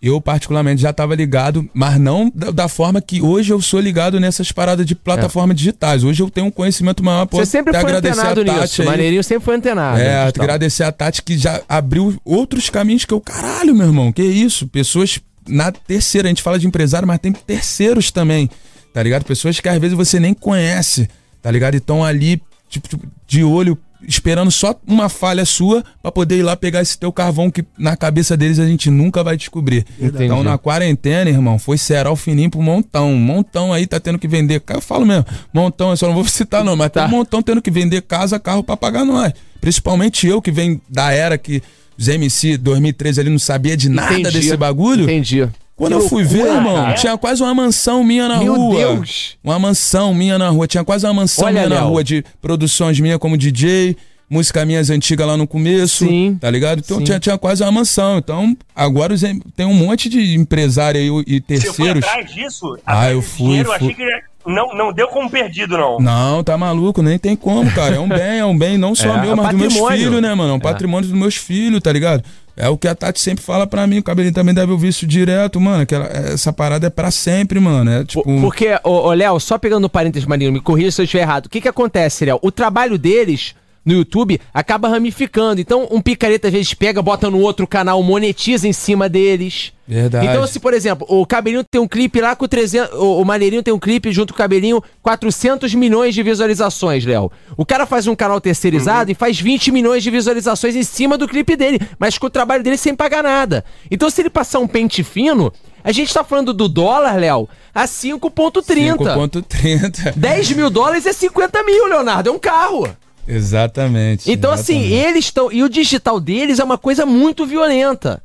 Eu, 0.00 0.20
particularmente, 0.20 0.80
já 0.80 0.92
tava 0.92 1.16
ligado, 1.16 1.68
mas 1.74 1.98
não 1.98 2.30
da, 2.32 2.50
da 2.52 2.68
forma 2.68 3.00
que 3.00 3.20
hoje 3.20 3.52
eu 3.52 3.60
sou 3.60 3.80
ligado 3.80 4.20
nessas 4.20 4.52
paradas 4.52 4.86
de 4.86 4.94
plataformas 4.94 5.56
digitais. 5.56 6.04
Hoje 6.04 6.22
eu 6.22 6.30
tenho 6.30 6.46
um 6.46 6.50
conhecimento 6.50 7.02
maior. 7.02 7.26
pô, 7.26 7.38
Você 7.38 7.46
sempre 7.46 7.72
foi 7.80 7.92
antenado 7.92 8.44
nisso. 8.44 8.82
aí. 8.82 8.88
Maneirinho 8.88 9.24
sempre 9.24 9.44
foi 9.44 9.56
antenado. 9.56 9.98
É, 9.98 10.26
agradecer 10.28 10.84
a 10.84 10.92
Tati 10.92 11.22
que 11.22 11.36
já 11.36 11.60
abriu 11.68 12.14
outros 12.24 12.70
caminhos 12.70 13.04
que 13.04 13.12
eu, 13.12 13.20
caralho, 13.20 13.74
meu 13.74 13.86
irmão, 13.86 14.12
que 14.12 14.22
isso? 14.22 14.68
Pessoas 14.68 15.18
na 15.48 15.72
terceira, 15.72 16.28
a 16.28 16.30
gente 16.30 16.42
fala 16.42 16.58
de 16.58 16.66
empresário, 16.66 17.08
mas 17.08 17.18
tem 17.18 17.32
terceiros 17.32 18.10
também, 18.12 18.48
tá 18.92 19.02
ligado? 19.02 19.24
Pessoas 19.24 19.58
que 19.58 19.68
às 19.68 19.80
vezes 19.80 19.96
você 19.96 20.20
nem 20.20 20.34
conhece, 20.34 21.08
tá 21.42 21.50
ligado? 21.50 21.74
E 21.74 21.78
estão 21.78 22.04
ali, 22.04 22.40
tipo, 22.68 22.86
tipo, 22.86 23.06
de 23.26 23.42
olho, 23.42 23.76
esperando 24.06 24.50
só 24.50 24.74
uma 24.86 25.08
falha 25.08 25.44
sua 25.44 25.84
pra 26.02 26.12
poder 26.12 26.38
ir 26.38 26.42
lá 26.42 26.56
pegar 26.56 26.80
esse 26.82 26.98
teu 26.98 27.12
carvão 27.12 27.50
que 27.50 27.64
na 27.78 27.96
cabeça 27.96 28.36
deles 28.36 28.58
a 28.58 28.66
gente 28.66 28.90
nunca 28.90 29.22
vai 29.24 29.36
descobrir. 29.36 29.84
Entendi. 30.00 30.24
Então 30.24 30.42
na 30.42 30.56
quarentena, 30.58 31.28
irmão, 31.28 31.58
foi 31.58 31.76
o 32.10 32.16
fininho 32.16 32.50
pro 32.50 32.62
montão. 32.62 33.12
Um 33.12 33.18
montão 33.18 33.72
aí 33.72 33.86
tá 33.86 33.98
tendo 34.00 34.18
que 34.18 34.28
vender. 34.28 34.62
Eu 34.68 34.80
falo 34.80 35.04
mesmo, 35.04 35.24
montão, 35.52 35.90
eu 35.90 35.96
só 35.96 36.06
não 36.06 36.14
vou 36.14 36.24
citar 36.26 36.64
não, 36.64 36.76
mas 36.76 36.90
Tá. 36.90 37.06
um 37.06 37.10
montão 37.10 37.42
tendo 37.42 37.60
que 37.60 37.70
vender 37.70 38.02
casa, 38.02 38.38
carro 38.38 38.62
pra 38.62 38.76
pagar 38.76 39.04
nós. 39.04 39.32
Principalmente 39.60 40.26
eu 40.26 40.40
que 40.40 40.50
venho 40.50 40.80
da 40.88 41.10
era 41.12 41.36
que 41.36 41.62
os 41.98 42.08
MC 42.08 42.56
2013 42.56 43.20
ali 43.20 43.30
não 43.30 43.38
sabia 43.38 43.76
de 43.76 43.88
nada 43.88 44.18
Entendi. 44.18 44.38
desse 44.38 44.56
bagulho. 44.56 45.04
Entendi. 45.04 45.48
Quando 45.76 45.98
Que 45.98 46.04
eu 46.04 46.08
fui 46.08 46.24
ver, 46.24 46.38
loucura, 46.44 46.54
irmão, 46.56 46.74
cara. 46.76 46.94
tinha 46.94 47.18
quase 47.18 47.42
uma 47.42 47.54
mansão 47.54 48.02
minha 48.02 48.26
na 48.28 48.38
Meu 48.38 48.54
rua. 48.54 48.76
Deus! 48.76 49.36
Uma 49.44 49.58
mansão 49.58 50.14
minha 50.14 50.38
na 50.38 50.48
rua. 50.48 50.66
Tinha 50.66 50.82
quase 50.82 51.04
uma 51.06 51.12
mansão 51.12 51.44
Olha, 51.44 51.52
minha 51.52 51.68
na 51.68 51.74
Léo. 51.82 51.88
rua 51.88 52.02
de 52.02 52.24
produções 52.40 52.98
minhas 52.98 53.18
como 53.18 53.36
DJ, 53.36 53.94
música 54.28 54.64
minhas 54.64 54.88
antigas 54.88 55.26
lá 55.26 55.36
no 55.36 55.46
começo. 55.46 56.06
Sim. 56.06 56.38
Tá 56.40 56.50
ligado? 56.50 56.78
Então 56.78 57.04
tinha, 57.04 57.20
tinha 57.20 57.36
quase 57.36 57.62
uma 57.62 57.70
mansão. 57.72 58.16
Então, 58.16 58.56
agora 58.74 59.14
tem 59.54 59.66
um 59.66 59.74
monte 59.74 60.08
de 60.08 60.34
empresário 60.34 60.98
aí 60.98 61.08
e 61.08 61.10
Você 61.10 61.20
foi 61.20 61.40
terceiros. 61.40 62.04
atrás 62.04 62.32
disso? 62.34 62.78
Ah, 62.86 63.10
eu 63.10 63.20
fui, 63.20 63.44
dinheiro, 63.48 63.68
fui. 63.68 63.76
achei 63.76 63.94
que 63.94 64.06
não, 64.50 64.74
não 64.74 64.92
deu 64.94 65.08
como 65.08 65.28
perdido, 65.28 65.76
não. 65.76 65.98
Não, 65.98 66.42
tá 66.42 66.56
maluco, 66.56 67.02
nem 67.02 67.18
tem 67.18 67.36
como, 67.36 67.70
cara. 67.72 67.96
É 67.96 68.00
um 68.00 68.08
bem, 68.08 68.38
é 68.38 68.44
um 68.46 68.56
bem 68.56 68.78
não 68.78 68.94
só 68.94 69.08
É, 69.18 69.20
meu, 69.20 69.32
é 69.32 69.34
mas 69.34 69.48
dos 69.50 69.60
meus 69.60 69.74
patrimônio. 69.74 69.98
filhos, 70.06 70.22
né, 70.22 70.34
mano? 70.34 70.50
É 70.50 70.54
um 70.54 70.56
É. 70.56 70.60
patrimônio 70.60 71.10
dos 71.10 71.18
meus 71.18 71.36
filhos, 71.36 71.80
tá 71.82 71.92
ligado? 71.92 72.24
É 72.56 72.68
o 72.70 72.78
que 72.78 72.88
a 72.88 72.94
Tati 72.94 73.20
sempre 73.20 73.44
fala 73.44 73.66
pra 73.66 73.86
mim, 73.86 73.98
o 73.98 74.02
Cabelinho 74.02 74.32
também 74.34 74.54
deve 74.54 74.72
ouvir 74.72 74.88
isso 74.88 75.06
direto, 75.06 75.60
mano. 75.60 75.84
Que 75.84 75.94
ela- 75.94 76.06
essa 76.06 76.52
parada 76.52 76.86
é 76.86 76.90
pra 76.90 77.10
sempre, 77.10 77.60
mano. 77.60 77.90
É 77.90 78.04
tipo. 78.04 78.22
Por- 78.22 78.40
Porque, 78.40 78.78
ô, 78.82 79.08
ô, 79.08 79.12
Léo, 79.12 79.38
só 79.38 79.58
pegando 79.58 79.88
parênteses, 79.90 80.26
Marinho, 80.26 80.50
me 80.52 80.60
corrija 80.60 80.90
se 80.90 81.00
eu 81.02 81.04
estiver 81.04 81.22
errado. 81.22 81.46
O 81.46 81.48
que 81.50 81.60
que 81.60 81.68
acontece, 81.68 82.24
Léo? 82.24 82.38
O 82.40 82.50
trabalho 82.50 82.96
deles 82.98 83.54
no 83.86 83.94
YouTube 83.94 84.40
acaba 84.52 84.88
ramificando. 84.88 85.60
Então, 85.60 85.86
um 85.92 86.00
picareta 86.00 86.48
às 86.48 86.52
vezes 86.52 86.74
pega, 86.74 87.00
bota 87.00 87.30
no 87.30 87.40
outro 87.40 87.66
canal, 87.66 88.02
monetiza 88.02 88.66
em 88.66 88.72
cima 88.72 89.08
deles. 89.08 89.72
Verdade. 89.86 90.26
Então, 90.26 90.44
se, 90.48 90.58
por 90.58 90.74
exemplo, 90.74 91.06
o 91.08 91.24
Cabelinho 91.24 91.62
tem 91.62 91.80
um 91.80 91.86
clipe 91.86 92.20
lá 92.20 92.34
com 92.34 92.48
300... 92.48 92.92
O, 92.98 93.20
o 93.20 93.24
Maneirinho 93.24 93.62
tem 93.62 93.72
um 93.72 93.78
clipe 93.78 94.10
junto 94.10 94.32
com 94.32 94.36
o 94.36 94.42
Cabelinho, 94.42 94.82
400 95.00 95.72
milhões 95.74 96.12
de 96.12 96.24
visualizações, 96.24 97.04
Léo. 97.04 97.30
O 97.56 97.64
cara 97.64 97.86
faz 97.86 98.08
um 98.08 98.16
canal 98.16 98.40
terceirizado 98.40 99.12
e 99.12 99.14
faz 99.14 99.40
20 99.40 99.70
milhões 99.70 100.02
de 100.02 100.10
visualizações 100.10 100.74
em 100.74 100.82
cima 100.82 101.16
do 101.16 101.28
clipe 101.28 101.54
dele, 101.54 101.80
mas 102.00 102.18
com 102.18 102.26
o 102.26 102.30
trabalho 102.30 102.64
dele 102.64 102.76
sem 102.76 102.96
pagar 102.96 103.22
nada. 103.22 103.64
Então, 103.88 104.10
se 104.10 104.20
ele 104.20 104.30
passar 104.30 104.58
um 104.58 104.66
pente 104.66 105.04
fino, 105.04 105.52
a 105.84 105.92
gente 105.92 106.12
tá 106.12 106.24
falando 106.24 106.52
do 106.52 106.68
dólar, 106.68 107.14
Léo, 107.14 107.48
a 107.72 107.84
5,30. 107.84 108.96
5.30. 108.96 110.14
10 110.16 110.50
mil 110.52 110.68
dólares 110.68 111.06
é 111.06 111.12
50 111.12 111.62
mil, 111.62 111.86
Leonardo, 111.86 112.28
é 112.28 112.32
um 112.32 112.40
carro. 112.40 112.88
Exatamente. 113.26 114.30
Então, 114.30 114.50
assim, 114.52 114.78
exatamente. 114.80 115.06
eles 115.08 115.24
estão. 115.24 115.52
E 115.52 115.62
o 115.62 115.68
digital 115.68 116.20
deles 116.20 116.58
é 116.58 116.64
uma 116.64 116.78
coisa 116.78 117.04
muito 117.06 117.46
violenta. 117.46 118.22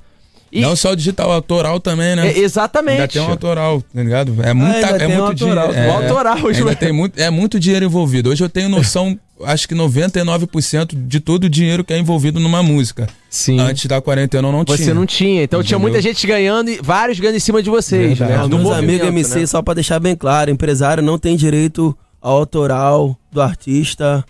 E- 0.52 0.60
Não 0.60 0.76
só 0.76 0.92
o 0.92 0.96
digital, 0.98 1.32
autoral 1.32 1.80
também, 1.80 2.14
né? 2.14 2.28
É, 2.28 2.40
exatamente. 2.40 2.96
Ainda 3.00 3.08
tem 3.08 3.22
um 3.22 3.30
autoral, 3.30 3.82
tá 3.82 4.04
ligado? 4.04 4.36
É, 4.44 4.54
muita, 4.54 4.86
ainda 4.88 5.04
é 5.04 5.08
muito 5.08 5.22
um 5.22 5.26
autoral. 5.28 5.68
dinheiro. 5.70 5.90
É, 5.90 5.94
O 5.94 5.96
autoral, 6.04 6.36
ainda 6.36 6.54
Joel. 6.54 6.76
tem 6.76 6.92
muito, 6.92 7.18
é 7.22 7.30
muito 7.30 7.58
dinheiro 7.58 7.86
envolvido. 7.86 8.30
Hoje 8.30 8.44
eu 8.44 8.50
tenho 8.50 8.68
noção, 8.68 9.18
acho 9.46 9.66
que 9.66 9.74
99% 9.74 10.94
de 11.08 11.20
todo 11.22 11.46
o 11.46 11.50
dinheiro 11.50 11.86
que 11.86 11.94
é 11.94 11.98
envolvido 11.98 12.38
numa 12.38 12.62
música. 12.62 13.08
Sim. 13.30 13.62
Antes 13.62 13.86
da 13.86 14.02
quarentena 14.02 14.46
eu 14.50 14.52
não 14.52 14.66
tinha. 14.66 14.78
Você 14.78 14.94
não 14.94 15.06
tinha. 15.06 15.42
Então 15.44 15.64
tinha 15.64 15.78
Entendeu? 15.78 15.90
muita 15.94 16.02
gente 16.02 16.28
ganhando 16.28 16.70
e 16.70 16.80
vários 16.84 17.18
ganhando 17.18 17.38
em 17.38 17.40
cima 17.40 17.64
de 17.64 17.70
vocês, 17.70 18.18
Verdade. 18.20 18.32
né? 18.34 18.38
Ah, 18.44 18.48
movimento, 18.50 18.74
amigos 18.74 19.08
MC, 19.08 19.40
né? 19.40 19.46
só 19.46 19.62
pra 19.62 19.74
deixar 19.74 20.00
bem 20.02 20.18
claro, 20.18 20.52
empresário 20.52 21.02
não 21.02 21.18
tem 21.18 21.38
direito 21.38 21.98
ao 22.22 22.36
autoral 22.40 23.18
do 23.32 23.42
artista 23.42 24.22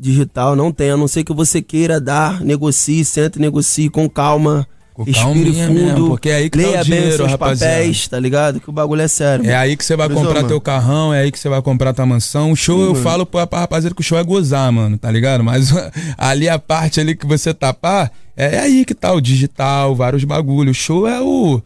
digital, 0.00 0.56
não 0.56 0.72
tem, 0.72 0.90
a 0.90 0.96
não 0.96 1.06
ser 1.06 1.22
que 1.24 1.32
você 1.32 1.60
queira 1.60 2.00
dar, 2.00 2.40
negocie, 2.40 3.04
sente, 3.04 3.38
negocie 3.38 3.88
com 3.90 4.08
calma, 4.08 4.66
Com 4.94 5.04
respire 5.04 5.52
fundo, 5.52 5.72
mesmo, 5.74 6.08
porque 6.08 6.30
é 6.30 6.36
aí 6.36 6.50
que 6.50 6.58
tá 6.58 6.64
o 6.64 6.66
leia 6.66 6.78
bem 6.78 6.84
dinheiro, 6.84 7.08
os 7.10 7.16
seus 7.16 7.30
rapaziada. 7.30 7.74
papéis, 7.74 8.08
tá 8.08 8.18
ligado? 8.18 8.60
Que 8.60 8.68
o 8.68 8.72
bagulho 8.72 9.02
é 9.02 9.08
sério. 9.08 9.48
É 9.48 9.54
aí 9.54 9.76
que 9.76 9.84
você 9.84 9.94
vai 9.96 10.08
comprar 10.08 10.34
mano. 10.36 10.48
teu 10.48 10.60
carrão, 10.60 11.12
é 11.14 11.20
aí 11.20 11.30
que 11.30 11.38
você 11.38 11.48
vai 11.48 11.62
comprar 11.62 11.92
tua 11.92 12.06
mansão. 12.06 12.50
O 12.50 12.56
show, 12.56 12.80
eu 12.80 12.92
mano. 12.92 13.04
falo 13.04 13.26
pra, 13.26 13.46
pra 13.46 13.60
rapaziada 13.60 13.94
que 13.94 14.00
o 14.00 14.04
show 14.04 14.18
é 14.18 14.24
gozar, 14.24 14.70
mano, 14.72 14.98
tá 14.98 15.10
ligado? 15.10 15.44
Mas 15.44 15.72
ali 16.18 16.48
a 16.48 16.58
parte 16.58 17.00
ali 17.00 17.14
que 17.14 17.26
você 17.26 17.52
tapar, 17.54 18.10
é 18.36 18.58
aí 18.58 18.84
que 18.84 18.94
tá 18.94 19.12
o 19.12 19.20
digital, 19.20 19.94
vários 19.94 20.24
bagulhos. 20.24 20.76
O 20.76 20.80
show 20.80 21.06
é 21.06 21.20
o. 21.20 21.62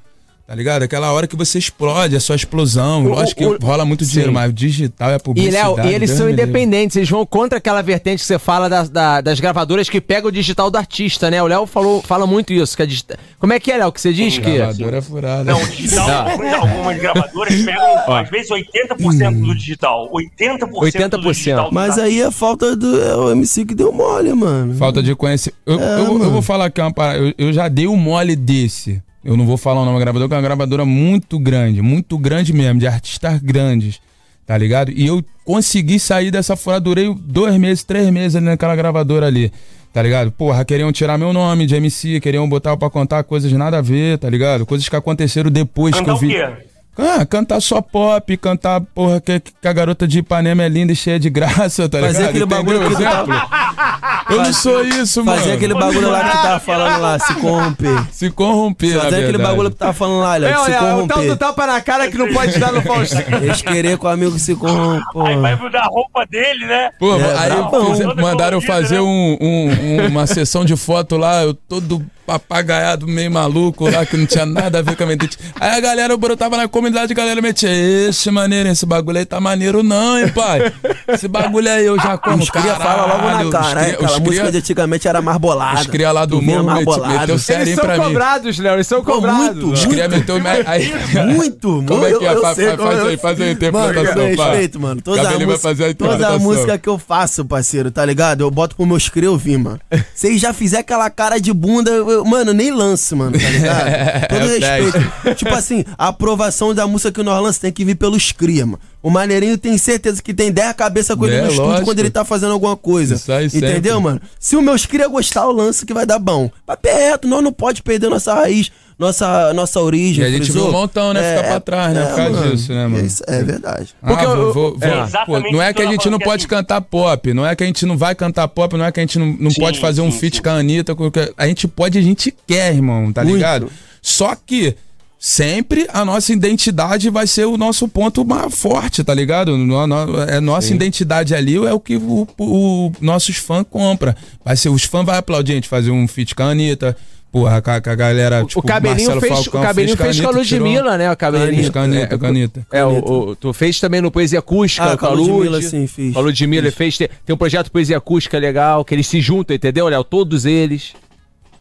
Tá 0.47 0.55
ligado? 0.55 0.82
Aquela 0.82 1.11
hora 1.11 1.26
que 1.26 1.34
você 1.34 1.59
explode, 1.59 2.14
é 2.14 2.20
só 2.20 2.34
explosão. 2.34 3.03
O- 3.07 3.09
Lógico 3.09 3.42
o- 3.47 3.59
que 3.59 3.64
rola 3.64 3.82
muito 3.86 4.05
sim. 4.05 4.11
dinheiro, 4.12 4.30
mas 4.30 4.51
o 4.51 4.53
digital 4.53 5.09
é 5.09 5.14
a 5.14 5.16
E, 5.16 5.18
publicidade. 5.18 5.74
Léo, 5.76 5.86
e 5.86 5.95
eles 5.95 6.11
Deus 6.11 6.18
são 6.18 6.28
independentes, 6.28 6.97
eles 6.99 7.09
vão 7.09 7.24
contra 7.24 7.57
aquela 7.57 7.80
vertente 7.80 8.20
que 8.20 8.26
você 8.26 8.38
fala 8.38 8.68
das, 8.68 8.90
da- 8.90 9.22
das 9.22 9.40
gravadoras 9.40 9.88
que 9.88 10.03
pegam 10.03 10.28
o 10.28 10.32
digital 10.32 10.70
do 10.70 10.76
artista, 10.76 11.30
né? 11.30 11.42
O 11.42 11.47
Léo 11.47 11.64
falou, 11.64 12.03
fala 12.03 12.26
muito 12.26 12.53
isso. 12.53 12.76
Que 12.76 12.82
a 12.82 12.86
digita- 12.86 13.18
Como 13.38 13.55
é 13.55 13.59
que 13.59 13.72
é, 13.72 13.78
Léo, 13.78 13.90
que 13.90 13.99
você 13.99 14.12
diz 14.12 14.36
que... 14.36 14.53
Gravadora 14.59 14.99
é 14.99 15.01
furada. 15.01 15.45
Não, 15.51 15.62
o 15.62 15.66
digital, 15.66 16.28
algumas 16.61 16.99
gravadoras 17.01 17.55
pegam, 17.62 17.82
às 18.14 18.28
vezes, 18.28 18.51
80% 18.51 19.40
do 19.47 19.55
digital. 19.55 20.11
80%, 20.12 20.68
80%. 20.72 21.09
do 21.22 21.32
digital. 21.32 21.68
do 21.70 21.74
Mas 21.74 21.99
aí 21.99 22.20
é 22.20 22.30
falta 22.30 22.76
do 22.76 23.01
é 23.03 23.16
o 23.16 23.30
MC 23.30 23.64
que 23.64 23.74
deu 23.74 23.90
mole, 23.90 24.34
mano. 24.34 24.74
Falta 24.74 25.03
de 25.03 25.14
conhecimento. 25.14 25.57
Eu, 25.64 25.80
É, 25.80 26.01
eu, 26.01 26.05
vou- 26.05 26.22
eu 26.22 26.30
vou 26.30 26.42
falar 26.42 26.66
aqui 26.66 26.82
uma 26.82 26.92
parada. 26.92 27.18
Eu, 27.18 27.32
eu 27.38 27.51
já 27.53 27.66
dei 27.68 27.86
o 27.86 27.97
mole 27.97 28.36
desse. 28.36 29.03
Eu 29.25 29.37
não 29.37 29.47
vou 29.47 29.57
falar 29.57 29.81
o 29.81 29.85
nome 29.85 29.99
da 29.99 30.05
gravadora, 30.05 30.29
que 30.29 30.35
é 30.35 30.37
uma 30.37 30.43
gravadora 30.43 30.85
muito 30.85 31.39
grande, 31.39 31.81
muito 31.81 32.18
grande 32.18 32.53
mesmo, 32.53 32.79
de 32.79 32.87
artistas 32.87 33.41
grandes, 33.41 34.01
tá 34.47 34.57
ligado? 34.59 34.91
E 34.91 35.07
eu 35.07 35.25
consegui 35.45 35.99
sair 35.99 36.31
dessa 36.31 36.57
furada, 36.57 36.81
durei 36.85 37.12
dois 37.20 37.57
meses, 37.57 37.83
três 37.83 38.11
meses 38.11 38.37
ali 38.37 38.45
naquela 38.45 38.76
gravadora 38.76 39.26
ali, 39.26 39.51
tá 39.95 40.03
ligado? 40.03 40.30
Porra, 40.30 40.63
queriam 40.64 40.92
tirar 40.92 41.17
meu 41.17 41.33
nome 41.33 41.67
de 41.67 41.75
MC, 41.75 42.21
queriam 42.21 42.46
botar 42.46 42.76
pra 42.76 42.91
contar 42.91 43.25
coisas 43.25 43.51
nada 43.53 43.79
a 43.79 43.80
ver, 43.80 44.18
tá 44.18 44.29
ligado? 44.29 44.67
Coisas 44.67 44.87
que 44.88 44.96
aconteceram 44.96 45.51
depois 45.51 45.95
que 45.95 46.01
Cantar 46.01 46.13
eu 46.13 46.17
o 46.17 46.18
vi. 46.18 46.29
quê? 46.29 46.74
Ah, 46.96 47.26
cantar 47.26 47.61
só 47.61 47.83
pop, 47.83 48.37
cantar, 48.37 48.80
porra, 48.80 49.21
que, 49.21 49.41
que 49.41 49.66
a 49.68 49.72
garota 49.72 50.07
de 50.07 50.21
Ipanema 50.21 50.62
é 50.62 50.68
linda 50.68 50.92
e 50.92 50.96
cheia 50.96 51.18
de 51.18 51.29
graça, 51.29 51.88
tá 51.88 51.99
Fazer 51.99 52.12
ligado? 52.18 52.29
aquele 52.30 52.46
bagulho 52.46 52.76
Entendeu? 52.84 52.91
que 52.91 53.03
tu 53.04 53.11
Exemplo? 53.11 53.34
tava... 53.34 54.25
Eu 54.30 54.37
não 54.42 54.53
sou 54.53 54.84
isso, 54.84 55.25
mano. 55.25 55.38
Fazer 55.38 55.53
aquele 55.53 55.75
bagulho 55.75 56.08
lá 56.11 56.25
que 56.25 56.30
tu 56.37 56.42
tava 56.42 56.61
falando 56.61 57.00
lá, 57.00 57.18
se 57.18 57.34
corromper. 57.34 58.07
Se 58.12 58.30
corromper, 58.30 58.95
na 58.96 59.00
Fazer 59.03 59.16
aquele 59.25 59.38
bagulho 59.38 59.71
que 59.71 59.76
tu 59.76 59.79
tava 59.80 59.92
falando 59.92 60.21
lá, 60.21 60.37
Léo, 60.37 60.50
É, 60.50 60.53
de 60.54 60.64
se 60.64 60.71
olha, 60.71 60.76
o 60.76 60.80
tal 60.80 60.99
do 60.99 61.08
corromper. 61.14 61.37
tapa 61.37 61.66
na 61.66 61.80
cara 61.80 62.11
que 62.11 62.16
não 62.16 62.33
pode 62.33 62.58
dar 62.58 62.72
no 62.72 62.80
Faustão. 62.83 63.22
Eles 63.42 63.61
querer 63.61 63.99
com 63.99 64.07
o 64.07 64.11
amigo 64.11 64.33
que 64.33 64.41
se 64.41 64.54
corrompe. 64.54 65.04
Aí 65.26 65.37
vai 65.37 65.57
mudar 65.57 65.80
a 65.83 65.87
roupa 65.88 66.25
dele, 66.26 66.64
né? 66.66 66.91
Pô, 66.99 67.18
É, 67.18 67.38
aí 67.38 67.50
Toda 67.71 68.14
mandaram 68.22 68.61
fazer 68.61 68.95
né? 68.96 69.00
um- 69.00 69.37
um- 69.41 70.07
uma 70.08 70.26
sessão 70.26 70.64
de 70.64 70.76
foto 70.76 71.16
lá, 71.16 71.42
eu 71.42 71.53
todo 71.54 72.04
papagaiado 72.26 73.07
meio 73.07 73.30
maluco 73.30 73.88
lá, 73.88 74.05
que 74.05 74.17
não 74.17 74.26
tinha 74.26 74.46
nada 74.46 74.79
a 74.79 74.83
ver 74.83 74.96
com 74.96 75.03
a 75.03 75.07
mentite. 75.07 75.38
Aí 75.59 75.76
a 75.76 75.80
galera, 75.80 76.13
eu 76.13 76.37
tava 76.37 76.57
na 76.57 76.68
comunidade, 76.68 77.13
a 77.13 77.17
galera 77.17 77.41
metia, 77.41 77.71
esse 77.71 78.30
maneiro, 78.30 78.68
esse 78.68 78.87
bagulho 78.87 79.18
aí 79.18 79.25
tá 79.26 79.41
maneiro 79.41 79.83
não, 79.83 80.18
hein, 80.18 80.29
pai? 80.29 80.72
Esse 81.09 81.29
bagulho 81.29 81.71
aí 81.71 81.84
eu 81.87 81.96
já 81.99 82.17
como, 82.18 82.42
Os 82.42 82.51
cria 82.51 82.75
fala 82.76 83.07
logo 83.07 83.45
na 83.45 83.51
cara, 83.51 83.80
né? 83.83 83.91
Aquela 83.92 84.18
música 84.21 84.51
de 84.53 84.59
antigamente 84.59 85.07
era 85.09 85.21
mais 85.22 85.38
bolada. 85.38 85.80
Os 85.80 85.87
cria 85.87 86.13
lá 86.13 86.25
do 86.25 86.41
mundo 86.41 86.72
meteu, 86.72 87.07
meteu 87.07 87.38
serinho 87.38 87.76
pra 87.76 87.87
mim. 87.87 87.92
Eles 87.95 87.96
são 87.96 88.07
cobrados, 88.07 88.59
Léo, 88.59 88.75
eles 88.75 88.87
são 88.87 89.05
cobrados. 89.05 89.63
Muito, 89.63 89.72
Os 89.72 89.87
cria 89.87 90.09
meteu... 90.09 90.37
Aí, 90.67 90.92
muito, 91.34 91.84
Como 91.87 92.07
é 92.07 92.13
que 92.13 92.25
é? 92.25 92.37
Faz 92.41 92.59
eu- 92.59 93.07
aí, 93.07 93.17
faz 93.17 93.41
aí 93.41 93.51
a 93.51 93.72
Mano, 93.72 93.91
interpretação, 93.91 94.37
pai. 94.37 94.51
respeito, 94.51 94.80
mano. 94.80 95.01
Toda 95.03 95.21
a, 95.21 95.38
música, 95.38 95.68
a 95.71 95.75
toda 95.75 95.84
a 95.84 95.91
interpretação. 95.91 96.38
música 96.41 96.79
que 96.79 96.88
eu 96.88 96.99
faço, 96.99 97.45
parceiro, 97.45 97.91
tá 97.91 98.05
ligado? 98.05 98.41
Eu 98.42 98.51
boto 98.51 98.76
pro 98.76 98.87
meus 98.87 99.09
cria 99.09 99.30
ouvir, 99.30 99.59
mano. 99.59 99.80
Vocês 100.14 100.41
já 100.41 100.53
fizer 100.53 100.79
aquela 100.79 101.09
cara 101.11 101.38
de 101.38 101.53
bunda, 101.53 101.91
eu- 102.14 102.24
mano, 102.24 102.53
nem 102.53 102.70
lance, 102.72 103.14
mano, 103.14 103.38
tá 103.38 103.49
ligado? 103.50 103.84
Todo 104.28 104.64
É, 104.64 104.80
respeito. 104.80 105.34
tipo 105.36 105.54
assim, 105.54 105.84
a 105.99 106.08
aprovação 106.08 106.74
da 106.74 106.86
música 106.86 107.12
que 107.12 107.22
nós 107.22 107.34
lançamos 107.36 107.58
tem 107.58 107.72
que 107.72 107.84
vir 107.84 107.95
pelos 107.96 108.32
cria, 108.32 108.64
mano. 108.66 108.80
O 109.03 109.11
maneirinho 109.11 109.58
tem 109.58 109.76
certeza 109.76 110.22
que 110.22 110.32
tem 110.32 110.50
10 110.50 110.72
cabeças 110.74 111.14
com 111.16 111.26
ele 111.26 111.36
É, 111.36 111.41
no 111.42 111.49
estúdio 111.49 111.66
lógico. 111.68 111.84
quando 111.86 111.99
ele 111.99 112.11
tá 112.11 112.24
fazendo 112.24 112.53
alguma 112.53 112.74
coisa. 112.76 113.16
Isso 113.16 113.30
aí 113.30 113.50
sempre. 113.50 113.70
Entendeu, 113.70 114.00
mano? 114.00 114.20
Se 114.41 114.57
o 114.57 114.62
meus 114.62 114.86
cria 114.86 115.07
gostar, 115.08 115.46
o 115.46 115.53
lance 115.53 115.84
que 115.84 115.92
vai 115.92 116.07
dar 116.07 116.18
bom. 116.18 116.50
Papo 116.64 116.88
é 116.88 117.11
reto, 117.11 117.28
nós 117.28 117.42
não 117.45 117.53
pode 117.53 117.82
perder 117.82 118.08
nossa 118.08 118.32
raiz, 118.32 118.72
nossa, 118.99 119.53
nossa 119.54 119.80
origem. 119.80 120.25
E 120.25 120.26
a 120.26 120.30
gente 120.30 120.45
frisou? 120.45 120.62
viu 120.62 120.71
um 120.71 120.80
montão, 120.80 121.12
né? 121.12 121.37
Ficar 121.37 121.49
pra 121.49 121.61
trás, 121.61 121.95
né? 121.95 122.07
Por 122.07 122.16
causa 122.16 122.49
disso, 122.50 122.72
né, 122.72 122.87
mano? 122.87 123.04
Isso 123.07 123.22
é 123.26 123.42
verdade. 123.42 123.88
Porque 124.00 124.25
ah, 124.25 124.29
eu- 124.29 124.53
vou, 124.53 124.53
vou, 124.53 124.79
é. 124.80 124.88
vou- 124.95 125.04
Exatamente 125.04 125.42
pô, 125.46 125.53
não 125.53 125.62
é 125.62 125.72
que 125.72 125.83
a 125.83 125.87
gente 125.91 126.11
não 126.11 126.18
pode 126.18 126.46
cantar 126.46 126.80
pop, 126.80 127.33
não 127.34 127.46
é 127.46 127.54
que 127.57 127.62
a 127.64 127.66
gente 127.66 127.84
não 127.87 127.96
vai 127.99 128.14
cantar 128.14 128.46
pop, 128.49 128.76
não 128.76 128.84
é 128.84 128.92
que 128.92 129.00
a 129.00 129.03
gente 129.03 129.18
não, 129.18 129.37
não 129.38 129.50
Sim, 129.50 129.61
pode 129.61 129.80
fazer 129.80 130.00
um 130.00 130.11
sim, 130.12 130.18
feat 130.18 130.37
sim. 130.37 130.42
com 130.42 130.49
a 130.50 130.53
Anitta, 130.54 130.96
a 131.37 131.46
gente 131.46 131.66
pode, 131.66 131.99
a 131.99 132.03
gente 132.03 132.33
quer, 132.46 132.72
irmão, 132.75 133.12
tá 133.12 133.22
Muito. 133.22 133.34
ligado? 133.37 133.71
Só 134.00 134.34
que 134.37 134.76
sempre 135.18 135.87
a 135.92 136.04
nossa 136.04 136.33
identidade 136.33 137.08
vai 137.08 137.26
ser 137.26 137.46
o 137.46 137.57
nosso 137.57 137.88
ponto 137.88 138.25
mais 138.25 138.54
forte, 138.54 139.03
tá 139.03 139.14
ligado? 139.14 139.57
No, 139.57 139.87
no- 139.87 140.21
é 140.22 140.38
nossa 140.38 140.72
identidade 140.75 141.34
ali 141.34 141.57
é 141.57 141.72
o 141.72 141.80
que 141.80 141.96
o, 141.96 142.29
o- 142.38 142.92
nossos 143.00 143.37
fãs 143.37 143.64
compram. 143.71 144.14
Vai 144.45 144.57
ser, 144.57 144.68
os 144.68 144.84
fãs 144.84 145.04
vão 145.07 145.14
aplaudir 145.14 145.53
a 145.53 145.54
gente 145.57 145.68
fazer 145.68 145.91
um 145.91 146.07
feat 146.07 146.34
com 146.34 146.42
a 146.42 146.50
Anitta, 146.50 146.95
porra, 147.35 147.61
com 147.61 147.71
a, 147.73 147.81
com 147.81 147.91
a 147.91 147.95
galera, 147.97 148.45
tipo, 148.45 148.61
o 148.61 148.63
cabelinho 148.63 149.09
Marcelo 149.11 149.21
fez, 149.21 149.33
Falcão 149.45 149.61
o 149.61 149.65
cabelinho 149.65 149.97
fez 149.97 150.21
com 150.21 150.29
a 150.29 150.31
Ludmilla, 150.31 150.97
né? 150.97 151.11
O 151.13 151.17
cabelinho. 151.17 151.73
Com 151.73 151.79
a 151.81 151.83
Anitta, 151.83 152.17
com 152.19 152.27
a 152.27 152.29
Anitta. 152.29 152.67
É, 152.73 152.85
o, 152.85 152.99
o- 153.31 153.37
tu 153.37 153.53
fez 153.53 153.81
também 153.81 154.01
no 154.01 154.11
Poesia 154.11 154.39
Acústica, 154.39 154.93
Ah, 154.93 154.97
com 154.97 155.07
a 155.07 155.11
Ludmilla, 155.11 155.57
Lud. 155.57 155.65
sim, 155.69 155.87
fiz. 155.89 156.13
Com 156.15 156.21
a 156.21 156.23
Ludmilla, 156.23 156.63
ele 156.69 156.71
fez. 156.71 156.97
Tem, 156.97 157.09
tem 157.27 157.35
um 157.35 157.37
projeto 157.37 157.73
Poesia 157.73 157.97
Acústica 157.99 158.39
legal, 158.39 158.85
que 158.85 158.95
eles 158.95 159.07
se 159.09 159.21
juntam, 159.21 159.57
entendeu, 159.57 159.89
Léo? 159.89 160.05
Todos 160.05 160.45
eles. 160.47 160.95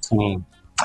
Sim. 0.01 0.41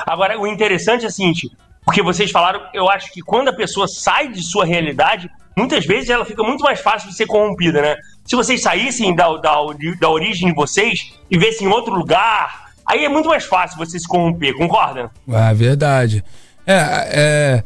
Agora, 0.07 0.39
o 0.39 0.47
interessante 0.47 1.05
é 1.05 1.07
o 1.07 1.11
seguinte, 1.11 1.49
porque 1.85 2.01
vocês 2.01 2.31
falaram, 2.31 2.61
eu 2.73 2.89
acho 2.89 3.11
que 3.11 3.21
quando 3.21 3.49
a 3.49 3.53
pessoa 3.53 3.87
sai 3.87 4.29
de 4.31 4.41
sua 4.43 4.65
realidade, 4.65 5.29
muitas 5.57 5.85
vezes 5.85 6.09
ela 6.09 6.23
fica 6.25 6.41
muito 6.43 6.63
mais 6.63 6.79
fácil 6.79 7.09
de 7.09 7.15
ser 7.15 7.25
corrompida, 7.25 7.81
né? 7.81 7.95
Se 8.25 8.35
vocês 8.35 8.61
saíssem 8.61 9.13
da, 9.15 9.27
da, 9.37 9.55
da 9.99 10.09
origem 10.09 10.49
de 10.49 10.55
vocês 10.55 11.11
e 11.29 11.37
vissem 11.37 11.67
em 11.67 11.71
outro 11.71 11.93
lugar, 11.93 12.68
aí 12.89 13.05
é 13.05 13.09
muito 13.09 13.29
mais 13.29 13.45
fácil 13.45 13.77
você 13.77 13.99
se 13.99 14.07
corromper, 14.07 14.55
concorda? 14.57 15.09
Ah, 15.31 15.53
verdade. 15.53 16.23
É, 16.65 16.75
é. 17.11 17.63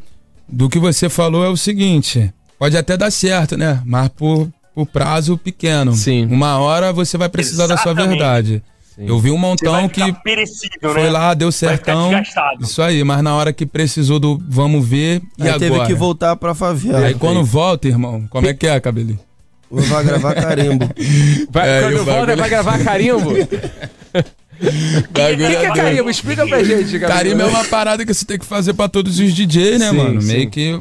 Do 0.48 0.70
que 0.70 0.78
você 0.80 1.10
falou 1.10 1.44
é 1.44 1.50
o 1.50 1.58
seguinte: 1.58 2.32
pode 2.60 2.78
até 2.78 2.96
dar 2.98 3.12
certo, 3.12 3.58
né? 3.58 3.82
Mas 3.86 4.10
por, 4.10 4.50
por 4.76 4.86
prazo 4.86 5.38
pequeno. 5.38 5.94
Sim. 5.94 6.26
Uma 6.26 6.58
hora 6.60 6.94
você 6.94 7.18
vai 7.18 7.30
precisar 7.30 7.68
da 7.68 7.78
sua 7.78 7.92
Exatamente. 7.94 8.20
verdade. 8.20 8.64
Eu 8.96 9.18
vi 9.20 9.32
um 9.32 9.38
montão 9.40 9.90
que 9.90 10.02
foi 10.80 11.04
né? 11.04 11.10
lá, 11.10 11.34
deu 11.34 11.52
certão. 11.52 12.12
Isso 12.62 12.80
aí, 12.80 13.04
mas 13.04 13.24
na 13.24 13.34
hora 13.34 13.52
que 13.52 13.66
precisou 13.66 14.20
do 14.20 14.40
vamos 14.48 14.88
ver, 14.88 15.20
e 15.36 15.42
Aí 15.44 15.50
agora? 15.50 15.60
teve 15.60 15.86
que 15.88 15.94
voltar 15.96 16.36
pra 16.36 16.54
favela. 16.54 17.00
Aí 17.08 17.16
quando 17.16 17.44
volta, 17.44 17.88
irmão, 17.88 18.28
como 18.30 18.48
é 18.48 18.54
que 18.54 18.68
é, 18.68 18.80
cabelinho? 18.80 19.20
Vai 19.72 20.04
gravar 20.04 20.36
carimbo. 20.36 20.88
Vai, 21.50 21.68
É, 21.68 21.82
quando 21.82 21.96
volta, 22.06 22.12
bagulho- 22.20 22.38
vai 22.38 22.50
gravar 22.50 22.84
carimbo. 22.84 23.32
O 24.64 25.14
que, 25.14 25.36
que 25.36 25.44
é 25.44 25.72
carimbo? 25.74 26.10
Explica 26.10 26.48
pra 26.48 26.64
gente, 26.64 26.98
Gabriel. 26.98 27.10
Carimbo 27.10 27.42
é 27.42 27.46
uma 27.46 27.64
parada 27.66 28.06
que 28.06 28.14
você 28.14 28.26
tem 28.26 28.38
que 28.40 28.46
fazer 28.46 28.74
pra 28.74 28.88
todos 28.88 29.20
os 29.20 29.34
DJs, 29.34 29.80
né, 29.80 29.90
Sim, 29.90 29.98
mano? 29.98 30.22
sim. 30.22 30.28
Meio 30.28 30.50
que 30.50 30.80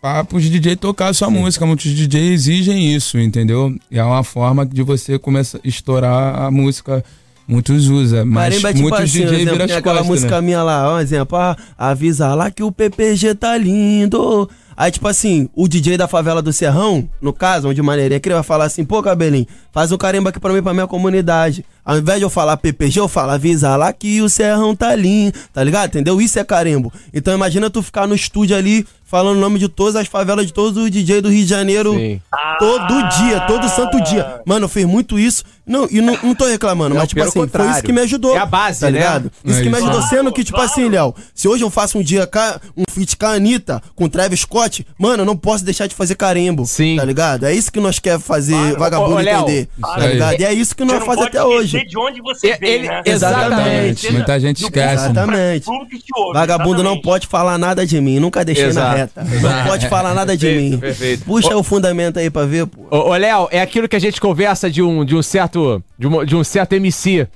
pra 0.00 0.26
os 0.32 0.42
DJ 0.44 0.76
tocar 0.76 1.08
a 1.08 1.14
sua 1.14 1.30
música. 1.30 1.64
Muitos 1.64 1.90
DJs 1.90 2.32
exigem 2.32 2.94
isso, 2.94 3.18
entendeu? 3.18 3.74
E 3.90 3.98
é 3.98 4.04
uma 4.04 4.24
forma 4.24 4.66
de 4.66 4.82
você 4.82 5.18
começar 5.18 5.58
a 5.58 5.68
estourar 5.68 6.42
a 6.42 6.50
música. 6.50 7.04
Muitos 7.46 7.88
usam, 7.88 8.24
mas 8.24 8.34
Marimba 8.34 8.70
é 8.70 8.72
tipo 8.72 8.82
muitos 8.82 9.00
assim, 9.00 9.12
DJ 9.18 9.24
exemplo, 9.24 9.52
viram 9.52 9.66
tem 9.66 9.74
as 9.74 9.78
aquela 9.80 9.98
costas, 9.98 10.10
música 10.10 10.40
né? 10.40 10.46
minha 10.46 10.62
lá, 10.62 10.94
um 10.94 11.00
exemplo, 11.00 11.36
ah, 11.36 11.56
avisa 11.76 12.32
lá 12.34 12.50
que 12.52 12.62
o 12.62 12.70
PPG 12.70 13.34
tá 13.34 13.58
lindo. 13.58 14.48
Aí, 14.76 14.90
tipo 14.92 15.06
assim, 15.08 15.48
o 15.54 15.66
DJ 15.68 15.96
da 15.98 16.06
favela 16.06 16.40
do 16.40 16.52
Serrão, 16.52 17.06
no 17.20 17.32
caso, 17.32 17.68
onde 17.68 17.80
o 17.80 17.84
Maneirinha 17.84 18.20
queria 18.20 18.36
vai 18.36 18.44
falar 18.44 18.66
assim, 18.66 18.84
pô, 18.84 19.02
cabelinho, 19.02 19.46
faz 19.72 19.90
um 19.90 19.98
carimbo 19.98 20.28
aqui 20.28 20.38
pra 20.38 20.52
mim, 20.52 20.62
pra 20.62 20.72
minha 20.72 20.86
comunidade. 20.86 21.64
Ao 21.84 21.98
invés 21.98 22.18
de 22.18 22.24
eu 22.24 22.30
falar 22.30 22.56
PPG, 22.56 23.00
eu 23.00 23.08
falo, 23.08 23.32
avisa 23.32 23.74
lá 23.76 23.92
que 23.92 24.20
o 24.22 24.28
Serrão 24.28 24.74
tá 24.76 24.94
lindo, 24.94 25.36
tá 25.52 25.62
ligado? 25.64 25.88
Entendeu? 25.90 26.20
Isso 26.20 26.38
é 26.38 26.44
carimbo. 26.44 26.92
Então 27.12 27.34
imagina 27.34 27.68
tu 27.70 27.82
ficar 27.82 28.06
no 28.06 28.14
estúdio 28.14 28.56
ali, 28.56 28.86
falando 29.04 29.36
o 29.36 29.40
nome 29.40 29.58
de 29.58 29.68
todas 29.68 29.96
as 29.96 30.06
favelas, 30.06 30.46
de 30.46 30.52
todos 30.52 30.82
os 30.82 30.90
DJ 30.90 31.20
do 31.20 31.28
Rio 31.28 31.42
de 31.44 31.50
Janeiro, 31.50 31.92
Sim. 31.94 32.20
todo 32.58 33.08
dia, 33.18 33.40
todo 33.46 33.68
santo 33.68 34.00
dia. 34.02 34.40
Mano, 34.46 34.64
eu 34.64 34.68
fiz 34.68 34.84
muito 34.86 35.18
isso. 35.18 35.44
Não, 35.66 35.86
e 35.90 36.00
não, 36.00 36.18
não 36.22 36.34
tô 36.34 36.44
reclamando, 36.46 36.90
Não, 36.94 37.00
mas 37.02 37.08
tipo 37.08 37.22
assim, 37.22 37.32
foi 37.32 37.42
contrário. 37.42 37.70
isso 37.72 37.82
que 37.82 37.92
me 37.92 38.00
ajudou. 38.00 38.34
É 38.34 38.38
a 38.38 38.46
base, 38.46 38.80
tá 38.80 38.86
né? 38.86 38.92
ligado? 38.98 39.30
Isso 39.44 39.58
É 39.60 39.62
que 39.62 39.68
me 39.70 39.76
isso. 39.76 39.84
ajudou, 39.86 40.02
sendo 40.08 40.32
que, 40.32 40.42
tipo 40.42 40.56
claro. 40.58 40.70
assim, 40.72 40.88
Léo, 40.88 41.14
se 41.34 41.46
hoje 41.46 41.62
eu 41.62 41.70
faço 41.70 41.98
um 41.98 42.02
dia 42.02 42.28
um 42.76 42.82
feat 42.90 43.16
com 43.16 43.26
a 43.26 43.30
Anitta, 43.34 43.80
com 43.94 44.04
o 44.04 44.08
Travis 44.08 44.40
Scott, 44.40 44.84
mano, 44.98 45.22
eu 45.22 45.26
não 45.26 45.36
posso 45.36 45.64
deixar 45.64 45.86
de 45.86 45.94
fazer 45.94 46.16
carimbo. 46.16 46.66
Sim. 46.66 46.96
Tá 46.96 47.04
ligado? 47.04 47.44
É 47.46 47.54
isso 47.54 47.70
que 47.70 47.78
nós 47.80 47.98
quer 48.00 48.18
fazer 48.18 48.54
Claro. 48.54 48.78
vagabundo 48.78 49.14
Ô, 49.14 49.18
ô, 49.18 49.20
Léo, 49.20 49.40
entender. 49.42 49.68
isso 49.78 49.94
Tá 49.94 50.06
ligado? 50.06 50.40
E 50.40 50.44
é 50.44 50.52
isso 50.52 50.74
que 50.74 50.84
nós 50.84 51.04
fazemos 51.04 51.28
até 51.28 51.44
hoje. 51.44 51.71
De 51.80 51.98
onde 51.98 52.20
você 52.20 52.56
veio, 52.56 52.72
ele- 52.74 52.88
né? 52.88 53.02
Exatamente. 53.04 54.12
Muita 54.12 54.38
gente 54.40 54.62
esquece. 54.64 55.04
Exatamente. 55.04 55.64
Tudo 55.64 55.86
que 55.86 55.98
te 55.98 56.06
ouve, 56.16 56.34
Vagabundo 56.34 56.74
não 56.82 56.92
exatamente. 56.92 57.02
pode 57.04 57.26
falar 57.26 57.58
nada 57.58 57.86
de 57.86 58.00
mim. 58.00 58.18
Nunca 58.18 58.44
deixei 58.44 58.66
Exato. 58.66 58.88
na 58.88 58.94
reta. 58.94 59.24
Não 59.24 59.64
pode 59.66 59.88
falar 59.88 60.14
nada 60.14 60.36
de 60.36 60.46
Perfeito, 60.46 60.72
mim. 60.74 60.78
perfeito. 60.78 61.24
Puxa 61.24 61.56
o 61.56 61.62
fundamento 61.62 62.18
aí 62.18 62.30
pra 62.30 62.44
ver, 62.44 62.66
pô. 62.66 62.86
Ô, 62.90 63.10
ô, 63.10 63.16
Léo, 63.16 63.48
é 63.50 63.60
aquilo 63.60 63.88
que 63.88 63.96
a 63.96 64.00
gente 64.00 64.20
conversa 64.20 64.70
de 64.70 64.82
um, 64.82 65.04
de 65.04 65.14
um 65.16 65.22
certo. 65.22 65.82
De 65.98 66.06
um, 66.06 66.24
de 66.24 66.36
um 66.36 66.44
certo 66.44 66.72
MC. 66.74 67.26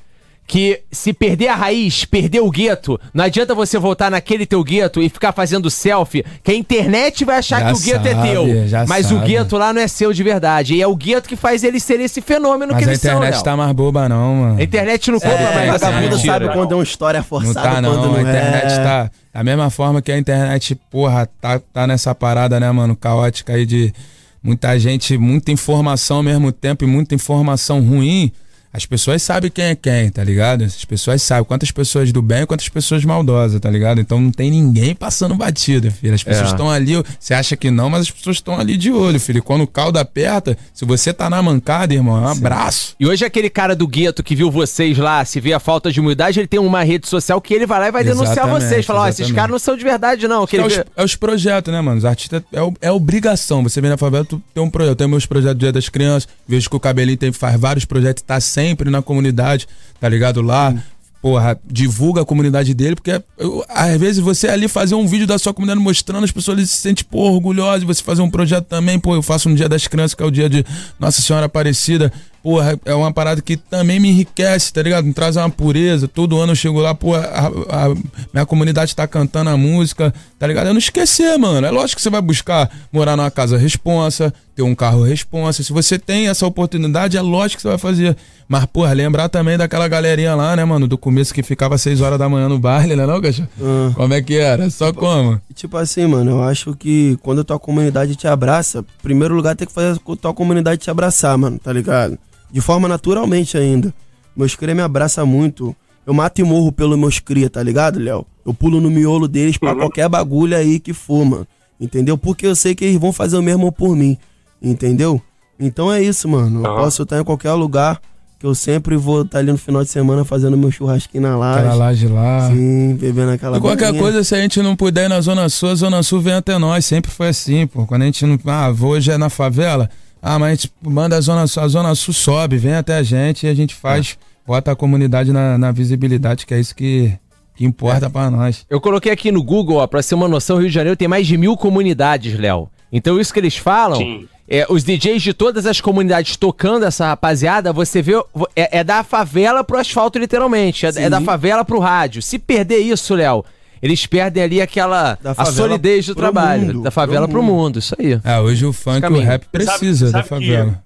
Que 0.48 0.82
se 0.92 1.12
perder 1.12 1.48
a 1.48 1.56
raiz, 1.56 2.04
perder 2.04 2.38
o 2.40 2.48
gueto, 2.50 3.00
não 3.12 3.24
adianta 3.24 3.52
você 3.52 3.80
voltar 3.80 4.12
naquele 4.12 4.46
teu 4.46 4.62
gueto 4.62 5.02
e 5.02 5.08
ficar 5.08 5.32
fazendo 5.32 5.68
selfie, 5.68 6.24
que 6.44 6.52
a 6.52 6.54
internet 6.54 7.24
vai 7.24 7.38
achar 7.38 7.58
Já 7.60 7.66
que 7.66 7.72
o 7.76 7.80
gueto 7.80 8.06
é 8.06 8.14
sabe, 8.14 8.28
teu. 8.30 8.68
já 8.68 8.86
Mas 8.86 9.10
o 9.10 9.16
sabe. 9.16 9.26
gueto 9.26 9.56
lá 9.58 9.72
não 9.72 9.80
é 9.80 9.88
seu 9.88 10.12
de 10.12 10.22
verdade. 10.22 10.74
E 10.76 10.80
é 10.80 10.86
o 10.86 10.94
gueto 10.94 11.28
que 11.28 11.34
faz 11.34 11.64
ele 11.64 11.80
ser 11.80 11.98
esse 11.98 12.20
fenômeno 12.20 12.72
Mas 12.72 12.78
que 12.84 12.88
a 12.88 12.92
eles 12.92 13.00
são, 13.00 13.10
internet 13.16 13.34
Léo. 13.34 13.42
tá 13.42 13.56
mais 13.56 13.72
boba, 13.72 14.08
não, 14.08 14.34
mano. 14.36 14.60
A 14.60 14.62
internet 14.62 15.10
não 15.10 15.18
compra 15.18 15.36
É, 15.36 15.54
mais 15.54 15.74
essa 15.74 15.86
vagabundo 15.86 16.14
mentira. 16.16 16.32
sabe 16.32 16.48
quando 16.52 16.72
é 16.72 16.74
uma 16.76 16.84
história 16.84 17.18
Não 17.18 17.24
forçada 17.24 17.60
tá, 17.60 17.80
não. 17.82 17.90
quando 17.90 18.06
não 18.06 18.14
a 18.14 18.20
internet 18.20 18.72
é. 18.72 18.82
tá. 18.84 19.10
Da 19.34 19.42
mesma 19.42 19.68
forma 19.68 20.00
que 20.00 20.12
a 20.12 20.16
internet, 20.18 20.76
porra, 20.90 21.28
tá, 21.40 21.58
tá 21.72 21.88
nessa 21.88 22.14
parada, 22.14 22.60
né, 22.60 22.70
mano? 22.70 22.94
Caótica 22.94 23.52
aí 23.54 23.66
de 23.66 23.92
muita 24.40 24.78
gente, 24.78 25.18
muita 25.18 25.50
informação 25.50 26.18
ao 26.18 26.22
mesmo 26.22 26.52
tempo 26.52 26.84
e 26.84 26.86
muita 26.86 27.16
informação 27.16 27.80
ruim. 27.80 28.30
As 28.72 28.84
pessoas 28.84 29.22
sabem 29.22 29.50
quem 29.50 29.64
é 29.66 29.74
quem, 29.74 30.10
tá 30.10 30.22
ligado? 30.22 30.64
As 30.64 30.84
pessoas 30.84 31.22
sabem 31.22 31.44
quantas 31.44 31.70
pessoas 31.70 32.12
do 32.12 32.20
bem 32.20 32.42
e 32.42 32.46
quantas 32.46 32.68
pessoas 32.68 33.04
maldosas, 33.04 33.58
tá 33.60 33.70
ligado? 33.70 34.00
Então 34.00 34.20
não 34.20 34.30
tem 34.30 34.50
ninguém 34.50 34.94
passando 34.94 35.34
batida, 35.34 35.90
filho. 35.90 36.14
As 36.14 36.22
pessoas 36.22 36.48
É. 36.48 36.50
estão 36.50 36.70
ali, 36.70 36.92
você 37.18 37.32
acha 37.32 37.56
que 37.56 37.70
não, 37.70 37.88
mas 37.88 38.02
as 38.02 38.10
pessoas 38.10 38.36
estão 38.36 38.58
ali 38.58 38.76
de 38.76 38.90
olho, 38.92 39.18
filho. 39.18 39.38
E 39.38 39.42
quando 39.42 39.62
o 39.62 39.66
caldo 39.66 39.98
aperta, 39.98 40.58
se 40.74 40.84
você 40.84 41.12
tá 41.12 41.30
na 41.30 41.40
mancada, 41.42 41.94
irmão, 41.94 42.18
é 42.18 42.20
um 42.20 42.28
abraço. 42.28 42.94
E 43.00 43.06
hoje 43.06 43.24
aquele 43.24 43.48
cara 43.48 43.74
do 43.74 43.86
gueto 43.88 44.22
que 44.22 44.34
viu 44.34 44.50
vocês 44.50 44.98
lá, 44.98 45.24
se 45.24 45.40
vê 45.40 45.52
a 45.54 45.60
falta 45.60 45.90
de 45.90 45.98
humildade, 46.00 46.38
ele 46.40 46.46
tem 46.48 46.60
uma 46.60 46.82
rede 46.82 47.08
social 47.08 47.40
que 47.40 47.54
ele 47.54 47.64
vai 47.66 47.80
lá 47.80 47.88
e 47.88 47.92
vai 47.92 48.04
denunciar 48.04 48.32
Exatamente, 48.32 48.64
vocês. 48.68 48.84
Falar, 48.86 49.00
ó, 49.02 49.08
esses 49.08 49.20
exatamente. 49.20 49.36
caras 49.36 49.50
não 49.52 49.58
são 49.58 49.76
de 49.76 49.84
verdade, 49.84 50.28
não. 50.28 50.46
Que 50.46 50.58
É 50.58 50.66
os, 50.66 50.74
é 50.96 51.04
os 51.04 51.16
projetos, 51.16 51.72
né, 51.72 51.80
mano? 51.80 51.96
Os 51.98 52.04
artistas 52.04 52.42
é, 52.52 52.60
o- 52.62 52.74
é 52.82 52.90
obrigação. 52.92 53.62
Você 53.62 53.80
vem 53.80 53.88
na 53.90 53.96
favela, 53.96 54.24
tu 54.24 54.42
tem 54.52 54.62
um 54.62 54.68
projeto. 54.68 54.90
Eu 54.92 54.96
tenho 54.96 55.10
meus 55.10 55.24
projetos 55.24 55.56
do 55.56 55.60
Dia 55.60 55.72
das 55.72 55.88
Crianças. 55.88 56.28
Vejo 56.46 56.68
que 56.68 56.76
o 56.76 56.80
Cabelinho 56.80 57.16
tem, 57.16 57.32
faz 57.32 57.58
vários 57.58 57.84
projetos, 57.84 58.22
tá 58.22 58.38
sempre 58.40 58.65
na 58.90 59.02
comunidade, 59.02 59.66
tá 60.00 60.08
ligado? 60.08 60.40
Lá. 60.42 60.74
Porra, 61.22 61.58
divulga 61.68 62.20
a 62.22 62.24
comunidade 62.24 62.72
dele, 62.72 62.94
porque 62.94 63.20
eu- 63.36 63.64
às 63.68 63.98
vezes 63.98 64.18
você 64.22 64.46
ali 64.46 64.68
fazer 64.68 64.94
um 64.94 65.08
vídeo 65.08 65.26
da 65.26 65.36
sua 65.38 65.52
comunidade 65.52 65.82
mostrando, 65.82 66.22
as 66.22 66.30
pessoas 66.30 66.56
ali 66.58 66.66
se 66.66 66.76
sentem, 66.76 67.04
pô, 67.10 67.18
orgulhosas, 67.32 67.82
você 67.82 68.00
fazer 68.00 68.22
um 68.22 68.30
projeto 68.30 68.66
também, 68.66 68.96
pô, 69.00 69.12
eu 69.12 69.22
faço 69.22 69.48
no 69.48 69.56
Dia 69.56 69.68
das 69.68 69.88
Crianças, 69.88 70.14
que 70.14 70.22
é 70.22 70.26
o 70.26 70.30
dia 70.30 70.48
de 70.48 70.64
Nossa 71.00 71.20
Senhora 71.20 71.46
Aparecida, 71.46 72.12
porra, 72.44 72.78
é 72.84 72.94
uma 72.94 73.12
parada 73.12 73.42
que 73.42 73.56
também 73.56 73.98
me 73.98 74.08
enriquece, 74.10 74.72
tá 74.72 74.80
ligado? 74.82 75.04
Me 75.04 75.12
traz 75.12 75.34
uma 75.36 75.50
pureza, 75.50 76.06
todo 76.06 76.38
ano 76.38 76.52
eu 76.52 76.56
chego 76.56 76.78
lá, 76.78 76.94
pô, 76.94 77.16
a, 77.16 77.18
a- 77.48 77.94
minha 78.32 78.46
comunidade 78.46 78.94
tá 78.94 79.08
cantando 79.08 79.50
a 79.50 79.56
música, 79.56 80.14
tá 80.38 80.46
ligado? 80.46 80.68
Eu 80.68 80.74
não 80.74 80.78
esquecer, 80.78 81.36
mano, 81.38 81.66
é 81.66 81.70
lógico 81.72 81.96
que 81.96 82.02
você 82.02 82.10
vai 82.10 82.22
buscar 82.22 82.70
morar 82.92 83.16
numa 83.16 83.32
casa 83.32 83.56
responsa, 83.58 84.32
ter 84.54 84.62
um 84.62 84.76
carro 84.76 85.02
responsa, 85.02 85.60
se 85.64 85.72
você 85.72 85.98
tem 85.98 86.28
essa 86.28 86.46
oportunidade, 86.46 87.16
é 87.16 87.20
lógico 87.22 87.56
que 87.56 87.62
você 87.62 87.68
vai 87.68 87.78
fazer, 87.78 88.16
Mas, 88.48 88.64
porra, 88.66 88.92
lembrar 88.92 89.28
também 89.28 89.58
daquela 89.58 89.88
galerinha 89.88 90.34
lá, 90.34 90.54
né, 90.54 90.64
mano? 90.64 90.86
Do 90.86 90.96
começo 90.96 91.34
que 91.34 91.42
ficava 91.42 91.76
6 91.76 92.00
horas 92.00 92.18
da 92.18 92.28
manhã 92.28 92.48
no 92.48 92.58
baile, 92.58 92.94
né, 92.94 93.04
não, 93.04 93.20
cachorro? 93.20 93.48
Ah. 93.60 93.92
Como 93.94 94.14
é 94.14 94.22
que 94.22 94.36
era? 94.36 94.70
Só 94.70 94.92
como? 94.92 95.40
Tipo 95.52 95.76
assim, 95.76 96.06
mano, 96.06 96.30
eu 96.30 96.42
acho 96.44 96.74
que 96.76 97.18
quando 97.22 97.40
a 97.40 97.44
tua 97.44 97.58
comunidade 97.58 98.14
te 98.14 98.28
abraça, 98.28 98.80
em 98.80 99.02
primeiro 99.02 99.34
lugar 99.34 99.56
tem 99.56 99.66
que 99.66 99.74
fazer 99.74 99.98
a 100.00 100.16
tua 100.16 100.32
comunidade 100.32 100.80
te 100.80 100.90
abraçar, 100.90 101.36
mano, 101.36 101.58
tá 101.58 101.72
ligado? 101.72 102.16
De 102.50 102.60
forma 102.60 102.86
naturalmente 102.86 103.58
ainda. 103.58 103.92
Meus 104.36 104.54
cria 104.54 104.74
me 104.74 104.82
abraça 104.82 105.24
muito. 105.26 105.74
Eu 106.06 106.14
mato 106.14 106.40
e 106.40 106.44
morro 106.44 106.70
pelo 106.70 106.96
meus 106.96 107.18
cria, 107.18 107.50
tá 107.50 107.60
ligado, 107.60 107.98
Léo? 107.98 108.24
Eu 108.44 108.54
pulo 108.54 108.80
no 108.80 108.88
miolo 108.88 109.26
deles 109.26 109.58
pra 109.58 109.74
qualquer 109.74 110.08
bagulho 110.08 110.56
aí 110.56 110.78
que 110.78 110.92
for, 110.92 111.24
mano. 111.24 111.46
Entendeu? 111.80 112.16
Porque 112.16 112.46
eu 112.46 112.54
sei 112.54 112.76
que 112.76 112.84
eles 112.84 113.00
vão 113.00 113.12
fazer 113.12 113.36
o 113.36 113.42
mesmo 113.42 113.72
por 113.72 113.96
mim. 113.96 114.16
Entendeu? 114.62 115.20
Então 115.58 115.92
é 115.92 116.00
isso, 116.00 116.28
mano. 116.28 116.64
Eu 116.64 116.76
posso 116.76 117.02
estar 117.02 117.18
em 117.18 117.24
qualquer 117.24 117.52
lugar 117.54 118.00
que 118.38 118.46
eu 118.46 118.54
sempre 118.54 118.96
vou 118.96 119.22
estar 119.22 119.38
ali 119.38 119.50
no 119.50 119.58
final 119.58 119.82
de 119.82 119.90
semana 119.90 120.24
fazendo 120.24 120.56
meu 120.56 120.70
churrasquinho 120.70 121.22
na 121.22 121.34
Aquela 121.34 121.74
laje. 121.74 121.78
laje 121.78 122.08
lá. 122.08 122.50
Sim, 122.50 122.94
bebendo 122.94 123.30
aquela 123.32 123.58
E 123.58 123.60
qualquer 123.60 123.96
coisa, 123.96 124.22
se 124.22 124.34
a 124.34 124.38
gente 124.38 124.60
não 124.60 124.76
puder 124.76 125.06
ir 125.06 125.08
na 125.08 125.20
Zona 125.20 125.48
Sul, 125.48 125.70
a 125.70 125.74
Zona 125.74 126.02
Sul 126.02 126.20
vem 126.20 126.34
até 126.34 126.58
nós. 126.58 126.84
Sempre 126.84 127.10
foi 127.10 127.28
assim, 127.28 127.66
pô. 127.66 127.86
Quando 127.86 128.02
a 128.02 128.04
gente 128.06 128.26
não. 128.26 128.38
Ah, 128.46 128.70
vou 128.70 128.90
hoje 128.90 129.10
é 129.10 129.16
na 129.16 129.30
favela. 129.30 129.88
Ah, 130.20 130.38
mas 130.38 130.48
a 130.48 130.54
gente 130.54 130.72
manda 130.82 131.16
a 131.16 131.20
Zona 131.20 131.46
Sul, 131.46 131.62
a 131.62 131.68
Zona 131.68 131.94
Sul 131.94 132.12
sobe, 132.12 132.56
vem 132.56 132.74
até 132.74 132.96
a 132.96 133.02
gente 133.02 133.46
e 133.46 133.48
a 133.48 133.54
gente 133.54 133.74
faz, 133.74 134.18
bota 134.46 134.72
a 134.72 134.76
comunidade 134.76 135.32
na, 135.32 135.56
na 135.56 135.70
visibilidade, 135.70 136.44
que 136.46 136.52
é 136.52 136.58
isso 136.58 136.74
que, 136.74 137.12
que 137.54 137.64
importa 137.64 138.10
pra 138.10 138.30
nós. 138.30 138.66
Eu 138.68 138.80
coloquei 138.80 139.12
aqui 139.12 139.30
no 139.30 139.42
Google, 139.42 139.76
ó, 139.76 139.86
pra 139.86 140.02
ser 140.02 140.14
uma 140.14 140.26
noção, 140.26 140.58
Rio 140.58 140.68
de 140.68 140.74
Janeiro 140.74 140.96
tem 140.96 141.06
mais 141.06 141.26
de 141.26 141.36
mil 141.36 141.56
comunidades, 141.56 142.36
Léo. 142.38 142.68
Então 142.96 143.20
isso 143.20 143.32
que 143.32 143.38
eles 143.40 143.56
falam, 143.56 143.98
Sim. 143.98 144.28
é, 144.48 144.66
os 144.68 144.82
DJs 144.84 145.22
de 145.22 145.32
todas 145.34 145.66
as 145.66 145.80
comunidades 145.80 146.36
tocando 146.36 146.84
essa 146.84 147.06
rapaziada, 147.08 147.72
você 147.72 148.00
vê, 148.02 148.14
é, 148.54 148.78
é 148.78 148.84
da 148.84 149.02
favela 149.04 149.62
pro 149.62 149.78
asfalto, 149.78 150.18
literalmente. 150.18 150.86
É, 150.86 150.90
é 151.04 151.10
da 151.10 151.20
favela 151.20 151.64
pro 151.64 151.78
rádio. 151.78 152.22
Se 152.22 152.38
perder 152.38 152.78
isso, 152.78 153.14
Léo, 153.14 153.44
eles 153.82 154.06
perdem 154.06 154.42
ali 154.42 154.60
aquela 154.62 155.18
Da 155.22 155.32
a 155.36 155.44
solidez 155.44 156.06
do 156.06 156.14
trabalho. 156.14 156.66
mundo, 156.66 156.82
da 156.82 156.90
favela 156.90 157.26
pro 157.28 157.34
pro 157.34 157.42
mundo. 157.42 157.62
mundo. 157.64 157.78
isso 157.78 157.94
aí. 157.98 158.18
É, 158.24 158.38
hoje 158.40 158.64
o 158.64 158.72
funk 158.72 158.96
e 158.96 158.98
o 158.98 159.02
caminho. 159.02 159.24
rap 159.24 159.42
Sabe- 159.44 159.52
precisa 159.52 160.06
da 160.06 160.22
sabe 160.24 160.24
que- 160.24 160.28
favela. 160.52 160.82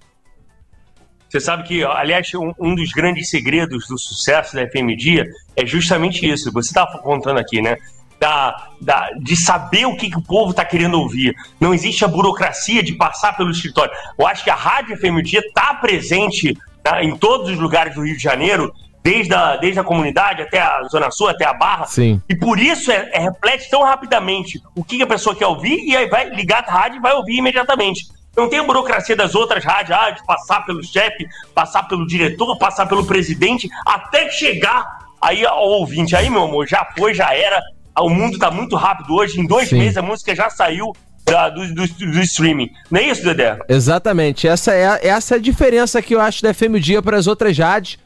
Você 1.29 1.39
sabe 1.39 1.63
que, 1.63 1.85
aliás, 1.85 2.29
um, 2.35 2.53
um 2.59 2.75
dos 2.75 2.91
grandes 2.91 3.31
segredos 3.31 3.87
do 3.87 3.97
sucesso 3.97 4.57
da 4.57 4.63
FM 4.67 4.97
Dia 4.99 5.25
é 5.55 5.65
justamente 5.65 6.29
isso. 6.29 6.51
Você 6.53 6.71
estava 6.71 6.99
contando 6.99 7.39
aqui, 7.39 7.63
né? 7.63 7.77
Da, 8.21 8.69
da- 8.81 9.09
de 9.19 9.35
saber 9.35 9.87
o 9.87 9.97
que, 9.97 10.11
que 10.11 10.19
o 10.19 10.23
povo 10.23 10.51
está 10.51 10.63
querendo 10.63 11.01
ouvir. 11.01 11.35
Não 11.59 11.73
existe 11.73 12.05
a 12.05 12.09
burocracia 12.09 12.83
de 12.83 12.93
passar 12.93 13.35
pelo 13.35 13.51
escritório. 13.51 13.91
Eu 14.19 14.27
acho 14.27 14.45
que 14.45 14.51
a 14.51 14.55
Rádio 14.55 14.95
FM 14.99 15.23
Dia 15.25 15.41
está 15.41 15.73
presente 15.75 16.55
tá, 16.83 17.03
em 17.03 17.17
todos 17.17 17.49
os 17.49 17.59
lugares 17.59 17.95
do 17.95 18.05
Rio 18.05 18.15
de 18.15 18.23
Janeiro, 18.23 18.71
desde 19.03 19.33
a, 19.35 19.57
desde 19.57 19.81
a 19.81 19.85
comunidade 19.85 20.43
até 20.43 20.61
a 20.61 20.83
Zona 20.85 21.11
Sul, 21.11 21.29
até 21.31 21.47
a 21.47 21.55
Barra. 21.55 21.87
Sim. 21.87 22.21
E 22.29 22.37
por 22.37 22.59
isso 22.61 22.93
é, 22.93 23.09
é 23.15 23.19
reflete 23.21 23.71
tão 23.71 23.83
rapidamente 23.83 24.61
o 24.77 24.85
que, 24.85 24.99
que 24.99 25.03
a 25.03 25.07
pessoa 25.07 25.35
quer 25.35 25.47
ouvir 25.47 25.79
e 25.87 25.97
aí 25.97 26.07
vai 26.07 26.29
ligar 26.29 26.63
a 26.69 26.71
rádio 26.71 26.99
e 26.99 27.01
vai 27.01 27.15
ouvir 27.15 27.39
imediatamente. 27.39 28.05
Não 28.37 28.51
tem 28.51 28.59
a 28.59 28.65
burocracia 28.65 29.17
das 29.17 29.35
outras 29.35 29.65
rádios, 29.65 29.99
ah, 29.99 30.11
de 30.11 30.23
passar 30.27 30.67
pelo 30.67 30.85
chefe, 30.85 31.27
passar 31.55 31.85
pelo 31.89 32.07
diretor, 32.07 32.59
passar 32.59 32.85
pelo 32.87 33.07
presidente, 33.07 33.67
até 33.87 34.31
chegar 34.31 34.87
aí 35.23 35.45
ao 35.47 35.67
ouvinte. 35.67 36.15
Aí, 36.15 36.29
meu 36.29 36.43
amor, 36.45 36.67
já 36.69 36.87
foi, 36.97 37.15
já 37.15 37.35
era. 37.35 37.61
O 38.01 38.09
mundo 38.11 38.39
tá 38.39 38.51
muito 38.51 38.77
rápido 38.77 39.15
hoje. 39.15 39.41
Em 39.41 39.47
dois 39.47 39.69
Sim. 39.69 39.79
meses 39.79 39.97
a 39.97 40.03
música 40.03 40.35
já 40.35 40.49
saiu 40.51 40.93
da- 41.25 41.49
do, 41.49 41.75
do, 41.75 41.87
do 41.87 42.21
streaming. 42.23 42.71
Não 42.91 43.01
é 43.01 43.05
isso, 43.05 43.23
Dedé? 43.23 43.59
Exatamente. 43.69 44.49
Essa 44.49 44.73
é, 44.73 44.87
a- 44.89 45.01
essa 45.03 45.35
é 45.35 45.39
a 45.39 45.41
diferença 45.41 46.01
que 46.03 46.15
eu 46.15 46.21
acho 46.21 46.43
da 46.43 46.53
FM 46.53 46.77
Dia 46.81 47.01
para 47.03 47.17
as 47.17 47.27
outras 47.27 47.57
rádios. 47.59 47.99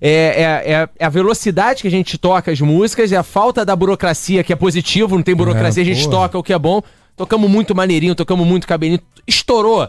É, 0.00 0.10
é- 0.66 0.72
é- 0.72 0.88
é 0.98 1.04
a 1.04 1.08
velocidade 1.08 1.82
que 1.82 1.88
a 1.88 1.90
gente 1.90 2.16
toca 2.16 2.50
as 2.50 2.60
músicas, 2.60 3.12
é 3.12 3.16
a 3.16 3.22
falta 3.22 3.64
da 3.64 3.74
burocracia, 3.76 4.42
que 4.42 4.52
é 4.52 4.56
positivo, 4.56 5.16
não 5.16 5.22
tem 5.22 5.34
burocracia, 5.34 5.82
É, 5.82 5.84
a 5.84 5.86
gente 5.86 6.04
porra. 6.04 6.22
toca 6.28 6.38
o 6.38 6.42
que 6.42 6.52
é 6.52 6.58
bom. 6.58 6.80
Tocamos 7.16 7.50
muito 7.50 7.74
maneirinho, 7.74 8.14
tocamos 8.14 8.46
muito 8.46 8.66
cabelinho. 8.66 9.00
Estourou. 9.26 9.88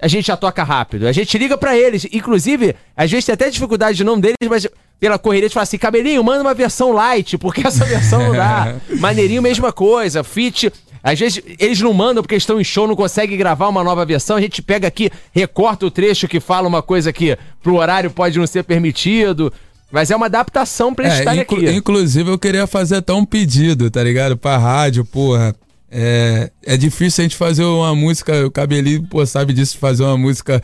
A 0.00 0.08
gente 0.08 0.26
já 0.26 0.36
toca 0.36 0.62
rápido. 0.64 1.06
A 1.06 1.12
gente 1.12 1.36
liga 1.36 1.56
pra 1.58 1.76
eles. 1.76 2.06
Inclusive, 2.12 2.74
às 2.96 3.10
vezes 3.10 3.26
tem 3.26 3.32
até 3.34 3.50
dificuldade 3.50 3.96
de 3.96 4.04
nome 4.04 4.22
deles, 4.22 4.36
mas 4.48 4.66
pela 4.98 5.18
correria 5.18 5.48
de 5.48 5.54
falar 5.54 5.64
assim: 5.64 5.78
cabelinho, 5.78 6.22
manda 6.24 6.40
uma 6.42 6.54
versão 6.54 6.92
light, 6.92 7.36
porque 7.38 7.66
essa 7.66 7.84
versão 7.84 8.22
não 8.22 8.32
dá. 8.32 8.76
Maneirinho, 8.98 9.42
mesma 9.42 9.72
coisa. 9.72 10.24
Fit. 10.24 10.72
Às 11.02 11.18
vezes 11.18 11.42
eles 11.58 11.80
não 11.80 11.94
mandam 11.94 12.22
porque 12.22 12.36
estão 12.36 12.60
em 12.60 12.64
show, 12.64 12.86
não 12.86 12.94
conseguem 12.94 13.36
gravar 13.38 13.68
uma 13.68 13.82
nova 13.82 14.04
versão. 14.04 14.36
A 14.36 14.40
gente 14.40 14.60
pega 14.60 14.86
aqui, 14.86 15.10
recorta 15.32 15.86
o 15.86 15.90
trecho 15.90 16.28
que 16.28 16.38
fala 16.40 16.68
uma 16.68 16.82
coisa 16.82 17.10
que 17.12 17.38
pro 17.62 17.76
horário 17.76 18.10
pode 18.10 18.38
não 18.38 18.46
ser 18.46 18.64
permitido. 18.64 19.52
Mas 19.90 20.10
é 20.10 20.14
uma 20.16 20.26
adaptação 20.26 20.94
pra 20.94 21.06
eles 21.06 21.16
É, 21.16 21.20
estarem 21.20 21.40
inclu- 21.42 21.58
aqui. 21.58 21.70
inclusive 21.72 22.30
eu 22.30 22.38
queria 22.38 22.66
fazer 22.66 22.96
até 22.96 23.12
um 23.12 23.24
pedido, 23.24 23.90
tá 23.90 24.02
ligado? 24.04 24.36
Pra 24.36 24.56
rádio, 24.56 25.04
porra. 25.04 25.54
É, 25.90 26.50
é 26.64 26.76
difícil 26.76 27.22
a 27.22 27.24
gente 27.24 27.36
fazer 27.36 27.64
uma 27.64 27.94
música, 27.94 28.46
o 28.46 28.50
cabelinho, 28.50 29.02
pô, 29.02 29.24
sabe 29.26 29.52
disso, 29.52 29.76
fazer 29.78 30.04
uma 30.04 30.16
música 30.16 30.62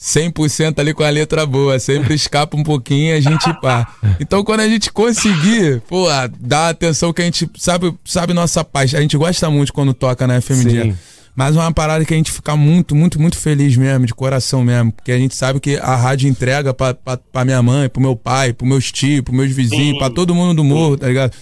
100% 0.00 0.78
ali 0.78 0.92
com 0.92 1.02
a 1.02 1.10
letra 1.10 1.46
boa. 1.46 1.78
Sempre 1.78 2.14
escapa 2.14 2.56
um 2.56 2.62
pouquinho 2.62 3.10
e 3.10 3.12
a 3.12 3.20
gente 3.20 3.52
pá. 3.60 3.86
Então 4.20 4.42
quando 4.44 4.60
a 4.60 4.68
gente 4.68 4.92
conseguir, 4.92 5.80
pô, 5.88 6.06
dar 6.40 6.66
a 6.66 6.68
atenção 6.70 7.12
que 7.12 7.22
a 7.22 7.24
gente 7.24 7.48
sabe, 7.56 7.94
sabe 8.04 8.34
nossa 8.34 8.64
paz. 8.64 8.94
A 8.94 9.00
gente 9.00 9.16
gosta 9.16 9.48
muito 9.48 9.72
quando 9.72 9.94
toca 9.94 10.26
na 10.26 10.40
FM 10.40 10.52
Sim. 10.54 10.68
Dia. 10.68 10.98
Mas 11.36 11.56
é 11.56 11.58
uma 11.58 11.72
parada 11.72 12.04
que 12.04 12.14
a 12.14 12.16
gente 12.16 12.30
fica 12.30 12.56
muito, 12.56 12.94
muito, 12.94 13.20
muito 13.20 13.36
feliz 13.36 13.76
mesmo, 13.76 14.06
de 14.06 14.14
coração 14.14 14.62
mesmo. 14.62 14.92
Porque 14.92 15.10
a 15.10 15.18
gente 15.18 15.34
sabe 15.34 15.58
que 15.58 15.76
a 15.76 15.96
rádio 15.96 16.28
entrega 16.28 16.72
pra, 16.72 16.94
pra, 16.94 17.16
pra 17.16 17.44
minha 17.44 17.60
mãe, 17.60 17.88
pro 17.88 18.00
meu 18.00 18.14
pai, 18.14 18.52
pro 18.52 18.64
meus 18.64 18.92
tios, 18.92 19.20
pros 19.20 19.36
meus 19.36 19.50
vizinhos, 19.50 19.98
pra 19.98 20.10
todo 20.10 20.34
mundo 20.34 20.54
do 20.54 20.64
morro, 20.64 20.96
tá 20.96 21.08
ligado? 21.08 21.32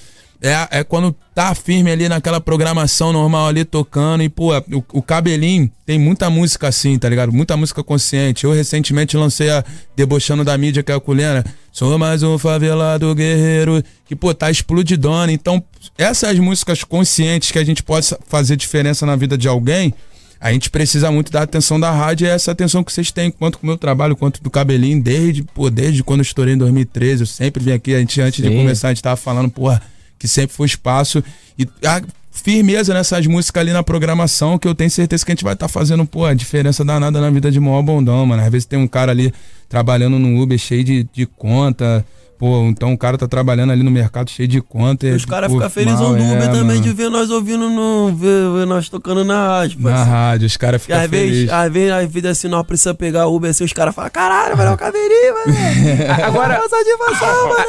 É, 0.44 0.80
é 0.80 0.84
quando 0.84 1.14
tá 1.32 1.54
firme 1.54 1.88
ali 1.88 2.08
naquela 2.08 2.40
programação 2.40 3.12
normal 3.12 3.46
ali 3.46 3.64
tocando 3.64 4.24
e, 4.24 4.28
pô, 4.28 4.52
o, 4.58 4.84
o 4.94 5.00
cabelinho 5.00 5.70
tem 5.86 6.00
muita 6.00 6.28
música 6.28 6.66
assim, 6.66 6.98
tá 6.98 7.08
ligado? 7.08 7.32
Muita 7.32 7.56
música 7.56 7.84
consciente. 7.84 8.42
Eu 8.42 8.52
recentemente 8.52 9.16
lancei 9.16 9.50
a 9.50 9.64
Debochando 9.94 10.42
da 10.42 10.58
Mídia, 10.58 10.82
que 10.82 10.90
é 10.90 10.94
a 10.96 11.00
Culena. 11.00 11.44
Sou 11.70 11.96
mais 11.96 12.24
um 12.24 12.36
favelado 12.38 13.14
guerreiro 13.14 13.84
que, 14.04 14.16
pô, 14.16 14.34
tá 14.34 14.50
explodidona. 14.50 15.30
Então, 15.30 15.62
essas 15.96 16.36
músicas 16.40 16.82
conscientes 16.82 17.52
que 17.52 17.58
a 17.58 17.64
gente 17.64 17.82
possa 17.84 18.18
fazer 18.26 18.56
diferença 18.56 19.06
na 19.06 19.14
vida 19.14 19.38
de 19.38 19.46
alguém, 19.46 19.94
a 20.40 20.52
gente 20.52 20.70
precisa 20.70 21.08
muito 21.12 21.30
da 21.30 21.42
atenção 21.42 21.78
da 21.78 21.92
rádio 21.92 22.26
e 22.26 22.28
é 22.28 22.32
essa 22.32 22.50
atenção 22.50 22.82
que 22.82 22.92
vocês 22.92 23.12
têm, 23.12 23.30
quanto 23.30 23.58
com 23.60 23.64
o 23.64 23.68
meu 23.68 23.78
trabalho, 23.78 24.16
quanto 24.16 24.42
do 24.42 24.50
cabelinho, 24.50 25.00
desde, 25.00 25.44
pô, 25.44 25.70
desde 25.70 26.02
quando 26.02 26.18
eu 26.18 26.24
estourei 26.24 26.54
em 26.54 26.58
2013. 26.58 27.22
Eu 27.22 27.26
sempre 27.28 27.62
vim 27.62 27.70
aqui, 27.70 27.94
a 27.94 28.00
gente, 28.00 28.20
antes 28.20 28.42
de 28.42 28.50
Sim. 28.50 28.56
começar, 28.56 28.88
a 28.88 28.90
gente 28.90 29.04
tava 29.04 29.16
falando, 29.16 29.48
porra, 29.48 29.80
que 30.22 30.28
sempre 30.28 30.54
foi 30.54 30.66
espaço. 30.66 31.22
E 31.58 31.66
a 31.84 32.00
firmeza 32.30 32.94
nessas 32.94 33.26
músicas 33.26 33.60
ali 33.60 33.72
na 33.72 33.82
programação, 33.82 34.56
que 34.56 34.68
eu 34.68 34.74
tenho 34.74 34.88
certeza 34.88 35.26
que 35.26 35.32
a 35.32 35.34
gente 35.34 35.42
vai 35.42 35.54
estar 35.54 35.66
fazendo, 35.66 36.06
pô, 36.06 36.24
a 36.24 36.32
diferença 36.32 36.84
danada 36.84 37.20
na 37.20 37.28
vida 37.28 37.50
de 37.50 37.58
maior 37.58 37.82
bondão, 37.82 38.24
mano. 38.24 38.40
Às 38.40 38.48
vezes 38.52 38.64
tem 38.64 38.78
um 38.78 38.86
cara 38.86 39.10
ali 39.10 39.34
trabalhando 39.68 40.20
no 40.20 40.40
Uber 40.40 40.56
cheio 40.56 40.84
de, 40.84 41.08
de 41.12 41.26
conta. 41.26 42.06
Pô, 42.42 42.64
então 42.66 42.92
o 42.92 42.98
cara 42.98 43.16
tá 43.16 43.28
trabalhando 43.28 43.70
ali 43.70 43.84
no 43.84 43.90
mercado 43.92 44.28
cheio 44.28 44.48
de 44.48 44.60
conta. 44.60 45.06
e, 45.06 45.12
Os 45.12 45.24
caras 45.24 45.52
ficam 45.52 45.70
felizes 45.70 46.00
mal, 46.00 46.08
do 46.08 46.14
Uber 46.24 46.42
é, 46.42 46.46
também 46.48 46.64
mano. 46.64 46.80
de 46.80 46.92
ver 46.92 47.08
nós 47.08 47.30
ouvindo 47.30 47.70
no. 47.70 48.12
ver, 48.12 48.50
ver 48.52 48.66
nós 48.66 48.88
tocando 48.88 49.24
na 49.24 49.46
rádio, 49.46 49.78
Na 49.80 49.90
parceiro. 49.90 50.10
rádio, 50.10 50.46
os 50.48 50.56
caras 50.56 50.82
ficam 50.82 51.08
felizes. 51.08 51.48
às 51.48 51.72
vezes, 51.72 51.92
às 51.92 52.10
vezes 52.12 52.30
assim, 52.30 52.48
nós 52.48 52.66
precisamos 52.66 52.98
pegar 52.98 53.28
o 53.28 53.36
Uber 53.36 53.48
assim, 53.48 53.62
os 53.62 53.72
caras 53.72 53.94
falam, 53.94 54.10
caralho, 54.10 54.56
vai 54.56 54.66
dar 54.66 54.74
o 54.74 54.76
cabelinho, 54.76 55.34
mano. 55.46 56.24
Agora- 56.24 56.60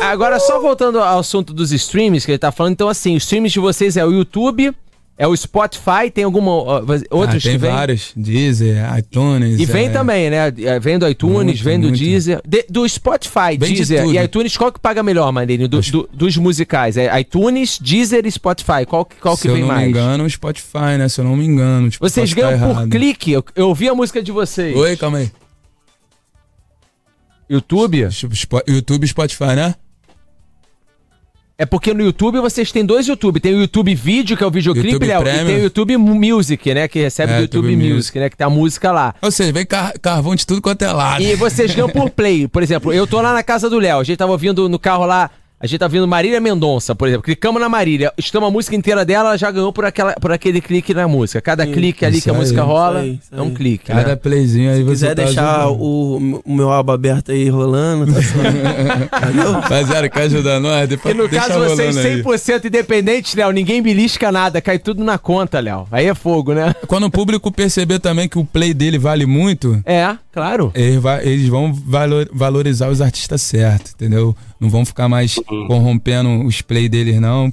Agora, 0.01 0.39
só 0.39 0.59
voltando 0.59 0.99
ao 0.99 1.19
assunto 1.19 1.53
dos 1.53 1.71
streams 1.71 2.25
que 2.25 2.31
ele 2.31 2.39
tá 2.39 2.51
falando, 2.51 2.73
então 2.73 2.89
assim, 2.89 3.15
os 3.15 3.21
streams 3.23 3.53
de 3.53 3.59
vocês 3.59 3.95
é 3.95 4.03
o 4.03 4.11
YouTube, 4.11 4.73
é 5.15 5.27
o 5.27 5.37
Spotify, 5.37 6.09
tem 6.11 6.23
alguma 6.23 6.51
outros 6.51 7.03
ah, 7.11 7.27
tem 7.29 7.39
que 7.39 7.57
vem? 7.57 7.71
vários. 7.71 8.11
Deezer, 8.15 8.97
iTunes. 8.97 9.59
E 9.59 9.65
vem 9.65 9.85
é, 9.85 9.89
também, 9.89 10.29
né? 10.29 10.51
É, 10.61 10.79
Vem 10.79 10.97
do 10.97 11.07
iTunes, 11.07 11.43
Muito, 11.43 11.63
vem 11.63 11.79
do 11.79 11.87
muito. 11.89 11.99
Deezer. 11.99 12.41
De- 12.45 12.65
do 12.67 12.87
Spotify, 12.89 13.55
Vem 13.59 13.69
de 13.69 13.75
Deezer 13.75 14.03
tudo. 14.03 14.15
e 14.15 14.17
iTunes, 14.23 14.57
qual 14.57 14.71
que 14.71 14.79
paga 14.79 15.03
melhor, 15.03 15.31
Maneirinho? 15.31 15.67
Do- 15.69 15.81
do- 15.81 16.09
dos 16.11 16.35
musicais? 16.37 16.97
É 16.97 17.19
iTunes, 17.19 17.77
Deezer 17.79 18.25
e 18.25 18.31
Spotify. 18.31 18.85
Qual, 18.87 19.05
que- 19.05 19.15
qual 19.17 19.35
Se 19.35 19.43
que 19.43 19.47
eu 19.49 19.53
vem 19.53 19.61
não 19.61 19.67
mais? 19.67 19.83
me 19.83 19.89
engano, 19.89 20.23
o 20.25 20.29
Spotify, 20.29 20.97
né? 20.97 21.07
Se 21.07 21.21
eu 21.21 21.25
não 21.25 21.35
me 21.37 21.45
engano. 21.45 21.89
Tipo, 21.91 22.09
Vocês 22.09 22.29
tá 22.31 22.35
ganham 22.35 22.59
por 22.59 22.69
errado. 22.71 22.89
clique. 22.89 23.31
Eu, 23.31 23.45
eu 23.55 23.67
ouvi 23.69 23.87
a 23.87 23.93
música 23.93 24.21
de 24.23 24.31
vocês. 24.31 24.75
Oi, 24.75 24.97
calma 24.97 25.19
aí. 25.19 25.31
YouTube? 27.49 28.07
YouTube 28.67 29.03
e 29.03 29.07
Spotify, 29.07 29.55
né? 29.55 29.75
É 31.57 31.65
porque 31.67 31.93
no 31.93 32.01
YouTube 32.03 32.39
vocês 32.39 32.71
têm 32.71 32.83
dois 32.83 33.07
YouTube. 33.07 33.39
Tem 33.39 33.53
o 33.53 33.61
YouTube 33.61 33.93
Vídeo, 33.93 34.35
que 34.35 34.43
é 34.43 34.47
o 34.47 34.49
videoclipe, 34.49 35.05
Léo, 35.05 35.21
e 35.21 35.45
tem 35.45 35.55
o 35.57 35.63
YouTube 35.63 35.97
Music, 35.97 36.73
né? 36.73 36.87
Que 36.87 36.99
recebe 37.01 37.31
É, 37.31 37.35
do 37.37 37.41
YouTube, 37.43 37.65
YouTube 37.69 37.75
Music, 37.77 37.93
Music. 37.95 38.19
né? 38.19 38.29
Que 38.29 38.35
tem 38.37 38.47
a 38.47 38.49
música 38.49 38.91
lá. 38.91 39.13
Ou 39.21 39.31
seja, 39.31 39.51
vem 39.51 39.65
car- 39.65 39.93
carvão 40.01 40.33
de 40.35 40.47
tudo 40.47 40.61
quanto 40.61 40.81
é 40.81 40.91
lado. 40.91 41.21
E 41.23 41.35
vocês 41.35 41.73
ganham 41.75 41.89
por 41.89 42.09
play. 42.09 42.47
Por 42.47 42.63
exemplo, 42.63 42.91
eu 42.91 43.05
tô 43.05 43.21
lá 43.21 43.33
na 43.33 43.43
casa 43.43 43.69
do 43.69 43.77
Léo, 43.77 43.99
a 43.99 44.03
gente 44.03 44.17
tava 44.17 44.31
ouvindo 44.31 44.67
no 44.67 44.79
carro 44.79 45.05
lá 45.05 45.29
A 45.63 45.65
gente 45.65 45.79
tá 45.79 45.87
vendo 45.87 46.05
Marília 46.05 46.41
Mendonça, 46.41 46.93
por 46.93 47.07
exemplo. 47.07 47.23
Clicamos 47.23 47.61
na 47.61 47.69
Marília, 47.69 48.11
estamos 48.17 48.49
a 48.49 48.51
música 48.51 48.75
inteira 48.75 49.05
dela, 49.05 49.29
ela 49.29 49.37
já 49.37 49.49
ganhou 49.49 49.71
por, 49.71 49.85
aquela, 49.85 50.11
por 50.15 50.29
aquele 50.29 50.59
clique 50.59 50.93
na 50.93 51.07
música. 51.07 51.39
Cada 51.39 51.65
clique 51.65 52.05
ali 52.05 52.17
isso 52.17 52.25
que 52.25 52.29
a 52.29 52.33
aí, 52.33 52.39
música 52.39 52.59
isso 52.59 52.67
rola 52.69 52.99
aí, 52.99 53.11
isso 53.23 53.33
é 53.33 53.41
um 53.41 53.45
aí. 53.47 53.53
clique. 53.53 53.85
Cada 53.85 54.07
né? 54.09 54.15
playzinho 54.17 54.69
aí 54.71 54.77
Se 54.79 54.83
você 54.83 54.91
quiser 54.91 55.15
tá 55.15 55.23
deixar 55.23 55.69
o, 55.69 56.41
o 56.43 56.53
meu 56.53 56.69
aba 56.69 56.93
aberto 56.95 57.31
aí 57.31 57.47
rolando, 57.47 58.11
tá? 58.13 58.19
Rapaziada, 59.61 60.09
quer 60.09 60.23
ajudar 60.23 60.59
nós? 60.59 60.89
Depois 60.89 61.15
E 61.15 61.17
no 61.17 61.29
deixa 61.29 61.47
caso, 61.47 61.59
vocês 61.61 61.95
rolando 61.95 62.07
aí. 62.09 62.21
100% 62.23 62.65
independentes, 62.65 63.33
Léo, 63.33 63.51
ninguém 63.51 63.81
belisca 63.81 64.33
nada, 64.33 64.59
cai 64.61 64.77
tudo 64.77 65.01
na 65.01 65.17
conta, 65.17 65.61
Léo. 65.61 65.87
Aí 65.89 66.07
é 66.07 66.13
fogo, 66.13 66.53
né? 66.53 66.75
Quando 66.87 67.05
o 67.05 67.09
público 67.11 67.49
perceber 67.51 67.99
também 67.99 68.27
que 68.27 68.37
o 68.37 68.43
play 68.43 68.73
dele 68.73 68.97
vale 68.97 69.25
muito, 69.25 69.81
É, 69.85 70.17
claro. 70.33 70.73
eles, 70.75 71.01
eles 71.21 71.47
vão 71.47 71.73
valor- 71.73 72.27
valorizar 72.33 72.89
os 72.89 72.99
artistas 73.01 73.41
certos, 73.41 73.93
entendeu? 73.93 74.35
Não 74.59 74.69
vão 74.69 74.85
ficar 74.85 75.07
mais 75.09 75.35
corrompendo 75.67 76.45
os 76.45 76.61
play 76.61 76.87
deles, 76.89 77.19
não. 77.19 77.51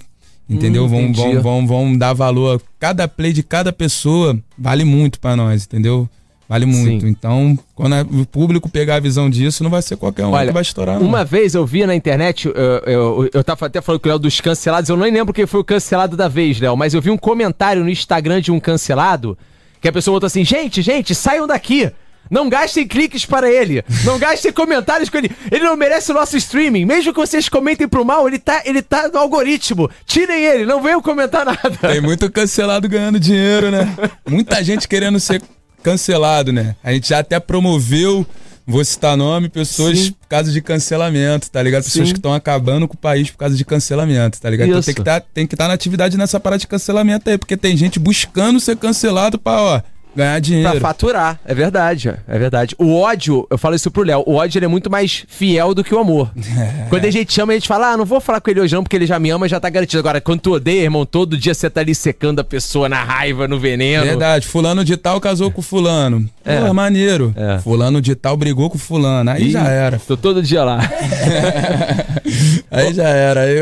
Entendeu? 0.48 0.85
Hum, 0.86 0.89
vão, 0.89 1.12
vão, 1.12 1.40
vão, 1.43 1.66
vão 1.66 1.97
dar 1.97 2.12
valor. 2.12 2.60
Cada 2.78 3.06
play 3.06 3.32
de 3.32 3.43
cada 3.43 3.72
pessoa 3.72 4.36
vale 4.59 4.85
muito 4.85 5.20
pra 5.20 5.36
nós, 5.36 5.64
entendeu? 5.64 6.09
Vale 6.48 6.66
muito. 6.66 7.02
Sim. 7.06 7.09
Então, 7.12 7.56
quando 7.77 7.93
a- 7.93 8.02
o 8.02 8.27
público 8.27 8.68
pegar 8.68 8.97
a 8.97 9.01
visão 9.01 9.31
disso, 9.31 9.62
não 9.62 9.70
vai 9.70 9.81
ser 9.81 9.97
qualquer 9.97 10.27
um 10.27 10.32
Olha, 10.32 10.48
que 10.48 10.52
vai 10.52 10.62
estourar, 10.62 10.98
não. 10.98 11.06
Uma 11.06 11.24
vez 11.24 11.55
eu 11.55 11.64
vi 11.64 11.86
na 11.86 11.94
internet, 11.94 12.48
eu, 12.48 12.55
eu, 12.93 13.31
eu 13.32 13.44
tava 13.44 13.66
até 13.66 13.81
falando 13.81 14.01
com 14.01 14.09
o 14.09 14.10
Léo 14.10 14.18
dos 14.18 14.40
cancelados, 14.40 14.90
eu 14.90 14.97
nem 14.97 15.12
lembro 15.12 15.32
quem 15.32 15.47
foi 15.47 15.60
o 15.60 15.64
cancelado 15.64 16.16
da 16.16 16.27
vez, 16.27 16.59
Léo, 16.59 16.77
mas 16.77 16.93
eu 16.93 17.01
vi 17.01 17.09
um 17.12 17.16
comentário 17.16 17.85
no 17.85 17.89
Instagram 17.89 18.40
de 18.40 18.51
um 18.51 18.59
cancelado 18.59 19.39
que 19.81 19.86
a 19.86 19.93
pessoa 19.93 20.16
botou 20.16 20.27
assim: 20.27 20.44
gente, 20.44 20.82
gente, 20.82 21.14
saiam 21.14 21.47
daqui! 21.47 21.89
Não 22.30 22.48
gastem 22.48 22.86
cliques 22.86 23.24
para 23.26 23.51
ele. 23.51 23.84
Não 24.05 24.18
gastem 24.18 24.52
comentários 24.52 25.09
com 25.09 25.18
ele. 25.18 25.30
Ele 25.51 25.64
não 25.64 25.76
merece 25.76 26.12
o 26.12 26.14
nosso 26.14 26.36
streaming. 26.36 26.84
Mesmo 26.84 27.12
que 27.12 27.18
vocês 27.18 27.48
comentem 27.48 27.88
pro 27.88 28.05
mal, 28.05 28.28
ele 28.28 28.38
tá, 28.38 28.62
ele 28.64 28.82
tá 28.82 29.09
no 29.09 29.18
algoritmo. 29.18 29.90
Tirem 30.06 30.44
ele, 30.44 30.64
não 30.64 30.80
venham 30.82 31.02
comentar 31.02 31.44
nada. 31.44 31.76
Tem 31.80 32.01
muito 32.01 32.30
cancelado 32.30 32.88
ganhando 32.88 33.18
dinheiro, 33.18 33.70
né? 33.70 33.97
Muita 34.28 34.62
gente 34.62 34.86
querendo 34.86 35.18
ser 35.18 35.42
cancelado, 35.82 36.52
né? 36.52 36.76
A 36.84 36.92
gente 36.92 37.09
já 37.09 37.18
até 37.18 37.40
promoveu, 37.40 38.24
vou 38.66 38.84
citar 38.84 39.16
nome, 39.16 39.48
pessoas 39.48 39.98
Sim. 39.98 40.12
por 40.12 40.28
causa 40.28 40.52
de 40.52 40.60
cancelamento, 40.60 41.51
tá 41.51 41.62
ligado? 41.62 41.82
Pessoas 41.82 42.09
Sim. 42.09 42.14
que 42.14 42.18
estão 42.18 42.32
acabando 42.32 42.86
com 42.86 42.94
o 42.94 42.98
país 42.98 43.30
por 43.30 43.38
causa 43.38 43.56
de 43.56 43.64
cancelamento, 43.64 44.40
tá 44.40 44.48
ligado? 44.48 44.68
Então 44.68 44.80
Isso. 44.80 44.86
tem 44.86 44.94
que 44.94 45.02
tá, 45.02 45.22
estar 45.55 45.68
na 45.68 45.74
atividade 45.74 46.16
nessa 46.16 46.38
parada 46.38 46.60
de 46.60 46.66
cancelamento 46.66 47.28
aí, 47.28 47.36
porque 47.36 47.56
tem 47.56 47.76
gente 47.76 47.98
buscando 47.98 48.60
ser 48.60 48.76
cancelado 48.76 49.38
pra, 49.38 49.60
ó, 49.60 49.82
ganhar 50.14 50.30
Pra 50.32 50.40
dinheiro. 50.40 50.80
faturar, 50.80 51.38
é 51.44 51.54
verdade, 51.54 52.14
é 52.26 52.38
verdade. 52.38 52.74
O 52.78 52.98
ódio, 53.00 53.46
eu 53.50 53.56
falo 53.58 53.74
isso 53.74 53.90
pro 53.90 54.02
Léo, 54.02 54.22
o 54.26 54.34
ódio 54.34 54.58
ele 54.58 54.64
é 54.66 54.68
muito 54.68 54.90
mais 54.90 55.24
fiel 55.28 55.74
do 55.74 55.82
que 55.84 55.94
o 55.94 55.98
amor. 55.98 56.30
Quando 56.90 57.04
a 57.04 57.10
gente 57.10 57.32
chama, 57.32 57.52
a 57.52 57.56
gente 57.56 57.68
fala, 57.68 57.92
ah, 57.92 57.96
não 57.96 58.04
vou 58.04 58.20
falar 58.20 58.40
com 58.40 58.50
ele 58.50 58.60
hoje 58.60 58.74
não, 58.74 58.82
porque 58.82 58.96
ele 58.96 59.06
já 59.06 59.18
me 59.18 59.30
ama, 59.30 59.48
já 59.48 59.60
tá 59.60 59.68
garantido. 59.70 60.00
Agora, 60.00 60.20
quando 60.20 60.40
tu 60.40 60.52
odeia, 60.54 60.82
irmão, 60.82 61.06
todo 61.06 61.36
dia 61.36 61.54
você 61.54 61.68
tá 61.70 61.80
ali 61.80 61.94
secando 61.94 62.40
a 62.40 62.44
pessoa 62.44 62.88
na 62.88 63.02
raiva, 63.02 63.46
no 63.48 63.58
veneno. 63.58 64.04
Verdade, 64.04 64.46
fulano 64.46 64.84
de 64.84 64.96
tal 64.96 65.20
casou 65.20 65.50
com 65.50 65.62
fulano. 65.62 66.28
É. 66.44 66.60
Pô, 66.60 66.74
maneiro. 66.74 67.32
É. 67.36 67.58
Fulano 67.58 68.00
de 68.00 68.14
tal 68.14 68.36
brigou 68.36 68.68
com 68.70 68.78
fulano. 68.78 69.30
Aí 69.30 69.44
Ih, 69.44 69.50
já 69.50 69.68
era. 69.68 69.98
Tô 69.98 70.16
todo 70.16 70.42
dia 70.42 70.64
lá. 70.64 70.80
aí 72.70 72.92
já 72.94 73.08
era. 73.08 73.40
Aí, 73.42 73.58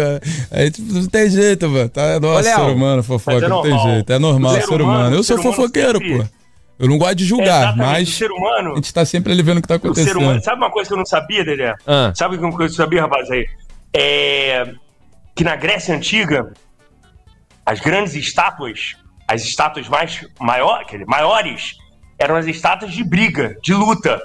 aí 0.50 0.72
não 0.78 1.06
tem 1.06 1.30
jeito, 1.30 1.68
mano. 1.68 1.88
Tá, 1.88 2.18
nossa, 2.20 2.38
Ô, 2.38 2.40
Léo, 2.40 2.56
ser 2.66 2.72
humano, 2.74 3.02
fofoca, 3.02 3.46
é 3.46 3.48
não 3.48 3.62
tem 3.62 3.70
normal. 3.72 3.90
jeito. 3.92 4.12
É 4.12 4.18
normal, 4.18 4.52
Ser 4.54 4.62
ser, 4.66 4.80
humano, 4.80 4.84
humano. 5.00 5.16
Eu 5.16 5.22
ser 5.22 5.34
sou 5.34 5.40
humano 5.42 5.56
fofoqueiro, 5.56 5.98
sempre- 5.98 6.18
pô. 6.18 6.24
Eu 6.78 6.88
não 6.88 6.96
gosto 6.98 7.16
de 7.16 7.24
julgar, 7.24 7.46
Exatamente, 7.74 7.78
mas 7.78 8.08
o 8.08 8.12
ser 8.12 8.30
humano. 8.30 8.72
a 8.72 8.74
gente 8.76 8.94
tá 8.94 9.04
sempre 9.04 9.32
ali 9.32 9.42
vendo 9.42 9.58
o 9.58 9.62
que 9.62 9.68
tá 9.68 9.74
O 9.74 9.78
ser 9.80 9.86
acontecendo. 9.86 10.18
humano. 10.18 10.42
Sabe 10.42 10.56
uma 10.58 10.70
coisa 10.70 10.88
que 10.88 10.94
eu 10.94 10.98
não 10.98 11.06
sabia, 11.06 11.44
Dedé? 11.44 11.74
Ah. 11.86 12.12
Sabe 12.14 12.36
uma 12.36 12.52
coisa 12.52 12.74
que 12.74 12.80
eu 12.80 12.84
sabia, 12.84 13.00
rapaz? 13.02 13.30
Aí? 13.30 13.46
É. 13.92 14.72
Que 15.34 15.42
na 15.44 15.56
Grécia 15.56 15.94
Antiga, 15.94 16.52
as 17.64 17.80
grandes 17.80 18.14
estátuas, 18.14 18.96
as 19.26 19.42
estátuas 19.44 19.88
mais 19.88 20.26
maior, 20.40 20.84
quer 20.84 20.98
dizer, 20.98 21.06
maiores, 21.06 21.74
eram 22.18 22.36
as 22.36 22.46
estátuas 22.46 22.92
de 22.92 23.02
briga, 23.04 23.56
de 23.62 23.74
luta. 23.74 24.20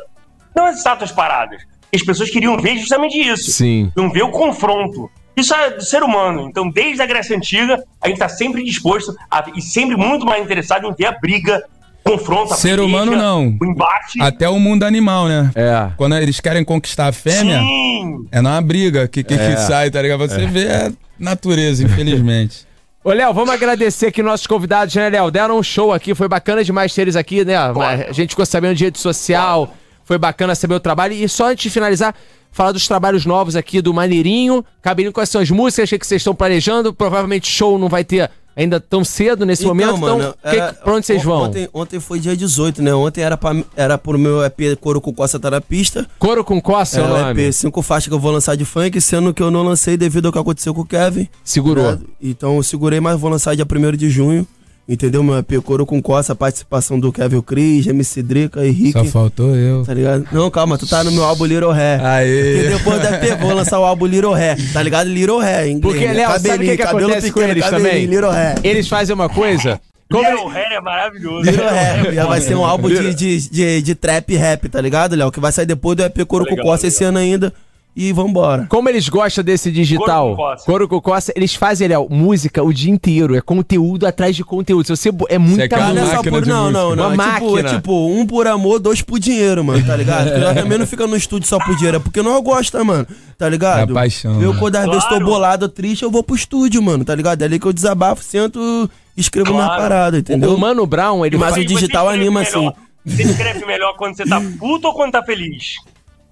Não 0.55 0.65
as 0.65 0.77
estátuas 0.77 1.11
paradas. 1.11 1.61
As 1.93 2.01
pessoas 2.01 2.29
queriam 2.29 2.57
ver 2.57 2.77
justamente 2.77 3.19
isso. 3.19 3.51
Sim. 3.51 3.91
Queriam 3.93 4.11
ver 4.11 4.23
o 4.23 4.29
confronto. 4.31 5.09
Isso 5.35 5.53
é 5.53 5.71
do 5.71 5.83
ser 5.83 6.03
humano. 6.03 6.47
Então, 6.47 6.69
desde 6.69 7.01
a 7.01 7.05
Grécia 7.07 7.35
Antiga, 7.35 7.83
a 8.01 8.07
gente 8.07 8.15
está 8.17 8.29
sempre 8.29 8.63
disposto 8.63 9.15
a, 9.29 9.43
e 9.55 9.61
sempre 9.61 9.95
muito 9.95 10.25
mais 10.25 10.43
interessado 10.43 10.87
em 10.87 10.93
ver 10.93 11.07
a 11.07 11.11
briga, 11.19 11.63
confronto, 12.03 12.53
a 12.53 12.57
Ser 12.57 12.79
humano, 12.79 13.15
não. 13.15 13.57
o 13.59 13.65
embate. 13.65 14.21
Até 14.21 14.47
o 14.49 14.59
mundo 14.59 14.83
animal, 14.83 15.27
né? 15.27 15.51
É. 15.55 15.91
Quando 15.97 16.15
eles 16.17 16.39
querem 16.39 16.63
conquistar 16.63 17.07
a 17.07 17.11
fêmea, 17.11 17.59
Sim! 17.59 18.27
é 18.31 18.41
numa 18.41 18.61
briga 18.61 19.07
que, 19.07 19.23
que, 19.23 19.37
que 19.37 19.57
sai, 19.57 19.89
tá 19.89 20.01
ligado? 20.01 20.19
Você 20.19 20.45
vê 20.45 20.67
a 20.67 20.91
natureza, 21.17 21.83
infelizmente. 21.83 22.67
Ô, 23.03 23.11
Léo, 23.11 23.33
vamos 23.33 23.49
agradecer 23.49 24.07
aqui 24.07 24.23
nossos 24.23 24.47
convidados, 24.47 24.95
né, 24.95 25.09
Léo? 25.09 25.29
Deram 25.29 25.57
um 25.57 25.63
show 25.63 25.91
aqui, 25.91 26.15
foi 26.15 26.29
bacana 26.29 26.63
demais 26.63 26.93
ter 26.93 27.01
eles 27.01 27.17
aqui, 27.17 27.43
né? 27.43 27.55
A 27.57 28.13
gente 28.13 28.29
ficou 28.29 28.45
sabendo 28.45 28.75
de 28.75 28.85
rede 28.85 28.97
social, 28.97 29.73
foi 30.05 30.17
bacana 30.17 30.55
saber 30.55 30.75
o 30.75 30.79
trabalho. 30.79 31.13
E 31.13 31.27
só 31.27 31.49
antes 31.49 31.63
de 31.63 31.69
finalizar, 31.69 32.15
falar 32.49 32.71
dos 32.71 32.87
trabalhos 32.87 33.25
novos 33.25 33.57
aqui 33.57 33.81
do 33.81 33.93
Maneirinho. 33.93 34.63
Cabelinho, 34.81 35.11
quais 35.11 35.27
são 35.27 35.41
as 35.41 35.51
músicas 35.51 35.89
que 35.89 36.07
vocês 36.07 36.21
estão 36.21 36.33
planejando? 36.33 36.93
Provavelmente 36.93 37.49
show 37.49 37.77
não 37.77 37.89
vai 37.89 38.05
ter 38.05 38.31
ainda 38.55 38.79
tão 38.79 39.03
cedo 39.03 39.45
nesse 39.45 39.65
momento. 39.65 39.97
então, 39.97 40.19
que- 40.19 40.37
era- 40.57 40.73
pra 40.73 40.93
onde 40.93 41.05
vocês 41.05 41.23
vão? 41.23 41.43
Ontem, 41.43 41.69
ontem 41.73 41.99
foi 41.99 42.19
dia 42.19 42.35
18, 42.37 42.81
né? 42.81 42.93
Ontem 42.93 43.21
era, 43.21 43.35
pra, 43.37 43.55
era 43.75 43.97
pro 43.97 44.17
meu 44.17 44.43
EP 44.43 44.75
Coro 44.79 44.99
com 45.01 45.13
Costa 45.13 45.39
tá 45.39 45.49
na 45.51 45.61
pista. 45.61 46.07
Coro 46.19 46.43
com 46.43 46.61
Costa, 46.61 46.97
É 46.99 47.01
é 47.01 47.03
o 47.03 47.05
o 47.07 47.17
nome. 47.17 47.41
EP, 47.45 47.53
cinco 47.53 47.81
faixas 47.81 48.07
que 48.07 48.13
eu 48.13 48.19
vou 48.19 48.31
lançar 48.31 48.55
de 48.55 48.65
funk, 48.65 48.99
sendo 49.01 49.33
que 49.33 49.41
eu 49.41 49.49
não 49.51 49.63
lancei 49.63 49.97
devido 49.97 50.27
ao 50.27 50.31
que 50.31 50.39
aconteceu 50.39 50.73
com 50.73 50.81
o 50.81 50.85
Kevin. 50.85 51.27
Segurou. 51.43 51.91
né? 51.93 51.99
Então 52.21 52.55
eu 52.57 52.63
segurei, 52.63 52.99
mas 52.99 53.19
vou 53.19 53.29
lançar 53.29 53.55
dia 53.55 53.65
1 53.65 53.97
de 53.97 54.09
junho. 54.09 54.47
Entendeu? 54.87 55.23
Meu 55.23 55.37
EP 55.37 55.61
Coro 55.63 55.85
com 55.85 56.01
Costa, 56.01 56.33
a 56.33 56.35
participação 56.35 56.99
do 56.99 57.11
Kevin 57.11 57.41
Cris, 57.41 57.87
MC 57.87 58.21
Drica, 58.21 58.65
Henrique. 58.65 58.91
Só 58.91 59.05
faltou 59.05 59.55
eu. 59.55 59.83
Tá 59.85 59.93
ligado? 59.93 60.27
Não, 60.29 60.51
calma, 60.51 60.77
tu 60.77 60.85
tá 60.85 61.03
no 61.05 61.11
meu 61.11 61.23
álbum 61.23 61.45
Little 61.45 61.71
Hair. 61.71 62.05
Aê. 62.05 62.65
E 62.65 62.67
depois 62.67 63.01
da 63.01 63.11
EP, 63.15 63.39
vou 63.39 63.53
lançar 63.53 63.79
o 63.79 63.85
álbum 63.85 64.05
Little 64.05 64.33
Hair. 64.33 64.57
Tá 64.73 64.83
ligado? 64.83 65.07
Little 65.07 65.39
Hair, 65.39 65.67
em 65.67 65.77
inglês. 65.77 65.95
Porque, 65.95 66.07
né? 66.07 66.13
Léo, 66.13 66.31
sabe 66.31 66.49
o 66.49 66.59
que, 66.59 66.77
que 66.77 66.83
cabelo 66.83 67.05
acontece 67.05 67.31
com 67.31 67.39
pequeno, 67.39 67.53
eles 67.53 67.63
cabelinho, 67.63 67.89
também? 67.89 68.05
Little 68.07 68.29
Hair. 68.29 68.59
Eles 68.61 68.87
fazem 68.89 69.15
uma 69.15 69.29
coisa. 69.29 69.79
Como 70.11 70.29
Little 70.29 70.49
Hair 70.49 70.71
é 70.73 70.81
maravilhoso. 70.81 71.49
Little 71.49 71.69
Hair. 71.69 72.13
Já 72.13 72.25
vai 72.25 72.41
ser 72.41 72.55
um 72.55 72.65
álbum 72.65 72.89
de, 72.89 73.13
de, 73.13 73.49
de, 73.49 73.81
de 73.81 73.95
trap 73.95 74.35
rap, 74.35 74.67
tá 74.67 74.81
ligado, 74.81 75.15
Léo? 75.15 75.31
Que 75.31 75.39
vai 75.39 75.53
sair 75.53 75.65
depois 75.65 75.95
do 75.95 76.03
EP 76.03 76.25
Coro 76.27 76.45
com 76.45 76.57
Costa 76.57 76.85
legal. 76.85 76.87
esse 76.87 77.03
ano 77.05 77.19
ainda. 77.19 77.53
E 77.95 78.11
vambora. 78.11 78.65
Como 78.69 78.89
eles 78.89 79.07
gostam 79.07 79.43
desse 79.43 79.71
digital, 79.71 80.29
Coro 80.29 80.35
com 80.35 80.41
Costa. 80.43 80.65
Coro 80.71 80.87
com 80.87 81.01
Costa, 81.01 81.33
eles 81.35 81.53
fazem, 81.53 81.87
Léo, 81.87 82.07
música 82.09 82.63
o 82.63 82.73
dia 82.73 82.91
inteiro. 82.91 83.35
É 83.35 83.41
conteúdo 83.41 84.07
atrás 84.07 84.35
de 84.35 84.43
conteúdo. 84.43 84.83
Se 84.85 84.95
você, 84.95 85.09
é 85.29 85.37
muita 85.37 85.75
Ah, 85.75 85.79
uma 85.79 85.93
não 85.93 86.01
é 86.01 86.01
música. 86.01 86.09
só 86.09 86.15
máquina 86.15 86.31
por. 86.31 86.41
de 86.43 86.49
Não, 86.49 86.71
não, 86.71 86.83
música. 86.89 86.95
não. 87.03 87.13
Uma 87.13 87.23
é, 87.23 87.33
tipo, 87.35 87.45
é 87.45 87.61
máquina. 87.61 87.69
tipo, 87.77 88.07
um 88.07 88.25
por 88.25 88.47
amor, 88.47 88.79
dois 88.79 89.01
por 89.03 89.19
dinheiro, 89.19 89.63
mano, 89.63 89.85
tá 89.85 89.95
ligado? 89.95 90.25
Porque 90.25 90.39
nós 90.39 90.55
também 90.63 90.77
não 90.79 90.87
fica 90.87 91.05
no 91.05 91.15
estúdio 91.15 91.47
só 91.47 91.59
por 91.59 91.75
dinheiro, 91.75 91.97
é 91.97 91.99
porque 91.99 92.21
nós 92.23 92.43
gosta, 92.43 92.83
mano, 92.83 93.05
tá 93.37 93.47
ligado? 93.47 93.91
É 93.91 93.93
paixão, 93.93 94.41
Eu, 94.41 94.53
né? 94.53 94.59
quando 94.59 94.75
às 94.75 94.85
vezes 94.89 95.05
tô 95.05 95.19
bolado, 95.19 95.69
triste, 95.69 96.01
eu 96.01 96.09
vou 96.09 96.23
pro 96.23 96.35
estúdio, 96.35 96.81
mano, 96.81 97.05
tá 97.05 97.13
ligado? 97.13 97.43
É 97.43 97.45
ali 97.45 97.59
que 97.59 97.67
eu 97.67 97.73
desabafo, 97.73 98.23
sento, 98.23 98.89
escrevo 99.15 99.51
Claro. 99.51 99.65
minha 99.67 99.77
parada, 99.77 100.17
entendeu? 100.17 100.55
O 100.55 100.59
Mano 100.59 100.87
Brown, 100.87 101.23
ele 101.23 101.37
Mas 101.37 101.51
faz... 101.53 101.63
o 101.63 101.67
digital 101.67 102.07
Você 102.07 102.13
anima, 102.15 102.39
melhor- 102.41 102.57
assim. 102.57 102.71
Você 103.05 103.21
escreve 103.23 103.65
melhor 103.67 103.93
quando 103.97 104.15
você 104.17 104.23
tá 104.25 104.41
puto 104.59 104.87
ou 104.87 104.93
quando 104.95 105.11
tá 105.11 105.21
feliz? 105.21 105.75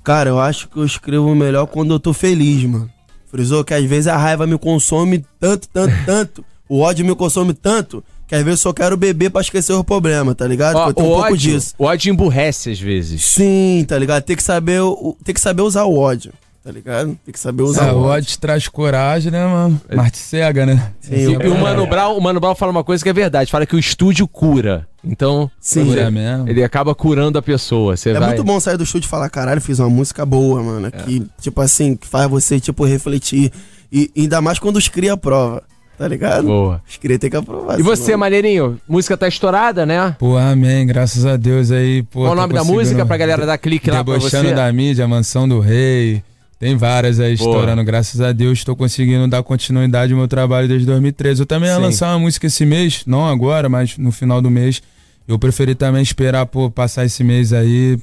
Cara, 0.04 0.30
eu 0.30 0.40
acho 0.40 0.68
que 0.68 0.78
eu 0.78 0.86
escrevo 0.86 1.34
melhor 1.36 1.68
quando 1.68 1.94
eu 1.94 2.00
tô 2.00 2.14
feliz, 2.14 2.64
mano. 2.64 2.90
Frisou 3.30 3.64
que 3.64 3.74
às 3.74 3.86
vezes 3.86 4.08
a 4.08 4.18
raiva 4.18 4.46
me 4.46 4.58
consome 4.58 5.24
tanto, 5.40 5.68
tanto, 5.70 5.94
tanto. 6.06 6.46
O 6.68 6.80
ódio 6.80 7.06
me 7.06 7.16
consome 7.16 7.54
tanto 7.54 8.04
que 8.28 8.36
às 8.36 8.44
vezes 8.44 8.62
eu 8.62 8.70
só 8.70 8.74
quero 8.74 8.96
beber 8.96 9.30
pra 9.30 9.42
esquecer 9.42 9.74
o 9.74 9.84
problema, 9.84 10.34
tá 10.34 10.48
ligado? 10.48 10.78
Ó, 10.78 10.86
Porque 10.86 10.92
eu 10.92 11.04
tenho 11.04 11.08
um 11.08 11.12
pouco 11.20 11.34
ódio, 11.34 11.38
disso. 11.52 11.74
o 11.78 11.84
ódio 11.84 12.10
emburrece 12.12 12.72
às 12.72 12.80
vezes. 12.80 13.26
Sim, 13.26 13.86
tá 13.86 13.98
ligado? 14.00 14.24
Tem 14.24 14.38
que 14.38 14.44
saber, 14.44 14.80
tem 15.24 15.36
que 15.36 15.42
saber 15.42 15.62
usar 15.64 15.84
o 15.84 15.98
ódio, 15.98 16.32
tá 16.64 16.72
ligado? 16.72 17.18
Tem 17.26 17.32
que 17.34 17.40
saber 17.40 17.64
usar 17.64 17.88
É, 17.88 17.92
ódio. 17.92 18.02
ódio 18.04 18.40
traz 18.40 18.68
coragem, 18.68 19.32
né, 19.32 19.46
mano? 19.46 19.82
Marte 19.94 20.18
cega, 20.18 20.66
né? 20.66 20.92
Sim, 21.00 21.16
E, 21.16 21.28
o- 21.28 21.42
e 21.44 21.48
o 21.48 21.58
Mano 21.58 21.88
Brown, 21.88 22.18
o 22.18 22.22
Mano 22.22 22.40
Brown 22.40 22.56
fala 22.56 22.72
uma 22.72 22.84
coisa 22.84 23.04
que 23.04 23.10
é 23.10 23.14
verdade. 23.14 23.52
Fala 23.52 23.66
que 23.66 23.76
o 23.76 23.80
estúdio 23.80 24.28
cura. 24.28 24.88
Então, 25.04 25.50
Sim. 25.60 25.86
Cura 25.86 26.12
mesmo. 26.12 26.48
ele 26.48 26.64
acaba 26.64 26.94
curando 26.94 27.38
a 27.40 27.42
pessoa. 27.42 27.98
Você 27.98 28.12
É 28.12 28.14
vai... 28.14 28.28
muito 28.30 28.44
bom 28.44 28.60
sair 28.60 28.78
do 28.78 28.84
estúdio 28.84 29.08
e 29.08 29.10
falar, 29.10 29.30
caralho, 29.30 29.60
fiz 29.60 29.80
uma 29.80 29.90
música 29.90 30.24
boa, 30.26 30.62
mano. 30.62 30.88
É. 30.88 30.92
Que, 30.92 31.26
tipo 31.42 31.60
assim, 31.62 31.96
que 31.96 32.06
faz 32.08 32.30
você, 32.30 32.60
tipo, 32.60 32.86
refletir. 32.86 33.52
E 33.92 34.12
ainda 34.16 34.40
mais 34.42 34.60
quando 34.60 34.78
os 34.78 34.88
cria 34.88 35.18
prova, 35.18 35.64
tá 35.98 36.08
ligado? 36.08 36.46
Boa. 36.46 36.82
Os 36.88 36.98
cria 36.98 37.18
tem 37.18 37.32
que 37.32 37.36
aprovar. 37.36 37.80
E 37.80 37.82
você, 37.84 38.04
senão- 38.04 38.20
Maneirinho? 38.20 38.80
Música 38.88 39.18
tá 39.18 39.28
estourada, 39.28 39.86
né? 39.88 40.16
Pô, 40.20 40.38
amém, 40.38 40.86
graças 40.86 41.26
a 41.26 41.36
Deus 41.36 41.72
aí. 41.72 42.04
Pô, 42.04 42.22
Qual 42.22 42.34
o 42.34 42.36
nome 42.36 42.54
da 42.54 42.64
música 42.64 43.04
pra 43.04 43.18
galera 43.18 43.44
dar 43.48 43.58
clique 43.58 43.90
lá 43.90 44.04
pra 44.04 44.14
Debochando 44.14 44.50
você? 44.50 44.54
da 44.56 44.72
mídia, 44.72 45.08
Mansão 45.08 45.50
do 45.50 45.60
Rei. 45.60 46.24
Tem 46.62 46.78
várias 46.78 47.20
aí 47.20 47.36
Boa. 47.36 47.50
estourando. 47.50 47.84
Graças 47.84 48.22
a 48.22 48.32
Deus 48.32 48.60
estou 48.60 48.76
conseguindo 48.76 49.28
dar 49.28 49.42
continuidade 49.42 50.14
ao 50.14 50.20
meu 50.20 50.28
trabalho 50.28 50.68
desde 50.68 50.86
2013. 50.86 51.42
Eu 51.42 51.46
também 51.48 51.68
ia 51.68 51.76
Sim. 51.76 51.82
lançar 51.82 52.10
uma 52.10 52.20
música 52.20 52.46
esse 52.46 52.68
mês, 52.68 53.02
não 53.08 53.28
agora, 53.28 53.68
mas 53.68 53.98
no 53.98 54.12
final 54.12 54.40
do 54.44 54.52
mês. 54.52 54.80
Eu 55.28 55.40
preferi 55.40 55.74
também 55.74 56.04
esperar 56.04 56.46
pô, 56.46 56.70
passar 56.70 57.04
esse 57.04 57.24
mês 57.24 57.52
aí, 57.52 57.98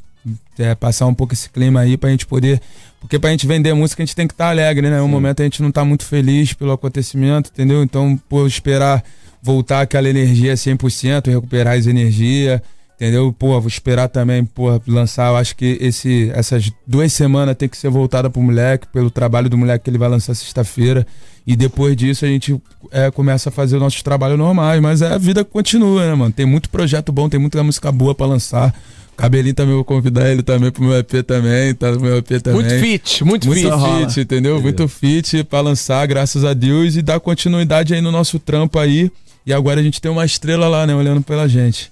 é, 0.59 0.75
passar 0.75 1.07
um 1.07 1.15
pouco 1.15 1.35
esse 1.35 1.49
clima 1.49 1.79
aí 1.79 1.97
pra 1.97 2.11
gente 2.11 2.27
poder 2.27 2.61
Porque 3.01 3.17
pra 3.17 3.31
gente 3.31 3.47
vender 3.47 3.73
música, 3.75 4.03
a 4.03 4.05
gente 4.05 4.17
tem 4.17 4.27
que 4.27 4.35
estar 4.35 4.47
tá 4.47 4.51
alegre, 4.51 4.91
né? 4.91 4.99
No 4.99 5.07
momento 5.07 5.41
a 5.41 5.45
gente 5.45 5.63
não 5.63 5.71
tá 5.71 5.85
muito 5.85 6.05
feliz 6.05 6.53
pelo 6.53 6.73
acontecimento, 6.73 7.51
entendeu? 7.55 7.85
Então, 7.85 8.21
por 8.29 8.45
esperar 8.45 9.05
voltar 9.41 9.83
aquela 9.83 10.09
energia 10.09 10.55
100%, 10.55 11.29
recuperar 11.29 11.77
as 11.77 11.87
energias, 11.87 12.61
entendeu? 12.99 13.33
Pô, 13.33 13.59
vou 13.61 13.69
esperar 13.69 14.09
também, 14.09 14.45
pô, 14.45 14.81
lançar. 14.87 15.31
Eu 15.31 15.37
acho 15.37 15.55
que 15.55 15.79
esse, 15.81 16.31
essas 16.35 16.71
duas 16.87 17.13
semanas 17.13 17.57
tem 17.57 17.69
que 17.69 17.77
ser 17.77 17.89
voltada 17.89 18.29
pro 18.29 18.43
moleque, 18.43 18.89
pelo 18.89 19.11
trabalho 19.11 19.49
do 19.49 19.57
moleque 19.57 19.85
que 19.85 19.91
ele 19.91 19.99
vai 19.99 20.09
lançar 20.09 20.35
sexta-feira. 20.35 21.07
E 21.47 21.57
depois 21.57 21.97
disso 21.97 22.25
a 22.25 22.29
gente 22.29 22.61
é, 22.91 23.11
começa 23.11 23.49
a 23.49 23.53
fazer 23.53 23.77
os 23.77 23.83
nossos 23.83 24.03
trabalhos 24.03 24.37
normais. 24.37 24.83
Mas 24.83 25.01
é, 25.01 25.15
a 25.15 25.19
vida 25.19 25.45
continua, 25.45 26.05
né, 26.07 26.15
mano? 26.15 26.33
Tem 26.33 26.45
muito 26.45 26.69
projeto 26.69 27.13
bom, 27.13 27.29
tem 27.29 27.41
muita 27.41 27.63
música 27.63 27.91
boa 27.93 28.15
para 28.15 28.27
lançar. 28.27 28.75
Cabelinho 29.17 29.55
também 29.55 29.75
vou 29.75 29.85
convidar 29.85 30.31
ele 30.31 30.45
também 30.45 30.71
pro 30.71 30.85
meu 30.85 30.97
EP 30.97 31.25
também, 31.27 31.75
tá 31.75 31.91
no 31.91 31.99
meu 31.99 32.19
EP 32.19 32.41
também. 32.41 32.61
Muito 32.61 32.79
fit, 32.79 33.25
muito, 33.25 33.49
muito 33.49 33.61
fit. 33.61 33.71
fit 33.71 34.21
entendeu? 34.21 34.21
entendeu? 34.21 34.61
Muito 34.61 34.87
fit 34.87 35.43
pra 35.43 35.61
lançar, 35.61 36.07
graças 36.07 36.45
a 36.45 36.55
Deus, 36.55 36.95
e 36.95 37.03
dar 37.03 37.19
continuidade 37.19 37.95
aí 37.95 38.01
no 38.01 38.13
nosso 38.13 38.39
trampo 38.39 38.79
aí. 38.79 39.11
E 39.45 39.53
agora 39.53 39.81
a 39.81 39.83
gente 39.83 40.01
tem 40.01 40.09
uma 40.09 40.25
estrela 40.25 40.69
lá, 40.69 40.87
né, 40.87 40.95
olhando 40.95 41.21
pela 41.21 41.49
gente. 41.49 41.91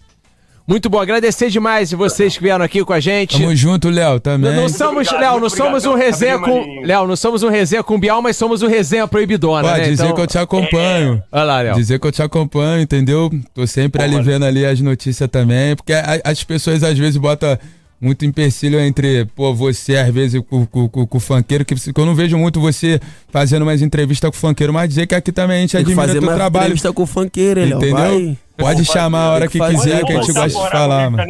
Muito 0.66 0.90
bom, 0.90 0.98
agradecer 0.98 1.48
demais 1.48 1.92
vocês 1.92 2.36
que 2.36 2.42
vieram 2.42 2.64
aqui 2.64 2.84
com 2.84 2.92
a 2.92 2.98
gente. 2.98 3.38
Tamo 3.38 3.54
junto, 3.54 3.88
Léo, 3.88 4.18
também. 4.18 4.52
Não, 4.52 4.62
não 4.62 4.68
somos, 4.68 5.10
Léo, 5.12 5.38
não 5.38 5.48
somos 5.48 5.84
um 5.84 5.94
resenha 5.94 6.40
com. 6.40 6.80
Léo, 6.82 7.06
não 7.06 7.14
somos 7.14 7.44
um 7.44 7.48
resenha 7.48 7.84
com 7.84 8.00
Bial, 8.00 8.20
mas 8.20 8.36
somos 8.36 8.62
um 8.62 8.66
resenha 8.66 9.06
proibidona, 9.06 9.68
Pode 9.68 9.80
né? 9.82 9.88
dizer 9.90 10.02
então... 10.02 10.16
que 10.16 10.20
eu 10.22 10.26
te 10.26 10.38
acompanho. 10.38 11.22
É. 11.32 11.36
Olha 11.36 11.44
lá, 11.44 11.60
Léo. 11.60 11.74
Dizer 11.76 12.00
que 12.00 12.06
eu 12.08 12.10
te 12.10 12.20
acompanho, 12.20 12.82
entendeu? 12.82 13.30
Tô 13.54 13.64
sempre 13.64 14.00
Pô, 14.00 14.04
ali 14.04 14.20
vendo 14.20 14.44
ali 14.44 14.66
as 14.66 14.80
notícias 14.80 15.30
também, 15.30 15.76
porque 15.76 15.92
as 16.24 16.42
pessoas 16.42 16.82
às 16.82 16.98
vezes 16.98 17.16
botam 17.16 17.56
muito 18.00 18.24
empecilho 18.24 18.78
entre, 18.78 19.24
pô, 19.34 19.54
você 19.54 19.96
às 19.96 20.12
vezes 20.12 20.40
com, 20.48 20.66
com, 20.66 20.88
com, 20.88 21.06
com 21.06 21.16
o 21.16 21.20
funkeiro, 21.20 21.64
que, 21.64 21.74
que, 21.74 22.00
eu 22.00 22.06
não 22.06 22.14
vejo 22.14 22.36
muito 22.36 22.60
você 22.60 23.00
fazendo 23.30 23.64
mais 23.64 23.82
entrevista 23.82 24.30
com 24.30 24.36
o 24.36 24.40
funkeiro, 24.40 24.72
mas 24.72 24.88
dizer 24.88 25.06
que 25.06 25.14
aqui 25.14 25.32
também 25.32 25.58
a 25.58 25.60
gente 25.60 25.76
admira 25.76 26.02
fazer 26.02 26.18
teu 26.18 26.22
mais 26.22 26.36
trabalho. 26.36 26.64
entrevista 26.64 26.92
com 26.92 27.02
o 27.02 27.06
funkeiro, 27.06 27.60
entendeu? 27.60 27.92
Vai. 27.94 28.38
Pode 28.56 28.84
chamar 28.86 29.20
a 29.20 29.30
hora 29.32 29.48
que, 29.48 29.58
que 29.58 29.66
quiser, 29.66 30.04
que 30.04 30.12
a 30.12 30.20
gente 30.20 30.32
gosta 30.32 30.64
de 30.64 30.70
falar, 30.70 31.10
mano. 31.10 31.24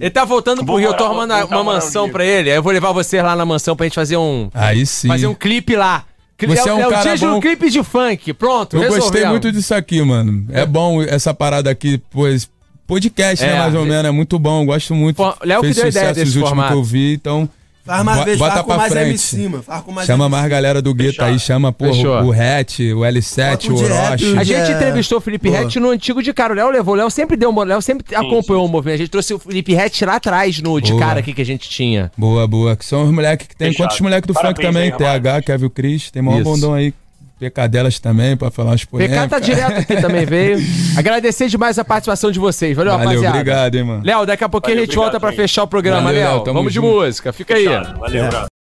Ele 0.00 0.10
tá 0.10 0.24
voltando 0.24 0.64
pro 0.64 0.76
Rio, 0.76 0.88
eu 0.88 0.94
tô 0.94 1.04
arrumando 1.04 1.32
uma 1.46 1.62
mansão 1.62 2.10
pra 2.10 2.24
ele. 2.24 2.50
Aí 2.50 2.56
eu 2.56 2.62
vou 2.62 2.72
levar 2.72 2.90
você 2.90 3.22
lá 3.22 3.36
na 3.36 3.44
mansão 3.44 3.76
pra 3.76 3.86
gente 3.86 3.94
fazer 3.94 4.16
um. 4.16 4.50
Aí 4.52 4.84
sim. 4.84 5.06
Fazer 5.06 5.28
um 5.28 5.34
clipe 5.34 5.76
lá. 5.76 6.04
Você 6.38 6.68
é, 6.68 6.72
é 6.72 6.74
um 6.74 6.80
é 6.80 6.90
cara 6.90 7.14
o 7.14 7.16
dia 7.16 7.28
bom. 7.28 7.40
clipe 7.40 7.70
de 7.70 7.82
funk. 7.82 8.32
Pronto, 8.34 8.76
Eu 8.76 8.80
resolveu. 8.80 9.04
gostei 9.04 9.26
muito 9.26 9.50
disso 9.50 9.74
aqui, 9.74 10.02
mano. 10.02 10.44
É 10.50 10.66
bom 10.66 11.02
essa 11.02 11.32
parada 11.32 11.70
aqui, 11.70 12.02
pois 12.10 12.48
podcast, 12.86 13.44
né, 13.44 13.50
é, 13.50 13.54
né, 13.54 13.60
mais 13.60 13.74
ou 13.74 13.84
menos. 13.84 14.04
É 14.04 14.10
muito 14.10 14.38
bom, 14.38 14.64
gosto 14.64 14.94
muito. 14.94 15.22
Léo 15.42 15.62
que 15.62 15.74
deu 15.74 15.88
ideia 15.88 16.12
desse 16.12 16.38
formato. 16.38 16.72
que 16.72 16.78
eu 16.78 16.84
vi, 16.84 17.14
então... 17.14 17.48
Faz 17.86 18.02
mais 18.02 18.24
vezes, 18.24 18.40
bota 18.40 18.64
faz 18.64 18.66
pra 18.66 18.88
frente. 18.88 19.18
Cima, 19.18 19.62
faz 19.62 19.84
com 19.84 19.92
mais 19.92 20.06
chama 20.08 20.28
mais 20.28 20.48
galera 20.48 20.82
do 20.82 20.92
gueto 20.92 21.22
aí, 21.22 21.38
chama 21.38 21.72
porra, 21.72 22.24
o 22.24 22.32
Hatch, 22.32 22.80
o 22.80 22.98
L7, 22.98 23.70
o 23.70 23.76
Orochi. 23.76 24.36
A 24.36 24.42
gente 24.42 24.72
entrevistou 24.72 25.18
o 25.18 25.20
Felipe 25.20 25.54
Hatch 25.54 25.76
no 25.76 25.90
antigo 25.90 26.20
de 26.20 26.32
cara. 26.34 26.52
O 26.52 26.56
Léo 26.56 26.70
levou, 26.70 26.94
o 26.94 26.96
Léo 26.96 27.10
sempre 27.10 27.36
deu, 27.36 27.54
o 27.54 27.62
Léo 27.62 27.80
sempre 27.80 28.04
sim, 28.08 28.16
acompanhou 28.16 28.64
sim. 28.64 28.68
o 28.68 28.72
movimento. 28.72 28.94
A 28.96 28.98
gente 28.98 29.10
trouxe 29.10 29.34
o 29.34 29.38
Felipe 29.38 29.78
Hatch 29.78 30.02
lá 30.02 30.16
atrás 30.16 30.60
no 30.60 30.80
de 30.80 30.98
cara 30.98 31.20
aqui 31.20 31.32
que 31.32 31.42
a 31.42 31.46
gente 31.46 31.70
tinha. 31.70 32.10
Boa, 32.18 32.44
boa. 32.48 32.74
Que 32.74 32.84
são 32.84 33.04
os 33.04 33.10
moleques 33.12 33.46
que 33.46 33.54
tem. 33.54 33.68
Fechado. 33.68 33.86
Quantos 33.86 34.00
moleques 34.00 34.26
do 34.26 34.34
Parabéns, 34.34 34.56
funk 34.56 34.66
também? 34.66 34.90
TH, 34.90 35.42
Kevin 35.46 35.68
Cris, 35.68 36.10
tem 36.10 36.22
maior 36.22 36.42
bondão 36.42 36.74
aí. 36.74 36.92
Pecadelas 37.38 37.98
também, 38.00 38.34
pra 38.36 38.50
falar 38.50 38.70
umas 38.70 38.84
polêmicas. 38.84 39.24
PK 39.24 39.28
tá 39.28 39.38
direto 39.38 39.78
aqui 39.80 40.00
também, 40.00 40.24
veio. 40.24 40.58
Agradecer 40.96 41.48
demais 41.48 41.78
a 41.78 41.84
participação 41.84 42.30
de 42.30 42.38
vocês. 42.38 42.74
Valeu, 42.74 42.92
Valeu 42.92 43.08
rapaziada. 43.08 43.36
obrigado, 43.38 43.74
hein, 43.74 43.84
mano. 43.84 44.02
Léo, 44.04 44.24
daqui 44.24 44.42
a 44.42 44.48
pouquinho 44.48 44.76
Valeu, 44.76 44.82
a 44.82 44.86
gente 44.86 44.96
obrigado, 44.98 45.12
volta 45.12 45.20
pra 45.20 45.32
fechar 45.36 45.62
o 45.64 45.66
programa, 45.68 46.10
Léo. 46.10 46.44
Vamos 46.44 46.72
junto. 46.72 46.86
de 46.86 46.94
música. 46.94 47.32
Fica 47.32 47.54
Fechado. 47.54 47.88
aí. 47.88 47.98
Valeu, 48.00 48.24
é. 48.24 48.46